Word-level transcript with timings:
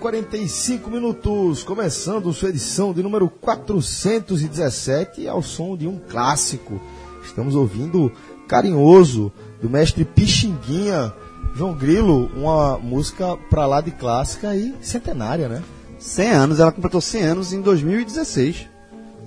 45 0.00 0.90
minutos, 0.90 1.62
começando 1.62 2.32
sua 2.32 2.48
edição 2.48 2.94
de 2.94 3.02
número 3.02 3.28
417 3.28 5.28
ao 5.28 5.42
som 5.42 5.76
de 5.76 5.86
um 5.86 5.98
clássico. 6.08 6.80
Estamos 7.22 7.54
ouvindo 7.54 8.10
Carinhoso, 8.48 9.30
do 9.60 9.68
mestre 9.68 10.06
Pixinguinha, 10.06 11.12
João 11.54 11.74
Grilo, 11.74 12.30
uma 12.34 12.78
música 12.78 13.36
pra 13.50 13.66
lá 13.66 13.82
de 13.82 13.90
clássica 13.90 14.56
e 14.56 14.74
centenária, 14.80 15.48
né? 15.50 15.62
100 15.98 16.30
anos, 16.30 16.60
ela 16.60 16.72
completou 16.72 17.02
100 17.02 17.22
anos 17.22 17.52
em 17.52 17.60
2016. 17.60 18.68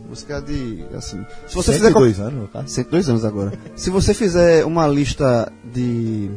Música 0.09 0.41
de, 0.41 0.83
assim... 0.95 1.23
Se 1.47 1.53
você 1.55 1.73
fizer 1.73 1.89
102 1.89 2.19
anos, 2.19 2.41
no 2.41 2.47
caso. 2.47 2.67
102 2.67 3.09
anos 3.09 3.23
agora. 3.23 3.53
Se 3.75 3.91
você 3.91 4.11
fizer 4.13 4.65
uma 4.65 4.87
lista 4.87 5.53
de... 5.71 6.31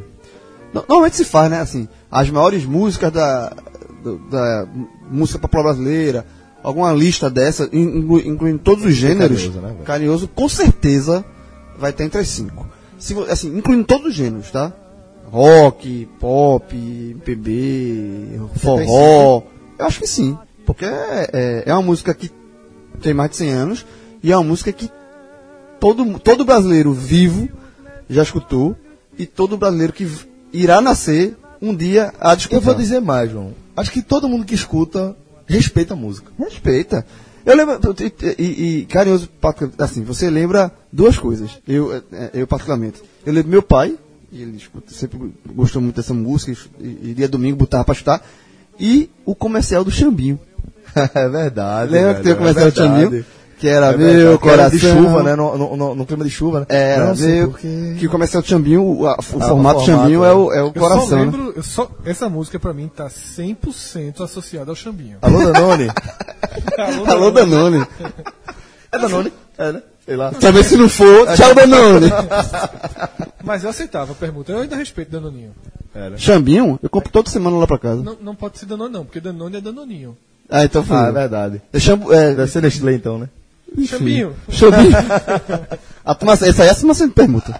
No- 0.71 0.85
Normalmente 0.87 1.15
se 1.17 1.25
faz, 1.25 1.49
né? 1.49 1.59
Assim, 1.59 1.87
as 2.11 2.29
maiores 2.29 2.63
músicas 2.65 3.11
da, 3.11 3.51
da 4.29 4.67
música 5.11 5.39
popular 5.39 5.63
brasileira, 5.63 6.25
alguma 6.63 6.91
lista 6.93 7.29
dessa, 7.29 7.69
in- 7.73 7.99
inclu- 7.99 8.19
incluindo 8.25 8.59
todos 8.59 8.83
os 8.85 8.93
gêneros, 8.93 9.41
Carinhoso, 9.43 9.61
né? 9.61 9.75
Carinhoso, 9.85 10.27
com 10.27 10.47
certeza 10.49 11.23
vai 11.77 11.91
estar 11.91 12.03
entre 12.03 12.19
as 12.21 12.27
cinco. 12.29 12.67
Se, 12.97 13.13
assim, 13.29 13.55
incluindo 13.57 13.83
todos 13.83 14.07
os 14.07 14.13
gêneros, 14.15 14.49
tá? 14.51 14.71
Rock, 15.31 16.07
pop, 16.19 16.75
MPB, 16.75 18.39
forró. 18.57 19.43
Eu 19.77 19.85
acho 19.85 19.99
que 19.99 20.07
sim. 20.07 20.37
Porque 20.65 20.85
é, 20.85 21.29
é, 21.33 21.63
é 21.67 21.73
uma 21.73 21.81
música 21.81 22.13
que 22.13 22.31
tem 23.01 23.13
mais 23.13 23.29
de 23.31 23.37
100 23.37 23.49
anos 23.51 23.85
e 24.23 24.31
é 24.31 24.37
uma 24.37 24.43
música 24.43 24.71
que 24.71 24.89
todo, 25.79 26.19
todo 26.19 26.43
brasileiro 26.45 26.91
vivo 26.93 27.47
já 28.09 28.23
escutou 28.23 28.75
e 29.17 29.25
todo 29.25 29.57
brasileiro 29.57 29.93
que 29.93 30.09
irá 30.51 30.81
nascer 30.81 31.35
um 31.61 31.75
dia 31.75 32.13
de 32.21 32.41
escutar. 32.41 32.55
Eu 32.55 32.61
vou 32.61 32.75
dizer 32.75 32.99
mais, 32.99 33.31
João. 33.31 33.53
Acho 33.75 33.91
que 33.91 34.01
todo 34.01 34.27
mundo 34.27 34.45
que 34.45 34.55
escuta 34.55 35.15
respeita 35.45 35.93
a 35.93 35.97
música. 35.97 36.31
Respeita. 36.37 37.05
Eu 37.45 37.55
lembro, 37.55 37.79
e, 38.37 38.43
e- 38.43 38.85
carinhoso, 38.87 39.29
assim, 39.79 40.03
você 40.03 40.29
lembra 40.29 40.69
duas 40.91 41.17
coisas, 41.17 41.51
eu, 41.65 41.95
eh, 42.11 42.31
eu 42.33 42.45
particularmente. 42.45 43.01
Eu 43.25 43.31
lembro 43.31 43.49
meu 43.49 43.63
pai, 43.63 43.97
e 44.29 44.41
ele 44.41 44.57
escuta, 44.57 44.93
sempre 44.93 45.17
gostou 45.55 45.81
muito 45.81 45.95
dessa 45.95 46.13
música, 46.13 46.51
e, 46.77 47.11
e 47.11 47.13
dia 47.13 47.29
domingo 47.29 47.55
botava 47.55 47.85
pra 47.85 47.93
escutar, 47.93 48.21
e 48.77 49.09
o 49.25 49.33
comercial 49.33 49.85
do 49.85 49.91
Chambinho. 49.91 50.37
é 51.15 51.29
verdade. 51.29 51.91
Lembra 51.93 52.15
que 52.15 52.23
tem 52.23 52.33
o 52.33 52.35
velho, 52.35 52.53
comercial 52.53 52.67
é 52.67 52.71
do 52.71 52.75
Chambinho? 52.75 53.25
Que 53.59 53.67
era 53.67 53.87
É 53.87 53.97
meu 53.97 54.37
que 54.37 54.47
era 54.47 54.69
coração. 54.69 54.69
de 54.69 54.79
chuva, 54.79 55.23
né? 55.23 55.35
No, 55.35 55.57
no- 55.57 55.75
no- 55.75 55.95
no 55.95 56.05
clima 56.05 56.23
de 56.23 56.29
chuva, 56.29 56.59
né? 56.61 56.65
Era 56.69 57.05
Não 57.07 57.15
sei 57.15 57.39
meu. 57.39 57.49
porquê. 57.49 57.95
Que 57.97 58.05
o 58.05 58.09
comercial 58.09 58.43
do 58.43 58.47
Chambinho, 58.47 58.83
o, 58.83 59.07
a- 59.07 59.15
o 59.17 59.21
formato 59.23 59.39
do 59.45 59.49
formato, 59.49 59.81
Chambinho 59.85 60.21
né? 60.21 60.29
é 60.29 60.31
o, 60.33 60.53
é 60.53 60.63
o 60.63 60.67
Eu 60.67 60.73
só 60.73 60.79
coração. 60.79 61.09
né? 61.17 61.23
lembro, 61.25 61.53
eu 61.55 61.63
só, 61.63 61.89
essa 62.05 62.29
música 62.29 62.59
pra 62.59 62.71
mim 62.73 62.87
tá 62.87 63.07
100% 63.09 64.21
associada 64.23 64.71
ao 64.71 64.75
Chambinho. 64.75 65.17
Alô, 65.23 65.51
Danone? 65.51 65.87
Alô, 67.07 67.31
Danone. 67.31 67.85
é 68.91 68.99
Danone? 68.99 69.33
É, 69.57 69.71
né? 69.71 69.81
Sei 70.05 70.15
lá. 70.15 70.31
Também 70.31 70.63
se 70.63 70.77
não 70.77 70.87
for, 70.87 71.27
tchau, 71.35 71.55
Danone. 71.55 72.07
Mas 73.43 73.63
eu 73.63 73.69
aceitava 73.69 74.11
a 74.11 74.15
pergunta. 74.15 74.51
Eu 74.51 74.59
ainda 74.59 74.75
respeito 74.75 75.11
Danoninho. 75.11 75.51
Chambinho, 76.17 76.79
eu 76.83 76.89
compro 76.89 77.11
toda 77.11 77.29
semana 77.29 77.57
lá 77.57 77.65
pra 77.65 77.79
casa. 77.79 78.03
Não, 78.03 78.15
não 78.21 78.35
pode 78.35 78.59
ser 78.59 78.65
Danone 78.67 78.93
não, 78.93 79.03
porque 79.03 79.19
Danone 79.19 79.57
é 79.57 79.61
Danoninho. 79.61 80.15
Ah, 80.49 80.63
então 80.63 80.83
foi. 80.83 80.95
Ah, 80.95 81.07
é 81.07 81.11
verdade. 81.11 81.61
Eu 81.73 81.79
chamo, 81.79 82.13
é, 82.13 82.33
Deve 82.35 82.51
ser 82.51 82.61
Nestlé 82.61 82.93
então, 82.93 83.17
né? 83.17 83.27
Chambinho. 83.87 84.35
Chambinho. 84.49 84.95
turma, 86.15 86.33
essa 86.33 86.63
é 86.63 86.69
a 86.69 86.73
sempre 86.93 87.15
pergunta. 87.15 87.59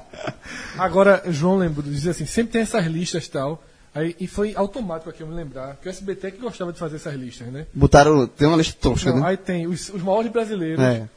Agora, 0.78 1.24
João 1.30 1.58
lembro, 1.58 1.84
dizia 1.84 2.12
assim, 2.12 2.26
sempre 2.26 2.54
tem 2.54 2.62
essas 2.62 2.86
listas 2.86 3.26
e 3.26 3.32
tal. 3.32 3.64
Aí, 3.94 4.16
e 4.20 4.28
foi 4.28 4.54
automático 4.56 5.10
aqui 5.10 5.22
eu 5.22 5.28
me 5.28 5.34
lembrar, 5.34 5.76
que 5.82 5.88
o 5.88 5.90
SBT 5.90 6.28
é 6.28 6.32
que 6.32 6.38
gostava 6.40 6.72
de 6.72 6.78
fazer 6.78 6.98
essas 6.98 7.16
listas, 7.16 7.48
né? 7.48 7.66
Botaram, 7.74 8.28
tem 8.28 8.48
uma 8.48 8.56
lista 8.58 8.76
tosca, 8.80 9.10
Não, 9.12 9.22
né? 9.22 9.30
aí 9.30 9.38
tem 9.38 9.66
os, 9.66 9.90
os 9.90 10.04
maiores 10.04 10.32
brasileiros 10.32 10.80
É. 10.84 11.08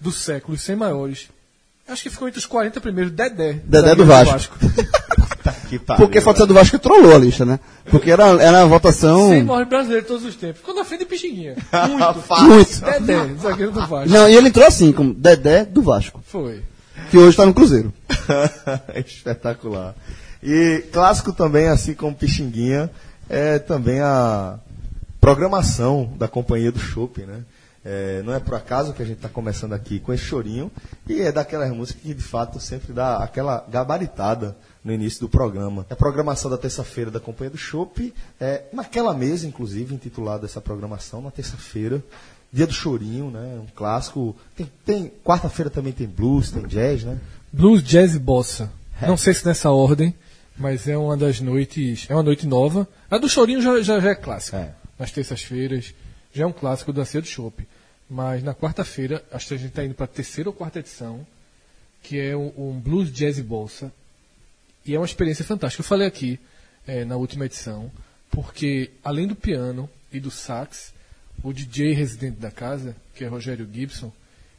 do 0.00 0.10
século, 0.10 0.54
os 0.54 0.60
100 0.62 0.76
maiores. 0.76 1.28
Acho 1.86 2.02
que 2.02 2.10
ficou 2.10 2.26
entre 2.26 2.40
os 2.40 2.46
40 2.46 2.80
primeiros, 2.80 3.12
Dedé. 3.12 3.60
Dedé 3.64 3.94
do 3.94 4.04
Vasco. 4.04 4.58
Que 4.58 4.68
pariu. 4.84 5.25
Porque 5.96 6.18
a 6.18 6.22
foto 6.22 6.46
do 6.46 6.54
Vasco 6.54 6.78
trollou 6.78 7.14
a 7.14 7.18
lista, 7.18 7.44
né? 7.44 7.58
Porque 7.90 8.10
era, 8.10 8.24
era 8.42 8.58
uma 8.58 8.66
votação. 8.66 9.28
100 9.28 9.44
maiores 9.44 9.68
brasileiros 9.68 10.04
de 10.04 10.08
todos 10.08 10.24
os 10.24 10.36
tempos. 10.36 10.58
Ficou 10.58 10.74
na 10.74 10.84
frente 10.84 11.00
de 11.00 11.06
Pixinguinha. 11.06 11.56
Muito. 11.88 12.44
Muito. 12.44 12.80
Dedé, 12.80 13.34
zagueiro 13.40 13.72
do 13.72 13.86
Vasco. 13.86 14.08
Não, 14.08 14.28
e 14.28 14.34
ele 14.34 14.48
entrou 14.48 14.66
assim, 14.66 14.92
como 14.92 15.12
Dedé 15.12 15.64
do 15.64 15.82
Vasco, 15.82 16.22
Foi. 16.26 16.62
que 17.10 17.18
hoje 17.18 17.36
tá 17.36 17.44
no 17.44 17.54
Cruzeiro. 17.54 17.92
Espetacular. 18.94 19.94
E 20.42 20.84
clássico 20.92 21.32
também, 21.32 21.68
assim 21.68 21.94
como 21.94 22.14
Pixinguinha, 22.14 22.90
é 23.28 23.58
também 23.58 24.00
a 24.00 24.58
programação 25.20 26.12
da 26.16 26.28
Companhia 26.28 26.70
do 26.70 26.78
Shopping, 26.78 27.22
né? 27.22 27.40
É, 27.88 28.20
não 28.24 28.34
é 28.34 28.40
por 28.40 28.54
acaso 28.56 28.92
que 28.92 29.00
a 29.00 29.06
gente 29.06 29.18
está 29.18 29.28
começando 29.28 29.72
aqui 29.72 30.00
com 30.00 30.12
esse 30.12 30.24
chorinho, 30.24 30.72
e 31.08 31.20
é 31.20 31.30
daquelas 31.30 31.70
músicas 31.70 32.02
que 32.02 32.12
de 32.12 32.22
fato 32.22 32.58
sempre 32.58 32.92
dá 32.92 33.18
aquela 33.18 33.64
gabaritada 33.70 34.56
no 34.84 34.92
início 34.92 35.20
do 35.20 35.28
programa. 35.28 35.86
É 35.88 35.92
a 35.92 35.96
programação 35.96 36.50
da 36.50 36.58
terça-feira 36.58 37.12
da 37.12 37.20
Companhia 37.20 37.50
do 37.52 37.56
Chopp, 37.56 38.12
é, 38.40 38.64
naquela 38.72 39.14
mesa, 39.14 39.46
inclusive, 39.46 39.94
intitulada 39.94 40.46
essa 40.46 40.60
programação, 40.60 41.22
na 41.22 41.30
terça-feira, 41.30 42.02
dia 42.52 42.66
do 42.66 42.72
chorinho, 42.72 43.30
né? 43.30 43.60
Um 43.62 43.66
clássico. 43.72 44.34
Tem, 44.56 44.68
tem- 44.84 45.12
quarta-feira 45.24 45.70
também 45.70 45.92
tem 45.92 46.08
blues, 46.08 46.50
tem 46.50 46.64
jazz, 46.66 47.04
né? 47.04 47.18
Blues, 47.52 47.84
Jazz 47.84 48.16
e 48.16 48.18
Bossa. 48.18 48.68
Não 49.00 49.16
sei 49.16 49.32
se 49.32 49.46
nessa 49.46 49.70
ordem, 49.70 50.12
mas 50.58 50.88
é 50.88 50.96
uma 50.98 51.16
das 51.16 51.40
noites. 51.40 52.06
É 52.08 52.14
uma 52.14 52.22
noite 52.24 52.46
nova. 52.48 52.88
A 53.08 53.16
do 53.16 53.28
Chorinho 53.28 53.62
já, 53.62 53.80
já, 53.80 54.00
já 54.00 54.10
é 54.10 54.14
clássica. 54.14 54.56
É. 54.56 54.74
Nas 54.98 55.12
terças-feiras. 55.12 55.94
Já 56.32 56.44
é 56.44 56.46
um 56.46 56.52
clássico 56.52 56.92
da 56.92 57.02
do 57.02 57.24
Chopp. 57.24 57.66
Mas 58.08 58.42
na 58.42 58.54
quarta-feira, 58.54 59.24
acho 59.32 59.48
que 59.48 59.54
a 59.54 59.56
gente 59.56 59.68
está 59.70 59.84
indo 59.84 59.94
para 59.94 60.04
a 60.04 60.08
terceira 60.08 60.48
ou 60.48 60.54
quarta 60.54 60.78
edição, 60.78 61.26
que 62.02 62.18
é 62.18 62.36
um, 62.36 62.52
um 62.56 62.78
Blues, 62.80 63.10
Jazz 63.12 63.38
e 63.38 63.42
Bossa. 63.42 63.92
E 64.84 64.94
é 64.94 64.98
uma 64.98 65.06
experiência 65.06 65.44
fantástica. 65.44 65.80
Eu 65.80 65.84
falei 65.86 66.06
aqui 66.06 66.38
eh, 66.86 67.04
na 67.04 67.16
última 67.16 67.46
edição, 67.46 67.90
porque 68.30 68.90
além 69.02 69.26
do 69.26 69.34
piano 69.34 69.90
e 70.12 70.20
do 70.20 70.30
sax, 70.30 70.94
o 71.42 71.52
DJ 71.52 71.92
residente 71.94 72.38
da 72.38 72.50
casa, 72.50 72.94
que 73.14 73.24
é 73.24 73.26
Rogério 73.26 73.68
Gibson, 73.72 74.12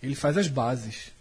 ele 0.03 0.15
faz 0.15 0.37
as 0.37 0.47
bases 0.49 1.11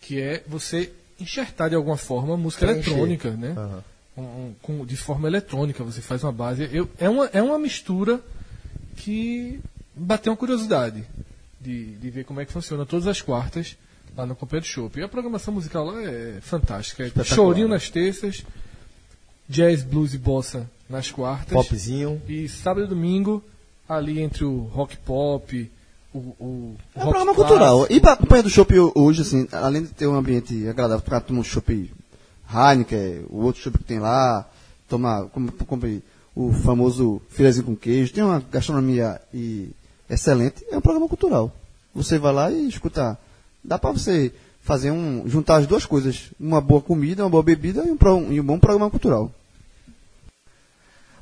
que 0.00 0.20
é 0.20 0.42
você 0.46 0.92
enxertar 1.20 1.68
de 1.70 1.76
alguma 1.76 1.96
forma 1.96 2.36
música 2.36 2.66
Preencher. 2.66 2.90
eletrônica, 2.90 3.30
né? 3.32 3.54
Aham. 3.56 3.84
Um- 4.16 4.54
um- 4.68 4.84
de 4.84 4.96
forma 4.96 5.28
eletrônica, 5.28 5.84
você 5.84 6.00
faz 6.00 6.24
uma 6.24 6.32
base. 6.32 6.68
Eu, 6.72 6.90
é, 6.98 7.08
uma, 7.08 7.26
é 7.26 7.40
uma 7.40 7.58
mistura 7.58 8.20
que 8.96 9.60
bateu 9.98 10.32
uma 10.32 10.36
curiosidade 10.36 11.04
de, 11.60 11.96
de 11.96 12.10
ver 12.10 12.24
como 12.24 12.40
é 12.40 12.44
que 12.44 12.52
funciona 12.52 12.86
todas 12.86 13.06
as 13.06 13.20
quartas 13.20 13.76
lá 14.16 14.24
no 14.26 14.34
Companhia 14.34 14.62
do 14.62 14.66
Show. 14.66 14.90
E 14.96 15.02
a 15.02 15.08
programação 15.08 15.52
musical 15.54 15.84
lá 15.84 16.02
é 16.02 16.38
fantástica. 16.40 17.04
É 17.04 17.24
chorinho 17.24 17.68
nas 17.68 17.90
terças, 17.90 18.44
jazz, 19.48 19.82
blues 19.82 20.14
e 20.14 20.18
bossa 20.18 20.68
nas 20.88 21.10
quartas. 21.10 21.52
Popzinho. 21.52 22.20
E 22.28 22.48
sábado 22.48 22.86
e 22.86 22.88
domingo, 22.88 23.42
ali 23.88 24.20
entre 24.20 24.44
o 24.44 24.62
rock 24.64 24.96
pop, 24.98 25.70
o, 26.14 26.18
o 26.18 26.76
É 26.94 27.00
um 27.04 27.08
programa 27.08 27.34
cultural. 27.34 27.86
E 27.90 28.00
pra 28.00 28.16
companhia 28.16 28.42
do 28.42 28.50
Chopp 28.50 28.72
hoje, 28.94 29.22
assim, 29.22 29.46
além 29.52 29.82
de 29.82 29.88
ter 29.88 30.06
um 30.06 30.14
ambiente 30.14 30.66
agradável 30.68 31.04
para 31.04 31.20
tomar 31.20 31.40
um 31.40 31.44
Chopp 31.44 31.90
Heineken, 32.50 33.26
o 33.28 33.42
outro 33.42 33.60
Chopp 33.60 33.78
que 33.78 33.84
tem 33.84 33.98
lá, 33.98 34.48
tomar, 34.88 35.24
como, 35.26 35.52
como 35.52 36.02
o 36.34 36.52
famoso 36.52 37.20
filezinho 37.28 37.66
com 37.66 37.76
queijo, 37.76 38.12
tem 38.12 38.24
uma 38.24 38.40
gastronomia 38.40 39.20
e 39.34 39.70
excelente, 40.08 40.64
é 40.70 40.76
um 40.76 40.80
programa 40.80 41.08
cultural. 41.08 41.52
Você 41.94 42.18
vai 42.18 42.32
lá 42.32 42.50
e 42.50 42.68
escuta. 42.68 43.18
Dá 43.62 43.78
para 43.78 43.92
você 43.92 44.32
fazer 44.60 44.90
um. 44.90 45.24
juntar 45.26 45.56
as 45.56 45.66
duas 45.66 45.86
coisas, 45.86 46.30
uma 46.38 46.60
boa 46.60 46.80
comida, 46.80 47.22
uma 47.22 47.30
boa 47.30 47.42
bebida 47.42 47.84
e 47.84 47.90
um, 47.90 48.32
e 48.32 48.40
um 48.40 48.44
bom 48.44 48.58
programa 48.58 48.90
cultural. 48.90 49.32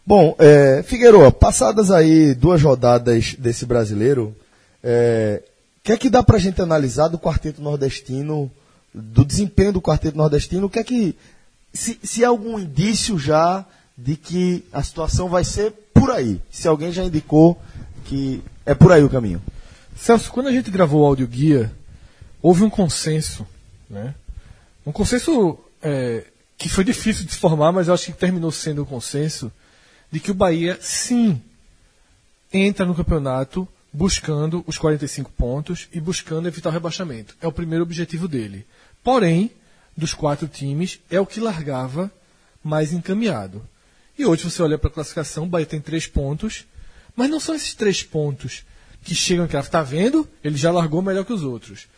Bom, 0.06 0.36
é, 0.38 0.84
passadas 1.32 1.90
aí 1.90 2.32
duas 2.34 2.62
rodadas 2.62 3.34
desse 3.34 3.66
brasileiro, 3.66 4.36
é, 4.82 5.42
o 5.78 5.82
que 5.82 5.92
é 5.92 5.96
que 5.96 6.10
dá 6.10 6.22
pra 6.22 6.38
gente 6.38 6.62
analisar 6.62 7.08
do 7.08 7.18
quarteto 7.18 7.60
nordestino, 7.60 8.50
do 8.94 9.24
desempenho 9.24 9.72
do 9.72 9.82
quarteto 9.82 10.16
nordestino? 10.16 10.66
O 10.66 10.70
que 10.70 10.78
é 10.78 10.84
que. 10.84 11.16
Se, 11.72 11.98
se 12.02 12.24
há 12.24 12.28
algum 12.28 12.58
indício 12.58 13.18
já 13.18 13.64
de 13.98 14.16
que 14.16 14.64
a 14.72 14.82
situação 14.82 15.28
vai 15.28 15.44
ser 15.44 15.72
por 15.92 16.10
aí? 16.10 16.40
Se 16.50 16.68
alguém 16.68 16.92
já 16.92 17.04
indicou 17.04 17.60
que 18.08 18.42
é 18.64 18.74
por 18.74 18.92
aí 18.92 19.02
o 19.02 19.10
caminho. 19.10 19.42
Celso, 19.96 20.30
quando 20.30 20.48
a 20.48 20.52
gente 20.52 20.70
gravou 20.70 21.02
o 21.02 21.06
áudio 21.06 21.26
guia, 21.26 21.72
houve 22.42 22.62
um 22.62 22.70
consenso, 22.70 23.46
né? 23.88 24.14
Um 24.84 24.92
consenso 24.92 25.58
é, 25.82 26.24
que 26.56 26.68
foi 26.68 26.84
difícil 26.84 27.24
de 27.24 27.34
formar, 27.34 27.72
mas 27.72 27.88
eu 27.88 27.94
acho 27.94 28.06
que 28.06 28.12
terminou 28.12 28.50
sendo 28.50 28.82
um 28.82 28.84
consenso 28.84 29.50
de 30.10 30.20
que 30.20 30.30
o 30.30 30.34
Bahia, 30.34 30.78
sim, 30.80 31.40
entra 32.52 32.86
no 32.86 32.94
campeonato 32.94 33.66
buscando 33.92 34.62
os 34.66 34.76
45 34.76 35.32
pontos 35.32 35.88
e 35.92 36.00
buscando 36.00 36.46
evitar 36.46 36.68
o 36.68 36.72
rebaixamento. 36.72 37.34
É 37.40 37.46
o 37.46 37.52
primeiro 37.52 37.82
objetivo 37.82 38.28
dele. 38.28 38.66
Porém, 39.02 39.50
dos 39.96 40.12
quatro 40.12 40.46
times, 40.46 41.00
é 41.10 41.18
o 41.18 41.26
que 41.26 41.40
largava 41.40 42.10
mais 42.62 42.92
encaminhado. 42.92 43.66
E 44.18 44.24
hoje 44.24 44.44
você 44.44 44.62
olha 44.62 44.78
para 44.78 44.88
a 44.88 44.92
classificação, 44.92 45.44
o 45.44 45.48
Bahia 45.48 45.66
tem 45.66 45.80
três 45.80 46.06
pontos, 46.06 46.66
mas 47.16 47.30
não 47.30 47.40
são 47.40 47.54
esses 47.54 47.74
três 47.74 48.02
pontos 48.02 48.64
que 49.02 49.14
chegam 49.14 49.48
e 49.50 49.56
está 49.56 49.82
vendo? 49.82 50.28
Ele 50.44 50.56
já 50.56 50.70
largou 50.70 51.00
melhor 51.00 51.24
que 51.24 51.32
os 51.32 51.42
outros. 51.42 51.88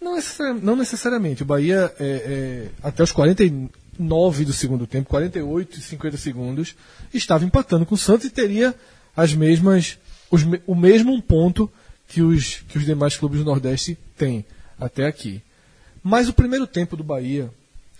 Não, 0.00 0.14
necessariamente, 0.14 0.66
não 0.66 0.76
necessariamente. 0.76 1.42
O 1.42 1.46
Bahia, 1.46 1.92
é, 1.98 2.04
é, 2.04 2.68
até 2.82 3.02
os 3.02 3.12
49 3.12 4.44
do 4.44 4.52
segundo 4.52 4.86
tempo, 4.86 5.08
48 5.08 5.78
e 5.78 5.80
50 5.80 6.16
segundos, 6.16 6.76
estava 7.12 7.44
empatando 7.44 7.86
com 7.86 7.94
o 7.94 7.98
Santos 7.98 8.26
e 8.26 8.30
teria 8.30 8.74
as 9.16 9.34
mesmas, 9.34 9.98
os, 10.30 10.42
o 10.66 10.74
mesmo 10.74 11.20
ponto 11.22 11.70
que 12.08 12.22
os, 12.22 12.56
que 12.68 12.78
os 12.78 12.84
demais 12.84 13.16
clubes 13.16 13.38
do 13.38 13.44
Nordeste 13.44 13.96
têm 14.16 14.44
até 14.78 15.06
aqui. 15.06 15.42
Mas 16.02 16.28
o 16.28 16.32
primeiro 16.32 16.66
tempo 16.66 16.96
do 16.96 17.04
Bahia 17.04 17.50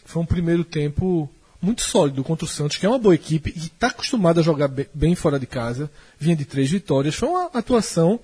foi 0.05 0.23
um 0.23 0.27
primeiro 0.27 0.65
tempo 0.65 1.31
muito 1.63 1.83
sólido 1.83 2.25
contra 2.25 2.45
o 2.45 2.49
Santos, 2.49 2.77
que 2.77 2.85
é 2.85 2.89
uma 2.89 2.99
boa 2.99 3.15
equipe 3.15 3.53
e 3.55 3.67
está 3.67 3.87
acostumado 3.87 4.41
a 4.41 4.43
jogar 4.43 4.69
bem 4.93 5.15
fora 5.15 5.39
de 5.39 5.47
casa, 5.47 5.89
vinha 6.19 6.35
de 6.35 6.45
três 6.45 6.69
vitórias. 6.69 7.15
Foi 7.15 7.29
uma 7.29 7.47
atuação 7.55 8.19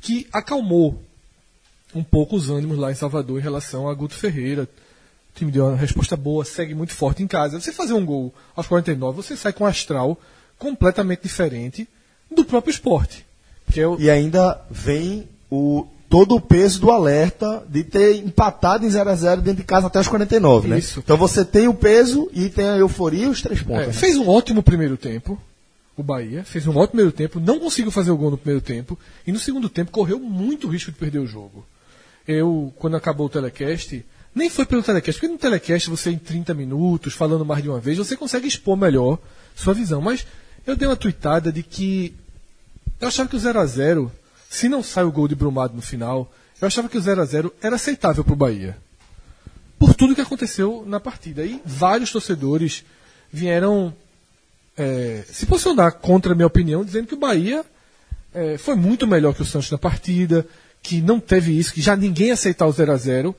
que 0.00 0.26
acalmou 0.32 1.00
um 1.94 2.02
pouco 2.02 2.36
os 2.36 2.48
ânimos 2.48 2.78
lá 2.78 2.90
em 2.90 2.94
Salvador 2.94 3.38
em 3.38 3.42
relação 3.42 3.86
a 3.86 3.94
Guto 3.94 4.14
Ferreira. 4.14 4.62
O 4.62 5.38
time 5.38 5.52
deu 5.52 5.66
uma 5.66 5.76
resposta 5.76 6.16
boa, 6.16 6.42
segue 6.42 6.74
muito 6.74 6.94
forte 6.94 7.22
em 7.22 7.26
casa. 7.26 7.60
Você 7.60 7.70
fazer 7.70 7.92
um 7.92 8.04
gol 8.04 8.34
aos 8.56 8.66
49, 8.66 9.16
você 9.16 9.36
sai 9.36 9.52
com 9.52 9.64
um 9.64 9.66
astral 9.66 10.18
completamente 10.58 11.22
diferente 11.22 11.86
do 12.30 12.46
próprio 12.46 12.70
esporte. 12.70 13.26
É 13.76 13.86
o... 13.86 14.00
E 14.00 14.08
ainda 14.10 14.60
vem 14.70 15.28
o 15.50 15.86
todo 16.10 16.34
o 16.34 16.40
peso 16.40 16.80
do 16.80 16.90
alerta 16.90 17.64
de 17.68 17.84
ter 17.84 18.16
empatado 18.16 18.84
em 18.84 18.90
0 18.90 19.08
a 19.08 19.14
0 19.14 19.40
dentro 19.40 19.60
de 19.60 19.66
casa 19.66 19.86
até 19.86 20.00
os 20.00 20.08
49, 20.08 20.66
né? 20.66 20.78
Isso. 20.78 20.98
Então 20.98 21.16
você 21.16 21.44
tem 21.44 21.68
o 21.68 21.72
peso 21.72 22.28
e 22.34 22.48
tem 22.48 22.68
a 22.68 22.76
euforia 22.76 23.26
e 23.26 23.28
os 23.28 23.40
três 23.40 23.62
pontos. 23.62 23.84
É, 23.84 23.86
né? 23.86 23.92
Fez 23.92 24.16
um 24.16 24.28
ótimo 24.28 24.60
primeiro 24.60 24.96
tempo, 24.96 25.40
o 25.96 26.02
Bahia, 26.02 26.42
fez 26.42 26.66
um 26.66 26.72
ótimo 26.72 26.88
primeiro 26.88 27.12
tempo, 27.12 27.38
não 27.38 27.60
conseguiu 27.60 27.92
fazer 27.92 28.10
o 28.10 28.16
gol 28.16 28.32
no 28.32 28.36
primeiro 28.36 28.60
tempo 28.60 28.98
e 29.24 29.30
no 29.30 29.38
segundo 29.38 29.68
tempo 29.68 29.92
correu 29.92 30.18
muito 30.18 30.66
risco 30.66 30.90
de 30.90 30.98
perder 30.98 31.20
o 31.20 31.26
jogo. 31.28 31.64
Eu, 32.26 32.72
quando 32.76 32.96
acabou 32.96 33.26
o 33.26 33.30
telecast, 33.30 34.04
nem 34.34 34.50
foi 34.50 34.66
pelo 34.66 34.82
telecast, 34.82 35.20
porque 35.20 35.32
no 35.32 35.38
telecast 35.38 35.88
você 35.88 36.10
em 36.10 36.18
30 36.18 36.52
minutos, 36.54 37.14
falando 37.14 37.44
mais 37.44 37.62
de 37.62 37.68
uma 37.68 37.78
vez, 37.78 37.98
você 37.98 38.16
consegue 38.16 38.48
expor 38.48 38.76
melhor 38.76 39.16
sua 39.54 39.74
visão. 39.74 40.00
Mas 40.00 40.26
eu 40.66 40.74
dei 40.74 40.88
uma 40.88 40.96
tuitada 40.96 41.52
de 41.52 41.62
que 41.62 42.12
eu 43.00 43.06
achava 43.06 43.28
que 43.28 43.36
o 43.36 43.38
0 43.38 43.60
a 43.60 43.66
0 43.66 44.12
se 44.50 44.68
não 44.68 44.82
sai 44.82 45.04
o 45.04 45.12
gol 45.12 45.28
de 45.28 45.36
Brumado 45.36 45.76
no 45.76 45.80
final, 45.80 46.30
eu 46.60 46.66
achava 46.66 46.88
que 46.88 46.98
o 46.98 47.00
0 47.00 47.22
a 47.22 47.24
0 47.24 47.54
era 47.62 47.76
aceitável 47.76 48.24
para 48.24 48.32
o 48.32 48.36
Bahia. 48.36 48.76
Por 49.78 49.94
tudo 49.94 50.12
que 50.12 50.20
aconteceu 50.20 50.82
na 50.84 50.98
partida. 50.98 51.44
E 51.44 51.62
vários 51.64 52.10
torcedores 52.10 52.84
vieram 53.32 53.94
é, 54.76 55.24
se 55.30 55.46
posicionar 55.46 55.94
contra 55.94 56.32
a 56.32 56.34
minha 56.34 56.48
opinião, 56.48 56.84
dizendo 56.84 57.06
que 57.06 57.14
o 57.14 57.18
Bahia 57.18 57.64
é, 58.34 58.58
foi 58.58 58.74
muito 58.74 59.06
melhor 59.06 59.34
que 59.34 59.40
o 59.40 59.44
Santos 59.44 59.70
na 59.70 59.78
partida, 59.78 60.44
que 60.82 61.00
não 61.00 61.20
teve 61.20 61.56
isso, 61.56 61.72
que 61.72 61.80
já 61.80 61.94
ninguém 61.94 62.32
aceitar 62.32 62.66
o 62.66 62.72
0 62.72 62.92
a 62.92 62.96
0 62.96 63.36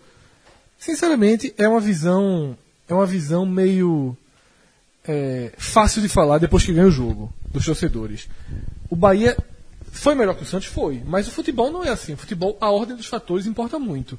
Sinceramente, 0.80 1.54
é 1.58 1.68
uma 1.68 1.82
visão. 1.82 2.58
É 2.88 2.94
uma 2.94 3.06
visão 3.06 3.46
meio 3.46 4.18
é, 5.06 5.52
fácil 5.58 6.02
de 6.02 6.08
falar 6.08 6.38
depois 6.38 6.64
que 6.64 6.74
ganha 6.74 6.88
o 6.88 6.92
jogo 6.92 7.32
dos 7.52 7.66
torcedores. 7.66 8.30
O 8.90 8.96
Bahia 8.96 9.38
foi 9.92 10.16
melhor 10.16 10.36
que 10.36 10.44
o 10.44 10.46
Santos? 10.46 10.68
Foi. 10.68 11.04
Mas 11.06 11.28
o 11.28 11.32
futebol 11.32 11.72
não 11.72 11.84
é 11.84 11.90
assim. 11.90 12.14
O 12.14 12.18
futebol, 12.18 12.58
a 12.60 12.72
ordem 12.72 12.96
dos 12.96 13.06
fatores 13.06 13.46
importa 13.46 13.78
muito. 13.78 14.18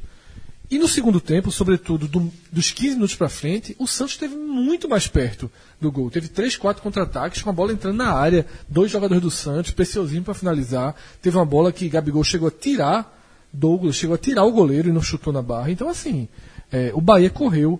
E 0.71 0.79
no 0.79 0.89
segundo 0.89 1.21
tempo, 1.21 1.51
sobretudo 1.51 2.07
do, 2.09 2.33
dos 2.51 2.71
15 2.71 2.95
minutos 2.95 3.15
para 3.15 3.29
frente, 3.29 3.77
o 3.79 3.87
Santos 3.87 4.15
esteve 4.15 4.35
muito 4.35 4.89
mais 4.89 5.07
perto 5.07 5.51
do 5.81 5.91
gol. 5.91 6.11
Teve 6.11 6.29
3, 6.29 6.57
4 6.57 6.83
contra-ataques 6.83 7.43
com 7.43 7.51
a 7.51 7.53
bola 7.53 7.73
entrando 7.73 7.97
na 7.97 8.13
área. 8.13 8.47
Dois 8.69 8.91
jogadores 8.91 9.23
do 9.23 9.31
Santos, 9.31 9.73
preciosinho 9.73 10.23
para 10.23 10.35
finalizar. 10.35 10.95
Teve 11.21 11.37
uma 11.37 11.45
bola 11.45 11.73
que 11.73 11.89
Gabigol 11.89 12.25
chegou 12.25 12.49
a 12.49 12.51
tirar, 12.51 13.19
Douglas 13.53 13.97
chegou 13.97 14.15
a 14.15 14.19
tirar 14.19 14.45
o 14.45 14.53
goleiro 14.53 14.89
e 14.89 14.93
não 14.93 15.03
chutou 15.03 15.33
na 15.33 15.43
barra. 15.43 15.71
Então, 15.71 15.89
assim, 15.89 16.29
é, 16.71 16.91
o 16.95 17.01
Bahia 17.01 17.29
correu 17.29 17.79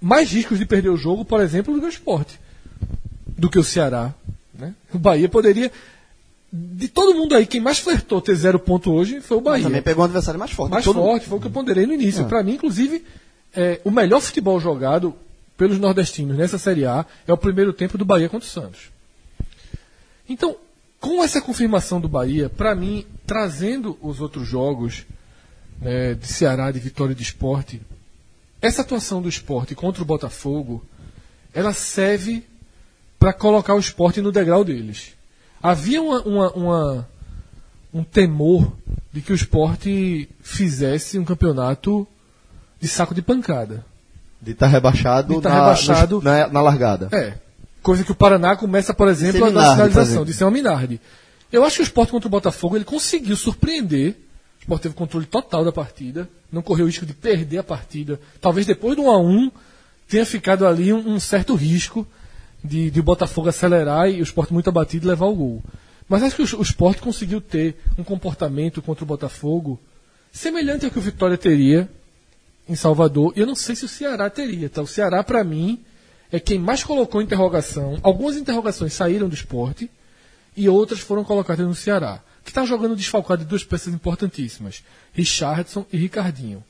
mais 0.00 0.30
riscos 0.30 0.58
de 0.58 0.66
perder 0.66 0.90
o 0.90 0.98
jogo, 0.98 1.24
por 1.24 1.40
exemplo, 1.40 1.72
do 1.72 1.80
que 1.80 1.86
o 1.86 1.88
esporte, 1.88 2.38
do 3.26 3.48
que 3.48 3.58
o 3.58 3.64
Ceará. 3.64 4.12
Né? 4.52 4.74
O 4.92 4.98
Bahia 4.98 5.30
poderia 5.30 5.72
de 6.56 6.86
todo 6.86 7.16
mundo 7.16 7.34
aí, 7.34 7.46
quem 7.46 7.60
mais 7.60 7.80
flertou 7.80 8.20
ter 8.20 8.36
zero 8.36 8.60
ponto 8.60 8.92
hoje 8.92 9.20
foi 9.20 9.36
o 9.36 9.40
Bahia. 9.40 9.64
Mas 9.64 9.64
também 9.64 9.82
pegou 9.82 10.02
um 10.02 10.04
adversário 10.04 10.38
mais 10.38 10.52
forte. 10.52 10.70
Mais 10.70 10.84
forte, 10.84 11.26
foi 11.26 11.38
o 11.38 11.40
que 11.40 11.48
eu 11.48 11.50
ponderei 11.50 11.84
no 11.84 11.94
início. 11.94 12.22
É. 12.22 12.28
Para 12.28 12.44
mim, 12.44 12.54
inclusive, 12.54 13.04
é, 13.52 13.80
o 13.82 13.90
melhor 13.90 14.20
futebol 14.20 14.60
jogado 14.60 15.16
pelos 15.56 15.80
nordestinos 15.80 16.36
nessa 16.36 16.56
Série 16.56 16.86
A 16.86 17.04
é 17.26 17.32
o 17.32 17.36
primeiro 17.36 17.72
tempo 17.72 17.98
do 17.98 18.04
Bahia 18.04 18.28
contra 18.28 18.46
o 18.46 18.50
Santos. 18.50 18.92
Então, 20.28 20.54
com 21.00 21.24
essa 21.24 21.40
confirmação 21.40 22.00
do 22.00 22.08
Bahia, 22.08 22.48
para 22.48 22.72
mim, 22.72 23.04
trazendo 23.26 23.98
os 24.00 24.20
outros 24.20 24.46
jogos 24.46 25.04
né, 25.80 26.14
de 26.14 26.28
Ceará, 26.28 26.70
de 26.70 26.78
Vitória 26.78 27.16
de 27.16 27.22
Esporte, 27.24 27.82
essa 28.62 28.82
atuação 28.82 29.20
do 29.20 29.28
esporte 29.28 29.74
contra 29.74 30.02
o 30.02 30.06
Botafogo, 30.06 30.84
ela 31.52 31.72
serve 31.72 32.44
para 33.18 33.32
colocar 33.32 33.74
o 33.74 33.80
esporte 33.80 34.20
no 34.20 34.30
degrau 34.30 34.62
deles 34.62 35.13
havia 35.64 36.02
uma, 36.02 36.20
uma, 36.20 36.52
uma, 36.52 37.08
um 37.92 38.04
temor 38.04 38.70
de 39.10 39.22
que 39.22 39.32
o 39.32 39.34
esporte 39.34 40.28
fizesse 40.42 41.18
um 41.18 41.24
campeonato 41.24 42.06
de 42.78 42.86
saco 42.86 43.14
de 43.14 43.22
pancada. 43.22 43.82
De 44.42 44.52
estar 44.52 44.66
tá 44.66 44.72
rebaixado, 44.72 45.36
de 45.36 45.40
tá 45.40 45.48
na, 45.48 45.54
rebaixado 45.54 46.20
na, 46.20 46.48
na, 46.48 46.60
largada. 46.60 47.08
É. 47.10 47.38
Coisa 47.82 48.04
que 48.04 48.12
o 48.12 48.14
Paraná 48.14 48.54
começa, 48.56 48.92
por 48.92 49.08
exemplo, 49.08 49.42
a 49.46 49.50
nacionalização, 49.50 50.22
de 50.22 50.34
ser 50.34 50.44
uma 50.44 50.50
Minardi. 50.50 51.00
Eu 51.50 51.64
acho 51.64 51.76
que 51.76 51.82
o 51.82 51.84
esporte 51.84 52.10
contra 52.10 52.26
o 52.26 52.30
Botafogo 52.30 52.76
ele 52.76 52.84
conseguiu 52.84 53.34
surpreender. 53.34 54.10
O 54.10 54.60
esporte 54.60 54.82
teve 54.82 54.94
controle 54.94 55.24
total 55.24 55.64
da 55.64 55.72
partida, 55.72 56.28
não 56.52 56.60
correu 56.60 56.84
o 56.84 56.88
risco 56.88 57.06
de 57.06 57.14
perder 57.14 57.58
a 57.58 57.64
partida. 57.64 58.20
Talvez 58.38 58.66
depois 58.66 58.96
do 58.96 59.04
1 59.04 59.10
a 59.10 59.18
1 59.18 59.50
tenha 60.08 60.26
ficado 60.26 60.66
ali 60.66 60.92
um, 60.92 61.14
um 61.14 61.20
certo 61.20 61.54
risco 61.54 62.06
de, 62.64 62.90
de 62.90 63.02
Botafogo 63.02 63.50
acelerar 63.50 64.08
e 64.10 64.20
o 64.20 64.22
esporte 64.22 64.52
muito 64.52 64.68
abatido 64.68 65.06
levar 65.06 65.26
o 65.26 65.34
gol. 65.34 65.62
Mas 66.08 66.22
acho 66.22 66.36
que 66.36 66.42
o, 66.42 66.58
o 66.58 66.62
esporte 66.62 67.02
conseguiu 67.02 67.40
ter 67.40 67.76
um 67.98 68.02
comportamento 68.02 68.80
contra 68.80 69.04
o 69.04 69.06
Botafogo 69.06 69.78
semelhante 70.32 70.86
ao 70.86 70.90
que 70.90 70.98
o 70.98 71.02
Vitória 71.02 71.36
teria 71.36 71.88
em 72.68 72.74
Salvador. 72.74 73.32
E 73.36 73.40
eu 73.40 73.46
não 73.46 73.54
sei 73.54 73.76
se 73.76 73.84
o 73.84 73.88
Ceará 73.88 74.30
teria. 74.30 74.70
Tá? 74.70 74.80
O 74.80 74.86
Ceará, 74.86 75.22
para 75.22 75.44
mim, 75.44 75.84
é 76.32 76.40
quem 76.40 76.58
mais 76.58 76.82
colocou 76.82 77.20
interrogação. 77.20 77.98
Algumas 78.02 78.36
interrogações 78.36 78.94
saíram 78.94 79.28
do 79.28 79.34
esporte 79.34 79.90
e 80.56 80.68
outras 80.68 81.00
foram 81.00 81.22
colocadas 81.22 81.66
no 81.66 81.74
Ceará. 81.74 82.20
Que 82.42 82.50
está 82.50 82.64
jogando 82.64 82.96
desfalcado 82.96 83.42
de 83.42 83.48
duas 83.48 83.64
peças 83.64 83.92
importantíssimas: 83.94 84.82
Richardson 85.12 85.86
e 85.92 85.96
Ricardinho. 85.96 86.62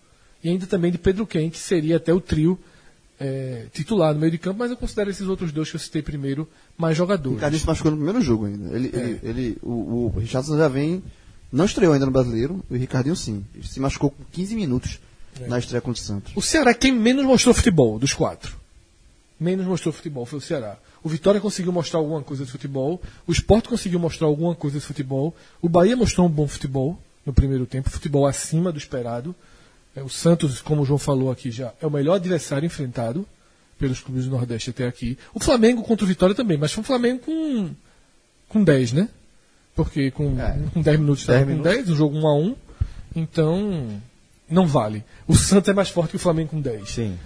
E 0.42 0.48
ainda 0.48 0.66
também 0.66 0.92
de 0.92 0.98
Pedro 0.98 1.26
Ken, 1.26 1.50
que 1.50 1.58
seria 1.58 1.96
até 1.96 2.12
o 2.12 2.20
trio 2.20 2.58
é, 3.18 3.66
titular 3.72 4.12
no 4.12 4.20
meio 4.20 4.32
de 4.32 4.38
campo, 4.38 4.58
mas 4.58 4.70
eu 4.70 4.76
considero 4.76 5.10
esses 5.10 5.26
outros 5.26 5.52
dois 5.52 5.70
que 5.70 5.76
eu 5.76 5.80
citei 5.80 6.02
primeiro 6.02 6.48
mais 6.76 6.96
jogadores. 6.96 7.32
O 7.32 7.36
Ricardo 7.36 7.58
se 7.58 7.66
machucou 7.66 7.90
no 7.92 7.96
primeiro 7.96 8.20
jogo 8.20 8.46
ainda. 8.46 8.76
Ele, 8.76 8.90
é. 8.92 8.98
ele, 8.98 9.20
ele, 9.22 9.58
o, 9.62 10.12
o 10.14 10.18
Richardson 10.18 10.56
já 10.56 10.68
vem. 10.68 11.02
Não 11.52 11.64
estreou 11.66 11.92
ainda 11.92 12.06
no 12.06 12.10
brasileiro, 12.10 12.64
o 12.68 12.74
Ricardinho 12.74 13.14
sim. 13.14 13.44
Ele 13.54 13.66
se 13.66 13.78
machucou 13.78 14.10
com 14.10 14.24
15 14.32 14.56
minutos 14.56 14.98
é. 15.40 15.46
na 15.46 15.58
estreia 15.58 15.80
contra 15.80 16.02
o 16.02 16.04
Santos. 16.04 16.32
O 16.34 16.42
Ceará 16.42 16.72
é 16.72 16.74
quem 16.74 16.92
menos 16.92 17.24
mostrou 17.24 17.54
futebol 17.54 17.98
dos 17.98 18.12
quatro. 18.12 18.56
Menos 19.38 19.66
mostrou 19.66 19.92
futebol 19.92 20.26
foi 20.26 20.38
o 20.38 20.42
Ceará. 20.42 20.78
O 21.02 21.08
Vitória 21.08 21.40
conseguiu 21.40 21.70
mostrar 21.70 22.00
alguma 22.00 22.22
coisa 22.22 22.44
de 22.44 22.50
futebol. 22.50 23.00
O 23.26 23.32
Sport 23.32 23.68
conseguiu 23.68 24.00
mostrar 24.00 24.26
alguma 24.26 24.54
coisa 24.54 24.78
de 24.78 24.84
futebol. 24.84 25.34
O 25.60 25.68
Bahia 25.68 25.96
mostrou 25.96 26.26
um 26.26 26.30
bom 26.30 26.48
futebol 26.48 26.98
no 27.24 27.32
primeiro 27.32 27.66
tempo, 27.66 27.90
futebol 27.90 28.26
acima 28.26 28.72
do 28.72 28.78
esperado. 28.78 29.34
É, 29.96 30.02
o 30.02 30.08
Santos, 30.08 30.60
como 30.60 30.82
o 30.82 30.84
João 30.84 30.98
falou 30.98 31.30
aqui 31.30 31.50
já, 31.50 31.72
é 31.80 31.86
o 31.86 31.90
melhor 31.90 32.14
adversário 32.14 32.66
enfrentado 32.66 33.26
pelos 33.78 34.00
clubes 34.00 34.24
do 34.24 34.30
Nordeste 34.32 34.70
até 34.70 34.86
aqui. 34.86 35.18
O 35.32 35.40
Flamengo 35.40 35.82
contra 35.82 36.04
o 36.04 36.08
Vitória 36.08 36.34
também, 36.34 36.56
mas 36.56 36.72
foi 36.72 36.80
um 36.80 36.84
Flamengo 36.84 37.20
com, 37.20 37.70
com 38.48 38.62
10, 38.64 38.92
né? 38.92 39.08
Porque 39.74 40.10
com, 40.10 40.40
É. 40.40 40.56
com 40.72 40.80
10 40.82 40.98
minutos 41.00 41.22
estava 41.22 41.38
10 41.44 41.46
com 41.48 41.62
minutos. 41.62 41.72
10, 41.86 41.90
um 41.90 41.96
jogo 41.96 42.16
1 42.18 42.26
a 42.26 42.34
1 42.36 42.56
então 43.16 44.00
não 44.48 44.66
vale. 44.66 45.04
O 45.26 45.34
Santos 45.34 45.68
é 45.68 45.72
mais 45.72 45.88
forte 45.88 46.10
que 46.10 46.16
o 46.16 46.20
Flamengo 46.20 46.50
com 46.50 46.60
10. 46.60 46.88
Sim. 46.90 47.18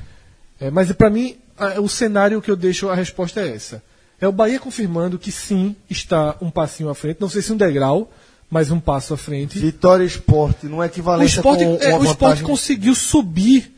É, 0.61 0.71
mas 0.71 0.91
para 0.93 1.11
mim, 1.11 1.37
a- 1.57 1.81
o 1.81 1.89
cenário 1.89 2.41
que 2.43 2.51
eu 2.51 2.57
deixo, 2.57 2.89
a 2.89 2.95
resposta 2.95 3.41
é 3.41 3.55
essa. 3.55 3.83
É 4.21 4.27
o 4.27 4.33
Bahia 4.33 4.59
confirmando 4.59 5.19
que 5.19 5.31
sim, 5.31 5.77
está 5.89 6.37
um 6.41 6.51
passinho 6.51 6.89
à 6.89 6.95
frente, 6.95 7.21
não 7.21 7.29
sei 7.29 7.41
se 7.41 7.53
um 7.53 7.57
degrau, 7.57 8.11
mas 8.51 8.71
um 8.71 8.81
passo 8.81 9.15
à 9.15 9.17
frente. 9.17 9.59
Vitória 9.59 10.05
e 10.05 10.07
Esporte, 10.07 10.67
não 10.67 10.83
é 10.83 10.87
O 10.87 10.89
equivalência 10.89 11.37
esporte, 11.37 11.65
com 11.65 11.77
é, 11.81 11.95
o 11.99 12.05
esporte 12.05 12.43
conseguiu 12.43 12.95
subir. 12.95 13.75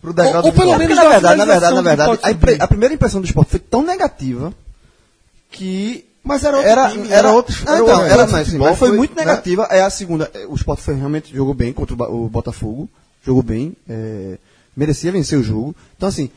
pro 0.00 0.12
degrau 0.12 0.36
ou- 0.36 0.42
do 0.42 0.46
ou 0.48 0.52
pelo 0.52 0.78
menos 0.78 0.86
Porque, 0.86 0.94
na 0.94 1.02
da 1.04 1.08
verdade, 1.10 1.36
na 1.38 1.44
verdade, 1.44 1.74
na 1.74 1.82
verdade, 1.82 2.18
a, 2.22 2.30
impre- 2.30 2.56
a 2.60 2.66
primeira 2.68 2.94
impressão 2.94 3.20
do 3.20 3.26
esporte 3.26 3.50
foi 3.52 3.60
tão 3.60 3.82
negativa 3.82 4.52
que. 5.50 6.04
Mas 6.22 6.44
era 6.44 6.56
outro 6.58 6.70
era, 6.70 6.90
time, 6.90 7.06
era, 7.06 7.16
era 7.16 7.32
outro- 7.32 7.56
Ah, 7.66 7.70
era 7.72 7.82
então, 7.82 7.94
outro 7.94 8.04
era, 8.12 8.26
futebol, 8.26 8.32
mas, 8.38 8.48
sim, 8.48 8.58
mas 8.58 8.78
foi, 8.78 8.88
foi, 8.88 8.96
muito 8.98 9.14
né? 9.16 9.24
negativa. 9.24 9.66
É 9.70 9.80
a 9.80 9.88
segunda. 9.90 10.30
é, 10.34 10.46
O 10.46 10.54
esporte 10.54 10.82
foi, 10.82 10.94
realmente 10.94 11.34
jogou 11.34 11.54
bem 11.54 11.72
contra 11.72 11.94
o, 11.96 12.26
o 12.26 12.28
Botafogo. 12.28 12.88
Jogou 13.24 13.42
bem. 13.42 13.74
é, 13.88 14.36
merecia 14.76 15.10
vencer 15.10 15.38
o 15.38 15.42
jogo. 15.42 15.74
Então, 15.96 16.08
assim. 16.08 16.30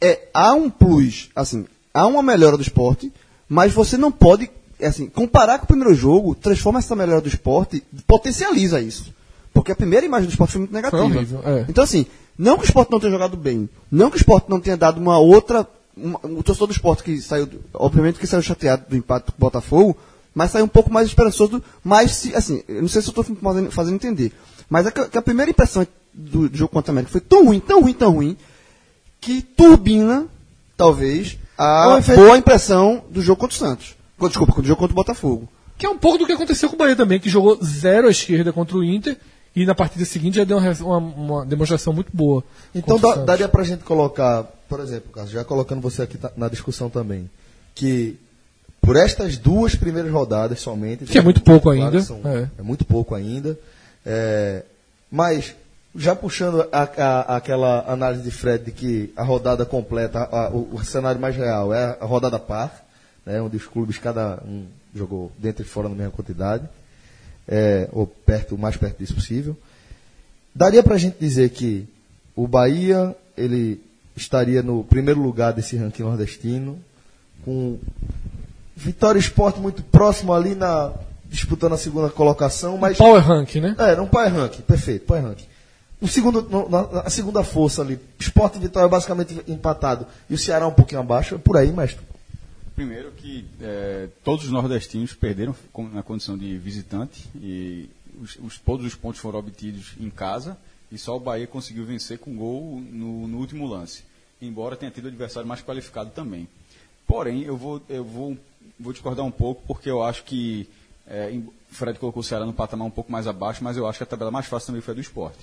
É, 0.00 0.28
há 0.34 0.52
um 0.52 0.68
plus, 0.68 1.30
assim, 1.34 1.66
há 1.92 2.06
uma 2.06 2.22
melhora 2.22 2.56
do 2.56 2.62
esporte, 2.62 3.12
mas 3.48 3.72
você 3.72 3.96
não 3.96 4.10
pode, 4.10 4.50
assim, 4.80 5.06
comparar 5.08 5.58
com 5.58 5.64
o 5.64 5.68
primeiro 5.68 5.94
jogo, 5.94 6.34
transforma 6.34 6.78
essa 6.78 6.94
melhora 6.96 7.20
do 7.20 7.28
esporte, 7.28 7.82
potencializa 8.06 8.80
isso. 8.80 9.12
Porque 9.52 9.70
a 9.72 9.76
primeira 9.76 10.04
imagem 10.04 10.26
do 10.26 10.30
esporte 10.30 10.52
foi 10.52 10.60
muito 10.60 10.72
negativa. 10.72 11.02
horrível, 11.18 11.40
é. 11.44 11.66
Então, 11.68 11.84
assim, 11.84 12.06
não 12.36 12.56
que 12.56 12.62
o 12.62 12.66
esporte 12.66 12.90
não 12.90 12.98
tenha 12.98 13.12
jogado 13.12 13.36
bem, 13.36 13.68
não 13.90 14.10
que 14.10 14.16
o 14.16 14.18
esporte 14.18 14.50
não 14.50 14.58
tenha 14.60 14.76
dado 14.76 14.98
uma 15.00 15.18
outra. 15.18 15.66
uma- 15.96 16.18
o 16.24 16.42
torcedor 16.42 16.66
do 16.66 16.72
esporte 16.72 17.04
que 17.04 17.20
saiu, 17.22 17.48
obviamente 17.72 18.18
que 18.18 18.26
saiu 18.26 18.42
chateado 18.42 18.82
do 18.88 18.96
empate 18.96 19.26
com 19.26 19.36
o 19.36 19.40
Botafogo, 19.40 19.96
mas 20.34 20.50
saiu 20.50 20.64
um 20.64 20.68
pouco 20.68 20.92
mais 20.92 21.06
esperançoso, 21.06 21.62
mais 21.84 22.10
se, 22.16 22.34
assim, 22.34 22.64
eu 22.66 22.82
não 22.82 22.88
sei 22.88 23.00
se 23.00 23.06
eu 23.06 23.10
estou 23.12 23.22
fazendo, 23.22 23.70
fazendo 23.70 23.94
entender, 23.94 24.32
mas 24.68 24.86
é 24.86 24.90
que, 24.90 25.04
que 25.08 25.16
a 25.16 25.22
primeira 25.22 25.52
impressão 25.52 25.86
do, 26.12 26.48
do 26.48 26.56
jogo 26.56 26.72
contra 26.72 26.90
o 26.90 26.94
América 26.94 27.12
foi 27.12 27.20
tão 27.20 27.44
ruim, 27.46 27.60
tão 27.60 27.80
ruim, 27.80 27.92
tão 27.94 28.10
ruim, 28.12 28.36
que 29.20 29.40
turbina, 29.40 30.26
talvez, 30.76 31.38
a 31.56 31.86
boa 32.16 32.36
impressão 32.36 33.04
do 33.08 33.22
jogo 33.22 33.40
contra 33.40 33.54
o 33.54 33.58
Santos. 33.58 33.94
Desculpa, 34.28 34.60
do 34.60 34.66
jogo 34.66 34.78
contra 34.80 34.92
o 34.92 34.96
Botafogo. 34.96 35.48
Que 35.76 35.86
é 35.86 35.88
um 35.90 35.98
pouco 35.98 36.18
do 36.18 36.26
que 36.26 36.32
aconteceu 36.32 36.68
com 36.68 36.76
o 36.76 36.78
Bahia 36.78 36.94
também, 36.96 37.18
que 37.18 37.28
jogou 37.28 37.58
zero 37.64 38.06
à 38.06 38.10
esquerda 38.10 38.52
contra 38.52 38.76
o 38.76 38.84
Inter 38.84 39.16
e 39.56 39.64
na 39.66 39.74
partida 39.74 40.04
seguinte 40.04 40.36
já 40.36 40.44
deu 40.44 40.58
uma, 40.58 40.98
uma- 40.98 41.46
demonstração 41.46 41.92
muito 41.92 42.10
boa. 42.14 42.44
Então 42.74 42.98
dá- 42.98 43.16
daria 43.16 43.48
pra 43.48 43.62
gente 43.64 43.82
colocar, 43.84 44.44
por 44.68 44.80
exemplo, 44.80 45.10
Carlos, 45.12 45.32
já 45.32 45.44
colocando 45.44 45.80
você 45.80 46.02
aqui 46.02 46.18
na 46.36 46.48
discussão 46.48 46.88
também, 46.90 47.28
que 47.74 48.16
por 48.80 48.96
estas 48.96 49.36
duas 49.38 49.74
primeiras 49.74 50.12
rodadas 50.12 50.60
somente. 50.60 51.06
Que 51.06 51.18
é 51.18 51.22
muito 51.22 51.40
pouco 51.40 51.70
claro 51.72 51.80
ainda, 51.82 52.00
são- 52.02 52.20
é. 52.24 52.48
é. 52.58 52.62
muito 52.62 52.84
pouco 52.84 53.14
ainda. 53.14 53.58
é, 54.06 54.62
mas, 55.10 55.54
já 55.96 56.14
puxando 56.14 56.66
a- 56.72 56.82
a- 56.96 57.36
aquela 57.36 57.84
análise 57.90 58.22
de 58.22 58.30
Fred 58.30 58.64
de 58.66 58.70
que 58.72 59.12
a 59.16 59.22
rodada 59.24 59.64
completa, 59.64 60.28
a- 60.30 60.50
o, 60.50 60.74
o 60.74 60.84
cenário 60.84 61.20
mais 61.20 61.34
real 61.36 61.72
é 61.72 61.96
a 62.00 62.04
rodada 62.04 62.38
par, 62.38 62.83
né, 63.24 63.40
onde 63.40 63.56
os 63.56 63.66
clubes 63.66 63.98
cada 63.98 64.42
um 64.46 64.66
jogou 64.94 65.32
dentro 65.38 65.62
e 65.62 65.68
fora 65.68 65.88
na 65.88 65.94
mesma 65.94 66.12
quantidade, 66.12 66.68
é, 67.48 67.88
ou 67.92 68.06
perto, 68.06 68.54
o 68.54 68.58
mais 68.58 68.76
perto 68.76 68.98
disso 68.98 69.14
possível. 69.14 69.56
Daria 70.54 70.82
pra 70.82 70.96
gente 70.96 71.16
dizer 71.18 71.50
que 71.50 71.86
o 72.36 72.46
Bahia 72.46 73.14
ele 73.36 73.80
estaria 74.16 74.62
no 74.62 74.84
primeiro 74.84 75.20
lugar 75.20 75.52
desse 75.52 75.76
ranking 75.76 76.02
nordestino, 76.02 76.78
com 77.44 77.78
Vitória 78.76 79.18
e 79.18 79.20
Esporte 79.20 79.60
muito 79.60 79.82
próximo 79.82 80.32
ali 80.32 80.54
na 80.54 80.92
disputando 81.28 81.72
a 81.72 81.78
segunda 81.78 82.08
colocação, 82.10 82.78
mas 82.78 82.96
Power 82.96 83.20
Rank, 83.20 83.56
né? 83.56 83.74
é, 83.78 83.96
não 83.96 84.06
Power 84.06 84.32
Ranking, 84.32 84.62
perfeito, 84.62 85.04
Power 85.04 85.22
Ranking. 85.24 85.46
O 86.00 86.06
segundo, 86.06 86.68
na, 86.68 87.00
a 87.00 87.10
segunda 87.10 87.42
força 87.42 87.82
ali, 87.82 87.98
Esporte 88.18 88.56
e 88.56 88.60
Vitória 88.60 88.88
basicamente 88.88 89.42
empatado 89.48 90.06
e 90.30 90.34
o 90.34 90.38
Ceará 90.38 90.66
um 90.66 90.72
pouquinho 90.72 91.00
abaixo, 91.00 91.38
por 91.38 91.56
aí, 91.56 91.72
mestre. 91.72 92.04
Primeiro 92.74 93.12
que 93.12 93.44
eh, 93.60 94.08
todos 94.24 94.44
os 94.44 94.50
nordestinos 94.50 95.12
perderam 95.14 95.54
na 95.92 96.02
condição 96.02 96.36
de 96.36 96.58
visitante 96.58 97.24
e 97.36 97.88
os, 98.20 98.36
os- 98.42 98.58
todos 98.58 98.84
os 98.84 98.96
pontos 98.96 99.20
foram 99.20 99.38
obtidos 99.38 99.92
em 100.00 100.10
casa 100.10 100.56
e 100.90 100.98
só 100.98 101.16
o 101.16 101.20
Bahia 101.20 101.46
conseguiu 101.46 101.84
vencer 101.84 102.18
com 102.18 102.34
gol 102.36 102.80
no, 102.80 103.28
no 103.28 103.38
último 103.38 103.66
lance, 103.66 104.02
embora 104.42 104.74
tenha 104.76 104.90
tido 104.90 105.06
adversário 105.06 105.48
mais 105.48 105.62
qualificado 105.62 106.10
também. 106.10 106.48
Porém, 107.06 107.42
eu 107.42 107.56
vou, 107.56 107.80
eu 107.88 108.02
vou, 108.04 108.36
vou 108.80 108.92
discordar 108.92 109.24
um 109.24 109.30
pouco 109.30 109.62
porque 109.68 109.88
eu 109.88 110.02
acho 110.02 110.24
que 110.24 110.68
eh, 111.06 111.30
em- 111.32 111.38
o 111.40 111.54
Fred 111.70 111.96
colocou 111.98 112.20
o 112.20 112.24
Ceará 112.24 112.44
no 112.44 112.52
patamar 112.52 112.88
um 112.88 112.90
pouco 112.90 113.10
mais 113.12 113.28
abaixo, 113.28 113.62
mas 113.62 113.76
eu 113.76 113.86
acho 113.86 113.98
que 113.98 114.02
a 114.04 114.06
tabela 114.06 114.32
mais 114.32 114.46
fácil 114.46 114.66
também 114.66 114.82
foi 114.82 114.92
a 114.92 114.94
do 114.96 115.00
esporte. 115.00 115.38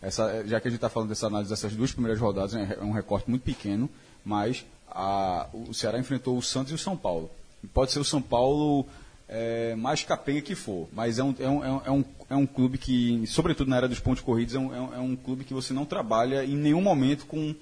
Essa, 0.00 0.46
já 0.46 0.58
que 0.58 0.66
a 0.68 0.70
gente 0.70 0.78
está 0.78 0.88
falando 0.88 1.10
dessa 1.10 1.26
análise 1.26 1.50
dessas 1.50 1.74
duas 1.74 1.92
primeiras 1.92 2.18
rodadas, 2.18 2.54
é 2.54 2.78
é 2.80 2.82
um 2.82 2.92
recorte 2.92 3.28
muito 3.28 3.42
pequeno, 3.42 3.88
mas 4.24 4.64
a- 4.90 5.46
o 5.52 5.72
Ceará 5.72 5.98
enfrentou 5.98 6.36
o 6.36 6.42
Santos 6.42 6.72
e 6.72 6.74
o 6.74 6.78
São 6.78 6.96
Paulo. 6.96 7.30
Pode 7.72 7.92
ser 7.92 8.00
o 8.00 8.04
São 8.04 8.22
Paulo 8.22 8.86
é, 9.28 9.74
mais 9.76 10.02
capenga 10.02 10.40
que 10.40 10.54
for, 10.54 10.88
mas 10.92 11.18
é 11.18 11.22
um, 11.22 11.34
é, 11.38 11.48
um, 11.48 11.64
é, 11.64 11.70
um, 11.90 12.04
é, 12.30 12.34
um, 12.34 12.42
é 12.42 12.46
clube 12.46 12.78
que, 12.78 13.24
sobretudo 13.26 13.68
na 13.70 13.76
era 13.76 13.88
dos 13.88 14.00
pontos 14.00 14.22
corridos, 14.22 14.54
é 14.54 14.58
um, 14.58 14.74
é 14.74 14.80
um, 14.80 14.94
é 14.94 14.98
um 14.98 15.16
clube 15.16 15.44
que 15.44 15.54
você 15.54 15.72
não 15.72 15.84
trabalha 15.84 16.44
em 16.44 16.56
nenhum 16.56 16.80
momento 16.80 17.26
com 17.26 17.54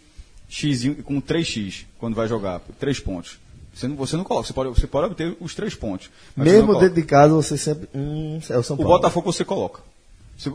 X, 0.49 0.85
com 1.04 1.20
3x 1.20 1.85
quando 1.99 2.14
vai 2.14 2.26
jogar, 2.26 2.61
3 2.78 3.00
pontos. 3.00 3.38
Você 3.75 3.87
não, 3.87 3.97
você 3.97 4.16
não 4.16 4.25
coloca, 4.25 4.47
você 4.47 4.52
pode, 4.52 4.70
você 4.70 4.87
pode 4.87 5.06
obter 5.06 5.37
os 5.40 5.54
3 5.54 5.75
pontos. 5.75 6.11
Mesmo 6.37 6.78
dentro 6.78 6.94
de 6.94 7.02
casa, 7.02 7.35
você 7.35 7.56
sempre. 7.56 7.88
Hum, 7.94 8.40
é 8.49 8.56
o 8.56 8.62
São 8.62 8.75
O 8.75 8.78
Paulo. 8.78 8.94
Botafogo 8.94 9.30
você 9.32 9.44
coloca. 9.44 9.82
Você 10.37 10.50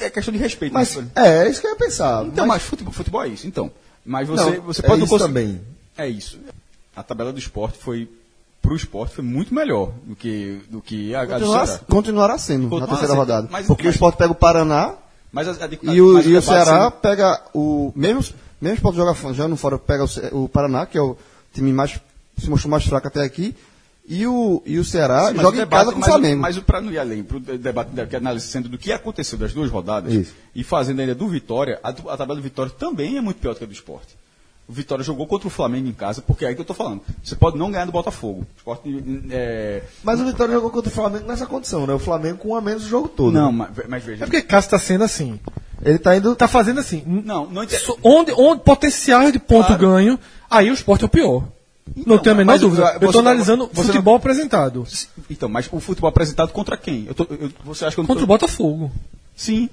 é 0.00 0.10
questão 0.10 0.32
de 0.32 0.38
respeito. 0.38 0.72
Mas 0.72 0.94
né? 0.94 1.08
é, 1.14 1.46
é 1.46 1.50
isso 1.50 1.60
que 1.60 1.66
eu 1.66 1.70
ia 1.72 1.76
pensar. 1.76 2.24
Então, 2.26 2.46
mas, 2.46 2.60
mas 2.60 2.62
futebol, 2.62 2.92
futebol 2.92 3.24
é 3.24 3.28
isso. 3.28 3.46
Então, 3.46 3.70
mas 4.06 4.28
você, 4.28 4.56
Não, 4.56 4.62
você 4.62 4.80
é 4.84 4.86
pode 4.88 5.02
isso 5.02 5.10
conseguir- 5.10 5.28
também. 5.34 5.60
É 5.98 6.08
isso. 6.08 6.38
A 6.94 7.02
tabela 7.02 7.32
do 7.32 7.38
esporte 7.38 7.76
foi 7.78 8.08
pro 8.62 8.74
esporte 8.74 9.14
foi 9.14 9.22
muito 9.24 9.54
melhor 9.54 9.92
do 10.04 10.16
que 10.16 10.60
do 10.70 10.80
que 10.80 11.14
a, 11.14 11.22
a 11.22 11.26
Continuará, 11.26 11.66
Ceará. 11.66 11.82
continuará 11.88 12.38
sendo 12.38 12.62
na 12.64 12.68
Continuará 12.70 12.86
terceira 12.98 13.12
sendo, 13.12 13.18
rodada. 13.18 13.48
mas- 13.50 13.66
porque 13.66 13.84
mas- 13.84 13.92
o 13.92 13.94
esporte 13.94 14.16
pega 14.16 14.32
o 14.32 14.34
Paraná 14.34 14.94
Mas 15.32 15.46
a, 15.48 15.52
a, 15.52 15.54
a, 15.66 15.94
e 15.94 16.00
o, 16.00 16.20
e 16.20 16.36
o 16.36 16.42
Ceará 16.42 16.84
sendo- 16.84 16.92
pega 16.92 17.42
o. 17.54 17.92
Mesmo, 17.94 18.22
mesmo 18.60 18.74
o 18.74 18.74
esporte 18.74 18.96
joga 18.96 19.32
já 19.34 19.46
no 19.46 19.56
fora, 19.56 19.78
pega 19.78 20.04
o, 20.32 20.44
o 20.44 20.48
Paraná, 20.48 20.86
que 20.86 20.96
é 20.98 21.00
o 21.02 21.16
time 21.52 21.72
mais. 21.72 22.00
se 22.38 22.48
mostrou 22.50 22.70
mais 22.70 22.84
fraco 22.84 23.06
até 23.08 23.22
aqui. 23.22 23.54
E 24.08 24.24
o, 24.26 24.62
e 24.64 24.78
o 24.78 24.84
Ceará 24.84 25.28
Sim, 25.28 25.34
mas 25.34 25.42
joga 25.42 25.48
o 25.48 25.54
em 25.54 25.64
debate- 25.64 25.80
casa 25.80 25.90
com 25.92 25.96
o 25.96 26.00
mas 26.00 26.08
Flamengo. 26.10 26.40
Mas 26.42 26.58
para 26.60 26.80
não 26.80 26.92
ir 26.92 26.98
além, 26.98 27.22
para 27.24 27.36
o 27.38 27.40
debate 27.40 27.90
que 28.08 28.14
a 28.14 28.18
análise 28.18 28.46
sendo 28.46 28.68
do 28.68 28.78
que 28.78 28.92
aconteceu 28.92 29.36
das 29.36 29.52
duas 29.52 29.68
rodadas 29.70 30.12
Isso. 30.12 30.32
e 30.54 30.62
fazendo 30.62 31.00
ainda 31.00 31.14
do 31.14 31.26
Vitória, 31.26 31.80
a, 31.82 31.88
a 31.88 32.16
tabela 32.16 32.36
do 32.36 32.42
Vitória 32.42 32.70
também 32.70 33.16
é 33.16 33.20
muito 33.20 33.38
pior 33.38 33.54
do 33.54 33.58
que 33.58 33.64
a 33.64 33.66
do 33.66 33.72
esporte. 33.72 34.16
O 34.68 34.72
Vitória 34.72 35.04
jogou 35.04 35.26
contra 35.28 35.46
o 35.46 35.50
Flamengo 35.50 35.88
em 35.88 35.92
casa, 35.92 36.20
porque 36.22 36.44
é 36.44 36.48
aí 36.48 36.54
que 36.54 36.60
eu 36.60 36.64
estou 36.64 36.74
falando. 36.74 37.00
Você 37.22 37.36
pode 37.36 37.56
não 37.56 37.70
ganhar 37.70 37.84
do 37.84 37.92
Botafogo. 37.92 38.40
O 38.40 38.46
esporte, 38.56 39.04
é, 39.30 39.82
mas 40.02 40.20
o 40.20 40.24
Vitória 40.24 40.54
jogou 40.54 40.70
contra 40.70 40.88
o 40.90 40.92
Flamengo 40.92 41.26
nessa 41.26 41.46
condição, 41.46 41.86
né? 41.86 41.94
O 41.94 41.98
Flamengo 42.00 42.38
com 42.38 42.48
um 42.50 42.56
a 42.56 42.60
menos 42.60 42.84
o 42.84 42.88
jogo 42.88 43.08
todo. 43.08 43.32
não, 43.32 43.50
mas, 43.52 43.70
mas 43.88 44.04
veja. 44.04 44.24
É 44.24 44.26
porque 44.26 44.42
Cássio 44.42 44.70
tá 44.72 44.78
sendo 44.78 45.04
assim. 45.04 45.38
Ele 45.84 45.98
tá 45.98 46.16
indo. 46.16 46.34
Tá 46.34 46.48
fazendo 46.48 46.80
assim. 46.80 47.02
Não, 47.06 47.46
não 47.46 47.62
onde, 48.02 48.32
onde 48.32 48.60
potencial 48.62 49.30
de 49.30 49.38
ponto 49.38 49.66
Claro. 49.66 49.80
ganho, 49.88 50.18
aí 50.50 50.68
o 50.70 50.74
esporte 50.74 51.02
é 51.02 51.06
o 51.06 51.10
pior. 51.10 51.44
Não 51.94 52.02
Então, 52.02 52.18
tenho 52.18 52.34
a 52.34 52.38
menor 52.38 52.58
dúvida. 52.58 52.98
eu 53.00 53.12
tô 53.12 53.18
analisando 53.20 53.66
você 53.72 53.80
não- 53.80 53.86
futebol 53.86 54.16
apresentado. 54.16 54.86
Então, 55.30 55.48
mas 55.48 55.68
o 55.70 55.78
futebol 55.80 56.08
apresentado 56.08 56.52
contra 56.52 56.76
quem? 56.76 57.04
Eu 57.06 57.14
tô- 57.14 57.26
eu- 57.30 57.50
você 57.64 57.84
acha 57.84 57.94
que 57.94 58.00
eu 58.00 58.02
não 58.02 58.08
Contra 58.08 58.24
o 58.24 58.26
tô... 58.26 58.32
Botafogo. 58.32 58.90
Sim. 59.34 59.68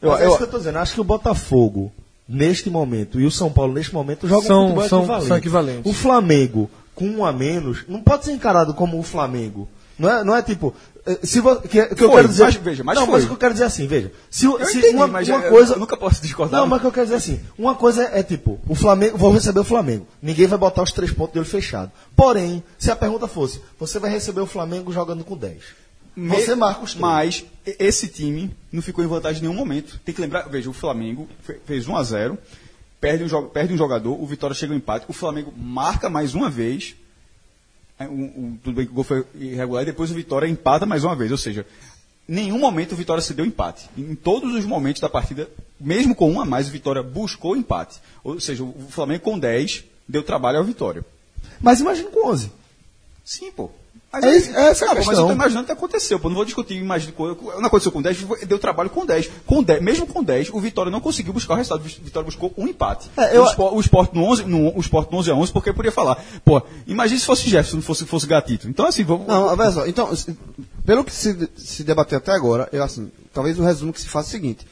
Eu, 0.00 0.10
Mas 0.12 0.20
é 0.20 0.24
eu- 0.24 0.28
isso 0.28 0.38
que 0.38 0.44
eu 0.44 0.48
tô 0.50 0.58
dizendo. 0.58 0.78
Acho 0.78 0.94
que 0.94 1.00
o 1.00 1.04
Botafogo, 1.04 1.92
neste 2.28 2.70
momento, 2.70 3.20
e 3.20 3.26
o 3.26 3.30
São 3.30 3.50
Paulo, 3.50 3.74
neste 3.74 3.92
momento, 3.92 4.26
jogam 4.28 4.46
São- 4.46 4.64
um 4.64 4.68
futebol 4.68 4.88
são- 4.88 4.98
equivalente. 5.00 5.28
são 5.28 5.36
equivalentes. 5.36 5.90
O 5.90 5.94
Flamengo, 5.94 6.70
com 6.94 7.06
um 7.06 7.24
a 7.24 7.32
menos, 7.32 7.84
não 7.88 8.00
pode 8.00 8.24
ser 8.24 8.32
encarado 8.32 8.72
como 8.74 8.98
o 8.98 9.02
Flamengo. 9.02 9.68
Não 9.98 10.08
é, 10.08 10.22
não 10.24 10.36
é 10.36 10.42
tipo. 10.42 10.72
Eh, 11.08 11.18
Se 11.26 11.40
vo, 11.40 11.56
que, 11.60 11.68
que 11.68 11.78
eu 12.04 12.08
Foi, 12.08 12.16
quero 12.16 12.28
dizer. 12.28 12.44
mas 12.44 12.54
veja, 12.56 12.84
mas 12.84 12.96
não, 12.96 13.04
foi. 13.06 13.12
mas 13.14 13.24
o 13.24 13.26
que 13.28 13.32
eu 13.32 13.36
quero 13.38 13.52
dizer 13.54 13.64
é 13.64 13.66
assim, 13.66 13.86
veja. 13.86 14.12
Se, 14.30 14.44
Eu 14.46 14.64
se 14.66 14.78
entendi, 14.78 14.96
uma, 14.96 15.06
mas 15.06 15.28
uma 15.28 15.38
eu- 15.38 15.50
coisa. 15.50 15.74
eu 15.74 15.78
nunca 15.78 15.96
posso 15.96 16.20
discordar. 16.22 16.60
Não, 16.60 16.66
mas 16.66 16.78
o 16.78 16.80
que 16.82 16.86
eu 16.86 16.92
quero 16.92 17.06
dizer 17.06 17.14
é 17.14 17.18
assim: 17.18 17.40
uma 17.58 17.74
coisa 17.74 18.02
é 18.12 18.22
tipo, 18.22 18.60
o 18.68 18.74
Flamengo, 18.74 19.16
vou 19.18 19.32
receber 19.32 19.60
o 19.60 19.64
Flamengo. 19.64 20.06
Ninguém 20.22 20.46
vai 20.46 20.58
botar 20.58 20.82
os 20.82 20.92
três 20.92 21.10
pontos 21.12 21.32
de 21.32 21.38
olho 21.38 21.48
fechado. 21.48 21.90
Porém, 22.14 22.62
se 22.78 22.90
a 22.90 22.96
pergunta 22.96 23.26
fosse, 23.26 23.60
você 23.78 23.98
vai 23.98 24.10
receber 24.10 24.40
o 24.40 24.46
Flamengo 24.46 24.92
jogando 24.92 25.24
com 25.24 25.36
10. 25.36 25.62
Você 26.16 26.54
marca 26.56 26.82
os 26.82 26.90
três. 26.94 27.00
Mas 27.00 27.44
esse 27.78 28.08
time 28.08 28.50
não 28.72 28.82
ficou 28.82 29.04
em 29.04 29.06
vantagem 29.06 29.38
em 29.38 29.42
nenhum 29.46 29.54
momento. 29.58 30.00
Tem 30.04 30.12
que 30.14 30.20
lembrar, 30.20 30.48
veja, 30.48 30.68
o 30.68 30.72
Flamengo 30.72 31.28
fe- 31.42 31.60
fez 31.64 31.86
1 31.86 31.96
a 31.96 32.02
0 32.02 32.36
perde 33.00 33.22
um, 33.32 33.42
perde 33.48 33.72
um 33.72 33.76
jogador, 33.76 34.20
o 34.20 34.26
Vitória 34.26 34.52
chega 34.56 34.72
ao 34.72 34.76
empate, 34.76 35.04
o 35.08 35.12
Flamengo 35.12 35.54
marca 35.56 36.10
mais 36.10 36.34
uma 36.34 36.50
vez. 36.50 36.96
É, 37.98 38.08
um- 38.08 38.24
um- 38.24 38.58
tudo 38.62 38.76
bem 38.76 38.86
que 38.86 38.92
o 38.92 38.94
gol 38.94 39.04
foi 39.04 39.24
irregular, 39.34 39.82
e 39.82 39.86
depois 39.86 40.10
o 40.10 40.14
Vitória 40.14 40.46
empata 40.48 40.86
mais 40.86 41.04
uma 41.04 41.16
vez. 41.16 41.30
Ou 41.30 41.38
seja, 41.38 41.66
em 42.28 42.34
nenhum 42.34 42.58
momento 42.58 42.92
o 42.92 42.96
Vitória 42.96 43.22
se 43.22 43.34
deu 43.34 43.44
empate. 43.44 43.88
Em 43.96 44.14
todos 44.14 44.54
os 44.54 44.64
momentos 44.64 45.00
da 45.00 45.08
partida, 45.08 45.48
mesmo 45.80 46.14
com 46.14 46.30
um 46.30 46.40
a 46.40 46.44
mais, 46.44 46.68
o 46.68 46.70
Vitória 46.70 47.02
buscou 47.02 47.52
o 47.52 47.56
empate. 47.56 47.98
Ou 48.22 48.40
seja, 48.40 48.62
o 48.62 48.86
Flamengo 48.90 49.24
com 49.24 49.38
10 49.38 49.84
deu 50.08 50.22
trabalho 50.22 50.58
ao 50.58 50.64
Vitória. 50.64 51.04
Mas 51.60 51.80
imagina 51.80 52.10
com 52.10 52.28
11. 52.28 52.50
Sim, 53.24 53.50
pô. 53.50 53.70
Mas 54.10 54.24
É 54.24 54.36
isso- 54.38 54.50
essa 54.56 54.84
é 54.86 54.88
a 54.88 54.90
pô, 54.90 54.94
Mas 54.96 55.06
questão. 55.06 55.24
eu 55.24 55.28
tô 55.28 55.32
imaginando 55.34 55.66
que 55.66 55.72
aconteceu, 55.72 56.18
pô. 56.18 56.28
Não 56.30 56.36
vou 56.36 56.44
discutir, 56.46 56.74
imagina, 56.76 57.12
não 57.18 57.66
aconteceu 57.66 57.92
com 57.92 58.00
10, 58.00 58.16
foi- 58.16 58.46
deu 58.46 58.58
trabalho 58.58 58.88
com 58.88 59.04
10. 59.04 59.28
Com 59.46 59.62
10. 59.62 59.82
Mesmo 59.82 60.06
com 60.06 60.24
10, 60.24 60.48
o 60.50 60.58
Vitória 60.58 60.90
não 60.90 61.00
conseguiu 61.00 61.32
buscar 61.34 61.52
o 61.54 61.56
resultado. 61.58 61.80
O 61.84 62.04
Vitória 62.04 62.24
buscou 62.24 62.50
um 62.56 62.66
empate. 62.66 63.10
É, 63.18 63.36
eu- 63.36 63.42
o, 63.42 63.46
Sport, 63.50 63.74
o 63.74 63.80
Sport 63.80 64.12
no 64.14 64.24
11, 64.24 64.44
no, 64.44 64.74
o 64.74 64.80
Sport 64.80 65.10
no 65.12 65.18
11 65.18 65.30
a 65.30 65.34
11, 65.34 65.52
porque 65.52 65.74
podia 65.74 65.92
falar, 65.92 66.24
pô, 66.42 66.62
imagina 66.86 67.20
se 67.20 67.26
fosse 67.26 67.42
Jefferson, 67.50 67.76
não 67.76 67.82
fosse, 67.82 68.06
fosse 68.06 68.26
Gatito. 68.26 68.66
Então, 68.66 68.86
assim, 68.86 69.04
vamos... 69.04 69.26
Não, 69.26 69.44
olha 69.46 69.70
só. 69.72 69.86
Então, 69.86 70.10
pelo 70.86 71.04
que 71.04 71.12
se, 71.12 71.48
se 71.58 71.84
debateu 71.84 72.16
até 72.16 72.32
agora, 72.32 72.66
eu 72.72 72.82
assim, 72.82 73.10
talvez 73.34 73.58
o 73.58 73.62
resumo 73.62 73.92
que 73.92 74.00
se 74.00 74.08
faça 74.08 74.28
é 74.28 74.30
o 74.30 74.32
seguinte. 74.32 74.66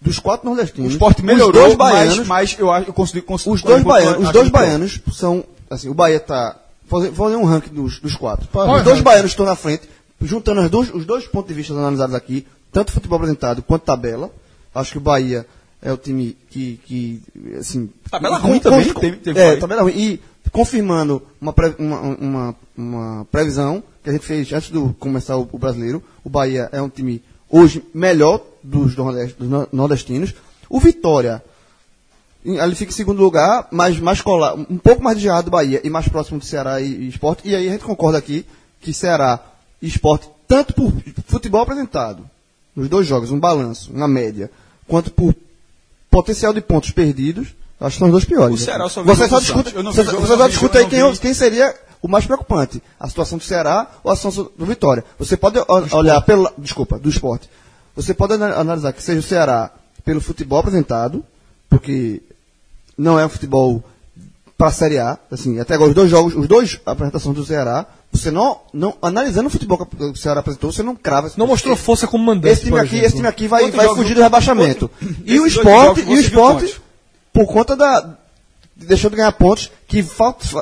Dos 0.00 0.20
quatro 0.20 0.46
o 0.48 0.54
nordestinos, 0.54 0.92
Sport 0.92 1.18
os 1.18 1.24
melhorou, 1.24 1.52
dois 1.62 1.74
mas, 1.76 1.92
baianos, 1.92 2.26
mas 2.28 2.56
eu 2.58 2.70
acho, 2.70 2.88
eu 2.90 2.92
consigo... 2.92 3.26
cons- 3.26 3.46
os 3.48 3.62
dois 3.62 3.82
baianos, 3.82 4.26
os 4.28 4.32
dois 4.32 4.48
baianos 4.48 5.00
são, 5.12 5.42
assim, 5.68 5.88
o 5.88 5.94
Bahia 5.94 6.20
tá, 6.20 6.56
fazer, 6.86 7.12
fazer 7.12 7.36
um 7.36 7.44
ranking 7.44 7.74
dos, 7.74 7.98
dos 8.00 8.16
quatro. 8.16 8.46
Os 8.46 8.82
dois 8.82 8.86
ranking? 8.96 9.02
baianos 9.02 9.30
estão 9.32 9.46
na 9.46 9.56
frente, 9.56 9.88
juntando 10.22 10.60
os 10.62 10.70
dois, 10.70 10.94
os 10.94 11.04
dois 11.04 11.26
pontos 11.26 11.48
de 11.48 11.54
vista 11.54 11.72
analisados 11.74 12.14
aqui, 12.14 12.46
tanto 12.72 12.92
futebol 12.92 13.16
apresentado 13.16 13.62
quanto 13.62 13.82
tabela. 13.84 14.30
Acho 14.74 14.92
que 14.92 14.98
o 14.98 15.00
Bahia 15.00 15.46
é 15.80 15.92
o 15.92 15.96
time 15.96 16.36
que, 16.50 16.80
que 16.84 17.22
assim... 17.58 17.88
Tabela 18.10 18.38
ruim 18.38 18.58
também, 18.58 18.92
teve- 18.94 19.16
teve 19.18 19.40
é, 19.40 19.56
tabela 19.56 19.82
ruim. 19.82 19.92
E 19.96 20.20
confirmando 20.50 21.22
uma, 21.40 21.52
pre- 21.52 21.74
uma, 21.78 22.00
uma, 22.00 22.56
uma 22.76 23.24
previsão 23.30 23.82
que 24.02 24.10
a 24.10 24.12
gente 24.12 24.24
fez 24.26 24.52
antes 24.52 24.70
de 24.70 24.78
começar 24.98 25.36
o, 25.36 25.48
o 25.52 25.58
brasileiro, 25.58 26.02
o 26.24 26.28
Bahia 26.30 26.68
é 26.72 26.80
um 26.82 26.88
time 26.88 27.22
hoje 27.48 27.84
melhor 27.94 28.40
dos, 28.62 28.96
nordest- 28.96 29.36
dos 29.38 29.48
no- 29.48 29.68
nordestinos. 29.72 30.34
O 30.68 30.80
Vitória, 30.80 31.42
ele 32.44 32.74
fica 32.74 32.92
em 32.92 32.94
segundo 32.94 33.22
lugar, 33.22 33.66
mas 33.70 33.98
mais 33.98 34.20
um 34.68 34.76
pouco 34.78 35.02
mais 35.02 35.16
desviado 35.16 35.44
do 35.44 35.50
Bahia 35.50 35.80
e 35.82 35.88
mais 35.90 36.06
próximo 36.08 36.38
do 36.38 36.44
Ceará 36.44 36.80
e, 36.80 36.86
e 36.86 37.08
Esporte. 37.08 37.42
E 37.48 37.54
aí 37.54 37.68
a 37.68 37.72
gente 37.72 37.84
concorda 37.84 38.18
aqui 38.18 38.44
que 38.80 38.92
Ceará 38.92 39.40
e 39.80 39.86
Esporte, 39.88 40.28
tanto 40.46 40.74
por 40.74 40.92
futebol 41.26 41.62
apresentado, 41.62 42.28
nos 42.76 42.88
dois 42.88 43.06
jogos, 43.06 43.30
um 43.30 43.38
balanço, 43.40 43.90
uma 43.92 44.06
média, 44.08 44.50
quanto 44.86 45.10
por 45.10 45.34
potencial 46.10 46.52
de 46.52 46.60
pontos 46.60 46.90
perdidos, 46.90 47.48
acho 47.80 47.94
que 47.96 47.98
são 47.98 48.08
os 48.08 48.12
dois 48.12 48.24
piores. 48.24 48.60
O 48.60 48.64
Ceará 48.64 48.84
eu 48.84 48.88
só 48.88 49.02
você 49.02 49.28
só 49.28 49.40
discute, 49.40 49.72
você, 49.72 50.04
jogo, 50.04 50.20
você 50.20 50.36
só 50.36 50.48
discute 50.48 50.78
aí 50.78 50.86
quem, 50.86 51.12
quem 51.16 51.34
seria 51.34 51.74
o 52.02 52.08
mais 52.08 52.26
preocupante, 52.26 52.82
a 53.00 53.08
situação 53.08 53.38
do 53.38 53.44
Ceará 53.44 53.90
ou 54.04 54.10
a 54.10 54.16
situação 54.16 54.50
do 54.56 54.66
Vitória. 54.66 55.02
Você 55.18 55.36
pode 55.36 55.58
o- 55.58 55.64
olhar 55.96 56.20
pelo, 56.20 56.50
desculpa, 56.58 56.98
do 56.98 57.08
esporte. 57.08 57.48
Você 57.96 58.12
pode 58.12 58.34
ana- 58.34 58.54
analisar 58.56 58.92
que 58.92 59.02
seja 59.02 59.20
o 59.20 59.22
Ceará 59.22 59.70
pelo 60.04 60.20
futebol 60.20 60.58
apresentado, 60.58 61.24
porque 61.70 62.20
não 62.96 63.18
é 63.18 63.26
um 63.26 63.28
futebol 63.28 63.82
para 64.56 64.68
a 64.68 64.72
Série 64.72 64.98
A, 64.98 65.18
assim, 65.30 65.58
até 65.58 65.74
agora 65.74 65.90
os 65.90 65.94
dois 65.94 66.10
jogos, 66.10 66.34
os 66.34 66.46
dois 66.46 66.80
apresentações 66.86 67.34
do 67.34 67.44
Ceará, 67.44 67.86
você 68.12 68.30
não, 68.30 68.60
não 68.72 68.94
analisando 69.02 69.48
o 69.48 69.50
futebol 69.50 69.84
que 69.84 70.04
o 70.04 70.16
Ceará 70.16 70.40
apresentou, 70.40 70.70
você 70.70 70.82
não 70.82 70.94
crava. 70.94 71.30
Não 71.36 71.46
mostrou 71.46 71.74
força 71.74 72.06
como 72.06 72.24
mandante. 72.24 72.52
Esse 72.52 72.64
time 72.64 72.78
aqui, 72.78 72.88
exemplo. 72.90 73.06
esse 73.06 73.16
time 73.16 73.28
aqui 73.28 73.48
vai, 73.48 73.70
vai 73.72 73.88
fugir 73.88 74.14
do 74.14 74.22
rebaixamento. 74.22 74.88
E 75.24 75.40
o 75.40 75.46
esporte, 75.46 76.02
e 76.02 76.14
o 76.14 76.20
esporte, 76.20 76.80
por 77.32 77.46
conta 77.46 77.76
da. 77.76 78.16
deixou 78.76 79.10
de 79.10 79.16
ganhar 79.16 79.32
pontos 79.32 79.72
que 79.88 80.04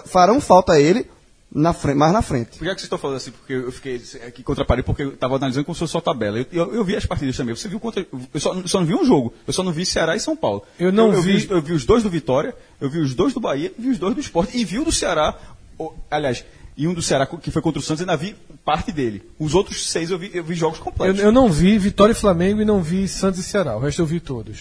farão 0.07 0.41
falta 0.41 0.73
a 0.73 0.81
ele 0.81 1.07
na 1.55 1.73
frente, 1.75 1.97
mais 1.97 2.13
na 2.13 2.23
frente. 2.23 2.59
Por 2.59 2.65
que, 2.65 2.69
é 2.71 2.75
que 2.75 2.81
vocês 2.81 2.85
estão 2.85 2.99
falando 2.99 3.17
assim? 3.19 3.31
Porque 3.31 3.53
eu 3.53 3.71
fiquei 3.71 4.01
aqui 4.27 4.43
contra 4.43 4.63
a 4.65 4.67
parede, 4.67 4.87
porque 4.87 5.03
eu 5.03 5.11
estava 5.15 5.37
analisando 5.37 5.65
como 5.67 5.75
se 5.75 5.81
fosse 5.81 5.93
só 5.93 6.01
tabela. 6.01 6.39
Eu, 6.39 6.47
eu, 6.53 6.75
eu 6.77 6.85
vi 6.85 6.97
as 6.97 7.05
partidas 7.05 7.37
também. 7.37 7.55
Você 7.55 7.69
viu 7.69 7.79
contra. 7.79 8.07
Eu 8.33 8.41
só, 8.41 8.55
só 8.67 8.81
não 8.81 8.87
vi 8.87 8.95
um 8.95 9.05
jogo. 9.05 9.35
Eu 9.47 9.53
só 9.53 9.63
não 9.63 9.71
vi 9.73 9.85
Ceará 9.85 10.17
e 10.17 10.21
São 10.21 10.35
Paulo. 10.35 10.63
Eu 10.79 10.91
não 10.91 11.13
eu, 11.13 11.21
vi- 11.21 11.37
vi. 11.39 11.51
Eu 11.51 11.61
vi 11.61 11.73
os 11.75 11.85
dois 11.85 12.03
do 12.03 12.09
Vitória, 12.09 12.55
eu 12.81 12.89
vi 12.89 12.99
os 13.01 13.15
dois 13.15 13.35
do 13.35 13.41
Bahia, 13.41 13.71
vi 13.79 13.91
os 13.91 13.99
dois 13.99 14.15
do 14.15 14.21
Esporte 14.21 14.57
e 14.57 14.65
vi 14.65 14.79
o 14.79 14.85
do 14.85 14.93
Ceará. 14.93 15.39
o- 15.79 15.93
aliás, 16.11 16.45
e 16.77 16.89
um 16.89 16.95
do 16.95 17.03
Ceará 17.03 17.27
que 17.27 17.51
foi 17.51 17.61
contra 17.61 17.81
o 17.81 17.83
Santos, 17.83 18.01
ainda 18.01 18.17
vi 18.17 18.35
parte 18.65 18.91
dele. 18.91 19.23
Os 19.39 19.55
outros 19.55 19.91
seis 19.91 20.11
eu 20.11 20.19
vi, 20.19 20.31
eu 20.33 20.43
vi 20.43 20.55
jogos 20.55 20.79
Eu, 20.79 20.85
completos. 20.85 21.21
eu 21.21 21.31
não 21.33 21.51
vi 21.53 21.77
Vitória 21.77 22.13
e 22.13 22.15
Flamengo 22.15 22.63
e 22.63 22.65
não 22.65 22.83
vi 22.83 23.07
Santos 23.07 23.39
e 23.41 23.43
Ceará. 23.43 23.77
O 23.77 23.81
resto 23.81 24.01
eu 24.01 24.07
vi 24.07 24.21
todos. 24.21 24.61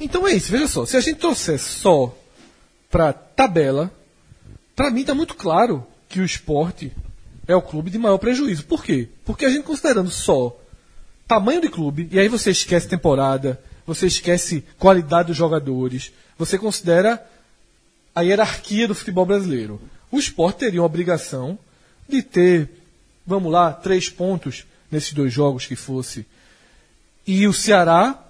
Então 0.00 0.26
é 0.26 0.32
isso, 0.32 0.50
veja 0.50 0.66
só. 0.66 0.86
Se 0.86 0.96
a 0.96 1.00
gente 1.00 1.18
trouxer 1.18 1.58
só 1.58 2.16
pra 2.90 3.12
tabela, 3.12 3.92
pra 4.74 4.90
mim 4.90 5.04
tá 5.04 5.14
muito 5.14 5.34
claro 5.34 5.86
que 6.08 6.20
o 6.20 6.24
esporte 6.24 6.92
é 7.46 7.54
o 7.54 7.62
clube 7.62 7.90
de 7.90 7.98
maior 7.98 8.18
prejuízo. 8.18 8.64
Por 8.64 8.82
quê? 8.82 9.08
Porque 9.24 9.44
a 9.44 9.50
gente 9.50 9.64
considerando 9.64 10.10
só 10.10 10.58
tamanho 11.26 11.60
de 11.60 11.68
clube, 11.68 12.08
e 12.10 12.18
aí 12.18 12.28
você 12.28 12.50
esquece 12.50 12.88
temporada, 12.88 13.60
você 13.86 14.06
esquece 14.06 14.64
qualidade 14.78 15.28
dos 15.28 15.36
jogadores, 15.36 16.12
você 16.38 16.58
considera 16.58 17.24
a 18.14 18.22
hierarquia 18.22 18.86
do 18.86 18.94
futebol 18.94 19.26
brasileiro. 19.26 19.80
O 20.10 20.18
esporte 20.18 20.58
teria 20.58 20.80
uma 20.80 20.86
obrigação 20.86 21.58
de 22.08 22.22
ter, 22.22 22.70
vamos 23.26 23.50
lá, 23.50 23.72
três 23.72 24.08
pontos 24.08 24.64
nesses 24.90 25.12
dois 25.12 25.32
jogos 25.32 25.66
que 25.66 25.74
fosse. 25.74 26.26
E 27.26 27.46
o 27.46 27.52
Ceará 27.52 28.22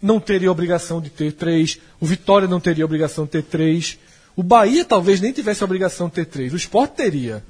não 0.00 0.20
teria 0.20 0.52
obrigação 0.52 1.00
de 1.00 1.10
ter 1.10 1.32
três, 1.32 1.78
o 1.98 2.06
Vitória 2.06 2.46
não 2.46 2.60
teria 2.60 2.84
obrigação 2.84 3.24
de 3.24 3.30
ter 3.30 3.42
três, 3.42 3.98
o 4.36 4.42
Bahia 4.42 4.84
talvez 4.84 5.20
nem 5.20 5.32
tivesse 5.32 5.62
a 5.62 5.66
obrigação 5.66 6.08
de 6.08 6.14
ter 6.14 6.26
três, 6.26 6.52
o 6.52 6.56
esporte 6.56 6.92
teria. 6.96 7.42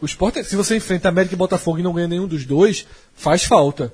O 0.00 0.06
esporte, 0.06 0.42
se 0.44 0.54
você 0.56 0.76
enfrenta 0.76 1.08
América 1.08 1.34
e 1.34 1.38
Botafogo 1.38 1.78
e 1.78 1.82
não 1.82 1.92
ganha 1.92 2.06
nenhum 2.08 2.26
dos 2.28 2.44
dois, 2.44 2.86
faz 3.14 3.42
falta. 3.44 3.92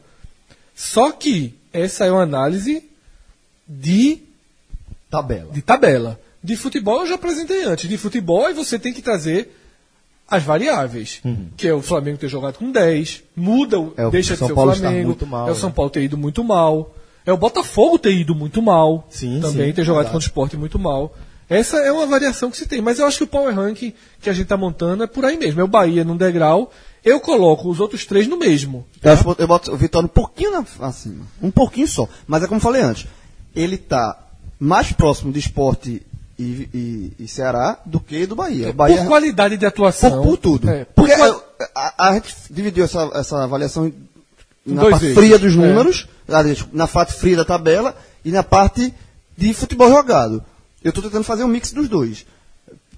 Só 0.75 1.11
que 1.13 1.55
essa 1.73 2.05
é 2.05 2.11
uma 2.11 2.23
análise 2.23 2.85
de 3.67 4.19
Tabela. 5.11 5.53
de 5.53 5.63
tabela. 5.63 6.21
De 6.43 6.57
futebol 6.57 7.01
eu 7.01 7.07
já 7.07 7.15
apresentei 7.15 7.65
antes. 7.65 7.89
De 7.89 7.97
futebol 7.97 8.53
você 8.55 8.79
tem 8.79 8.93
que 8.93 9.01
trazer 9.01 9.57
as 10.29 10.43
variáveis. 10.43 11.23
Que 11.57 11.69
é 11.69 11.73
o 11.75 11.81
Flamengo 11.81 12.19
ter 12.19 12.29
jogado 12.29 12.59
com 12.59 12.71
10, 12.71 13.23
muda, 13.35 13.79
o- 13.81 13.95
É 13.97 14.11
deixa 14.11 14.35
de 14.35 14.39
ser 14.41 14.53
o 14.53 14.55
Flamengo. 14.55 15.17
mal, 15.27 15.49
é 15.49 15.51
o 15.53 15.55
né? 15.55 15.61
São 15.61 15.71
Paulo 15.73 15.91
ter 15.91 16.03
ido 16.03 16.19
muito 16.19 16.43
mal. 16.45 16.95
É 17.25 17.33
o 17.33 17.37
Botafogo 17.39 17.99
ter 17.99 18.13
ido 18.13 18.35
muito 18.35 18.61
mal. 18.61 19.07
Sim, 19.09 19.41
também 19.41 19.69
sim, 19.69 19.73
ter 19.73 19.85
jogado 19.85 20.03
verdade. 20.05 20.13
contra 20.13 20.27
o 20.27 20.29
esporte 20.29 20.57
muito 20.59 20.79
mal. 20.79 21.17
Essa 21.49 21.79
é 21.79 21.93
uma 21.93 22.07
variação 22.07 22.51
que 22.51 22.57
se 22.57 22.67
tem. 22.67 22.81
Mas 22.81 22.99
eu 22.99 23.07
acho 23.07 23.19
que 23.19 23.25
o 23.25 23.27
Power 23.29 23.55
Ranking 23.55 23.93
que 24.21 24.31
a 24.31 24.33
gente 24.33 24.45
está 24.45 24.57
montando 24.57 25.05
é 25.05 25.07
por 25.07 25.25
aí 25.25 25.37
mesmo. 25.37 25.61
É 25.61 25.65
o 25.65 25.69
Bahia 25.69 26.05
num 26.05 26.17
degrau. 26.17 26.73
Eu 27.05 27.21
coloco 27.21 27.69
os 27.69 27.81
outros 27.81 28.07
três 28.07 28.27
no 28.27 28.39
mesmo. 28.39 28.87
Eu, 29.03 29.13
acho 29.13 29.37
eu 29.39 29.47
boto 29.47 29.73
o 29.73 29.77
Vitória 29.77 30.07
um 30.07 30.09
pouquinho 30.09 30.53
na- 30.53 30.65
acima. 30.87 31.27
Um 31.43 31.51
pouquinho 31.51 31.87
só. 31.87 32.09
Mas 32.27 32.43
é 32.43 32.47
como 32.47 32.57
eu 32.59 32.63
falei 32.63 32.81
antes. 32.83 33.07
Ele 33.55 33.75
está 33.75 34.19
mais 34.59 34.91
próximo 34.93 35.31
de 35.31 35.39
esporte 35.39 36.01
e, 36.39 36.43
e- 36.43 37.13
e 37.21 37.29
Ceará 37.29 37.79
do 37.85 38.01
que 38.01 38.27
do 38.27 38.35
Bahia. 38.35 38.71
O 38.71 38.73
Bahia 38.73 38.97
por 38.99 39.07
qualidade 39.09 39.57
de 39.59 39.67
atuação. 39.67 40.11
por, 40.23 40.23
por 40.31 40.37
tudo. 40.39 40.71
É, 40.71 40.85
por 40.87 40.95
Porque 41.07 41.15
qual- 41.15 41.45
a, 41.75 42.09
a 42.09 42.15
gente 42.15 42.35
dividiu 42.51 42.85
essa, 42.87 43.11
essa 43.15 43.45
avaliação 43.45 43.93
na 44.65 44.81
dois 44.81 44.93
parte 44.93 45.13
fria 45.15 45.39
dos 45.39 45.53
É. 45.53 45.57
números, 45.57 46.09
aliás, 46.27 46.65
na 46.73 46.89
parte 46.89 47.13
fria 47.13 47.37
da 47.37 47.45
tabela 47.45 47.95
e 48.25 48.31
na 48.33 48.43
parte 48.43 48.95
de 49.37 49.53
futebol 49.53 49.91
jogado. 49.91 50.43
Eu 50.85 50.91
estou 50.91 51.03
tentando 51.03 51.25
fazer 51.25 51.43
um 51.43 51.49
mix 51.49 51.73
dos 51.73 51.89
dois. 51.89 52.25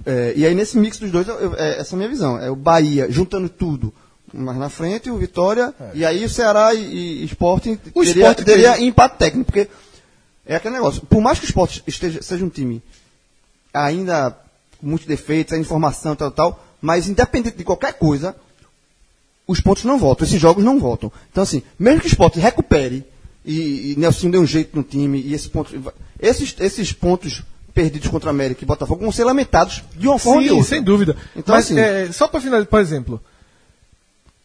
É, 0.05 0.35
e 0.37 0.44
aí, 0.44 0.55
nesse 0.55 0.77
mix 0.77 0.99
dos 0.99 1.11
dois, 1.11 1.27
eu- 1.29 1.38
eu- 1.38 1.55
é, 1.55 1.79
essa 1.79 1.94
é 1.94 1.94
a 1.94 1.96
minha 1.96 2.09
visão. 2.09 2.37
É 2.38 2.51
o 2.51 2.57
Bahia 2.57 3.11
juntando 3.11 3.49
tudo 3.49 3.94
mais 4.35 4.59
na 4.59 4.68
frente, 4.68 5.09
o 5.11 5.16
Vitória, 5.16 5.72
e 5.94 6.05
aí 6.05 6.25
o 6.25 6.29
Ceará 6.29 6.75
e, 6.75 7.22
e 7.22 7.25
Sporting 7.25 7.79
O 7.94 8.05
teria, 8.05 8.22
Sport 8.31 8.44
teria 8.44 8.81
empate 8.83 9.16
técnico, 9.16 9.46
porque 9.53 9.68
é 10.44 10.57
aquele 10.57 10.75
negócio. 10.75 11.01
Por 11.03 11.20
mais 11.22 11.38
que 11.38 11.44
o 11.44 11.49
Sport 11.49 11.81
esteja, 11.87 12.20
seja 12.20 12.44
um 12.44 12.49
time 12.49 12.83
ainda 13.72 14.37
com 14.79 14.87
muitos 14.87 15.07
defeitos, 15.07 15.55
a 15.55 15.59
informação 15.59 16.14
tal, 16.16 16.31
tal, 16.31 16.64
mas 16.83 17.09
independente 17.09 17.57
de 17.57 17.64
qualquer 17.64 17.94
coisa, 17.94 18.35
os 19.46 19.61
pontos 19.61 19.85
não 19.85 19.96
voltam, 19.99 20.27
esses 20.27 20.40
jogos 20.40 20.64
não 20.64 20.79
voltam. 20.79 21.11
Então, 21.31 21.42
assim, 21.42 21.62
mesmo 21.79 22.01
que 22.01 22.07
o 22.07 22.11
Sport 22.11 22.37
recupere, 22.37 23.05
e, 23.44 23.92
e 23.92 23.96
Nelson 23.96 24.29
dê 24.31 24.38
um 24.38 24.46
jeito 24.46 24.77
no 24.77 24.83
time, 24.83 25.20
e 25.20 25.33
esse 25.35 25.49
ponto, 25.49 25.72
esses, 26.20 26.55
esses 26.59 26.92
pontos 26.92 27.42
perdidos 27.77 28.09
contra 28.09 28.31
a 28.31 28.33
América 28.33 28.65
e 28.65 28.67
Botafogo 28.67 29.03
vão 29.03 29.12
ser 29.12 29.25
lamentados 29.25 29.85
de 29.95 30.09
uma 30.09 30.19
forma 30.19 30.41
ou 30.41 30.49
de 30.49 30.49
Sim, 30.49 30.62
sem 30.62 30.83
dúvida. 30.83 31.15
Então, 31.37 31.55
Mas 31.55 31.67
assim- 31.67 31.79
é, 31.79 32.11
só 32.11 32.27
para 32.27 32.41
finalizar, 32.41 32.67
por 32.67 32.81
exemplo, 32.81 33.23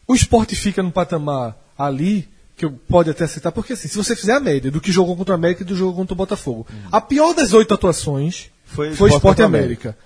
o 0.06 0.13
esporte 0.13 0.54
fica 0.54 0.84
no 0.84 0.91
patamar 0.91 1.56
ali, 1.78 2.28
que 2.58 2.65
eu 2.65 2.72
pode 2.89 3.10
até 3.10 3.26
citar, 3.26 3.54
porque 3.54 3.72
assim, 3.72 3.88
se 3.88 3.96
você 3.96 4.17
fizer 4.17 4.34
a 4.34 4.39
média 4.41 4.70
do 4.70 4.82
que 4.82 4.91
jogou 4.91 5.15
contra 5.15 5.32
o 5.34 5.36
América 5.36 5.63
e 5.63 5.65
do 5.65 5.78
jogo 5.78 5.96
contra 5.96 6.13
o 6.13 6.17
Botafogo, 6.17 6.67
a 6.91 7.00
pior 7.00 7.34
das 7.34 7.54
oito 7.54 7.74
atuações 7.74 8.50
Foi 8.65 8.88
foi, 8.88 9.08
Sport 9.08 9.13
Esporte 9.13 9.22
contra 9.22 9.46
América. 9.46 9.98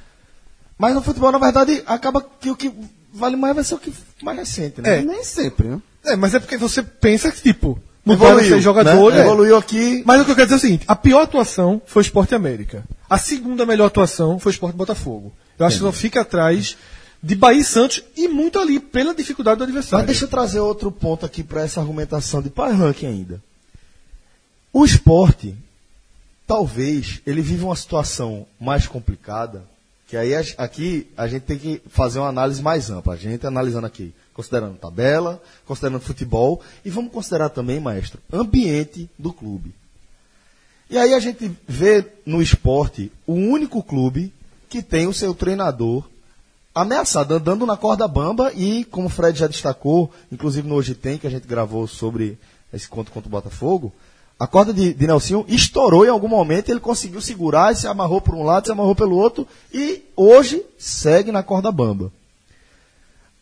Mas 0.78 0.94
no 0.94 1.02
futebol, 1.02 1.32
na 1.32 1.40
verdade, 1.40 1.82
acaba 1.88 2.24
que 2.40 2.52
o 2.52 2.56
que 2.56 2.72
vale 3.12 3.36
mais 3.36 3.56
vai 3.56 3.64
ser 3.64 3.74
o 3.74 3.80
que 3.80 3.92
mais 4.22 4.38
recente, 4.38 4.82
né? 4.82 5.00
É. 5.00 5.02
Nem 5.02 5.24
sempre, 5.24 5.68
né? 5.68 5.82
É, 6.06 6.16
mas 6.16 6.36
é 6.36 6.40
porque 6.40 6.58
você 6.58 6.84
pensa 6.84 7.32
que, 7.32 7.42
tipo, 7.42 7.80
mudaram 8.06 8.34
Evoluiu, 8.34 8.50
seis 8.52 8.64
jogadores. 8.64 9.16
né? 9.16 9.22
é. 9.22 9.26
Evoluiu 9.26 9.58
aqui. 9.58 10.04
Mas 10.06 10.22
o 10.22 10.26
que 10.26 10.32
eu 10.32 10.36
quero 10.36 10.46
dizer 10.48 10.56
é 10.56 10.58
o 10.58 10.62
seguinte: 10.62 10.86
a 10.88 10.96
pior 10.96 11.22
atuação 11.24 11.82
foi 11.86 12.02
o 12.02 12.06
Sport 12.06 12.32
e 12.32 12.36
América. 12.36 12.84
A 13.10 13.18
segunda 13.18 13.66
melhor 13.66 13.88
atuação 13.88 14.40
foi 14.40 14.52
o 14.52 14.54
Sport 14.54 14.76
Botafogo. 14.76 15.32
Eu 15.58 15.66
acho 15.66 15.78
que 15.78 15.84
não 15.84 15.92
fica 15.92 16.22
atrás 16.22 16.76
de 17.22 17.36
Bahia 17.36 17.62
e 17.62 17.64
Santos 17.64 18.04
e 18.16 18.28
muito 18.28 18.60
ali 18.60 18.80
pela 18.80 19.14
dificuldade 19.14 19.58
do 19.58 19.64
adversário. 19.64 20.06
Mas 20.06 20.08
deixa 20.08 20.26
eu 20.26 20.30
trazer 20.30 20.60
outro 20.60 20.92
ponto 20.92 21.26
aqui 21.26 21.44
para 21.44 21.62
essa 21.62 21.80
argumentação 21.80 22.42
de 22.42 22.50
Power 22.50 22.76
Ranking 22.76 23.08
ainda. 23.08 23.42
O 24.72 24.84
esporte, 24.86 25.56
talvez, 26.46 27.22
ele 27.26 27.42
vive 27.42 27.64
uma 27.64 27.76
situação 27.76 28.46
mais 28.60 28.88
complicada, 28.88 29.64
que 30.08 30.18
aí 30.18 30.36
aqui 30.36 31.08
a 31.16 31.28
gente 31.28 31.44
tem 31.44 31.58
que 31.58 31.82
fazer 31.90 32.20
uma 32.20 32.30
análise 32.30 32.62
mais 32.62 32.90
ampla. 32.90 33.14
A 33.14 33.18
gente 33.18 33.48
analisando 33.48 33.88
aqui, 33.88 34.14
considerando 34.34 34.78
tabela, 34.78 35.42
considerando 35.66 36.02
futebol, 36.02 36.62
e 36.84 36.90
vamos 36.90 37.12
considerar 37.12 37.50
também, 37.50 37.80
maestro, 37.80 38.20
ambiente 38.32 39.10
do 39.18 39.32
clube. 39.32 39.74
E 40.90 40.98
aí 40.98 41.14
a 41.14 41.20
gente 41.20 41.52
vê 41.68 42.06
no 42.26 42.42
esporte 42.42 43.12
o 43.26 43.34
único 43.34 43.82
clube 43.82 44.34
que 44.70 44.82
tem 44.82 45.08
o 45.08 45.14
seu 45.14 45.34
treinador 45.34 46.04
ameaçado, 46.74 47.34
andando 47.34 47.66
na 47.66 47.78
corda 47.78 48.08
bamba 48.08 48.52
e, 48.54 48.84
como 48.86 49.08
o 49.08 49.10
Fred 49.10 49.40
já 49.40 49.48
destacou, 49.48 50.12
inclusive 50.32 50.68
no 50.68 50.76
Hoje 50.76 50.94
Tem, 50.94 51.18
que 51.18 51.26
a 51.26 51.30
gente 51.30 51.48
gravou 51.48 51.88
sobre 51.88 52.38
esse 52.74 52.88
conto 52.88 53.12
contra 53.12 53.30
o 53.30 53.32
Botafogo, 53.32 53.94
a 54.38 54.46
corda 54.46 54.74
de, 54.74 54.94
de 54.94 55.08
Nelsinho 55.08 55.46
estourou 55.48 56.06
em 56.06 56.10
algum 56.10 56.28
momento, 56.28 56.70
ele 56.70 56.82
conseguiu 56.82 57.22
segurar 57.22 57.72
e 57.72 57.78
se 57.78 57.88
amarrou 57.88 58.20
por 58.20 58.36
um 58.36 58.44
lado, 58.44 58.66
se 58.66 58.72
amarrou 58.72 58.94
pelo 58.94 59.16
outro, 59.16 59.48
e 59.74 60.04
hoje 60.16 60.62
segue 60.78 61.32
na 61.32 61.42
corda 61.42 61.72
bamba. 61.72 62.12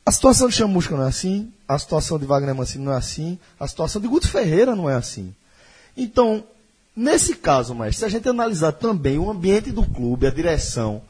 A 0.06 0.12
situação 0.12 0.47
de 0.47 0.53
Chamusca 0.53 0.95
não 0.95 1.06
é 1.06 1.08
assim, 1.08 1.51
a 1.67 1.79
situação 1.79 2.19
de 2.19 2.25
Wagner 2.25 2.53
Mancini 2.53 2.86
não 2.86 2.93
é 2.93 2.97
assim, 2.97 3.39
a 3.60 3.67
situação 3.67 3.99
de 3.99 4.08
Guto 4.08 4.27
Ferreira 4.27 4.75
não 4.75 4.88
é 4.88 4.93
assim. 4.93 5.34
Então, 5.97 6.43
nesse 6.95 7.36
caso, 7.36 7.73
mas 7.75 7.97
se 7.97 8.06
a 8.06 8.10
gente 8.10 8.27
analisar 8.27 8.71
também 8.73 9.17
o 9.17 9.29
ambiente 9.29 9.71
do 9.71 9.86
clube, 9.86 10.27
a 10.27 10.32
direção, 10.32 11.01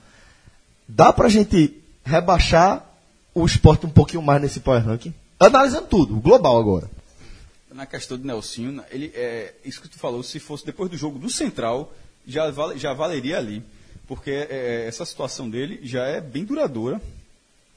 dá 0.88 1.12
pra 1.14 1.30
gente 1.30 1.76
rebaixar 2.04 2.86
o 3.34 3.46
esporte 3.46 3.86
um 3.86 3.90
pouquinho 3.90 4.22
mais 4.22 4.42
nesse 4.42 4.60
power 4.60 4.84
ranking? 4.86 5.14
Analisando 5.40 5.88
tudo, 5.88 6.16
global 6.16 6.58
agora. 6.60 6.90
Na 7.74 7.86
questão 7.86 8.18
de 8.18 8.26
Nelsinho, 8.26 8.84
ele, 8.92 9.12
é, 9.16 9.54
isso 9.66 9.82
que 9.82 9.90
tu 9.90 9.98
falou, 9.98 10.22
se 10.22 10.40
fosse 10.40 10.64
depois 10.66 10.92
do 10.92 10.98
jogo 10.98 11.18
do 11.18 11.30
Central, 11.30 11.92
já, 12.26 12.50
vale- 12.52 12.78
já 12.78 12.94
valeria 12.94 13.38
ali. 13.38 13.64
Porque 14.08 14.30
é, 14.32 14.86
essa 14.88 15.04
situação 15.06 15.50
dele 15.50 15.80
já 15.82 16.04
é 16.06 16.22
bem 16.22 16.46
duradoura. 16.46 17.02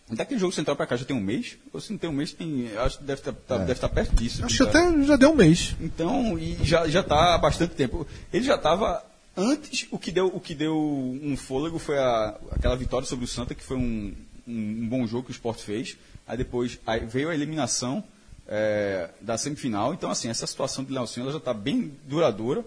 Daquele 0.09 0.39
jogo 0.39 0.53
central 0.53 0.77
pra 0.77 0.87
cá 0.87 0.97
já 0.97 1.05
tem 1.05 1.17
um 1.17 1.21
mês? 1.21 1.57
Ou 1.73 1.81
se 1.81 1.91
não 1.91 1.99
tem 1.99 2.09
um 2.09 2.13
mês, 2.13 2.33
tem, 2.33 2.71
acho 2.79 2.99
que 2.99 3.05
deve 3.05 3.21
estar 3.21 3.33
deve 3.59 3.73
estar 3.73 3.89
perto 3.89 4.15
disso. 4.15 4.45
Acho 4.45 4.65
que 4.65 4.71
Tá? 4.73 4.89
até 4.89 5.03
já 5.05 5.17
deu 5.17 5.31
um 5.33 5.35
mês. 5.35 5.75
Então, 5.81 6.39
e 6.39 6.57
já 6.65 6.87
já 6.87 7.01
está 7.01 7.35
há 7.35 7.39
bastante 7.39 7.75
tempo. 7.75 8.07
Ele 8.33 8.45
já 8.45 8.55
estava 8.55 9.05
antes. 9.37 9.89
O 9.91 9.99
que 9.99 10.13
deu 10.13 10.29
o 10.29 10.39
que 10.41 10.55
deu 10.55 10.77
um 10.77 11.37
fôlego 11.37 11.79
foi 11.81 11.99
a, 11.99 12.39
aquela 12.53 12.77
vitória 12.77 13.07
sobre 13.07 13.25
o 13.25 13.29
Santa, 13.29 13.53
que 13.55 13.65
foi 13.65 13.77
um, 13.77 14.15
um, 14.47 14.53
um 14.83 14.89
bom 14.89 15.07
jogo 15.09 15.25
que 15.25 15.31
o 15.31 15.33
Sport 15.33 15.59
fez. 15.59 15.97
Aí 16.27 16.37
depois 16.37 16.79
aí 16.87 17.05
veio 17.05 17.29
a 17.29 17.35
eliminação 17.35 18.05
é, 18.47 19.11
da 19.21 19.37
semifinal. 19.37 19.93
Então, 19.93 20.09
assim, 20.09 20.29
essa 20.29 20.47
situação 20.47 20.85
de 20.85 20.93
Leocinho 20.93 21.25
ela 21.25 21.33
já 21.33 21.39
está 21.39 21.53
bem 21.53 21.93
duradoura. 22.07 22.65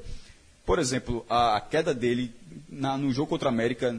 Por 0.66 0.78
exemplo, 0.78 1.26
a, 1.30 1.56
a 1.56 1.62
queda 1.62 1.94
dele 1.94 2.34
na- 2.68 2.98
no 2.98 3.14
jogo 3.14 3.30
contra 3.30 3.48
a 3.48 3.52
América. 3.52 3.96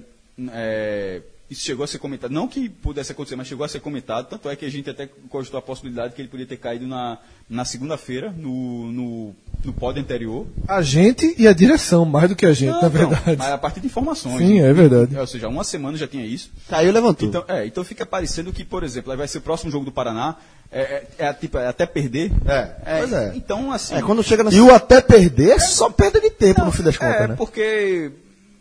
é, 0.52 1.22
isso 1.50 1.62
chegou 1.62 1.82
a 1.82 1.86
ser 1.88 1.98
comentado, 1.98 2.30
não 2.30 2.46
que 2.46 2.68
pudesse 2.68 3.10
acontecer, 3.10 3.34
mas 3.34 3.48
chegou 3.48 3.64
a 3.64 3.68
ser 3.68 3.80
comentado, 3.80 4.28
tanto 4.28 4.48
é 4.48 4.54
que 4.54 4.64
a 4.64 4.70
gente 4.70 4.88
até 4.88 5.08
cogitou 5.28 5.58
a 5.58 5.62
possibilidade 5.62 6.14
que 6.14 6.22
ele 6.22 6.28
podia 6.28 6.46
ter 6.46 6.56
caído 6.56 6.86
na, 6.86 7.18
na 7.48 7.64
segunda-feira, 7.64 8.32
no, 8.36 8.92
no, 8.92 9.34
no 9.64 9.72
pódio 9.72 10.00
anterior. 10.00 10.46
A 10.68 10.80
gente 10.80 11.34
e 11.36 11.48
a 11.48 11.52
direção, 11.52 12.04
mais 12.04 12.28
do 12.28 12.36
que 12.36 12.46
a 12.46 12.52
gente, 12.52 12.70
Não, 12.70 12.76
na 12.76 12.82
não, 12.82 12.90
verdade. 12.90 13.36
mas 13.36 13.52
a 13.52 13.58
partir 13.58 13.80
de 13.80 13.86
informações. 13.86 14.38
Sim, 14.38 14.60
né? 14.60 14.70
é 14.70 14.72
verdade. 14.72 15.18
Ou 15.18 15.26
seja, 15.26 15.48
uma 15.48 15.64
semana 15.64 15.98
já 15.98 16.06
tinha 16.06 16.24
isso. 16.24 16.52
Caiu 16.68 16.90
e 16.90 16.92
levantou. 16.92 17.28
Então, 17.28 17.44
é, 17.48 17.66
então 17.66 17.82
fica 17.82 18.06
parecendo 18.06 18.52
que, 18.52 18.64
por 18.64 18.84
exemplo, 18.84 19.10
aí 19.10 19.18
vai 19.18 19.26
ser 19.26 19.38
o 19.38 19.42
próximo 19.42 19.72
jogo 19.72 19.84
do 19.84 19.90
Paraná, 19.90 20.36
é, 20.70 20.80
é, 21.18 21.26
é 21.26 21.32
tipo, 21.32 21.58
é 21.58 21.66
até 21.66 21.84
perder. 21.84 22.30
É, 22.46 22.98
pois 23.00 23.12
é. 23.12 23.32
Então, 23.34 23.72
assim. 23.72 23.96
é, 23.96 24.02
quando 24.02 24.22
chega 24.22 24.44
na 24.44 24.52
E 24.52 24.60
o 24.60 24.72
até 24.72 25.00
perder 25.00 25.50
é 25.50 25.58
só 25.58 25.90
perda 25.90 26.20
de 26.20 26.30
tempo, 26.30 26.64
no 26.64 26.70
fim 26.70 26.84
das 26.84 26.96
contas, 26.96 27.22
é, 27.22 27.26
né? 27.28 27.34
porque. 27.36 28.12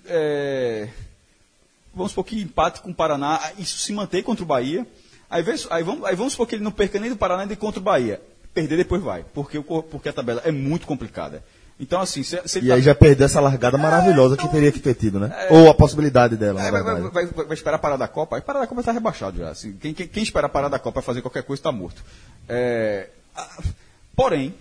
é, 0.07 0.87
vamos 1.93 2.11
supor 2.11 2.25
que 2.25 2.41
empate 2.41 2.81
com 2.81 2.91
o 2.91 2.95
Paraná, 2.95 3.39
isso 3.57 3.77
se 3.79 3.91
mantém 3.93 4.21
contra 4.23 4.43
o 4.43 4.47
Bahia. 4.47 4.85
Aí, 5.29 5.43
aí, 5.69 5.83
vamos, 5.83 6.03
aí 6.05 6.15
vamos 6.15 6.33
supor 6.33 6.47
que 6.47 6.55
ele 6.55 6.63
não 6.63 6.71
perca 6.71 6.99
nem 6.99 7.09
do 7.09 7.15
Paraná 7.17 7.45
nem 7.45 7.55
contra 7.55 7.79
o 7.79 7.83
Bahia. 7.83 8.21
Perder 8.53 8.77
depois 8.77 9.01
vai, 9.01 9.23
porque, 9.33 9.57
o 9.57 9.63
porque 9.63 10.09
a 10.09 10.13
tabela 10.13 10.41
é 10.43 10.51
muito 10.51 10.87
complicada. 10.87 11.43
Então, 11.79 12.01
assim, 12.01 12.23
se, 12.23 12.37
se 12.45 12.57
ele 12.59 12.65
E 12.65 12.69
tá- 12.69 12.75
aí 12.75 12.81
já 12.81 12.93
perdeu 12.93 13.25
essa 13.25 13.39
largada 13.39 13.77
maravilhosa 13.77 14.33
então- 14.33 14.47
que 14.47 14.51
teria 14.51 14.71
que 14.71 14.79
ter 14.79 14.95
tido, 14.95 15.17
né? 15.19 15.47
Ou 15.49 15.69
a 15.69 15.73
possibilidade 15.73 16.35
dela, 16.35 16.61
É, 16.61 16.69
vai, 16.71 16.83
vai, 16.83 17.01
vai- 17.09 17.25
vai- 17.27 17.53
esperar 17.53 17.77
parar 17.79 17.95
da 17.95 18.07
Copa? 18.07 18.35
Aí 18.35 18.41
parar 18.41 18.59
da 18.59 18.67
Copa 18.67 18.81
está 18.81 18.91
rebaixado 18.91 19.37
já. 19.37 19.49
assim. 19.49 19.73
quem, 19.79 19.93
quem, 19.93 20.07
quem 20.07 20.23
esperar 20.23 20.49
parar 20.49 20.67
da 20.67 20.77
Copa 20.79 20.93
para 20.95 21.01
fazer 21.03 21.21
qualquer 21.21 21.43
coisa 21.43 21.59
está 21.61 21.71
morto. 21.71 22.03
É, 22.49 23.07
porém, 24.15 24.53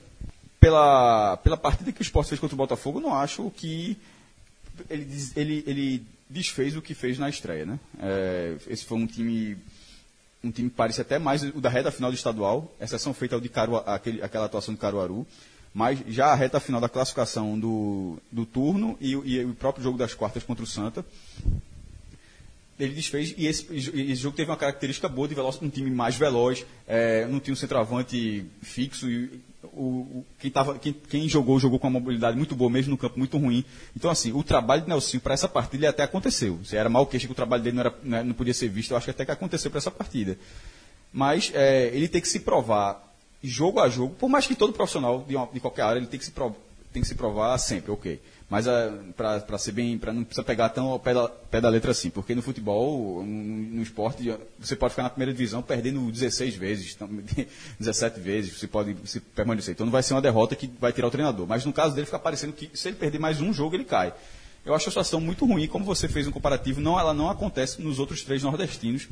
pela, 0.60 1.36
pela 1.38 1.56
partida 1.56 1.90
que 1.90 2.00
o 2.00 2.02
Sport 2.02 2.28
fez 2.28 2.40
contra 2.40 2.54
o 2.54 2.58
Botafogo, 2.58 3.00
não 3.00 3.14
acho 3.14 3.50
que 3.56 3.96
ele, 4.88 5.08
ele, 5.34 5.64
ele 5.66 6.06
desfez 6.30 6.76
o 6.76 6.82
que 6.82 6.94
fez 6.94 7.18
na 7.18 7.28
estreia. 7.28 7.64
Né? 7.66 7.78
É, 8.00 8.56
esse 8.68 8.84
foi 8.84 8.98
um 8.98 9.06
time 9.06 9.56
um 10.42 10.52
time 10.52 10.70
que 10.70 10.76
parecia 10.76 11.02
até 11.02 11.18
mais 11.18 11.42
o 11.42 11.60
da 11.60 11.68
reta 11.68 11.90
final 11.90 12.12
do 12.12 12.14
estadual, 12.14 12.72
exceção 12.80 13.12
feita 13.12 13.34
ao 13.34 13.40
de 13.40 13.48
Caruaru, 13.48 13.90
aquele, 13.90 14.22
aquela 14.22 14.44
atuação 14.46 14.72
do 14.72 14.78
Caruaru, 14.78 15.26
mas 15.74 15.98
já 16.06 16.26
a 16.26 16.34
reta 16.36 16.60
final 16.60 16.80
da 16.80 16.88
classificação 16.88 17.58
do, 17.58 18.18
do 18.30 18.46
turno 18.46 18.96
e, 19.00 19.16
o- 19.16 19.26
e 19.26 19.44
o 19.44 19.52
próprio 19.54 19.82
jogo 19.82 19.98
das 19.98 20.14
quartas 20.14 20.44
contra 20.44 20.62
o 20.62 20.66
Santa, 20.66 21.04
ele 22.78 22.94
desfez 22.94 23.34
e 23.36 23.46
esse, 23.46 23.66
e 23.72 24.12
esse 24.12 24.22
jogo 24.22 24.36
teve 24.36 24.48
uma 24.50 24.56
característica 24.56 25.08
boa 25.08 25.26
de 25.26 25.34
veloz, 25.34 25.60
um 25.60 25.68
time 25.68 25.90
mais 25.90 26.14
veloz, 26.14 26.64
é, 26.86 27.26
não 27.26 27.40
tinha 27.40 27.52
um 27.52 27.56
centroavante 27.56 28.46
fixo 28.62 29.10
e 29.10 29.40
o, 29.64 30.24
quem, 30.38 30.50
tava, 30.50 30.78
quem, 30.78 30.92
quem 30.92 31.28
jogou 31.28 31.58
jogou 31.58 31.78
com 31.78 31.88
uma 31.88 31.98
mobilidade 31.98 32.36
muito 32.36 32.54
boa 32.54 32.70
mesmo 32.70 32.90
no 32.92 32.98
campo 32.98 33.18
muito 33.18 33.36
ruim. 33.38 33.64
Então 33.96 34.10
assim, 34.10 34.32
o 34.32 34.42
trabalho 34.42 34.82
de 34.82 34.88
Nelson 34.88 35.18
para 35.18 35.34
essa 35.34 35.48
partida 35.48 35.88
até 35.88 36.02
aconteceu. 36.02 36.58
Se 36.64 36.76
era 36.76 36.88
mal 36.88 37.06
queixa 37.06 37.26
que 37.26 37.32
o 37.32 37.36
trabalho 37.36 37.62
dele 37.62 37.76
não, 37.76 37.80
era, 37.80 37.94
né, 38.02 38.22
não 38.22 38.34
podia 38.34 38.54
ser 38.54 38.68
visto, 38.68 38.92
eu 38.92 38.96
acho 38.96 39.04
que 39.06 39.10
até 39.10 39.24
que 39.24 39.30
aconteceu 39.32 39.70
para 39.70 39.78
essa 39.78 39.90
partida. 39.90 40.38
Mas 41.12 41.50
é, 41.54 41.88
ele 41.88 42.08
tem 42.08 42.20
que 42.20 42.28
se 42.28 42.40
provar 42.40 43.02
jogo 43.42 43.80
a 43.80 43.88
jogo, 43.88 44.14
por 44.14 44.28
mais 44.28 44.46
que 44.46 44.54
todo 44.54 44.72
profissional 44.72 45.24
de, 45.26 45.34
uma- 45.36 45.48
de 45.52 45.60
qualquer 45.60 45.82
área 45.82 45.98
ele 45.98 46.06
tem 46.06 46.18
que 46.18 46.24
se, 46.26 46.32
tem 46.92 47.02
que 47.02 47.08
se 47.08 47.14
provar 47.14 47.56
sempre, 47.58 47.90
ok. 47.90 48.20
Mas 48.50 48.64
para 49.14 49.58
ser 49.58 49.72
bem, 49.72 49.98
para 49.98 50.10
não 50.10 50.24
precisa 50.24 50.42
pegar 50.42 50.70
tão 50.70 50.86
ao 50.86 50.98
pé 50.98 51.12
da, 51.12 51.28
pé 51.28 51.60
da 51.60 51.68
letra 51.68 51.90
assim, 51.90 52.08
porque 52.08 52.34
no 52.34 52.40
futebol, 52.40 53.22
no, 53.22 53.82
esporte, 53.82 54.34
você 54.58 54.74
pode 54.74 54.92
ficar 54.92 55.02
na 55.02 55.10
primeira 55.10 55.32
divisão 55.32 55.60
perdendo 55.60 56.10
16 56.10 56.54
vezes, 56.54 56.94
então, 56.94 57.08
17 57.78 58.18
vezes, 58.20 58.58
você 58.58 58.66
pode 58.66 58.96
se 59.04 59.20
permanecer. 59.20 59.74
Então 59.74 59.84
não 59.84 59.92
vai 59.92 60.02
ser 60.02 60.14
uma 60.14 60.22
derrota 60.22 60.56
que 60.56 60.66
vai 60.80 60.94
tirar 60.94 61.08
o 61.08 61.10
treinador. 61.10 61.46
Mas 61.46 61.66
no 61.66 61.74
caso 61.74 61.94
dele 61.94 62.06
fica 62.06 62.18
parecendo 62.18 62.54
que 62.54 62.70
se 62.72 62.88
ele 62.88 62.96
perder 62.96 63.18
mais 63.18 63.38
um 63.38 63.52
jogo, 63.52 63.76
ele 63.76 63.84
cai. 63.84 64.14
Eu 64.64 64.74
acho 64.74 64.88
a 64.88 64.92
situação 64.92 65.20
muito 65.20 65.44
ruim, 65.44 65.66
como 65.68 65.84
você 65.84 66.08
fez 66.08 66.26
um 66.26 66.32
comparativo, 66.32 66.80
não, 66.80 66.98
ela 66.98 67.12
não 67.12 67.28
acontece 67.28 67.82
nos 67.82 67.98
outros 67.98 68.22
três 68.22 68.42
nordestinos, 68.42 69.08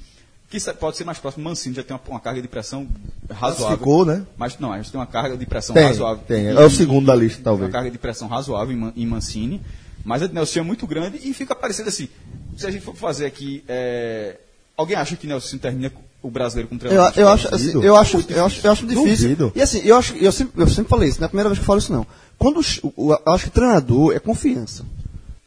que 0.48 0.60
pode 0.74 0.96
ser 0.96 1.04
mais 1.04 1.18
próximo. 1.18 1.44
Mancini 1.44 1.74
já 1.74 1.82
tem 1.82 1.94
uma, 1.96 2.02
uma 2.08 2.20
carga 2.20 2.40
de 2.40 2.48
pressão 2.48 2.86
razoável. 3.30 3.76
Ficou, 3.78 4.04
né? 4.04 4.24
Mas 4.36 4.58
não, 4.58 4.72
a 4.72 4.76
gente 4.76 4.92
tem 4.92 5.00
uma 5.00 5.06
carga 5.06 5.36
de 5.36 5.44
pressão 5.46 5.74
Tem, 5.74 5.84
razoável. 5.86 6.22
tem. 6.26 6.46
É 6.48 6.60
o 6.60 6.70
segundo 6.70 7.06
da 7.06 7.14
lista, 7.14 7.40
talvez. 7.42 7.68
Uma 7.68 7.72
carga 7.72 7.90
de 7.90 7.98
pressão 7.98 8.28
razoável 8.28 8.76
em, 8.76 9.02
em 9.02 9.06
Mancini. 9.06 9.60
Mas 10.04 10.22
a 10.22 10.28
de 10.28 10.34
Nelson 10.34 10.60
é 10.60 10.62
muito 10.62 10.86
grande 10.86 11.18
e 11.24 11.34
fica 11.34 11.54
parecendo 11.54 11.88
assim. 11.88 12.08
Se 12.56 12.66
a 12.66 12.70
gente 12.70 12.84
for 12.84 12.94
fazer 12.94 13.26
aqui. 13.26 13.64
é, 13.68 14.36
Alguém 14.76 14.96
acha 14.96 15.16
que 15.16 15.26
Nelson 15.26 15.58
termina 15.58 15.90
o 16.22 16.30
brasileiro 16.30 16.68
com 16.68 16.74
Eu, 16.76 16.78
treinador? 16.78 17.12
eu, 17.16 17.28
acho, 17.28 17.54
assim, 17.54 17.72
eu, 17.72 17.96
acho, 17.96 18.24
eu, 18.28 18.44
acho, 18.44 18.66
eu 18.66 18.72
acho 18.72 18.86
difícil. 18.86 19.28
Duvido. 19.30 19.52
E 19.54 19.62
assim, 19.62 19.80
eu, 19.84 19.96
acho, 19.96 20.14
eu, 20.16 20.30
sempre, 20.30 20.62
eu 20.62 20.68
sempre 20.68 20.90
falei 20.90 21.08
isso, 21.08 21.18
não 21.20 21.24
é 21.24 21.26
a 21.26 21.28
primeira 21.28 21.48
vez 21.48 21.58
que 21.58 21.62
eu 21.62 21.66
falo 21.66 21.78
isso 21.78 21.92
não. 21.92 22.06
Quando, 22.38 22.60
eu 22.96 23.32
acho 23.32 23.44
que 23.44 23.50
treinador 23.50 24.14
é 24.14 24.18
confiança 24.20 24.84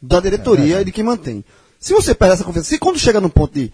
da 0.02 0.18
diretoria 0.20 0.80
e 0.80 0.84
de 0.84 0.92
quem 0.92 1.04
mantém. 1.04 1.44
Se 1.78 1.92
você 1.92 2.14
perde 2.14 2.34
essa 2.34 2.44
confiança, 2.44 2.68
se 2.68 2.78
quando 2.78 2.98
chega 2.98 3.20
no 3.20 3.30
ponto 3.30 3.54
de 3.54 3.72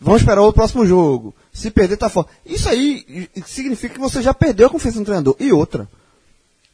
vamos 0.00 0.22
esperar 0.22 0.42
o 0.42 0.52
próximo 0.52 0.86
jogo, 0.86 1.34
se 1.52 1.70
perder 1.70 1.96
tá 1.96 2.08
fora, 2.08 2.28
isso 2.46 2.68
aí 2.68 3.28
significa 3.46 3.94
que 3.94 4.00
você 4.00 4.22
já 4.22 4.32
perdeu 4.32 4.66
a 4.66 4.70
confiança 4.70 4.98
no 4.98 5.04
treinador. 5.04 5.36
E 5.40 5.52
outra, 5.52 5.88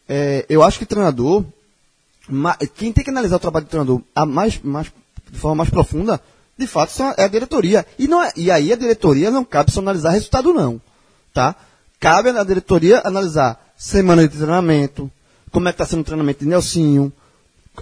é, 0.09 0.45
eu 0.49 0.63
acho 0.63 0.79
que 0.79 0.87
treinador, 0.87 1.45
quem 2.75 2.93
tem 2.93 3.05
que 3.05 3.11
analisar 3.11 3.37
o 3.37 3.41
trabalho 3.41 3.67
do 3.67 3.69
treinador 3.69 4.03
mais, 4.27 4.61
mais, 4.63 4.93
de 5.31 5.39
forma 5.39 5.57
mais 5.57 5.71
profunda, 5.71 6.21
de 6.57 6.67
fato, 6.67 6.93
é 7.17 7.25
a 7.25 7.29
diretoria. 7.29 7.85
E, 7.99 8.07
não 8.07 8.23
é- 8.23 8.33
e 8.37 8.51
aí 8.51 8.73
a 8.73 8.77
diretoria 8.77 9.31
não 9.31 9.45
cabe 9.45 9.73
só 9.73 9.81
analisar 9.81 10.11
resultado, 10.11 10.53
não. 10.53 10.81
Tá? 11.33 11.57
Cabe 11.99 12.29
à 12.31 12.45
diretoria 12.45 13.03
analisar 13.05 13.59
semana 13.77 14.23
de 14.23 14.37
treinamento, 14.37 15.11
como 15.51 15.69
é 15.69 15.73
que 15.73 15.83
está 15.83 15.87
sendo 15.87 16.01
o 16.01 16.05
treinamento 16.05 16.41
de 16.41 16.47
Nelsinho, 16.47 17.13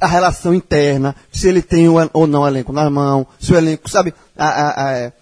a 0.00 0.06
relação 0.06 0.54
interna, 0.54 1.14
se 1.30 1.48
ele 1.48 1.60
tem 1.60 1.86
ou 1.88 2.26
não 2.26 2.42
o 2.42 2.48
elenco 2.48 2.72
na 2.72 2.88
mão, 2.88 3.26
se 3.38 3.52
o 3.52 3.56
elenco, 3.56 3.90
sabe, 3.90 4.14
a- 4.36 4.48
a- 4.48 5.06
a- 5.06 5.12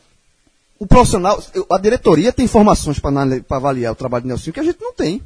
o 0.80 0.86
profissional, 0.86 1.40
a 1.70 1.78
diretoria 1.78 2.32
tem 2.32 2.46
informações 2.46 2.98
para 2.98 3.56
avaliar 3.56 3.92
o 3.92 3.94
trabalho 3.94 4.22
de 4.22 4.28
Nelsinho 4.28 4.54
que 4.54 4.60
a 4.60 4.64
gente 4.64 4.80
não 4.80 4.94
tem. 4.94 5.22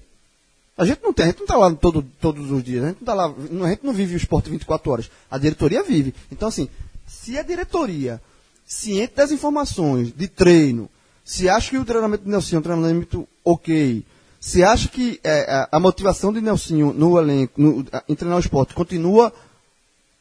A 0.76 0.84
gente 0.84 1.00
não 1.00 1.12
tem, 1.12 1.26
a 1.26 1.28
gente 1.28 1.38
não 1.38 1.44
está 1.44 1.56
lá 1.56 1.72
todo, 1.72 2.04
todos 2.20 2.50
os 2.50 2.64
dias, 2.64 2.82
a 2.82 2.88
gente 2.88 2.98
não 2.98 3.06
tá 3.06 3.14
lá, 3.14 3.26
a 3.26 3.68
gente 3.68 3.86
não 3.86 3.92
vive 3.92 4.14
o 4.14 4.16
esporte 4.16 4.50
24 4.50 4.90
horas. 4.90 5.10
A 5.30 5.38
diretoria 5.38 5.84
vive. 5.84 6.12
Então, 6.32 6.48
assim, 6.48 6.68
se 7.06 7.38
a 7.38 7.42
diretoria, 7.44 8.20
ciente 8.66 9.14
das 9.14 9.30
informações 9.30 10.12
de 10.12 10.26
treino, 10.26 10.90
se 11.24 11.48
acha 11.48 11.70
que 11.70 11.78
o 11.78 11.84
treinamento 11.84 12.24
do 12.24 12.30
Nelson 12.30 12.56
é 12.56 12.58
um 12.58 12.62
treinamento 12.62 13.28
ok, 13.44 14.04
Você 14.40 14.64
acha 14.64 14.88
que 14.88 15.20
é, 15.22 15.68
a, 15.70 15.78
motivação 15.78 16.32
de 16.32 16.40
Nelsinho 16.40 16.92
no 16.92 17.16
elenco, 17.16 17.52
no, 17.56 17.86
em 18.08 18.14
treinar 18.16 18.38
o 18.38 18.40
esporte, 18.40 18.74
continua 18.74 19.32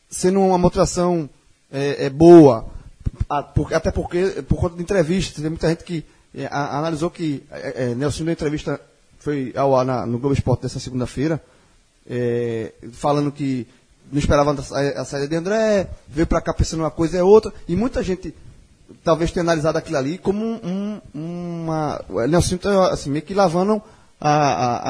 sendo 0.09 0.39
uma 0.41 0.59
motivação 0.59 1.27
é, 1.71 2.05
é, 2.05 2.09
boa? 2.11 2.67
Até 3.29 3.91
porque, 3.91 4.43
por 4.47 4.57
conta 4.59 4.75
de 4.75 4.81
entrevistas, 4.83 5.41
tem 5.41 5.49
muita 5.49 5.69
gente 5.69 5.83
que 5.83 6.05
é, 6.35 6.47
analisou 6.51 7.09
que 7.09 7.43
é, 7.51 7.91
é, 7.91 7.95
Nelsinho 7.95 8.25
deu 8.25 8.33
entrevista, 8.33 8.79
foi 9.19 9.53
ao 9.55 9.75
ar 9.75 9.85
na- 9.85 10.05
no 10.05 10.17
Globo 10.19 10.33
Esporte 10.33 10.63
dessa 10.63 10.79
segunda-feira, 10.79 11.41
é, 12.09 12.73
falando 12.91 13.31
que 13.31 13.67
não 14.11 14.19
esperava 14.19 14.51
a, 14.51 14.61
sa- 14.61 14.79
a 14.79 15.05
saída 15.05 15.27
de 15.27 15.35
André, 15.35 15.87
veio 16.07 16.27
para 16.27 16.41
cá 16.41 16.53
pensando 16.53 16.81
uma 16.81 16.91
coisa 16.91 17.17
é 17.17 17.23
outra, 17.23 17.53
e 17.67 17.75
muita 17.75 18.03
gente 18.03 18.33
talvez 19.03 19.31
tenha 19.31 19.43
analisado 19.43 19.77
aquilo 19.77 19.97
ali 19.97 20.17
como 20.17 20.43
um, 20.45 21.01
um- 21.15 21.59
uma. 21.69 22.03
Nelson 22.27 22.57
tá, 22.57 22.89
assim, 22.91 23.09
meio 23.09 23.23
que 23.23 23.33
lavando 23.33 23.81
a, 24.19 24.31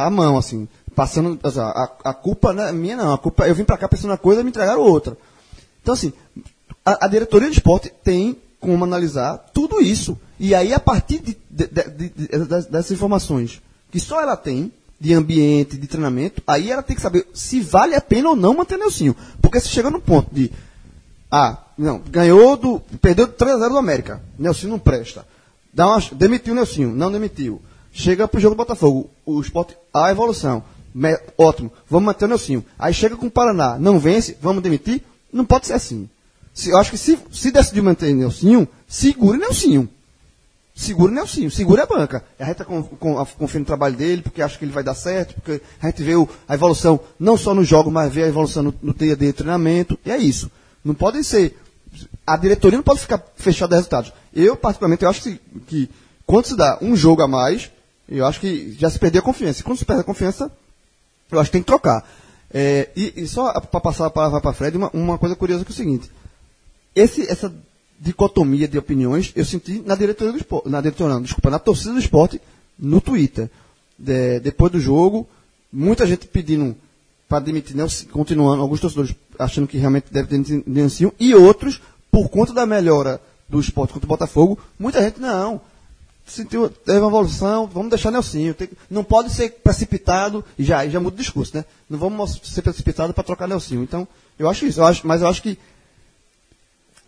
a, 0.04 0.08
a 0.08 0.10
mão, 0.10 0.38
assim, 0.38 0.68
passando. 0.96 1.40
assim, 1.44 1.60
A, 1.60 1.90
a 2.06 2.14
culpa 2.14 2.52
não 2.54 2.64
é 2.64 2.72
minha, 2.72 2.98
não. 2.98 3.14
A 3.14 3.18
culpa, 3.18 3.48
eu 3.48 3.56
vim 3.56 3.64
para 3.64 3.78
cá 3.78 3.88
pensando 3.88 4.12
uma 4.12 4.18
coisa 4.18 4.42
e 4.42 4.44
me 4.44 4.50
entregaram 4.50 4.82
outra. 4.82 5.16
Então, 5.82 5.94
assim, 5.94 6.12
a, 6.86 7.06
a 7.06 7.08
diretoria 7.08 7.48
do 7.50 7.54
esporte 7.54 7.92
tem 8.04 8.38
como 8.60 8.84
analisar 8.84 9.38
tudo 9.54 9.82
isso. 9.82 10.18
E 10.40 10.56
aí, 10.56 10.74
a 10.74 10.80
partir 10.80 11.20
de, 11.20 11.38
de- 11.50 11.68
de- 11.68 12.10
de- 12.10 12.28
dessas 12.70 12.92
informações 12.92 13.62
que 13.92 14.00
só 14.00 14.22
ela 14.22 14.36
tem, 14.38 14.72
de 15.00 15.14
ambiente, 15.14 15.78
de 15.78 15.86
treinamento, 15.88 16.42
aí 16.48 16.72
ela 16.72 16.82
tem 16.82 16.96
que 16.96 17.02
saber 17.02 17.28
se 17.34 17.60
vale 17.60 17.94
a 17.94 18.00
pena 18.02 18.30
ou 18.30 18.36
não 18.36 18.54
manter 18.54 18.78
Nelsinho. 18.78 19.16
Porque 19.42 19.60
se 19.60 19.68
chega 19.68 19.90
no 19.90 20.00
ponto 20.00 20.34
de 20.34 20.50
ah, 21.32 21.58
não, 21.78 22.00
ganhou 22.00 22.56
do. 22.56 22.80
Perdeu 23.02 23.28
3x0 23.28 23.70
do 23.70 23.78
América. 23.78 24.22
Nelsinho 24.38 24.72
não 24.72 24.80
presta. 24.80 25.26
Dá 25.74 25.88
uma, 25.88 26.00
demitiu 26.14 26.54
o 26.54 26.56
Nelsinho, 26.56 26.94
não 26.96 27.12
demitiu. 27.12 27.62
Chega 27.92 28.28
pro 28.28 28.40
jogo 28.40 28.56
do 28.56 28.58
Botafogo. 28.60 29.10
O 29.26 29.42
esporte, 29.42 29.76
a 29.94 30.12
evolução. 30.12 30.64
Me- 30.94 31.20
ótimo, 31.38 31.72
vamos 31.90 32.06
manter 32.06 32.26
o 32.26 32.28
Nelsinho. 32.28 32.64
Aí 32.78 32.94
chega 32.94 33.16
com 33.16 33.26
o 33.26 33.32
Paraná, 33.32 33.78
não 33.80 33.98
vence, 34.00 34.38
vamos 34.42 34.62
demitir? 34.62 35.02
Não 35.32 35.44
pode 35.44 35.66
ser 35.68 35.74
assim. 35.74 36.08
Se, 36.54 36.70
eu 36.70 36.78
acho 36.78 36.92
que 36.92 36.98
se, 36.98 37.18
se 37.32 37.52
decidir 37.52 37.82
manter 37.82 38.14
Nelsinho, 38.14 38.68
segure 38.88 39.38
Nelsinho. 39.38 39.90
Segura 40.76 41.12
o 41.12 41.16
Nelsinho, 41.16 41.52
segura 41.52 41.84
a 41.84 41.86
banca. 41.86 42.24
A 42.40 42.46
gente 42.46 42.54
está 42.54 42.66
confiando 42.66 43.60
no 43.60 43.66
trabalho 43.66 43.96
dele, 43.96 44.24
porque 44.24 44.42
acha 44.42 44.58
que 44.58 44.66
ele 44.66 44.72
vai 44.72 44.84
dar 44.84 44.96
certo, 44.96 45.36
porque 45.36 45.62
a 45.80 45.86
gente 45.86 46.02
vê 46.02 46.16
o- 46.16 46.28
a 46.48 46.56
evolução, 46.56 47.00
não 47.20 47.38
só 47.38 47.54
no 47.54 47.64
jogo, 47.64 47.92
mas 47.92 48.12
vê 48.12 48.24
a 48.24 48.28
evolução 48.28 48.64
no, 48.64 48.74
no 48.82 48.92
dia 48.94 49.16
de 49.16 49.32
treinamento. 49.34 50.00
E 50.04 50.10
é 50.12 50.18
isso. 50.18 50.50
Não 50.84 50.96
pode 50.96 51.24
ser. 51.24 51.56
A 52.26 52.36
diretoria 52.38 52.78
não 52.78 52.84
pode 52.84 53.02
ficar 53.02 53.24
fechada 53.36 53.76
a 53.76 53.78
resultados. 53.78 54.12
Eu, 54.34 54.56
particularmente, 54.58 55.04
eu 55.04 55.10
acho 55.12 55.22
que, 55.22 55.40
que 55.68 55.90
quando 56.26 56.46
se 56.48 56.56
dá 56.58 56.80
um 56.82 56.96
jogo 56.96 57.22
a 57.22 57.28
mais, 57.28 57.70
eu 58.10 58.26
acho 58.26 58.40
que 58.40 58.76
já 58.80 58.90
se 58.90 58.98
perdeu 58.98 59.22
a 59.22 59.24
confiança. 59.26 59.60
E 59.62 59.64
quando 59.64 59.78
se 59.78 59.86
perde 59.86 60.02
a 60.02 60.06
confiança, 60.06 60.52
eu 61.32 61.40
acho 61.40 61.50
que 61.52 61.54
tem 61.54 61.62
que 61.62 61.68
trocar. 61.68 62.04
É, 62.52 62.90
e, 62.96 63.14
e 63.18 63.28
só 63.28 63.54
para 63.62 63.80
passar 63.80 64.08
a 64.08 64.10
palavra 64.10 64.42
para 64.42 64.54
Fred, 64.54 64.76
uma, 64.76 64.90
uma 64.92 65.18
coisa 65.20 65.36
curiosa 65.36 65.64
que 65.64 65.72
é 65.72 65.74
o 65.74 65.78
seguinte. 65.78 66.10
Esse, 66.96 67.30
essa 67.30 67.54
dicotomia 68.00 68.68
de 68.68 68.78
opiniões 68.78 69.32
eu 69.36 69.46
senti 69.46 69.82
na 69.86 69.96
diretoria 69.96 70.34
do 70.34 70.38
esporte, 70.40 70.70
na 70.70 70.82
diretoria 70.82 71.14
não, 71.14 71.22
desculpa, 71.22 71.50
na 71.50 71.60
torcida 71.60 71.94
do 71.94 72.00
esporte, 72.00 72.42
no 72.78 73.00
Twitter. 73.00 73.50
De- 73.98 74.40
depois 74.40 74.72
do 74.72 74.80
jogo, 74.80 75.28
muita 75.72 76.06
gente 76.06 76.28
pedindo 76.28 76.76
para 77.28 77.40
demitir 77.40 77.76
Nelson, 77.76 78.06
continuando, 78.12 78.62
alguns 78.62 78.80
torcedores 78.80 79.16
achando 79.40 79.68
que 79.68 79.78
realmente 79.78 80.06
deve 80.12 80.28
ter 80.28 80.64
Nelson, 80.68 81.12
e 81.20 81.34
outros, 81.34 81.82
por 82.12 82.30
conta 82.30 82.54
da 82.54 82.66
melhora 82.66 83.20
do 83.50 83.60
esporte 83.60 83.94
contra 83.94 84.06
o 84.06 84.10
Botafogo, 84.10 84.60
muita 84.78 85.02
gente, 85.02 85.20
não, 85.20 85.60
sentiu, 86.26 86.70
teve 86.70 87.00
uma 87.00 87.08
evolução, 87.08 87.68
vamos 87.68 87.90
deixar 87.90 88.12
Nelsinho. 88.12 88.54
tem 88.54 88.70
não 88.90 89.04
pode 89.04 89.32
ser 89.32 89.52
precipitado, 89.64 90.44
e 90.58 90.64
já, 90.64 90.88
já 90.88 91.00
muda 91.00 91.16
o 91.16 91.20
discurso, 91.20 91.56
né? 91.58 91.66
Não 91.90 91.98
vamos 91.98 92.40
ser 92.44 92.62
precipitado 92.62 93.14
para 93.14 93.24
trocar 93.24 93.48
Nelsinho. 93.48 93.84
Então, 93.84 94.08
eu 94.38 94.50
acho 94.50 94.66
isso, 94.66 94.80
eu 94.80 94.86
acho, 94.86 95.06
mas 95.08 95.22
eu 95.22 95.28
acho 95.28 95.42
que 95.42 95.58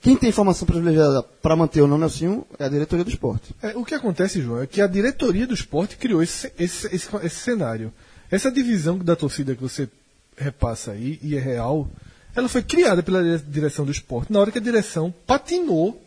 quem 0.06 0.16
tem 0.16 0.30
informação 0.30 0.68
privilegiada 0.68 1.24
para 1.24 1.56
manter 1.56 1.82
ou 1.82 1.88
não 1.88 1.98
Nelsinho 1.98 2.46
é 2.60 2.66
a 2.66 2.70
diretoria 2.70 3.04
do 3.04 3.10
esporte. 3.10 3.56
É, 3.60 3.76
o 3.76 3.84
que 3.84 3.96
acontece, 3.96 4.40
João, 4.40 4.62
é 4.62 4.68
que 4.68 4.80
a 4.80 4.86
diretoria 4.86 5.48
do 5.48 5.54
esporte 5.56 5.98
criou 5.98 6.22
esse, 6.22 6.54
esse, 6.60 6.86
esse, 6.96 7.10
esse 7.24 7.36
cenário. 7.38 7.92
Essa 8.30 8.52
divisão 8.52 9.00
da 9.00 9.16
torcida 9.16 9.56
que 9.56 9.64
você 9.64 9.90
repassa 10.38 10.92
aí, 10.92 11.18
e 11.24 11.36
é 11.36 11.40
real, 11.40 11.90
ela 12.36 12.48
foi 12.48 12.62
criada 12.62 13.02
pela 13.02 13.24
dire- 13.24 13.44
direção 13.50 13.84
do 13.84 13.92
esporte 13.92 14.32
na 14.32 14.40
hora 14.40 14.52
que 14.52 14.60
a 14.60 14.62
direção 14.62 15.12
patinou 15.26 16.00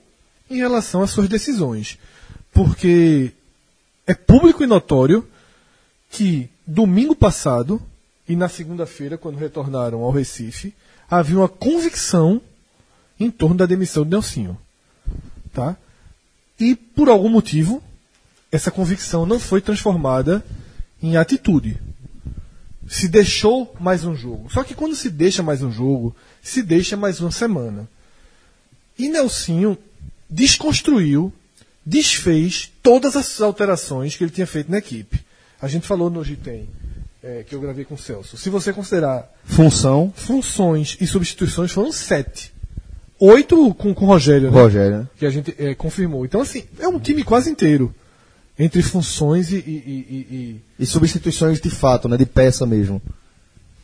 em 0.49 0.59
relação 0.59 1.03
às 1.03 1.11
suas 1.11 1.29
decisões. 1.29 1.99
Porque 2.53 3.33
é 4.07 4.15
público 4.15 4.63
e 4.63 4.67
notório 4.69 5.27
que 6.09 6.49
domingo 6.65 7.17
passado 7.17 7.83
e 8.29 8.37
na 8.37 8.49
segunda-feira, 8.49 9.19
quando 9.19 9.39
retornaram 9.39 10.03
ao 10.03 10.13
Recife, 10.13 10.73
havia 11.11 11.39
uma 11.39 11.49
convicção 11.49 12.41
em 13.19 13.31
torno 13.31 13.57
da 13.57 13.67
demissão 13.67 14.05
de 14.05 14.11
Nelsinho. 14.11 14.59
Tá? 15.53 15.77
E 16.59 16.75
por 16.75 17.09
algum 17.09 17.29
motivo, 17.29 17.83
essa 18.51 18.71
convicção 18.71 19.27
não 19.27 19.39
foi 19.39 19.61
transformada 19.61 20.45
em 21.03 21.17
atitude. 21.17 21.79
Se 22.89 23.09
deixou 23.09 23.75
mais 23.79 24.05
um 24.05 24.15
jogo. 24.15 24.51
Só 24.51 24.65
que 24.65 24.75
quando 24.75 24.97
se 24.97 25.11
deixa 25.11 25.43
mais 25.43 25.63
um 25.63 25.71
jogo, 25.71 26.17
se 26.43 26.63
deixa 26.63 26.97
mais 26.97 27.21
uma 27.21 27.31
semana. 27.31 27.89
E 28.99 29.09
Nelsinho 29.09 29.77
desconstruiu, 30.29 31.33
desfez 31.85 32.71
todas 32.83 33.15
as 33.17 33.41
alterações 33.41 34.17
que 34.17 34.25
ele 34.25 34.31
tinha 34.31 34.47
feito 34.47 34.71
na 34.71 34.79
equipe. 34.79 35.25
A 35.61 35.69
gente 35.69 35.87
falou 35.87 36.09
no 36.09 36.25
Gitem, 36.25 36.69
é, 37.23 37.45
que 37.47 37.55
eu 37.55 37.61
gravei 37.61 37.85
com 37.85 37.95
o 37.95 37.99
Celso. 37.99 38.37
Se 38.37 38.49
você 38.49 38.73
considerar 38.73 39.31
Função, 39.45 40.13
funções 40.15 40.97
e 41.01 41.07
substituições, 41.07 41.73
foram 41.73 41.93
sete. 41.93 42.53
Oito 43.21 43.75
com, 43.75 43.93
com 43.95 44.05
o 44.05 44.09
Rogério, 44.09 44.51
né? 44.51 44.61
Rogério. 44.61 44.99
né? 44.99 45.09
que 45.17 45.27
a 45.27 45.31
gente 45.31 45.55
é, 45.59 45.75
confirmou. 45.75 46.25
Então, 46.25 46.41
assim, 46.41 46.65
é 46.79 46.87
um 46.87 46.99
time 47.01 47.25
quase 47.25 47.51
inteiro. 47.51 47.93
Entre 48.59 48.83
funções 48.83 49.51
e. 49.53 49.57
e- 49.57 49.61
e- 49.61 50.35
e- 50.35 50.61
E 50.81 50.87
substituições 50.87 51.61
de 51.61 51.71
fato, 51.71 52.09
né? 52.09 52.17
De 52.17 52.27
peça 52.27 52.65
mesmo. 52.67 53.01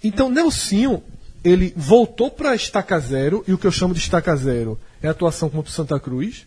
Então, 0.03 0.29
Nelsinho, 0.29 1.03
ele 1.44 1.73
voltou 1.77 2.31
para 2.31 2.55
estaca 2.55 2.99
zero, 3.01 3.44
e 3.47 3.53
o 3.53 3.59
que 3.59 3.66
eu 3.66 3.73
chamo 3.73 3.94
de 3.94 4.01
estaca 4.01 4.35
zero 4.37 4.79
é 5.03 5.09
a 5.09 5.11
atuação 5.12 5.49
contra 5.49 5.70
o 5.70 5.73
Santa 5.73 5.99
Cruz. 5.99 6.47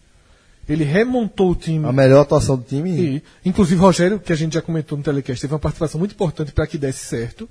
Ele 0.67 0.84
remontou 0.84 1.52
o 1.52 1.56
time. 1.56 1.86
A 1.86 1.93
melhor 1.93 2.21
atuação 2.21 2.58
do 2.58 2.63
time. 2.63 2.91
E, 2.91 3.23
inclusive, 3.45 3.80
Rogério, 3.80 4.19
que 4.19 4.34
a 4.34 4.36
gente 4.36 4.54
já 4.54 4.62
comentou 4.62 4.97
no 4.97 5.04
telecast, 5.04 5.39
teve 5.41 5.54
uma 5.54 5.60
participação 5.60 5.97
muito 5.97 6.12
importante 6.12 6.52
para 6.52 6.67
que 6.67 6.78
desse 6.78 7.06
certo. 7.06 7.47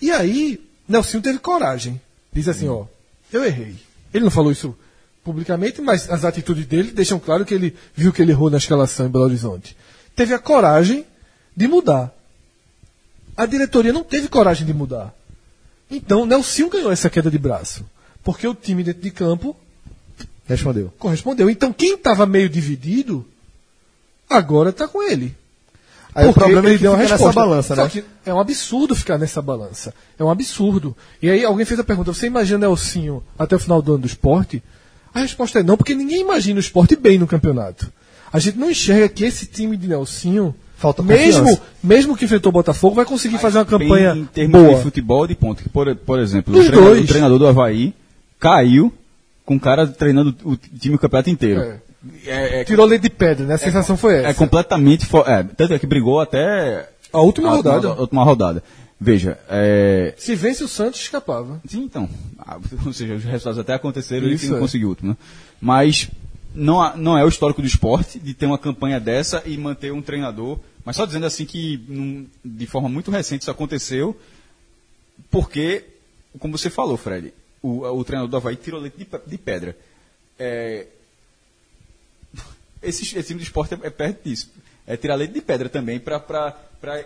E 0.00 0.10
aí, 0.10 0.58
Nelsinho 0.88 1.22
teve 1.22 1.38
coragem. 1.38 2.00
Diz 2.32 2.48
assim: 2.48 2.68
ó, 2.68 2.84
eu 3.30 3.44
errei. 3.44 3.76
Ele 4.12 4.24
não 4.24 4.30
falou 4.30 4.52
isso 4.52 4.76
publicamente, 5.24 5.80
mas 5.80 6.10
as 6.10 6.24
atitudes 6.24 6.66
dele 6.66 6.90
deixam 6.90 7.18
claro 7.18 7.44
que 7.44 7.54
ele 7.54 7.76
viu 7.94 8.12
que 8.12 8.20
ele 8.22 8.32
errou 8.32 8.50
na 8.50 8.58
escalação 8.58 9.06
em 9.06 9.10
Belo 9.10 9.24
Horizonte. 9.24 9.76
Teve 10.14 10.34
a 10.34 10.38
coragem 10.38 11.06
de 11.56 11.68
mudar. 11.68 12.12
A 13.36 13.46
diretoria 13.46 13.92
não 13.92 14.04
teve 14.04 14.28
coragem 14.28 14.66
de 14.66 14.74
mudar. 14.74 15.14
Então, 15.90 16.26
Nelsinho 16.26 16.68
ganhou 16.68 16.90
essa 16.90 17.08
queda 17.08 17.30
de 17.30 17.38
braço. 17.38 17.84
Porque 18.22 18.46
o 18.46 18.54
time 18.54 18.82
dentro 18.82 19.02
de 19.02 19.10
campo 19.10 19.56
Respondeu. 20.46 20.92
correspondeu. 20.98 21.48
Então, 21.48 21.72
quem 21.72 21.94
estava 21.94 22.26
meio 22.26 22.48
dividido, 22.48 23.26
agora 24.28 24.70
está 24.70 24.86
com 24.86 25.02
ele. 25.02 25.34
Aí 26.14 26.26
o 26.26 26.28
Porque 26.32 26.40
problema 26.40 26.68
é 26.68 26.70
ele 26.70 26.78
que 26.78 26.82
deu 26.82 26.92
uma 26.92 26.98
fica 26.98 27.10
nessa 27.12 27.24
resposta. 27.24 27.40
balança, 27.40 27.74
Só 27.74 27.82
né? 27.84 27.88
que 27.90 28.04
é 28.26 28.34
um 28.34 28.38
absurdo 28.40 28.94
ficar 28.94 29.16
nessa 29.18 29.40
balança. 29.40 29.94
É 30.18 30.22
um 30.24 30.30
absurdo. 30.30 30.94
E 31.22 31.30
aí 31.30 31.44
alguém 31.44 31.64
fez 31.64 31.80
a 31.80 31.84
pergunta: 31.84 32.12
você 32.12 32.26
imagina 32.26 32.58
Nelsinho 32.66 33.22
até 33.38 33.56
o 33.56 33.58
final 33.58 33.80
do 33.80 33.92
ano 33.94 34.02
do 34.02 34.06
esporte? 34.06 34.62
A 35.14 35.20
resposta 35.20 35.60
é 35.60 35.62
não, 35.62 35.76
porque 35.76 35.94
ninguém 35.94 36.20
imagina 36.20 36.56
o 36.58 36.60
esporte 36.60 36.96
bem 36.96 37.18
no 37.18 37.26
campeonato. 37.26 37.90
A 38.32 38.38
gente 38.38 38.58
não 38.58 38.70
enxerga 38.70 39.08
que 39.08 39.24
esse 39.24 39.46
time 39.46 39.76
de 39.76 39.86
Nelsinho, 39.88 40.54
Falta 40.76 41.02
mesmo, 41.02 41.40
confiança. 41.44 41.62
mesmo 41.82 42.16
que 42.16 42.24
enfrentou 42.24 42.50
o 42.50 42.52
Botafogo, 42.52 42.96
vai 42.96 43.04
conseguir 43.04 43.38
fazer 43.38 43.58
uma 43.58 43.64
campanha 43.64 44.14
em 44.14 44.24
termos 44.24 44.60
boa. 44.60 44.74
de 44.76 44.82
futebol 44.82 45.26
de 45.26 45.34
ponta. 45.34 45.62
que, 45.62 45.68
Por, 45.68 45.94
por 45.96 46.18
exemplo, 46.18 46.52
o 46.58 46.64
treinador, 46.64 46.96
o 46.98 47.06
treinador 47.06 47.38
do 47.38 47.46
Havaí 47.46 47.94
caiu 48.40 48.92
com 49.44 49.56
o 49.56 49.60
cara 49.60 49.86
treinando 49.86 50.34
o 50.44 50.56
time 50.56 50.94
o 50.96 50.98
campeonato 50.98 51.30
inteiro. 51.30 51.60
É. 51.60 51.76
É, 52.26 52.60
é- 52.60 52.64
Tirou 52.64 52.86
leite 52.86 53.02
de 53.02 53.10
pedra, 53.10 53.46
né? 53.46 53.54
A 53.54 53.58
sensação 53.58 53.96
foi 53.96 54.16
essa. 54.18 54.28
é 54.28 54.34
completamente. 54.34 55.06
É, 55.26 55.42
tanto 55.42 55.74
é 55.74 55.78
que 55.78 55.86
brigou 55.86 56.20
até 56.20 56.88
A 57.12 57.20
última 57.20 57.50
rodada. 57.50 57.88
A, 57.88 58.00
última 58.00 58.24
rodada. 58.24 58.62
Veja, 59.00 59.38
é, 59.48 60.14
Se 60.16 60.34
vence 60.34 60.62
o 60.62 60.68
Santos, 60.68 61.00
escapava. 61.00 61.60
Sim, 61.66 61.82
então. 61.82 62.08
Ah, 62.38 62.58
ou 62.86 62.92
seja, 62.92 63.14
os 63.14 63.24
resultados 63.24 63.58
até 63.58 63.74
aconteceram 63.74 64.26
e 64.26 64.34
ele 64.34 64.48
não 64.48 64.56
é. 64.56 64.60
conseguiu 64.60 64.88
o 64.88 64.90
último, 64.90 65.10
né? 65.10 65.16
Mas 65.60 66.08
não, 66.54 66.96
não 66.96 67.18
é 67.18 67.24
o 67.24 67.28
histórico 67.28 67.60
do 67.60 67.66
esporte 67.66 68.18
de 68.18 68.34
ter 68.34 68.46
uma 68.46 68.58
campanha 68.58 69.00
dessa 69.00 69.42
e 69.44 69.56
manter 69.56 69.92
um 69.92 70.02
treinador. 70.02 70.58
Mas 70.84 70.96
só 70.96 71.06
dizendo 71.06 71.26
assim 71.26 71.44
que 71.44 72.28
de 72.44 72.66
forma 72.66 72.88
muito 72.88 73.10
recente 73.10 73.42
isso 73.42 73.50
aconteceu, 73.50 74.16
porque, 75.30 75.84
como 76.38 76.56
você 76.56 76.68
falou, 76.68 76.96
Fred, 76.96 77.32
o, 77.62 77.86
o 77.86 78.04
treinador 78.04 78.28
do 78.30 78.36
Havaí 78.36 78.56
tirou 78.56 78.80
leite 78.80 78.98
de, 78.98 79.06
de 79.26 79.38
pedra. 79.38 79.76
É, 80.38 80.86
esse, 82.82 83.02
esse 83.02 83.22
time 83.28 83.40
do 83.40 83.42
esporte 83.44 83.74
é, 83.74 83.78
é 83.82 83.90
perto 83.90 84.24
disso. 84.28 84.50
é 84.86 84.96
tirar 84.96 85.14
leite 85.14 85.34
de 85.34 85.40
pedra 85.40 85.68
também 85.68 86.00
para 86.00 86.54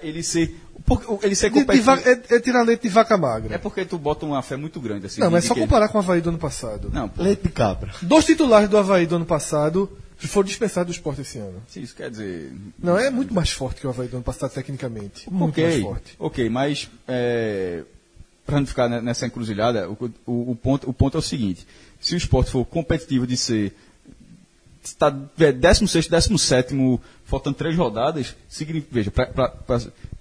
ele 0.02 0.22
ser. 0.22 0.56
Porque 0.86 1.26
ele 1.26 1.34
ser 1.34 1.50
De- 1.50 1.54
de 1.54 1.60
competitivo. 1.66 1.84
va- 1.96 2.00
é, 2.10 2.36
é 2.36 2.40
tirar 2.40 2.62
leite 2.62 2.82
de 2.82 2.88
vaca 2.88 3.16
magra. 3.16 3.54
É 3.54 3.58
porque 3.58 3.84
tu 3.84 3.98
bota 3.98 4.24
uma 4.24 4.40
fé 4.42 4.56
muito 4.56 4.80
grande 4.80 5.06
assim. 5.06 5.20
não, 5.20 5.30
mas 5.30 5.44
é 5.44 5.48
só 5.48 5.54
que- 5.54 5.60
comparar 5.60 5.88
com 5.88 5.98
o 5.98 6.00
Havaí 6.00 6.20
do 6.20 6.28
ano 6.30 6.38
passado. 6.38 6.90
Não, 6.92 7.08
pô, 7.08 7.22
Leite 7.22 7.42
de 7.42 7.48
cabra. 7.50 7.92
Dois 8.02 8.24
titulares 8.24 8.68
do 8.68 8.78
Havaí 8.78 9.06
do 9.06 9.16
ano 9.16 9.26
passado 9.26 9.90
foram 10.18 10.46
dispensados 10.46 10.94
do 10.94 10.96
esporte 10.96 11.20
esse 11.20 11.38
ano. 11.38 11.62
se 11.68 11.80
isso 11.82 11.94
quer 11.94 12.10
dizer. 12.10 12.52
Não, 12.78 12.96
é 12.96 13.10
muito 13.10 13.34
mais 13.34 13.50
forte 13.50 13.80
que 13.80 13.86
o 13.86 13.90
Havaí 13.90 14.08
do 14.08 14.16
ano 14.16 14.24
passado, 14.24 14.50
tecnicamente. 14.52 15.30
Muito 15.30 15.50
ok, 15.52 15.64
mais 15.64 15.82
forte. 15.82 16.14
ok, 16.18 16.48
mas 16.48 16.88
é, 17.06 17.82
para 18.46 18.60
não 18.60 18.66
ficar 18.66 18.88
ne- 18.88 19.00
nessa 19.02 19.26
encruzilhada, 19.26 19.90
o, 19.90 20.10
o- 20.26 20.50
o 20.52 20.56
ponto, 20.56 20.88
o 20.88 20.92
ponto 20.94 21.16
é 21.16 21.20
o 21.20 21.22
seguinte: 21.22 21.66
se 22.00 22.14
o 22.14 22.16
esporte 22.16 22.50
for 22.50 22.64
competitivo 22.64 23.26
de 23.26 23.36
ser 23.36 23.74
está 24.88 25.10
16, 25.10 26.08
17, 26.08 26.74
faltando 27.24 27.56
três 27.56 27.76
rodadas, 27.76 28.34
significa, 28.48 28.88
veja, 28.92 29.10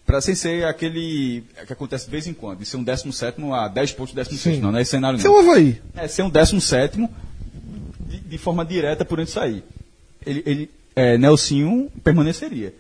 para 0.05 0.21
sem 0.21 0.35
ser 0.35 0.65
aquele 0.65 1.43
que 1.65 1.73
acontece 1.73 2.05
de 2.05 2.11
vez 2.11 2.27
em 2.27 2.33
quando, 2.33 2.59
de 2.59 2.65
ser 2.65 2.77
um 2.77 2.83
17 2.83 3.41
a 3.51 3.67
10 3.67 3.91
pontos 3.93 4.13
do 4.13 4.17
16, 4.17 4.55
Sim. 4.55 4.61
não, 4.61 4.71
não 4.71 4.79
é 4.79 4.81
esse 4.81 4.91
cenário 4.91 5.19
é 5.19 5.23
não. 5.23 5.33
o 5.33 5.39
Havaí. 5.39 5.81
É 5.95 6.07
ser 6.07 6.23
um 6.23 6.29
17 6.29 7.09
de, 8.01 8.19
de 8.19 8.37
forma 8.37 8.63
direta 8.63 9.03
por 9.03 9.19
onde 9.19 9.31
sair. 9.31 9.63
Ele, 10.25 10.43
ele, 10.45 10.71
é, 10.95 11.17
Nelsinho 11.17 11.91
permaneceria. 12.03 12.73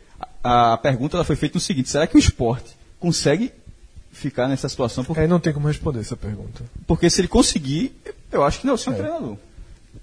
A, 0.43 0.73
a 0.73 0.77
pergunta 0.77 1.17
ela 1.17 1.23
foi 1.23 1.35
feita 1.35 1.55
no 1.55 1.61
seguinte: 1.61 1.89
será 1.89 2.07
que 2.07 2.15
o 2.15 2.19
esporte 2.19 2.75
consegue 2.99 3.51
ficar 4.11 4.47
nessa 4.47 4.69
situação? 4.69 5.03
Porque, 5.03 5.21
É, 5.21 5.27
não 5.27 5.39
tem 5.39 5.51
como 5.53 5.67
responder 5.67 5.99
essa 5.99 6.15
pergunta. 6.15 6.63
porque 6.87 7.09
se 7.09 7.21
ele 7.21 7.27
conseguir, 7.27 7.95
eu 8.31 8.43
acho 8.43 8.61
que 8.61 8.67
Nelsinho 8.67 8.93
é, 8.93 8.95
um 8.95 8.99
treinador. 8.99 9.37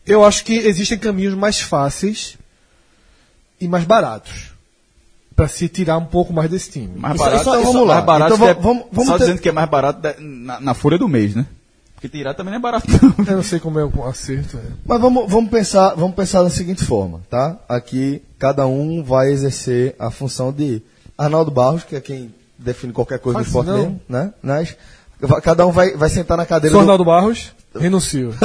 Eu 0.07 0.25
acho 0.25 0.45
que 0.45 0.55
existem 0.55 0.99
caminhos 0.99 1.35
mais 1.35 1.61
fáceis 1.61 2.37
e 3.61 3.69
mais 3.69 3.85
baratos 3.85 4.51
para 5.37 5.49
se 5.49 5.69
tirar 5.69 5.97
um 5.99 6.05
pouco 6.05 6.33
mais 6.33 6.51
desse 6.51 6.71
time. 6.71 6.99
Mais 6.99 7.15
Isso- 7.15 7.25
barato, 7.25 7.41
isso- 7.43 7.55
isso- 7.61 7.73
vamos 7.73 7.89
lá. 7.89 7.95
mais 7.95 8.05
barato 8.07 8.35
Então 8.35 8.47
que 8.47 8.51
é- 8.51 8.55
vamos- 8.63 8.85
vamos 8.93 9.07
só 9.09 9.19
ter- 9.19 9.25
dizendo 9.25 9.41
que 9.41 9.49
é 9.49 9.53
mais 9.53 9.69
barato 9.69 10.01
na, 10.21 10.61
na 10.61 10.75
folha 10.75 10.99
do 10.99 11.09
mês, 11.09 11.35
né? 11.35 11.47
Porque 11.95 12.09
tirar 12.19 12.35
também 12.35 12.51
não 12.53 12.59
é 12.59 12.61
barato, 12.63 12.87
não. 12.91 13.25
Eu 13.25 13.37
não 13.37 13.43
sei 13.45 13.61
como 13.61 13.79
é 13.79 13.85
o 13.85 14.05
acerto. 14.07 14.57
é. 14.59 14.61
Mas 14.85 15.01
vamos, 15.01 15.31
vamos, 15.31 15.49
pensar, 15.51 15.95
vamos 15.95 16.17
pensar 16.17 16.43
da 16.43 16.51
seguinte 16.51 16.85
forma, 16.85 17.21
tá? 17.31 17.57
Aqui 17.69 18.21
cada 18.41 18.67
um 18.67 19.05
vai 19.05 19.31
exercer 19.31 19.95
a 20.01 20.11
função 20.11 20.53
de 20.53 20.83
Arnaldo 21.17 21.51
Barros, 21.53 21.85
que 21.85 21.95
é 21.95 22.01
quem 22.01 22.35
define 22.59 22.93
qualquer 22.93 23.21
coisa 23.21 23.39
do 23.39 23.45
esporte 23.47 23.69
não. 23.69 23.79
mesmo, 23.79 24.01
né? 24.09 24.33
Mas 24.43 24.77
cada 25.45 25.65
um 25.65 25.71
vai, 25.71 25.97
vai 25.97 26.09
sentar 26.11 26.37
na 26.37 26.45
cadeira 26.45 26.73
Sou 26.75 26.81
do... 26.81 26.83
Arnaldo 26.83 27.05
Barros, 27.05 27.53
renuncio. 27.79 28.35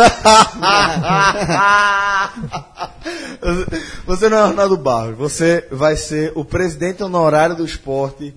Você 4.06 4.30
não 4.30 4.38
é 4.38 4.42
Arnaldo 4.42 4.78
Barros, 4.78 5.18
você 5.18 5.66
vai 5.72 5.96
ser 5.96 6.32
o 6.36 6.44
presidente 6.44 7.04
honorário 7.04 7.56
do 7.56 7.66
esporte 7.66 8.34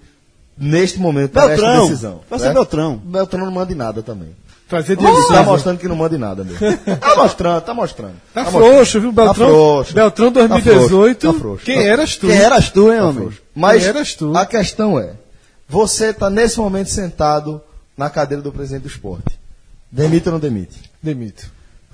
neste 0.57 0.99
momento, 1.01 1.33
para 1.33 1.53
esta 1.53 1.57
Beltrão. 1.67 1.89
decisão. 1.89 2.21
Vai 2.29 2.39
ser? 2.39 2.53
Beltrão. 2.53 2.97
Beltrão 3.03 3.45
não 3.47 3.53
manda 3.53 3.73
em 3.73 3.77
nada 3.77 4.03
também. 4.03 4.29
Trazer 4.69 4.93
Ele 4.93 5.01
Diego 5.01 5.27
tá 5.29 5.43
mostrando 5.43 5.79
que 5.79 5.89
não 5.89 5.97
manda 5.97 6.15
em 6.15 6.19
nada 6.19 6.45
mesmo. 6.45 6.59
Tá 7.01 7.17
mostrando, 7.17 7.61
tá 7.63 7.75
mostrando. 7.75 8.15
Tá 8.33 8.45
mostrando. 8.45 8.65
frouxo, 8.71 9.01
viu, 9.01 9.11
Beltrão? 9.13 9.47
Tá 9.47 9.53
frouxo. 9.53 9.95
Beltrão 9.95 10.33
Tá 10.33 10.47
2018. 10.47 10.89
frouxo, 10.89 11.15
tá 11.17 11.33
frouxo. 11.41 11.65
Quem 11.65 11.89
eras 11.89 12.17
tu? 12.17 12.27
Quem 12.29 12.37
eras 12.37 12.71
tu, 12.71 12.93
hein, 12.93 12.99
Tá 12.99 13.05
homem? 13.05 13.15
frouxo. 13.23 13.43
Mas 13.55 13.81
Quem 13.81 13.89
eras 13.89 14.15
tu? 14.15 14.37
a 14.37 14.47
questão 14.47 14.99
é, 14.99 15.15
você 15.69 16.11
está 16.11 16.31
nesse 16.31 16.59
momento 16.61 16.89
sentado 16.91 17.61
na 17.97 18.09
cadeira 18.09 18.43
do 18.43 18.53
presidente 18.53 18.83
do 18.83 18.89
esporte. 18.89 19.40
Demite 19.91 20.29
ou 20.29 20.33
não 20.35 20.41
demite? 20.41 20.79
Demito. 21.03 21.51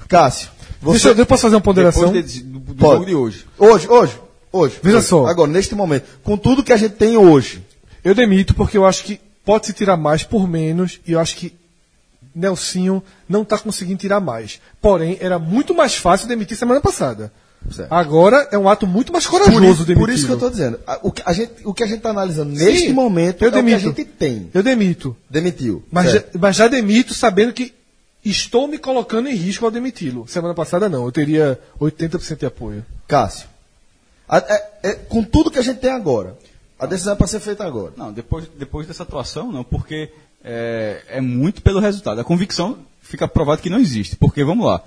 Cássio, 0.09 0.51
você... 0.81 0.93
Deixa, 0.99 1.09
eu- 1.09 1.17
eu 1.17 1.27
posso 1.27 1.43
fazer 1.43 1.55
uma 1.57 1.61
ponderação? 1.61 2.13
Depois 2.13 2.33
de- 2.33 2.43
do, 2.43 2.59
do 2.61 2.75
Pode. 2.75 2.93
jogo 2.95 3.07
de 3.07 3.15
hoje. 3.15 3.45
Hoje, 3.59 3.89
hoje, 3.89 4.13
hoje. 4.53 4.79
Veja 4.83 4.99
hoje. 4.99 5.07
só. 5.07 5.27
Agora, 5.27 5.51
neste 5.51 5.75
momento, 5.75 6.05
com 6.23 6.37
tudo 6.37 6.63
que 6.63 6.73
a 6.73 6.77
gente 6.77 6.95
tem 6.95 7.17
hoje, 7.17 7.63
Eu 8.05 8.15
demito 8.15 8.55
porque 8.55 8.79
eu 8.79 8.87
acho 8.87 9.03
que 9.03 9.19
pode 9.45 9.67
se 9.67 9.73
tirar 9.73 9.97
mais 9.97 10.23
por 10.23 10.47
menos 10.49 11.01
e 11.07 11.11
eu 11.13 11.19
acho 11.19 11.35
que 11.37 11.53
Nelsinho 12.35 13.03
não 13.29 13.43
está 13.43 13.59
conseguindo 13.59 13.99
tirar 13.99 14.21
mais. 14.21 14.61
Porém, 14.81 15.17
era 15.21 15.39
muito 15.39 15.75
mais 15.75 15.97
fácil 15.97 16.29
demitir 16.29 16.57
semana 16.57 16.81
passada. 16.81 17.33
Certo. 17.73 17.93
Agora 17.93 18.49
é 18.53 18.59
um 18.59 18.69
ato 18.69 18.87
muito 18.87 19.13
mais 19.13 19.25
por 19.27 19.41
corajoso 19.41 19.65
isso, 19.65 19.85
demitir. 19.85 19.97
por 19.97 20.11
isso 20.11 20.25
que 20.27 20.31
eu 20.31 20.37
estou 20.37 20.51
dizendo, 20.51 20.79
o 21.65 21.75
que 21.75 21.83
a 21.83 21.87
gente 21.87 21.97
está 21.97 22.11
analisando 22.11 22.53
neste 22.53 22.87
Sim, 22.89 22.93
momento 22.93 23.43
eu 23.43 23.47
é 23.47 23.49
o 23.49 23.53
que 23.53 23.59
a 23.59 23.63
demito. 23.63 23.81
gente 23.81 24.05
tem. 24.05 24.51
Eu 24.55 24.63
demito. 24.63 25.17
Demitiu. 25.29 25.83
Mas 25.91 26.13
já, 26.13 26.25
mas 26.39 26.55
já 26.57 26.69
demito 26.69 27.13
sabendo 27.13 27.53
que 27.53 27.75
estou 28.31 28.67
me 28.67 28.79
colocando 28.79 29.29
em 29.29 29.35
risco 29.35 29.65
ao 29.65 29.71
demiti-lo. 29.71 30.27
Semana 30.29 30.55
passada 30.55 30.89
não, 30.89 31.05
eu 31.05 31.13
teria 31.13 31.59
80% 31.81 32.39
de 32.39 32.47
apoio. 32.47 32.85
Cássio, 33.07 33.49
a- 34.29 34.39
é- 34.39 34.71
é- 34.83 34.95
com 34.95 35.23
tudo 35.23 35.51
que 35.51 35.59
a 35.59 35.63
gente 35.63 35.79
tem 35.81 35.91
agora, 35.91 36.37
a 36.79 36.87
decisão 36.87 37.13
é 37.15 37.17
para 37.17 37.27
ser 37.27 37.41
feita 37.41 37.65
agora. 37.65 37.93
Não, 37.97 38.13
depois, 38.13 38.47
depois 38.59 38.87
dessa 38.87 39.03
atuação, 39.03 39.51
não, 39.53 39.65
porque 39.65 40.11
é, 40.45 41.03
é 41.09 41.21
muito 41.21 41.63
pelo 41.63 41.81
resultado. 41.81 42.21
A 42.21 42.25
convicção 42.25 42.79
fica 43.01 43.27
provado 43.27 43.63
que 43.63 43.71
não 43.71 43.79
existe. 43.79 44.17
Porque, 44.17 44.45
vamos 44.45 44.67
lá, 44.67 44.83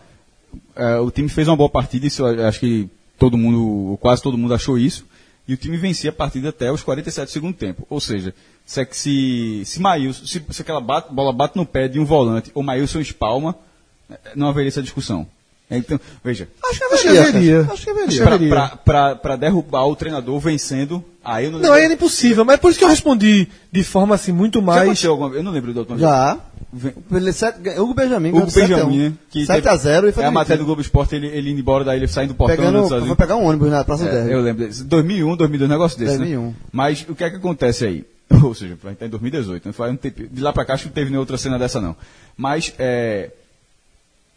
é, 0.75 0.97
o 0.99 1.11
time 1.11 1.27
fez 1.29 1.47
uma 1.47 1.57
boa 1.57 1.69
partida, 1.69 2.07
isso 2.07 2.25
eu 2.25 2.47
acho 2.47 2.59
que 2.59 2.89
todo 3.17 3.37
mundo, 3.37 3.97
quase 3.97 4.21
todo 4.21 4.37
mundo 4.37 4.53
achou 4.53 4.77
isso, 4.77 5.05
e 5.49 5.53
o 5.53 5.57
time 5.57 5.77
vencia 5.77 6.11
a 6.11 6.13
partida 6.13 6.49
até 6.49 6.71
os 6.71 6.83
47 6.83 7.25
do 7.27 7.31
segundo 7.31 7.55
tempo. 7.55 7.85
Ou 7.89 7.99
seja, 7.99 8.33
se, 8.65 8.81
é 8.81 8.85
que 8.85 8.95
se, 8.95 9.63
se 9.65 9.79
Maílson, 9.81 10.25
se, 10.25 10.43
se 10.51 10.61
aquela 10.61 10.79
bate- 10.79 11.11
bola 11.13 11.33
bate 11.33 11.57
no 11.57 11.65
pé 11.65 11.87
de 11.87 11.99
um 11.99 12.05
volante, 12.05 12.51
ou 12.53 12.61
Maílson 12.61 12.99
espalma, 12.99 13.55
é, 14.09 14.17
não 14.35 14.47
haveria 14.47 14.67
essa 14.69 14.81
discussão. 14.81 15.25
Então, 15.71 15.99
veja, 16.23 16.47
Acho 16.65 16.79
que 16.79 16.83
haveria. 16.85 17.21
Acho 17.21 17.31
que 17.31 17.39
haveria. 17.39 17.61
Acho 17.71 17.83
que 17.83 17.89
haveria. 17.89 18.77
para 19.21 19.35
derrubar 19.35 19.85
o 19.85 19.95
treinador 19.95 20.39
vencendo, 20.39 21.03
aí 21.23 21.45
eu 21.45 21.51
não 21.51 21.59
Não, 21.59 21.73
aí 21.73 21.83
era 21.83 21.93
impossível, 21.93 22.43
mas 22.43 22.59
por 22.59 22.69
isso 22.71 22.79
que 22.79 22.85
eu 22.85 22.89
respondi 22.89 23.47
de 23.71 23.83
forma 23.83 24.15
assim 24.15 24.31
muito 24.31 24.59
Já 24.59 24.65
mais. 24.65 24.81
aconteceu 24.81 25.11
alguma 25.11 25.29
vez? 25.29 25.37
Eu 25.39 25.43
não 25.43 25.51
lembro 25.51 25.71
última 25.81 25.95
vez. 25.97 26.09
Já. 26.09 26.39
Hugo 26.71 27.93
Benjamin. 27.93 28.29
Hugo 28.29 28.51
Benjamin, 28.51 28.97
né? 29.09 29.13
que 29.29 29.45
7 29.45 29.55
teve- 29.63 29.69
a 29.69 29.75
0 29.75 30.09
e 30.09 30.11
foi 30.11 30.23
É 30.23 30.27
a 30.27 30.31
matéria 30.31 30.59
do. 30.61 30.65
Globo 30.65 30.81
Esporte, 30.81 31.15
ele, 31.15 31.27
ele 31.27 31.49
indo 31.51 31.59
embora 31.59 31.83
daí, 31.83 31.97
ele 31.99 32.07
saindo 32.07 32.33
do 32.33 32.35
portão, 32.35 32.55
Pegando, 32.57 32.87
foi 33.07 33.15
pegar 33.15 33.35
um 33.37 33.45
ônibus 33.45 33.69
na 33.71 33.83
Praça 33.83 34.05
É, 34.05 34.11
Derby. 34.11 34.31
eu 34.31 34.41
lembro 34.41 34.65
desse. 34.67 34.83
2001, 34.83 35.35
2002, 35.35 35.67
um 35.69 35.73
negócio 35.73 35.97
desse, 35.97 36.17
2001. 36.17 36.47
né? 36.47 36.53
Mas 36.71 37.05
o 37.09 37.15
que 37.15 37.23
é 37.23 37.29
que 37.29 37.37
acontece 37.37 37.85
aí? 37.85 38.05
Ou 38.43 38.53
seja, 38.53 38.77
vai 38.83 38.93
estar 38.93 39.07
em 39.07 39.09
2018, 39.09 39.65
né? 39.67 39.71
Faz 39.73 39.91
um 39.91 39.95
tempo. 39.95 40.27
De 40.27 40.41
lá 40.41 40.53
pra 40.53 40.63
cá 40.63 40.75
acho 40.75 40.83
que 40.83 40.89
não 40.89 40.93
teve 40.93 41.09
nenhuma 41.09 41.21
outra 41.23 41.37
cena 41.37 41.57
dessa 41.57 41.81
não. 41.81 41.95
Mas, 42.37 42.71
é, 42.77 43.31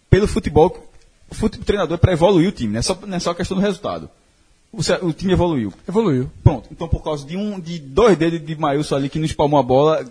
pelo 0.09 0.27
futebol, 0.27 0.89
o, 1.31 1.35
fute- 1.35 1.59
o 1.61 1.65
treinador 1.65 1.97
é 1.97 1.99
pra 1.99 2.13
evoluir 2.13 2.49
o 2.49 2.53
time, 2.53 2.73
não 2.73 2.79
é 2.79 2.83
só, 2.83 2.99
não 3.07 3.17
é 3.17 3.21
só 3.21 3.31
a 3.31 3.35
questão 3.35 3.57
do 3.59 3.61
resultado. 3.63 4.09
O, 4.73 4.79
o 5.07 5.13
time 5.13 5.35
evoluiu. 5.35 5.71
Evoluiu. 5.87 6.31
Pronto, 6.43 6.67
então 6.73 6.89
por 6.89 7.03
causa 7.05 7.27
de 7.27 7.37
um, 7.37 7.61
de 7.61 7.79
dois 7.79 8.17
dedos 8.17 8.43
de 8.45 8.57
Maílson 8.57 8.97
ali 8.97 9.11
que 9.11 9.19
não 9.19 9.27
espalmou 9.27 9.61
a 9.61 9.63
bola, 9.63 10.03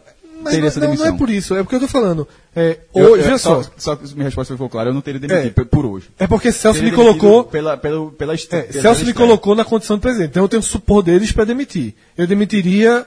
Mas 0.42 0.52
teria 0.52 0.62
não, 0.62 0.68
essa 0.68 0.80
não, 0.80 0.88
demissão. 0.88 1.08
não 1.08 1.16
é 1.16 1.18
por 1.18 1.30
isso, 1.30 1.56
é 1.56 1.64
porque 1.64 1.76
eu 1.76 1.80
tô 1.80 1.88
falando. 1.88 2.28
É, 2.56 2.80
Eu- 2.94 3.12
hoje, 3.12 3.30
eu- 3.30 3.40
só, 3.40 3.64
Só 3.78 3.96
que 3.96 4.14
minha 4.14 4.26
resposta 4.26 4.58
foi 4.58 4.70
clara, 4.70 4.90
eu 4.90 4.94
não 4.94 5.02
teria 5.02 5.20
demitido 5.20 5.62
É. 5.62 5.66
por 5.66 5.86
hoje. 5.86 6.10
é 6.20 6.28
porque 6.28 6.52
Celso 6.52 6.84
me 6.84 6.92
colocou. 6.92 7.44
Pela, 7.46 7.78
pela, 7.78 8.12
pela 8.12 8.34
É, 8.34 8.38
pela 8.38 8.82
Celso 8.82 9.06
me 9.06 9.14
colocou 9.14 9.56
na 9.56 9.64
condição 9.64 9.96
de 9.98 10.02
presidente. 10.02 10.30
Então 10.32 10.44
eu 10.44 10.50
tenho 10.50 10.60
o 10.60 10.64
supor 10.64 11.02
deles 11.04 11.32
para 11.32 11.46
demitir. 11.46 11.94
Eu 12.18 12.28
demitiria, 12.28 13.06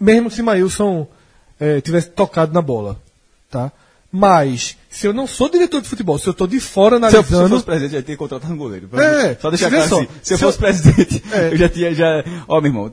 mesmo 0.00 0.30
se 0.30 0.42
Maílson 0.42 1.06
eh, 1.60 1.80
tivesse 1.80 2.10
tocado 2.10 2.52
na 2.52 2.60
bola. 2.62 3.00
Tá? 3.50 3.72
Mas, 4.10 4.76
se 4.88 5.06
eu 5.06 5.12
não 5.12 5.26
sou 5.26 5.50
diretor 5.50 5.82
de 5.82 5.88
futebol, 5.88 6.18
se 6.18 6.26
eu 6.26 6.30
estou 6.30 6.46
de 6.46 6.60
fora 6.60 6.96
Se 7.10 7.16
eu, 7.16 7.22
se 7.24 7.32
eu 7.34 7.48
fosse 7.48 7.64
presidente, 7.64 7.92
já 7.92 8.00
teria 8.02 8.16
contratado 8.16 8.52
um 8.52 8.56
goleiro. 8.56 8.88
É, 8.94 9.34
Só 9.34 9.50
deixar 9.50 9.70
claro 9.70 9.88
só, 9.88 9.96
assim. 10.00 10.08
Se 10.22 10.34
eu 10.34 10.38
se 10.38 10.44
fosse 10.44 10.56
eu- 10.56 10.60
presidente, 10.62 11.22
É. 11.32 11.52
eu 11.52 11.56
já 11.58 11.68
tinha. 11.68 11.94
Já... 11.94 12.24
Ó, 12.46 12.60
meu 12.60 12.70
irmão. 12.70 12.92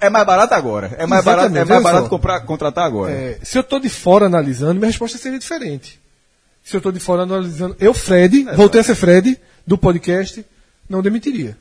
É 0.00 0.10
mais 0.10 0.26
barato 0.26 0.54
agora. 0.54 0.94
É 0.98 1.06
mais 1.06 1.24
barato, 1.24 1.46
é 1.46 1.50
Exatamente, 1.50 1.68
mais 1.70 1.82
barato 1.82 2.08
comprar, 2.08 2.40
contratar 2.40 2.84
agora. 2.84 3.12
É, 3.12 3.38
se 3.42 3.56
eu 3.58 3.62
estou 3.62 3.78
de 3.80 3.88
fora 3.88 4.26
analisando, 4.26 4.74
minha 4.74 4.86
resposta 4.86 5.16
seria 5.18 5.38
diferente. 5.38 6.00
Se 6.64 6.74
eu 6.76 6.78
estou 6.78 6.92
de 6.92 7.00
fora 7.00 7.22
analisando, 7.22 7.76
eu, 7.80 7.94
Fred, 7.94 8.44
voltei 8.54 8.80
a 8.80 8.84
ser 8.84 8.94
Fred, 8.94 9.38
do 9.66 9.78
podcast, 9.78 10.44
não 10.88 11.00
demitiria. 11.02 11.56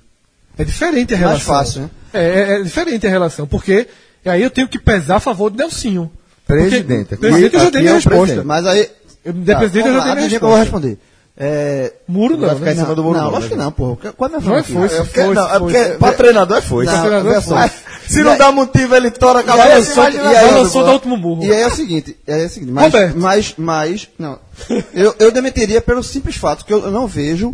É 0.58 0.64
diferente 0.64 1.14
a 1.14 1.18
Mais 1.18 1.30
relação. 1.44 1.54
fácil, 1.56 1.82
né? 1.84 1.90
É, 2.14 2.24
é- 2.24 2.54
é 2.60 2.64
diferente 2.64 3.06
a 3.06 3.10
relação, 3.10 3.48
porque 3.48 3.88
aí 4.26 4.42
eu 4.42 4.50
tenho 4.50 4.68
que 4.68 4.80
pesar 4.80 5.18
a 5.18 5.20
favor 5.20 5.50
do 5.50 5.58
Nelsinho. 5.58 6.12
Presidente. 6.46 7.10
Porque, 7.10 7.18
presidente, 7.28 7.54
eu 7.56 7.60
já 7.62 7.70
dei 7.70 7.80
é 7.80 7.84
minha 7.84 7.94
o 7.94 7.96
resposta. 7.98 8.44
Mas 8.44 8.66
aí. 8.66 8.90
Eu, 9.24 9.34
de 9.34 9.56
presidente, 9.56 9.88
eu 9.88 9.94
já 9.94 10.04
dei 10.04 10.16
minha 10.16 10.30
que 10.30 10.36
eu 10.36 10.40
vou 10.40 10.58
resposta. 10.58 10.64
responder. 10.88 10.98
É, 11.40 11.94
Muro 12.08 12.36
não, 12.36 12.48
Vai 12.48 12.56
ficar 12.56 12.66
né? 12.66 12.72
em 12.72 12.76
cima 12.80 12.96
do 12.96 13.04
muro, 13.04 13.16
não, 13.18 13.26
não, 13.26 13.32
lógico 13.32 13.52
que 13.52 13.56
né? 13.58 13.64
não, 13.66 13.72
porra. 13.72 14.12
Qual 14.14 14.28
é 14.30 14.40
Não 14.40 14.56
é 14.58 14.64
foice. 14.64 14.96
É 14.96 15.04
porque, 15.04 15.24
Foi, 15.24 15.36
não, 15.36 15.46
é 15.46 15.50
foi. 15.50 15.60
porque 15.60 15.84
pra 16.00 16.14
treinador 16.14 16.58
é 16.58 16.62
foi. 16.62 16.86
Não, 16.86 17.00
treinador 17.02 17.32
é. 17.34 17.72
Se 18.08 18.24
não 18.24 18.38
dá 18.38 18.52
motivo, 18.52 18.96
ele 18.96 19.12
tora 19.12 19.40
a 19.40 19.44
E 19.44 19.50
aí, 19.52 19.58
cabeça. 19.70 20.10
e 20.10 20.18
aí, 20.36 20.52
lançou 20.56 20.84
do 20.84 20.92
último 20.94 21.16
murro. 21.16 21.44
E 21.44 21.54
aí 21.54 21.62
é 21.62 21.68
o 21.68 21.72
seguinte, 21.76 22.18
é 22.26 22.46
o 22.46 22.50
seguinte, 22.50 22.72
mas, 22.72 22.86
Roberto. 22.86 23.18
mas, 23.20 23.54
mas, 23.58 24.10
não, 24.18 24.40
eu, 24.94 25.14
eu 25.20 25.32
demitiria 25.32 25.80
pelo 25.80 26.02
simples 26.02 26.38
fato 26.38 26.66
que 26.66 26.74
eu, 26.74 26.86
eu 26.86 26.92
não 26.92 27.06
vejo 27.06 27.54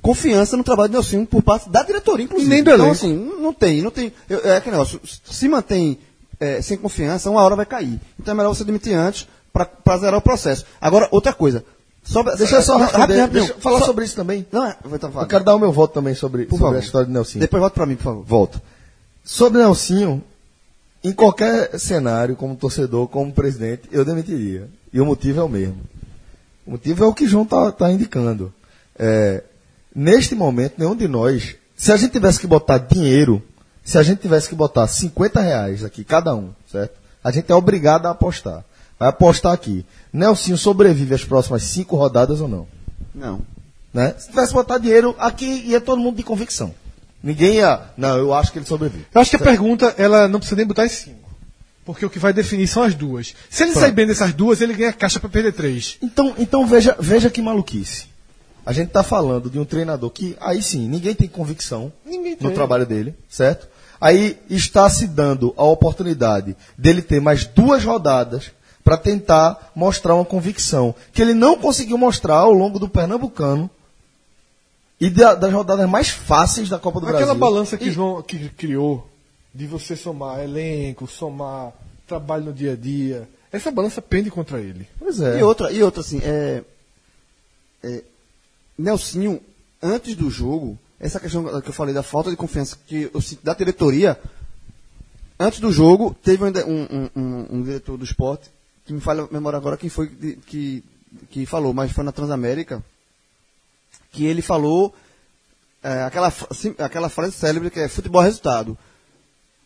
confiança 0.00 0.56
no 0.56 0.64
trabalho 0.64 0.88
de 0.88 0.94
Nelson 0.94 1.24
por 1.24 1.42
parte 1.42 1.68
da 1.70 1.82
diretoria, 1.82 2.24
inclusive. 2.24 2.48
Nem 2.50 2.62
do 2.62 2.70
então, 2.72 2.90
assim, 2.90 3.14
não 3.16 3.40
não 3.40 3.52
tem, 3.52 3.82
não 3.82 3.90
tem, 3.90 4.12
eu- 4.28 4.40
é 4.44 4.56
aquele 4.56 4.72
negócio, 4.76 5.00
se 5.24 5.48
mantém 5.48 5.98
é, 6.40 6.60
sem 6.60 6.76
confiança, 6.76 7.30
uma 7.30 7.42
hora 7.42 7.54
vai 7.56 7.66
cair. 7.66 8.00
Então 8.20 8.32
é 8.32 8.36
melhor 8.36 8.54
você 8.54 8.64
demitir 8.64 8.94
antes 8.94 9.26
para 9.52 9.96
zerar 9.98 10.18
o 10.18 10.22
processo. 10.22 10.64
Agora, 10.80 11.06
outra 11.10 11.32
coisa, 11.32 11.64
Sobre, 12.04 12.34
Deixa 12.36 12.56
eu 12.56 12.62
só 12.62 12.78
não, 12.78 12.86
responder, 12.86 13.28
deixa 13.28 13.52
eu 13.52 13.58
falar 13.60 13.78
só- 13.78 13.86
sobre 13.86 14.04
isso 14.04 14.16
também. 14.16 14.44
Não, 14.50 14.64
é, 14.66 14.76
vou. 14.84 14.98
Eu 15.22 15.26
quero 15.26 15.44
dar 15.44 15.54
o 15.54 15.58
meu 15.58 15.70
voto 15.72 15.94
também 15.94 16.14
sobre, 16.14 16.44
Por 16.44 16.56
sobre 16.58 16.64
favor. 16.64 16.76
a 16.76 16.80
história 16.84 17.06
de 17.06 17.12
Nelsinho. 17.12 17.40
Depois 17.40 17.60
volta 17.60 17.74
pra 17.74 17.86
mim, 17.86 17.94
por 17.96 18.02
favor. 18.04 18.24
Volto. 18.24 18.60
Sobre 19.24 19.60
Nelsinho, 19.62 20.22
em 21.04 21.12
qualquer 21.12 21.78
cenário, 21.78 22.34
como 22.34 22.56
torcedor, 22.56 23.06
como 23.08 23.32
presidente, 23.32 23.88
eu 23.92 24.04
demitiria. 24.04 24.68
E 24.92 25.00
o 25.00 25.06
motivo 25.06 25.40
é 25.40 25.44
o 25.44 25.48
mesmo. 25.48 25.78
O 26.66 26.72
motivo 26.72 27.04
é 27.04 27.06
o 27.06 27.14
que 27.14 27.26
João 27.26 27.44
está 27.44 27.90
indicando. 27.90 28.52
É, 28.98 29.42
neste 29.94 30.34
momento, 30.34 30.74
nenhum 30.78 30.96
de 30.96 31.06
nós, 31.08 31.54
se 31.76 31.92
a 31.92 31.96
gente 31.96 32.12
tivesse 32.12 32.38
que 32.40 32.46
botar 32.46 32.78
dinheiro, 32.78 33.40
se 33.84 33.96
a 33.96 34.02
gente 34.02 34.20
tivesse 34.20 34.48
que 34.48 34.54
botar 34.54 34.86
50 34.88 35.40
reais 35.40 35.84
aqui, 35.84 36.04
cada 36.04 36.34
um, 36.34 36.50
certo? 36.70 36.94
A 37.22 37.30
gente 37.30 37.50
é 37.50 37.54
obrigado 37.54 38.06
a 38.06 38.10
apostar. 38.10 38.64
Vai 38.98 39.08
apostar 39.08 39.52
aqui. 39.52 39.84
Nelsinho 40.12 40.58
sobrevive 40.58 41.14
às 41.14 41.24
próximas 41.24 41.62
cinco 41.62 41.96
rodadas 41.96 42.40
ou 42.40 42.48
não? 42.48 42.66
Não. 43.14 43.40
Né? 43.92 44.14
Se 44.18 44.28
tivesse 44.28 44.52
botar 44.52 44.78
dinheiro, 44.78 45.14
aqui 45.18 45.44
ia 45.66 45.80
todo 45.80 46.00
mundo 46.00 46.16
de 46.16 46.22
convicção. 46.22 46.74
Ninguém 47.22 47.56
ia. 47.56 47.80
Não, 47.96 48.16
eu 48.18 48.34
acho 48.34 48.50
que 48.52 48.58
ele 48.58 48.66
sobrevive. 48.66 49.06
Eu 49.14 49.20
acho 49.20 49.30
que 49.30 49.36
a 49.36 49.38
pergunta, 49.38 49.94
ela 49.96 50.28
não 50.28 50.38
precisa 50.40 50.56
nem 50.56 50.66
botar 50.66 50.84
as 50.84 50.92
cinco. 50.92 51.30
Porque 51.84 52.04
o 52.06 52.10
que 52.10 52.18
vai 52.18 52.32
definir 52.32 52.66
são 52.68 52.82
as 52.82 52.94
duas. 52.94 53.34
Se 53.50 53.62
ele 53.62 53.72
Pronto. 53.72 53.82
sair 53.82 53.92
bem 53.92 54.06
dessas 54.06 54.32
duas, 54.32 54.60
ele 54.60 54.74
ganha 54.74 54.92
caixa 54.92 55.18
pra 55.18 55.28
perder 55.28 55.52
três. 55.52 55.98
Então, 56.00 56.34
então 56.38 56.66
veja, 56.66 56.96
veja 56.98 57.28
que 57.28 57.42
maluquice. 57.42 58.06
A 58.64 58.72
gente 58.72 58.88
está 58.88 59.02
falando 59.02 59.50
de 59.50 59.58
um 59.58 59.64
treinador 59.64 60.10
que, 60.10 60.36
aí 60.40 60.62
sim, 60.62 60.88
ninguém 60.88 61.14
tem 61.14 61.26
convicção 61.26 61.92
Ninguém 62.06 62.32
no 62.32 62.48
tem. 62.48 62.54
trabalho 62.54 62.86
dele, 62.86 63.14
certo? 63.28 63.66
Aí 64.00 64.38
está 64.48 64.88
se 64.88 65.06
dando 65.08 65.52
a 65.56 65.64
oportunidade 65.64 66.56
dele 66.78 67.02
ter 67.02 67.20
mais 67.20 67.44
duas 67.44 67.84
rodadas 67.84 68.52
para 68.84 68.96
tentar 68.96 69.70
mostrar 69.74 70.14
uma 70.14 70.24
convicção 70.24 70.94
que 71.12 71.22
ele 71.22 71.34
não 71.34 71.56
conseguiu 71.56 71.96
mostrar 71.96 72.36
ao 72.36 72.52
longo 72.52 72.78
do 72.78 72.88
Pernambucano 72.88 73.70
e 75.00 75.08
da- 75.10 75.34
das 75.34 75.52
rodadas 75.52 75.88
mais 75.88 76.08
fáceis 76.08 76.68
da 76.68 76.78
Copa 76.78 77.00
do 77.00 77.06
Aquela 77.06 77.26
Brasil. 77.26 77.40
balança 77.40 77.76
que 77.78 77.88
E- 77.88 77.90
João 77.92 78.22
que 78.22 78.48
criou, 78.50 79.08
de 79.54 79.66
você 79.66 79.94
somar 79.96 80.40
elenco, 80.40 81.06
somar 81.06 81.72
trabalho 82.06 82.46
no 82.46 82.52
dia 82.52 82.72
a 82.72 82.76
dia, 82.76 83.28
essa 83.52 83.70
balança 83.70 84.00
pende 84.02 84.30
contra 84.30 84.60
ele. 84.60 84.86
Pois 84.98 85.20
é. 85.20 85.38
E 85.38 85.42
outra, 85.42 85.70
e 85.70 85.82
outra 85.82 86.00
assim, 86.00 86.20
é, 86.24 86.62
é, 87.82 88.02
Nelsinho, 88.78 89.40
antes 89.82 90.14
do 90.14 90.30
jogo, 90.30 90.78
essa 90.98 91.20
questão 91.20 91.60
que 91.60 91.68
eu 91.68 91.72
falei 91.72 91.94
da 91.94 92.02
falta 92.02 92.30
de 92.30 92.36
confiança 92.36 92.76
que 92.86 93.10
eu 93.12 93.20
sinto 93.20 93.44
da 93.44 93.54
diretoria, 93.54 94.18
antes 95.38 95.60
do 95.60 95.70
jogo, 95.72 96.16
teve 96.22 96.44
um, 96.44 96.48
um- 96.48 97.10
um- 97.14 97.46
um 97.56 97.62
diretor 97.62 97.96
do 97.98 98.04
esporte, 98.04 98.48
me 98.92 99.00
falha 99.00 99.22
a 99.24 99.28
memória 99.32 99.56
agora 99.56 99.76
quem 99.76 99.90
foi 99.90 100.08
que, 100.46 100.84
que, 101.30 101.46
falou, 101.46 101.72
mas 101.74 101.92
foi 101.92 102.04
na 102.04 102.12
Transamérica, 102.12 102.82
que 104.10 104.24
ele 104.24 104.42
falou 104.42 104.94
é, 105.82 106.02
aquela, 106.02 106.30
fra- 106.30 106.54
sim, 106.54 106.74
aquela 106.78 107.08
frase 107.08 107.32
célebre 107.32 107.70
que 107.70 107.80
é 107.80 107.88
futebol 107.88 108.22
é 108.22 108.26
resultado. 108.26 108.78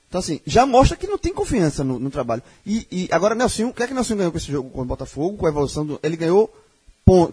Então, 0.09 0.21
assim, 0.21 0.41
já 0.47 0.65
mostra 0.65 0.97
que 0.97 1.07
não 1.07 1.19
tem 1.19 1.33
confiança 1.33 1.83
no, 1.85 1.99
no 1.99 2.11
trabalho. 2.11 2.43
E, 2.65 2.87
e 2.91 3.09
agora, 3.11 3.35
Nelson, 3.35 3.67
o 3.67 3.75
que 3.75 3.83
é 3.83 3.87
que 3.87 3.95
Nelson 3.95 4.17
ganhou 4.17 4.33
com 4.33 4.39
esse 4.39 4.51
jogo 4.51 4.71
com 4.71 4.83
o 4.83 4.85
Botafogo, 4.85 5.37
com 5.37 5.47
a 5.47 5.51
evolução 5.51 5.85
do. 5.85 6.01
Ele 6.03 6.17
ganhou 6.17 6.51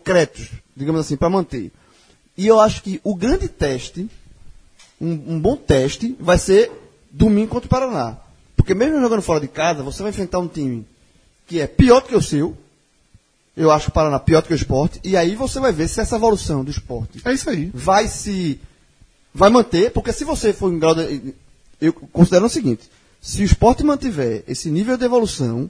créditos, 0.04 0.50
digamos 0.76 1.02
assim, 1.02 1.16
para 1.16 1.30
manter. 1.30 1.72
E 2.36 2.48
eu 2.48 2.60
acho 2.60 2.82
que 2.82 3.00
o 3.04 3.16
grande 3.16 3.48
teste, 3.48 4.10
um, 5.00 5.36
um 5.36 5.39
bom 5.39 5.56
teste, 5.56 6.16
vai 6.20 6.38
ser 6.38 6.72
domingo 7.12 7.52
contra 7.52 7.68
o 7.68 7.70
Paraná. 7.70 8.18
Porque 8.56 8.74
mesmo 8.74 9.00
jogando 9.00 9.22
fora 9.22 9.39
de 9.39 9.48
casa, 9.48 9.84
você 9.84 10.02
vai 10.02 10.10
enfrentar 10.10 10.39
um 10.39 10.48
time 10.48 10.86
que 11.54 11.62
é 11.62 11.68
pior 11.68 12.01
do 12.01 12.08
que 12.08 12.16
o 12.16 12.22
seu. 12.22 12.58
Eu 13.56 13.70
acho 13.70 13.89
o 13.89 13.91
Paraná 13.91 14.18
pior 14.18 14.41
do 14.41 14.47
que 14.47 14.54
o 14.54 14.56
esporte. 14.56 14.99
E 15.04 15.16
aí 15.16 15.36
você 15.36 15.60
vai 15.60 15.72
ver 15.72 15.88
se 15.88 16.01
essa 16.01 16.16
evolução 16.16 16.64
do 16.64 16.72
esporte 16.72 17.22
É 17.24 17.32
isso 17.32 17.47
aí. 17.47 17.70
vai 17.72 18.08
se 18.08 18.60
vai 19.32 19.51
manter, 19.51 19.91
porque 19.91 20.12
se 20.12 20.24
você 20.24 20.51
for 20.51 20.74
em 20.74 20.80
grau 20.80 20.95
de, 20.95 21.36
eu 21.80 21.93
considero 21.93 22.47
o 22.47 22.49
seguinte, 22.49 22.89
se 23.22 23.43
o 23.43 23.45
esporte 23.45 23.84
mantiver 23.84 24.43
esse 24.47 24.72
nível 24.72 24.97
de 24.97 25.06
evolução, 25.06 25.70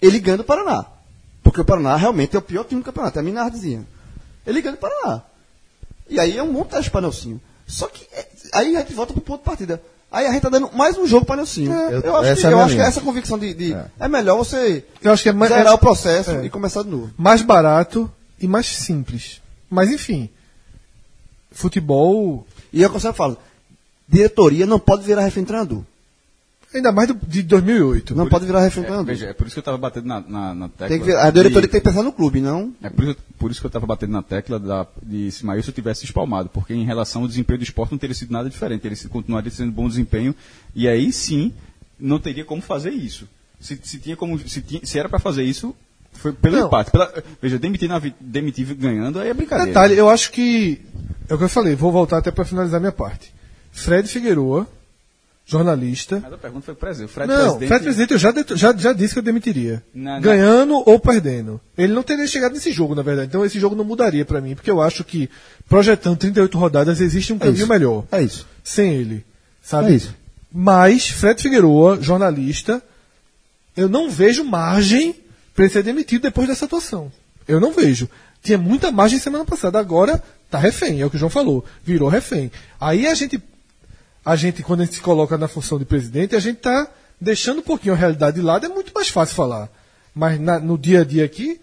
ele 0.00 0.18
ganha 0.18 0.38
do 0.38 0.44
Paraná. 0.44 0.86
Porque 1.40 1.60
o 1.60 1.64
Paraná 1.64 1.94
realmente 1.94 2.34
é 2.34 2.38
o 2.40 2.42
pior 2.42 2.64
time 2.64 2.80
do 2.80 2.84
campeonato, 2.84 3.18
é 3.18 3.20
a 3.20 3.24
Minardezinha. 3.24 3.86
Ele 4.44 4.60
ganha 4.60 4.74
do 4.74 4.80
Paraná. 4.80 5.22
E 6.08 6.18
aí 6.18 6.36
é 6.36 6.42
um 6.42 6.52
bom 6.52 6.64
teste 6.64 6.90
para 6.90 7.02
Nelsinho. 7.02 7.40
Só 7.64 7.86
que 7.86 8.04
é, 8.12 8.28
aí 8.54 8.76
a 8.76 8.80
gente 8.80 8.92
volta 8.92 9.12
pro 9.12 9.22
ponto 9.22 9.38
de 9.38 9.44
partida. 9.44 9.80
Aí 10.12 10.26
a 10.26 10.32
gente 10.32 10.42
tá 10.42 10.50
dando 10.50 10.70
mais 10.74 10.98
um 10.98 11.06
jogo 11.06 11.24
para 11.24 11.36
Nelsinho. 11.36 11.72
É, 11.72 11.94
eu, 11.94 12.00
eu- 12.02 12.16
acho, 12.16 12.40
que, 12.40 12.46
é 12.46 12.52
eu 12.52 12.58
acho 12.60 12.68
que 12.68 12.74
linha. 12.74 12.86
essa 12.86 13.00
convicção 13.00 13.38
de, 13.38 13.54
de- 13.54 13.72
É. 13.72 13.86
é. 14.00 14.08
melhor 14.08 14.36
você 14.36 14.84
Eu 15.02 15.10
acho 15.10 15.22
que 15.22 15.30
é 15.30 15.32
mais, 15.32 15.50
zerar 15.50 15.72
o 15.72 15.78
processo 15.78 16.30
é. 16.32 16.44
e 16.44 16.50
começar 16.50 16.82
de 16.82 16.90
novo. 16.90 17.10
mais 17.16 17.40
barato 17.40 18.10
e 18.38 18.46
mais 18.46 18.66
simples. 18.66 19.40
Mas 19.70 19.90
enfim, 19.90 20.28
futebol, 21.50 22.46
E 22.72 22.82
é 22.82 22.86
o 22.86 22.90
que 22.90 22.96
eu 22.96 23.00
sempre 23.00 23.16
falo, 23.16 23.36
diretoria 24.08 24.66
não 24.66 24.78
pode 24.78 25.02
virar 25.02 25.22
refém 25.22 25.44
treinador. 25.44 25.82
Ainda 26.78 26.92
mais 26.92 27.08
do, 27.08 27.14
de 27.26 27.42
2008. 27.42 28.14
Não 28.14 28.28
pode 28.28 28.46
virar 28.46 28.60
refém 28.60 28.82
de 28.84 28.90
É, 28.90 29.02
veja, 29.02 29.26
é 29.26 29.32
por 29.32 29.46
isso 29.46 29.54
que 29.54 29.58
eu 29.58 29.62
estava 29.62 29.78
batendo 29.78 30.06
na, 30.06 30.20
na, 30.20 30.54
na 30.54 30.68
tecla. 30.68 30.88
Tem 30.88 31.00
que 31.00 31.12
a 31.12 31.30
diretoria 31.30 31.62
de- 31.62 31.68
tem 31.68 31.80
que 31.80 31.88
pensar 31.88 32.02
no 32.02 32.12
clube, 32.12 32.40
não. 32.40 32.72
É 32.82 32.88
por 32.90 33.04
isso, 33.04 33.16
por 33.38 33.50
isso 33.50 33.60
que 33.60 33.66
eu 33.66 33.68
estava 33.68 33.86
batendo 33.86 34.12
na 34.12 34.22
tecla 34.22 34.58
da, 34.58 34.86
de 35.02 35.30
se 35.30 35.44
Maílson 35.44 35.72
tivesse 35.72 36.04
espalmado, 36.04 36.48
porque 36.48 36.72
em 36.74 36.84
relação 36.84 37.22
ao 37.22 37.28
desempenho 37.28 37.58
do 37.58 37.64
esporte 37.64 37.92
não 37.92 37.98
teria 37.98 38.14
sido 38.14 38.32
nada 38.32 38.48
diferente, 38.48 38.86
ele 38.86 38.96
continuaria 39.08 39.50
sendo 39.50 39.72
bom 39.72 39.88
desempenho, 39.88 40.34
e 40.74 40.88
aí 40.88 41.12
sim 41.12 41.52
não 41.98 42.18
teria 42.18 42.44
como 42.44 42.60
fazer 42.62 42.90
isso. 42.90 43.28
Se, 43.60 43.78
se 43.82 43.98
tinha 43.98 44.16
como, 44.16 44.38
se, 44.38 44.60
tinha- 44.60 44.80
se 44.84 44.98
era 44.98 45.08
para 45.08 45.18
fazer 45.18 45.44
isso, 45.44 45.74
foi 46.14 46.32
pelo 46.32 46.56
Não. 46.58 46.66
empate. 46.66 46.90
Pela- 46.90 47.12
veja, 47.40 47.58
demitir, 47.58 47.88
na, 47.88 48.00
demitir 48.20 48.74
ganhando 48.74 49.18
aí 49.20 49.28
é 49.28 49.34
brincadeira. 49.34 49.68
Detalhe, 49.70 49.96
eu 49.96 50.08
acho 50.08 50.30
que. 50.32 50.80
É 51.28 51.34
o 51.34 51.38
que 51.38 51.44
eu 51.44 51.48
falei, 51.48 51.74
vou 51.74 51.90
voltar 51.92 52.18
até 52.18 52.30
para 52.30 52.44
finalizar 52.44 52.80
minha 52.80 52.92
parte. 52.92 53.32
Fred 53.70 54.06
Figueroa, 54.08 54.66
jornalista. 55.52 56.18
Mas 56.22 56.32
a 56.32 56.38
pergunta 56.38 56.64
foi 56.66 56.74
presidente. 56.74 57.10
O 57.10 57.12
Fred 57.12 57.28
não, 57.28 57.36
presidente, 57.36 57.68
Fred 57.68 57.82
Presidente 57.84 58.10
eu 58.12 58.18
já, 58.18 58.34
já, 58.56 58.76
já 58.76 58.92
disse 58.92 59.12
que 59.14 59.18
eu 59.20 59.22
demitiria. 59.22 59.82
Na- 59.94 60.14
na- 60.14 60.20
Ganhando 60.20 60.82
ou 60.86 60.98
perdendo. 60.98 61.60
Ele 61.78 61.92
não 61.92 62.02
teria 62.02 62.26
chegado 62.26 62.52
nesse 62.52 62.72
jogo, 62.72 62.94
na 62.94 63.02
verdade. 63.02 63.28
Então 63.28 63.44
esse 63.44 63.58
jogo 63.60 63.76
não 63.76 63.84
mudaria 63.84 64.24
para 64.24 64.40
mim, 64.40 64.54
porque 64.54 64.70
eu 64.70 64.80
acho 64.80 65.04
que 65.04 65.28
projetando 65.68 66.16
38 66.18 66.58
rodadas 66.58 67.00
existe 67.00 67.32
um 67.32 67.38
caminho 67.38 67.58
isso. 67.58 67.66
melhor. 67.68 68.04
É 68.10 68.22
isso. 68.22 68.46
Sem 68.64 68.92
ele. 68.94 69.24
Sabe? 69.62 69.92
É 69.92 69.94
isso. 69.96 70.14
Mas 70.52 71.08
Fred 71.08 71.40
Figueroa, 71.40 71.98
jornalista, 72.00 72.82
eu 73.76 73.88
não 73.88 74.10
vejo 74.10 74.44
margem 74.44 75.14
para 75.54 75.64
ele 75.64 75.72
ser 75.72 75.82
demitido 75.82 76.22
depois 76.22 76.48
dessa 76.48 76.64
atuação. 76.66 77.10
Eu 77.48 77.60
não 77.60 77.72
vejo. 77.72 78.08
Tinha 78.42 78.58
muita 78.58 78.90
margem 78.90 79.18
semana 79.18 79.44
passada, 79.44 79.78
agora 79.78 80.22
tá 80.50 80.58
refém, 80.58 81.00
é 81.00 81.06
o 81.06 81.10
que 81.10 81.16
o 81.16 81.18
João 81.18 81.30
falou. 81.30 81.64
Virou 81.84 82.08
refém. 82.08 82.50
Aí 82.80 83.06
a 83.06 83.14
gente, 83.14 83.42
a 84.24 84.36
gente 84.36 84.62
quando 84.62 84.80
a 84.80 84.84
gente 84.84 84.94
se 84.96 85.00
coloca 85.00 85.36
na 85.38 85.48
função 85.48 85.78
de 85.78 85.84
presidente, 85.84 86.36
a 86.36 86.40
gente 86.40 86.58
tá 86.58 86.88
deixando 87.20 87.58
um 87.58 87.62
pouquinho 87.62 87.94
a 87.94 87.96
realidade 87.96 88.36
de 88.36 88.42
lado, 88.42 88.66
é 88.66 88.68
muito 88.68 88.92
mais 88.94 89.08
fácil 89.08 89.34
falar. 89.34 89.68
Mas 90.14 90.40
na- 90.40 90.58
no 90.58 90.76
dia 90.76 91.00
a 91.00 91.04
dia 91.04 91.24
aqui, 91.24 91.60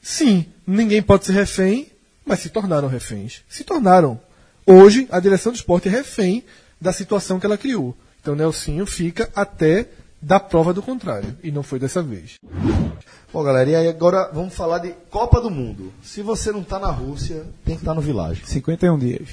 sim, 0.00 0.46
ninguém 0.66 1.02
pode 1.02 1.24
ser 1.26 1.32
refém, 1.32 1.88
mas 2.24 2.40
se 2.40 2.48
tornaram 2.50 2.88
reféns. 2.88 3.42
Se 3.48 3.64
tornaram. 3.64 4.20
Hoje, 4.66 5.08
a 5.10 5.18
direção 5.18 5.50
do 5.52 5.56
esporte 5.56 5.88
é 5.88 5.90
refém 5.90 6.44
da 6.80 6.92
situação 6.92 7.40
que 7.40 7.46
ela 7.46 7.56
criou. 7.56 7.96
Então, 8.20 8.34
Nelsinho 8.34 8.84
fica 8.86 9.30
até 9.34 9.88
da 10.20 10.38
prova 10.38 10.74
do 10.74 10.82
contrário. 10.82 11.36
E 11.42 11.50
não 11.50 11.62
foi 11.62 11.78
dessa 11.78 12.02
vez. 12.02 12.34
Bom, 13.32 13.42
galera, 13.42 13.70
e 13.70 13.74
aí 13.74 13.88
agora 13.88 14.30
vamos 14.32 14.54
falar 14.54 14.78
de 14.78 14.92
Copa 15.10 15.40
do 15.40 15.50
Mundo. 15.50 15.92
Se 16.02 16.22
você 16.22 16.52
não 16.52 16.62
tá 16.62 16.78
na 16.78 16.90
Rússia, 16.90 17.46
tem 17.64 17.76
que 17.76 17.82
estar 17.82 17.94
no 17.94 18.00
Világio. 18.00 18.46
51 18.46 18.98
dias. 18.98 19.28